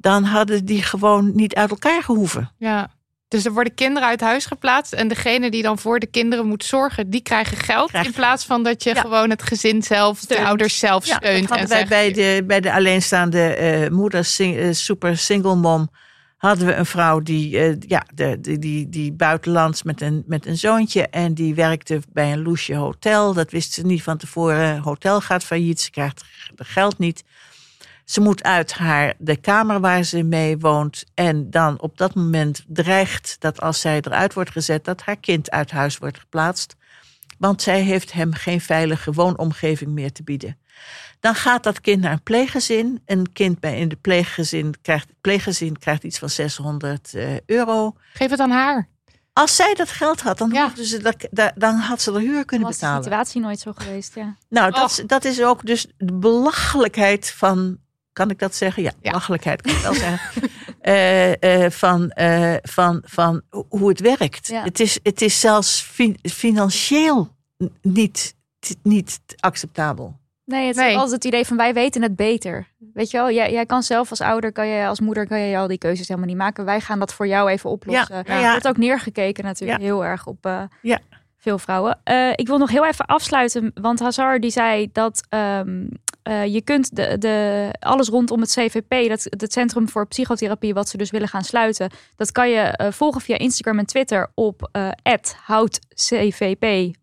dan 0.01 0.23
hadden 0.23 0.65
die 0.65 0.83
gewoon 0.83 1.31
niet 1.35 1.55
uit 1.55 1.69
elkaar 1.69 2.03
gehoeven. 2.03 2.51
Ja. 2.57 2.89
Dus 3.27 3.45
er 3.45 3.51
worden 3.53 3.73
kinderen 3.75 4.07
uit 4.09 4.21
huis 4.21 4.45
geplaatst. 4.45 4.93
En 4.93 5.07
degene 5.07 5.51
die 5.51 5.61
dan 5.61 5.79
voor 5.79 5.99
de 5.99 6.05
kinderen 6.07 6.45
moet 6.45 6.63
zorgen, 6.63 7.09
die 7.09 7.21
krijgen 7.21 7.57
geld. 7.57 7.93
In 7.93 8.11
plaats 8.13 8.45
van 8.45 8.63
dat 8.63 8.83
je 8.83 8.93
Ja. 8.93 9.01
gewoon 9.01 9.29
het 9.29 9.43
gezin 9.43 9.83
zelf, 9.83 10.19
de 10.19 10.45
ouders 10.45 10.79
zelf 10.79 11.05
Ja, 11.05 11.15
steunt. 11.15 11.47
dat 11.47 11.57
hadden 11.57 11.77
en 11.77 11.87
wij 11.89 12.03
zegt, 12.03 12.15
bij 12.15 12.35
de, 12.37 12.43
bij 12.45 12.59
de 12.61 12.73
alleenstaande 12.73 13.41
eh 13.53 13.89
moeder, 13.89 14.25
sing- 14.25 14.57
eh, 14.57 14.71
super 14.71 15.17
single 15.17 15.55
mom, 15.55 15.89
hadden 16.37 16.65
we 16.67 16.73
een 16.73 16.85
vrouw 16.85 17.19
die, 17.19 17.57
eh, 17.59 17.75
ja, 17.79 18.05
de, 18.13 18.37
die, 18.41 18.59
die, 18.59 18.89
die 18.89 19.11
buitenlands 19.13 19.83
met 19.83 20.01
een, 20.01 20.23
met 20.27 20.45
een 20.45 20.57
zoontje 20.57 21.07
en 21.07 21.33
die 21.33 21.55
werkte 21.55 21.99
bij 22.13 22.31
een 22.31 22.41
loesje 22.41 22.75
hotel. 22.75 23.33
Dat 23.33 23.51
wist 23.51 23.73
ze 23.73 23.85
niet 23.85 24.03
van 24.03 24.17
tevoren. 24.17 24.77
Hotel 24.79 25.21
gaat 25.21 25.43
failliet, 25.43 25.81
ze 25.81 25.91
krijgt 25.91 26.23
het 26.55 26.67
geld 26.67 26.97
niet. 26.97 27.23
Ze 28.09 28.21
moet 28.21 28.43
uit 28.43 28.73
haar, 28.73 29.13
de 29.17 29.35
kamer 29.35 29.79
waar 29.79 30.03
ze 30.03 30.23
mee 30.23 30.57
woont. 30.57 31.03
En 31.13 31.49
dan 31.49 31.81
op 31.81 31.97
dat 31.97 32.15
moment 32.15 32.63
dreigt 32.67 33.35
dat 33.39 33.61
als 33.61 33.79
zij 33.81 33.95
eruit 34.01 34.33
wordt 34.33 34.51
gezet, 34.51 34.85
dat 34.85 35.01
haar 35.01 35.17
kind 35.17 35.51
uit 35.51 35.71
huis 35.71 35.97
wordt 35.97 36.19
geplaatst. 36.19 36.75
Want 37.37 37.61
zij 37.61 37.81
heeft 37.81 38.11
hem 38.11 38.33
geen 38.33 38.61
veilige 38.61 39.11
woonomgeving 39.11 39.91
meer 39.91 40.11
te 40.11 40.23
bieden. 40.23 40.57
Dan 41.19 41.35
gaat 41.35 41.63
dat 41.63 41.81
kind 41.81 42.01
naar 42.01 42.11
een 42.11 42.23
pleeggezin. 42.23 43.01
Een 43.05 43.31
kind 43.33 43.59
bij 43.59 43.79
in 43.79 43.89
de 43.89 43.95
pleeggezin 43.95 44.75
krijgt, 44.81 45.07
het 45.07 45.21
pleeggezin 45.21 45.77
krijgt 45.79 46.03
iets 46.03 46.19
van 46.19 46.29
600 46.29 47.13
eh, 47.13 47.27
euro. 47.45 47.93
Geef 48.13 48.29
het 48.29 48.39
aan 48.39 48.51
haar. 48.51 48.87
Als 49.33 49.55
zij 49.55 49.73
dat 49.73 49.89
geld 49.89 50.21
had, 50.21 50.37
dan, 50.37 50.51
Ja. 50.51 50.63
hoefde 50.63 50.85
ze 50.85 51.01
dat, 51.01 51.27
da- 51.31 51.51
dan 51.55 51.75
had 51.75 52.01
ze 52.01 52.11
de 52.11 52.19
huur 52.19 52.45
kunnen 52.45 52.67
was 52.67 52.75
de 52.77 52.81
betalen. 52.81 53.03
situatie 53.03 53.41
nooit 53.41 53.59
zo 53.59 53.71
geweest, 53.75 54.15
ja. 54.15 54.35
Nou, 54.49 54.71
dat, 54.71 54.89
is- 54.89 55.03
dat 55.05 55.25
is 55.25 55.43
ook 55.43 55.65
dus 55.65 55.87
de 55.97 56.13
belachelijkheid 56.13 57.31
van. 57.31 57.77
Kan 58.19 58.29
ik 58.29 58.39
dat 58.39 58.55
zeggen? 58.55 58.83
Ja, 58.83 58.91
belachelijkheid 59.01 59.61
kan 59.61 59.71
ik 59.75 59.81
wel 59.81 59.93
zeggen. 60.07 60.49
Eh, 60.81 61.63
eh, 61.65 61.71
van, 61.71 62.09
eh, 62.11 62.53
van, 62.61 63.01
van 63.05 63.41
hoe 63.69 63.89
het 63.89 63.99
werkt. 63.99 64.47
Ja. 64.47 64.63
Het, 64.63 64.79
is, 64.79 64.99
het 65.03 65.21
is 65.21 65.39
zelfs 65.39 65.81
fi- 65.81 66.15
financieel 66.23 67.29
niet, 67.81 68.35
niet 68.83 69.19
acceptabel. 69.39 70.17
Nee, 70.45 70.67
het 70.67 70.75
Nee. 70.75 70.89
is 70.89 70.95
altijd 70.95 71.11
het 71.15 71.23
idee 71.25 71.45
van 71.45 71.57
wij 71.57 71.73
weten 71.73 72.01
het 72.01 72.15
beter. 72.15 72.67
Weet 72.93 73.11
je 73.11 73.17
wel, 73.17 73.31
jij, 73.31 73.51
jij 73.51 73.65
kan 73.65 73.83
zelf 73.83 74.09
als 74.09 74.21
ouder, 74.21 74.51
kan 74.51 74.67
je, 74.67 74.87
als 74.87 74.99
moeder, 74.99 75.27
kan 75.27 75.39
je 75.39 75.57
al 75.57 75.67
die 75.67 75.77
keuzes 75.77 76.07
helemaal 76.07 76.29
niet 76.29 76.37
maken. 76.37 76.65
Wij 76.65 76.81
gaan 76.81 76.99
dat 76.99 77.13
voor 77.13 77.27
jou 77.27 77.49
even 77.49 77.69
oplossen. 77.69 78.23
Ja, 78.27 78.39
ja. 78.39 78.51
wordt 78.51 78.67
ook 78.67 78.77
neergekeken 78.77 79.43
natuurlijk 79.43 79.79
Ja. 79.79 79.85
heel 79.85 80.05
erg 80.05 80.25
op 80.27 80.45
eh, 80.45 80.61
Ja. 80.81 80.99
veel 81.37 81.59
vrouwen. 81.59 81.99
Eh, 82.03 82.29
ik 82.35 82.47
wil 82.47 82.57
nog 82.57 82.69
heel 82.69 82.85
even 82.85 83.05
afsluiten, 83.05 83.71
want 83.73 83.99
Hazar 83.99 84.39
die 84.39 84.51
zei 84.51 84.89
dat 84.91 85.23
ehm, 85.29 85.85
eh, 86.29 86.45
je 86.45 86.61
kunt 86.61 86.95
de, 86.95 87.17
de, 87.17 87.69
alles 87.79 88.07
rondom 88.07 88.41
het 88.41 88.49
CVP, 88.49 89.09
dat, 89.09 89.27
het 89.29 89.51
Centrum 89.51 89.89
voor 89.89 90.07
Psychotherapie, 90.07 90.73
wat 90.73 90.89
ze 90.89 90.97
dus 90.97 91.11
willen 91.11 91.27
gaan 91.27 91.43
sluiten, 91.43 91.89
dat 92.15 92.31
kan 92.31 92.49
je 92.49 92.59
eh, 92.59 92.91
volgen 92.91 93.21
via 93.21 93.37
Instagram 93.37 93.79
en 93.79 93.85
Twitter 93.85 94.31
op 94.33 94.69
eh 94.71 94.89
@houdcvp 95.45 96.95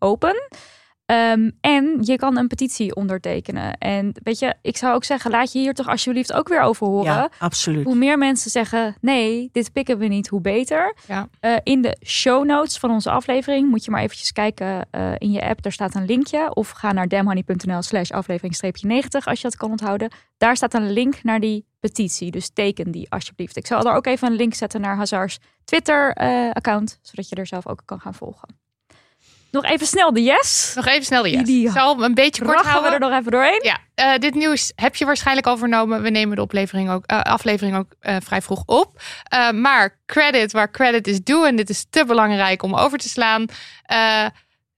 Ehm, 1.07 1.49
en 1.61 1.97
je 2.01 2.15
kan 2.15 2.37
een 2.37 2.47
petitie 2.47 2.95
ondertekenen. 2.95 3.77
En 3.77 4.11
weet 4.23 4.39
je, 4.39 4.53
ik 4.61 4.77
zou 4.77 4.95
ook 4.95 5.03
zeggen, 5.03 5.31
laat 5.31 5.51
je 5.51 5.59
hier 5.59 5.73
toch 5.73 5.87
alsjeblieft 5.87 6.33
ook 6.33 6.47
weer 6.47 6.61
over 6.61 6.87
horen. 6.87 7.13
Ja, 7.13 7.29
absoluut. 7.39 7.85
Hoe 7.85 7.95
meer 7.95 8.17
mensen 8.17 8.51
zeggen, 8.51 8.95
nee, 9.01 9.49
dit 9.51 9.71
pikken 9.71 9.97
we 9.97 10.05
niet, 10.05 10.27
hoe 10.27 10.41
beter. 10.41 10.95
Ja. 11.07 11.29
Eh, 11.39 11.55
in 11.63 11.81
de 11.81 11.97
show 12.05 12.45
notes 12.45 12.77
van 12.77 12.91
onze 12.91 13.09
aflevering 13.09 13.69
moet 13.69 13.85
je 13.85 13.91
maar 13.91 14.01
eventjes 14.01 14.31
kijken 14.31 14.87
eh, 14.91 15.11
in 15.17 15.31
je 15.31 15.41
app. 15.41 15.61
Daar 15.61 15.71
staat 15.71 15.95
een 15.95 16.05
linkje. 16.05 16.55
Of 16.55 16.69
ga 16.69 16.91
naar 16.91 17.07
damhoney.nl 17.07 17.81
slash 17.81 18.11
aflevering 18.11 18.81
90 18.81 19.27
als 19.27 19.41
je 19.41 19.47
dat 19.47 19.57
kan 19.57 19.71
onthouden. 19.71 20.11
Daar 20.37 20.55
staat 20.55 20.73
een 20.73 20.91
link 20.91 21.23
naar 21.23 21.39
die 21.39 21.65
petitie. 21.79 22.31
Dus 22.31 22.49
teken 22.49 22.91
die 22.91 23.11
alsjeblieft. 23.11 23.57
Ik 23.57 23.67
zal 23.67 23.83
er 23.83 23.93
ook 23.93 24.05
even 24.05 24.27
een 24.27 24.35
link 24.35 24.53
zetten 24.53 24.81
naar 24.81 24.95
Hazars 24.95 25.39
Twitter-account. 25.63 26.99
zodat 27.01 27.29
je 27.29 27.35
er 27.35 27.47
zelf 27.47 27.67
ook 27.67 27.81
kan 27.85 27.99
gaan 27.99 28.13
volgen. 28.13 28.65
Nog 29.51 29.63
even 29.65 29.87
snel 29.87 30.13
de 30.13 30.23
yes. 30.23 30.71
Nog 30.75 30.85
even 30.85 31.05
snel 31.05 31.23
de 31.23 31.29
yes. 31.29 31.43
Die- 31.43 31.71
zal 31.71 32.03
een 32.03 32.13
beetje 32.13 32.41
kort 32.43 32.55
Rachen 32.55 32.71
we 32.71 32.77
houden. 32.79 32.93
er 33.01 33.09
nog 33.09 33.19
even 33.19 33.31
doorheen. 33.31 33.61
Ja, 33.63 33.77
eh, 33.95 34.19
dit 34.19 34.33
nieuws 34.35 34.71
heb 34.75 34.95
je 34.95 35.05
waarschijnlijk 35.05 35.47
al 35.47 35.57
vernomen. 35.57 36.01
We 36.01 36.09
nemen 36.09 36.35
de 36.35 36.41
oplevering 36.41 36.89
ook, 36.89 37.05
eh, 37.05 37.21
aflevering 37.21 37.77
ook 37.77 37.91
eh, 37.99 38.15
vrij 38.23 38.41
vroeg 38.41 38.63
op. 38.65 39.01
Maar 39.53 39.97
credit 40.05 40.51
waar 40.51 40.71
credit 40.71 41.07
is 41.07 41.23
due. 41.23 41.47
En 41.47 41.55
dit 41.55 41.69
is 41.69 41.85
te 41.89 42.05
belangrijk 42.05 42.63
om 42.63 42.75
over 42.75 42.97
te 42.97 43.09
slaan. 43.09 43.45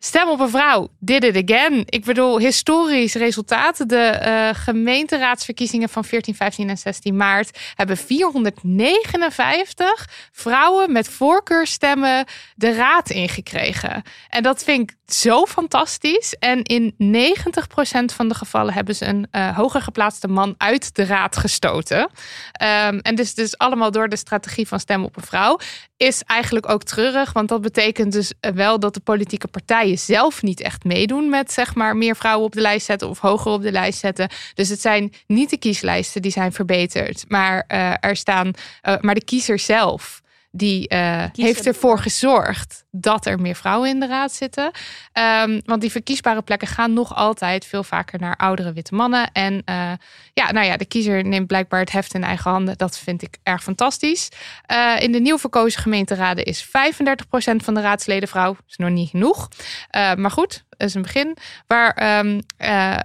Stem 0.01 0.29
op 0.29 0.39
een 0.39 0.49
vrouw. 0.49 0.89
Did 0.99 1.23
it 1.23 1.49
again. 1.49 1.83
Ik 1.85 2.05
bedoel, 2.05 2.39
historisch 2.39 3.13
resultaat. 3.13 3.89
De 3.89 3.97
eh, 3.97 4.49
gemeenteraadsverkiezingen 4.53 5.89
van 5.89 6.05
14, 6.05 6.35
15 6.35 6.69
en 6.69 6.77
16 6.77 7.15
maart 7.15 7.59
hebben 7.75 7.97
459 7.97 10.07
vrouwen 10.31 10.91
met 10.91 11.09
voorkeurstemmen 11.09 12.25
de 12.55 12.73
raad 12.73 13.09
ingekregen. 13.09 14.03
En 14.29 14.43
dat 14.43 14.63
vind 14.63 14.91
ik 14.91 14.97
zo 15.13 15.45
fantastisch. 15.45 16.35
En 16.39 16.63
in 16.63 16.93
90% 16.97 18.15
van 18.15 18.27
de 18.27 18.35
gevallen 18.35 18.73
hebben 18.73 18.95
ze 18.95 19.05
een 19.05 19.27
eh, 19.31 19.57
hoger 19.57 19.81
geplaatste 19.81 20.27
man 20.27 20.55
uit 20.57 20.95
de 20.95 21.05
raad 21.05 21.37
gestoten. 21.37 22.09
Ehm, 22.51 22.97
en 22.97 23.15
dus, 23.15 23.33
dus 23.33 23.57
allemaal 23.57 23.91
door 23.91 24.09
de 24.09 24.15
strategie 24.15 24.67
van 24.67 24.79
stem 24.79 25.03
op 25.03 25.17
een 25.17 25.23
vrouw. 25.23 25.59
Is 25.97 26.23
eigenlijk 26.23 26.69
ook 26.69 26.83
treurig, 26.83 27.33
want 27.33 27.49
dat 27.49 27.61
betekent 27.61 28.11
dus 28.11 28.33
eh, 28.39 28.51
wel 28.51 28.79
dat 28.79 28.93
de 28.93 28.99
politieke 28.99 29.47
partijen 29.47 29.88
zelf 29.97 30.41
niet 30.41 30.61
echt 30.61 30.83
meedoen 30.83 31.29
met 31.29 31.51
zeg 31.51 31.75
maar 31.75 31.97
meer 31.97 32.15
vrouwen 32.15 32.45
op 32.45 32.53
de 32.53 32.61
lijst 32.61 32.85
zetten 32.85 33.09
of 33.09 33.19
hoger 33.19 33.51
op 33.51 33.61
de 33.61 33.71
lijst 33.71 33.99
zetten. 33.99 34.29
Dus 34.53 34.69
het 34.69 34.81
zijn 34.81 35.13
niet 35.27 35.49
de 35.49 35.57
kieslijsten 35.57 36.21
die 36.21 36.31
zijn 36.31 36.51
verbeterd, 36.51 37.25
maar 37.27 37.63
eh, 37.67 37.93
er 37.99 38.15
staan, 38.15 38.51
eh, 38.81 38.95
maar 38.99 39.15
de 39.15 39.23
kiezer 39.23 39.59
zelf. 39.59 40.21
Die 40.51 40.87
eh, 40.87 41.23
heeft 41.31 41.65
ervoor 41.65 41.99
gezorgd 41.99 42.83
dat 42.91 43.25
er 43.25 43.39
meer 43.39 43.55
vrouwen 43.55 43.89
in 43.89 43.99
de 43.99 44.07
raad 44.07 44.31
zitten. 44.31 44.71
Ehm, 45.11 45.59
want 45.65 45.81
die 45.81 45.91
verkiesbare 45.91 46.41
plekken 46.41 46.67
gaan 46.67 46.93
nog 46.93 47.15
altijd 47.15 47.65
veel 47.65 47.83
vaker 47.83 48.19
naar 48.19 48.35
oudere 48.35 48.73
witte 48.73 48.95
mannen. 48.95 49.31
En 49.31 49.61
eh, 49.65 49.91
ja, 50.33 50.51
nou 50.51 50.65
ja, 50.65 50.77
de 50.77 50.85
kiezer 50.85 51.25
neemt 51.25 51.47
blijkbaar 51.47 51.79
het 51.79 51.91
heft 51.91 52.13
in 52.13 52.23
eigen 52.23 52.51
handen. 52.51 52.77
Dat 52.77 52.97
vind 52.97 53.21
ik 53.21 53.37
erg 53.43 53.63
fantastisch. 53.63 54.29
Eh, 54.65 54.95
in 54.99 55.11
de 55.11 55.19
nieuw 55.19 55.37
verkozen 55.37 55.81
gemeenteraden 55.81 56.43
is 56.43 56.63
35% 56.63 57.63
van 57.63 57.73
de 57.73 57.81
raadsleden 57.81 58.29
vrouw. 58.29 58.53
Dat 58.53 58.63
is 58.67 58.77
nog 58.77 58.89
niet 58.89 59.09
genoeg. 59.09 59.47
Maar 59.91 60.31
goed, 60.31 60.63
dat 60.79 60.87
is 60.87 60.93
een 60.93 61.01
begin. 61.01 61.37
Waar 61.67 61.91
ehm, 61.91 62.41
eh, 62.57 62.97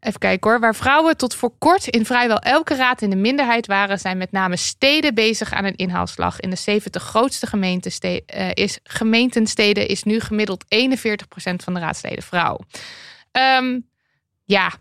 Even 0.00 0.18
kijken 0.18 0.50
hoor. 0.50 0.60
Waar 0.60 0.74
vrouwen 0.74 1.16
tot 1.16 1.34
voor 1.34 1.52
kort 1.58 1.86
in 1.86 2.06
vrijwel 2.06 2.38
elke 2.38 2.74
raad 2.74 3.02
in 3.02 3.10
de 3.10 3.16
minderheid 3.16 3.66
waren, 3.66 3.98
zijn 3.98 4.18
met 4.18 4.32
name 4.32 4.56
steden 4.56 5.14
bezig 5.14 5.52
aan 5.52 5.64
een 5.64 5.76
inhaalslag. 5.76 6.40
In 6.40 6.50
de 6.50 6.56
70 6.56 7.02
grootste 7.02 7.46
gemeenten, 7.46 7.92
is, 8.54 8.78
gemeentensteden 8.82 9.88
is 9.88 10.02
nu 10.02 10.20
gemiddeld 10.20 10.64
41% 10.64 10.68
van 11.64 11.74
de 11.74 11.80
raadsleden 11.80 12.22
vrouw. 12.22 12.58
Ehm, 13.32 13.80
ja, 14.44 14.72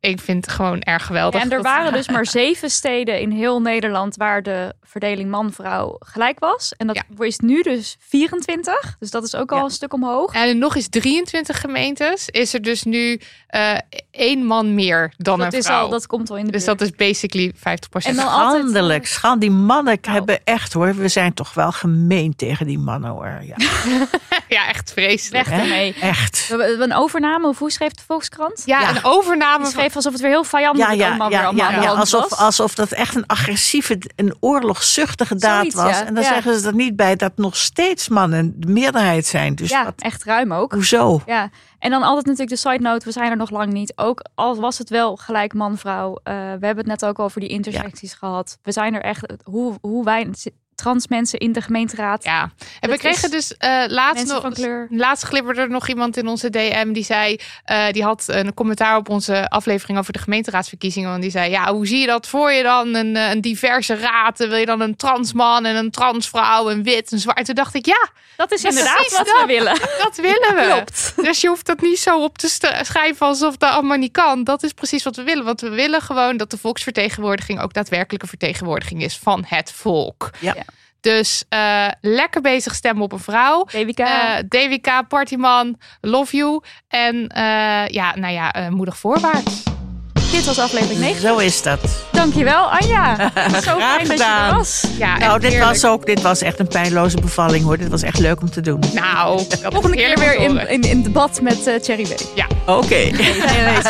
ik 0.00 0.20
vind 0.20 0.44
het 0.46 0.54
gewoon 0.54 0.80
erg 0.80 1.06
geweldig. 1.06 1.42
En 1.42 1.50
er 1.50 1.62
waren 1.62 1.92
dus 1.92 2.08
maar 2.14 2.26
zeven 2.26 2.70
steden 2.70 3.20
in 3.20 3.30
heel 3.30 3.60
Nederland 3.60 4.16
waar 4.16 4.42
de 4.42 4.74
verdeling 4.82 5.30
man-vrouw 5.30 5.96
gelijk 5.98 6.38
was. 6.38 6.72
En 6.76 6.86
dat 6.86 7.04
is 7.18 7.38
nu 7.38 7.62
dus 7.62 7.96
24. 7.98 8.96
Dus 8.98 9.10
dat 9.10 9.24
is 9.24 9.34
ook 9.34 9.52
al 9.52 9.64
een 9.64 9.70
stuk 9.70 9.92
omhoog. 9.92 10.34
En 10.34 10.58
nog 10.58 10.76
eens 10.76 10.88
23 10.88 11.60
gemeentes 11.60 12.28
is 12.28 12.54
er 12.54 12.62
dus 12.62 12.82
nu 12.82 13.20
eh, 13.46 13.78
één 14.18 14.44
man 14.44 14.74
meer 14.74 15.12
dan 15.16 15.38
Dat 15.38 15.52
een 15.52 15.58
is 15.58 15.66
vrouw. 15.66 15.82
al- 15.82 15.88
dat 15.88 16.06
komt 16.06 16.30
al 16.30 16.36
in 16.36 16.44
de 16.44 16.50
Dus 16.52 16.64
dat 16.64 16.80
is 16.80 16.90
basically 16.90 17.52
50%. 17.54 18.14
Schandelijk. 18.18 19.06
Schand, 19.06 19.40
die 19.40 19.50
mannen 19.50 19.98
Nou. 20.02 20.14
hebben 20.16 20.40
echt 20.44 20.72
hoor. 20.72 20.94
We 20.94 21.08
zijn 21.08 21.34
toch 21.34 21.54
wel 21.54 21.72
gemeen 21.72 22.36
tegen 22.36 22.66
die 22.66 22.78
mannen 22.78 23.10
hoor. 23.10 23.38
Ja, 23.42 23.56
ja 24.56 24.68
echt 24.68 24.92
vreselijk. 24.92 25.46
Weg 25.46 25.60
ermee. 25.60 25.94
Echt. 26.00 26.54
Een 26.78 26.94
overname, 26.94 27.48
of 27.48 27.58
hoe 27.58 27.70
schreef 27.70 27.92
de 27.92 28.02
Volkskrant? 28.06 28.62
Ja, 28.64 28.90
een 28.90 29.04
overname. 29.04 29.62
Die 29.62 29.72
schreef 29.72 29.96
alsof 29.96 30.12
het 30.12 30.20
weer 30.20 30.30
heel 30.30 30.44
vijandig 30.44 30.86
Ja, 30.86 30.92
ja, 30.92 31.06
allemaal 31.08 31.30
ja, 31.30 31.44
allemaal 31.44 31.82
ja, 31.82 31.88
alsof, 31.88 32.28
was. 32.28 32.38
alsof 32.38 32.74
dat 32.74 32.90
echt 32.92 33.14
een 33.14 33.26
agressieve, 33.26 33.98
een 34.16 34.34
oorlogszuchtige 34.40 35.34
daad 35.36 35.56
Zoiets, 35.58 35.74
was. 35.74 35.90
ja. 35.98 36.04
En 36.06 36.14
dan 36.14 36.22
Ja. 36.22 36.28
zeggen 36.32 36.60
ze 36.60 36.66
er 36.66 36.74
niet 36.74 36.96
bij 36.96 37.16
dat 37.16 37.32
nog 37.36 37.56
steeds 37.56 38.08
mannen 38.08 38.52
de 38.56 38.66
meerderheid 38.72 39.26
zijn. 39.26 39.54
Dus 39.54 39.68
ja, 39.70 39.84
wat, 39.84 39.94
echt 39.96 40.24
ruim 40.24 40.52
ook. 40.52 40.72
hoezo? 40.72 41.22
Ja, 41.26 41.50
en 41.78 41.90
dan 41.90 42.02
altijd 42.02 42.24
natuurlijk 42.24 42.62
de 42.62 42.68
side 42.70 42.82
note, 42.82 43.04
we 43.04 43.12
zijn 43.12 43.30
er 43.30 43.36
nog 43.36 43.50
lang 43.50 43.72
niet. 43.72 43.92
Ook 43.96 44.24
al 44.34 44.56
was 44.56 44.78
het 44.78 44.90
wel 44.90 45.16
gelijk 45.16 45.54
man-vrouw. 45.54 46.20
eh, 46.22 46.34
we 46.34 46.66
hebben 46.66 46.76
het 46.76 46.86
net 46.86 47.04
ook 47.04 47.18
over 47.18 47.40
die 47.40 47.48
intersecties 47.48 48.14
gehad. 48.14 48.58
We 48.62 48.72
zijn 48.72 48.94
er 48.94 49.02
echt, 49.02 49.32
hoe, 49.44 49.74
hoe 49.80 50.04
wij 50.04 50.28
trans 50.78 51.08
mensen 51.08 51.38
in 51.38 51.52
de 51.52 51.60
gemeenteraad. 51.60 52.24
Ja, 52.24 52.50
en 52.80 52.90
we 52.90 52.98
kregen 52.98 53.30
dus 53.30 53.56
eh, 53.56 53.84
laatst 53.86 54.26
nog, 54.26 54.40
van 54.40 54.52
kleur. 54.52 54.86
laatst 54.90 55.24
glibberde 55.24 55.60
er 55.60 55.70
nog 55.70 55.88
iemand 55.88 56.16
in 56.16 56.28
onze 56.28 56.50
DM 56.50 56.92
die 56.92 57.04
zei, 57.04 57.40
eh, 57.64 57.90
die 57.90 58.02
had 58.02 58.24
een 58.26 58.54
commentaar 58.54 58.96
op 58.96 59.08
onze 59.08 59.48
aflevering 59.48 59.98
over 59.98 60.12
de 60.12 60.18
gemeenteraadsverkiezingen, 60.18 61.10
want 61.10 61.22
die 61.22 61.30
zei, 61.30 61.50
ja, 61.50 61.72
hoe 61.72 61.86
zie 61.86 61.98
je 61.98 62.06
dat 62.06 62.26
voor 62.26 62.52
je 62.52 62.62
dan 62.62 62.94
een, 62.94 63.16
eh, 63.16 63.30
een 63.30 63.40
diverse 63.40 63.94
raad? 63.94 64.38
Wil 64.38 64.56
je 64.56 64.66
dan 64.66 64.80
een 64.80 64.96
transman 64.96 65.64
en 65.64 65.76
een 65.76 65.90
transvrouw 65.90 66.70
en 66.70 66.82
wit 66.82 67.12
en 67.12 67.18
zwart? 67.18 67.44
Toen 67.44 67.54
dacht 67.54 67.74
ik, 67.74 67.86
ja, 67.86 68.08
Dat 68.36 68.52
is 68.52 68.64
inderdaad 68.64 68.94
precies 68.94 69.16
wat 69.16 69.26
dat. 69.26 69.40
we 69.40 69.46
willen. 69.46 69.78
dat 70.04 70.16
willen 70.16 70.54
we. 70.54 70.66
Klopt. 70.66 71.12
Dus 71.16 71.40
je 71.40 71.48
hoeft 71.48 71.66
dat 71.66 71.80
niet 71.80 71.98
zo 71.98 72.22
op 72.22 72.38
te 72.38 72.48
schrijven 72.82 73.26
alsof 73.26 73.56
dat 73.56 73.70
allemaal 73.70 73.96
niet 73.96 74.12
kan. 74.12 74.44
Dat 74.44 74.62
is 74.62 74.72
precies 74.72 75.02
wat 75.02 75.16
we 75.16 75.22
willen. 75.22 75.44
Want 75.44 75.60
we 75.60 75.68
willen 75.68 76.00
gewoon 76.00 76.36
dat 76.36 76.50
de 76.50 76.58
volksvertegenwoordiging 76.58 77.60
ook 77.60 77.72
daadwerkelijke 77.72 78.26
vertegenwoordiging 78.26 79.02
is 79.02 79.18
van 79.18 79.44
het 79.46 79.72
volk. 79.72 80.30
Ja. 80.40 80.54
Dus 81.00 81.44
eh, 81.48 81.88
lekker 82.00 82.40
bezig 82.40 82.74
stemmen 82.74 83.02
op 83.04 83.12
een 83.12 83.18
vrouw. 83.18 83.64
DWK. 83.64 83.98
Eh, 83.98 84.36
DWK, 84.48 85.08
Partyman, 85.08 85.78
Love 86.00 86.36
You. 86.36 86.60
En 86.88 87.26
eh, 87.26 87.86
ja, 87.86 88.16
nou 88.16 88.32
ja, 88.32 88.52
eh, 88.52 88.68
moedig 88.68 88.98
voorwaarts. 88.98 89.67
Dit 90.38 90.46
was 90.46 90.58
aflevering 90.58 91.00
9. 91.00 91.20
Zo 91.20 91.36
is 91.36 91.62
dat. 91.62 91.78
Dankjewel 92.12 92.70
Anja. 92.70 93.16
Zo 93.64 93.74
Graag 93.76 93.96
fijn 93.96 94.08
dat 94.08 94.18
je 94.18 94.24
er 94.24 94.30
gedaan. 94.30 94.56
was. 94.56 94.84
Ja, 94.98 95.18
Nou, 95.18 95.40
dit 95.40 95.50
heerlijk. 95.50 95.70
was 95.72 95.84
ook 95.84 96.06
dit 96.06 96.22
was 96.22 96.42
echt 96.42 96.58
een 96.58 96.68
pijnloze 96.68 97.20
bevalling 97.20 97.64
hoor. 97.64 97.78
Dit 97.78 97.88
was 97.88 98.02
echt 98.02 98.18
leuk 98.18 98.40
om 98.40 98.50
te 98.50 98.60
doen. 98.60 98.80
Nou, 98.94 99.36
dat 99.48 99.60
Volgende 99.72 99.96
keer 99.96 100.18
weer 100.18 100.34
in, 100.34 100.68
in, 100.68 100.80
in 100.80 101.02
debat 101.02 101.40
met 101.40 101.66
eh 101.66 101.74
Cherry 101.82 102.02
B. 102.02 102.14
Ja, 102.34 102.46
Oké. 102.66 102.94
nee, 102.94 103.10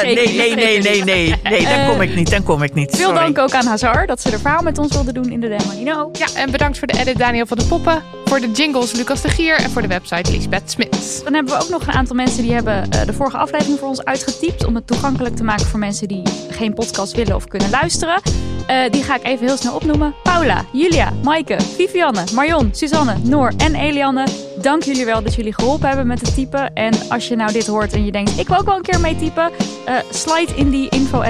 Nee, 0.02 0.14
nee, 0.14 0.34
nee, 0.36 0.54
nee, 0.56 0.80
nee, 0.80 1.04
nee. 1.04 1.34
Nee, 1.42 1.62
dan 1.62 1.86
kom 1.86 2.00
ik 2.00 2.14
niet. 2.14 2.30
Dan 2.30 2.42
kom 2.42 2.62
ik 2.62 2.74
niet. 2.74 2.96
Veel 2.96 3.14
dank 3.14 3.38
ook 3.38 3.52
aan 3.52 3.66
Hazar 3.66 4.06
dat 4.06 4.20
ze 4.20 4.30
er 4.30 4.40
verhaal 4.40 4.62
met 4.62 4.78
ons 4.78 4.92
wilde 4.92 5.12
doen 5.12 5.30
in 5.30 5.40
de 5.40 5.48
Demo 5.48 6.10
ja, 6.12 6.26
en 6.34 6.50
bedankt 6.50 6.78
voor 6.78 6.86
de 6.86 6.98
edit 6.98 7.18
Daniel 7.18 7.46
van 7.46 7.58
de 7.58 7.64
Poppen. 7.64 8.02
Voor 8.28 8.40
de 8.40 8.50
jingles 8.50 8.92
Lucas 8.92 9.22
de 9.22 9.28
Gier. 9.28 9.56
En 9.56 9.70
voor 9.70 9.82
de 9.82 9.88
website 9.88 10.30
Lisbeth 10.30 10.70
Smits. 10.70 11.24
Dan 11.24 11.34
hebben 11.34 11.52
we 11.52 11.62
ook 11.62 11.68
nog 11.68 11.86
een 11.86 11.92
aantal 11.92 12.16
mensen 12.16 12.42
die 12.42 12.52
hebben 12.52 12.90
eh, 12.90 13.06
de 13.06 13.12
vorige 13.12 13.36
aflevering 13.36 13.78
voor 13.78 13.88
ons 13.88 14.04
uitgetypt. 14.04 14.66
Om 14.66 14.74
het 14.74 14.86
toegankelijk 14.86 15.36
te 15.36 15.44
maken 15.44 15.66
voor 15.66 15.78
mensen 15.78 16.08
die 16.08 16.22
geen 16.50 16.74
podcast 16.74 17.14
willen 17.14 17.34
of 17.34 17.46
kunnen 17.46 17.70
luisteren. 17.70 18.20
Eh, 18.66 18.90
die 18.90 19.02
ga 19.02 19.16
ik 19.16 19.24
even 19.24 19.46
heel 19.46 19.56
snel 19.56 19.74
opnoemen. 19.74 20.14
Paula, 20.22 20.64
Julia, 20.72 21.12
Maaike, 21.22 21.60
Vivianne, 21.60 22.24
Marion, 22.34 22.68
Suzanne, 22.72 23.16
Noor 23.22 23.52
en 23.56 23.74
Elianne. 23.74 24.26
Dank 24.60 24.82
jullie 24.82 25.04
wel 25.04 25.22
dat 25.22 25.34
jullie 25.34 25.54
geholpen 25.54 25.88
hebben 25.88 26.06
met 26.06 26.20
het 26.20 26.34
typen. 26.34 26.74
En 26.74 26.94
als 27.08 27.28
je 27.28 27.36
nou 27.36 27.52
dit 27.52 27.66
hoort 27.66 27.92
en 27.92 28.04
je 28.04 28.12
denkt, 28.12 28.38
ik 28.38 28.48
wil 28.48 28.58
ook 28.58 28.64
wel 28.64 28.76
een 28.76 28.82
keer 28.82 29.00
mee 29.00 29.16
typen. 29.16 29.50
eh, 29.86 29.94
slide 30.10 30.54
in 30.54 30.70
die 30.70 30.88
info 30.88 31.20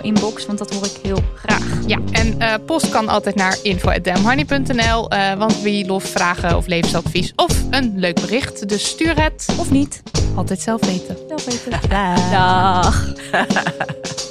inbox, 0.00 0.46
want 0.46 0.58
dat 0.58 0.74
hoor 0.74 0.84
ik 0.84 0.98
heel 1.02 1.22
graag. 1.34 1.64
Ja, 1.86 1.98
en 2.12 2.40
eh, 2.40 2.54
post 2.66 2.88
kan 2.88 3.08
altijd 3.08 3.34
naar 3.34 3.58
info.damhoney.nl. 3.62 5.10
eh 5.10 5.34
want 5.34 5.60
wie 5.62 5.86
lof 5.86 6.04
vragen 6.04 6.56
of 6.56 6.66
levensadvies 6.66 7.32
of 7.36 7.62
een 7.70 7.92
leuk 7.96 8.20
bericht. 8.20 8.68
Dus 8.68 8.88
stuur 8.88 9.22
het. 9.22 9.48
Of 9.58 9.70
niet. 9.70 10.02
Altijd 10.34 10.60
zelf 10.60 10.86
weten. 10.86 11.16
Zelf 11.28 11.44
weten. 11.44 11.80
Dag. 12.30 13.14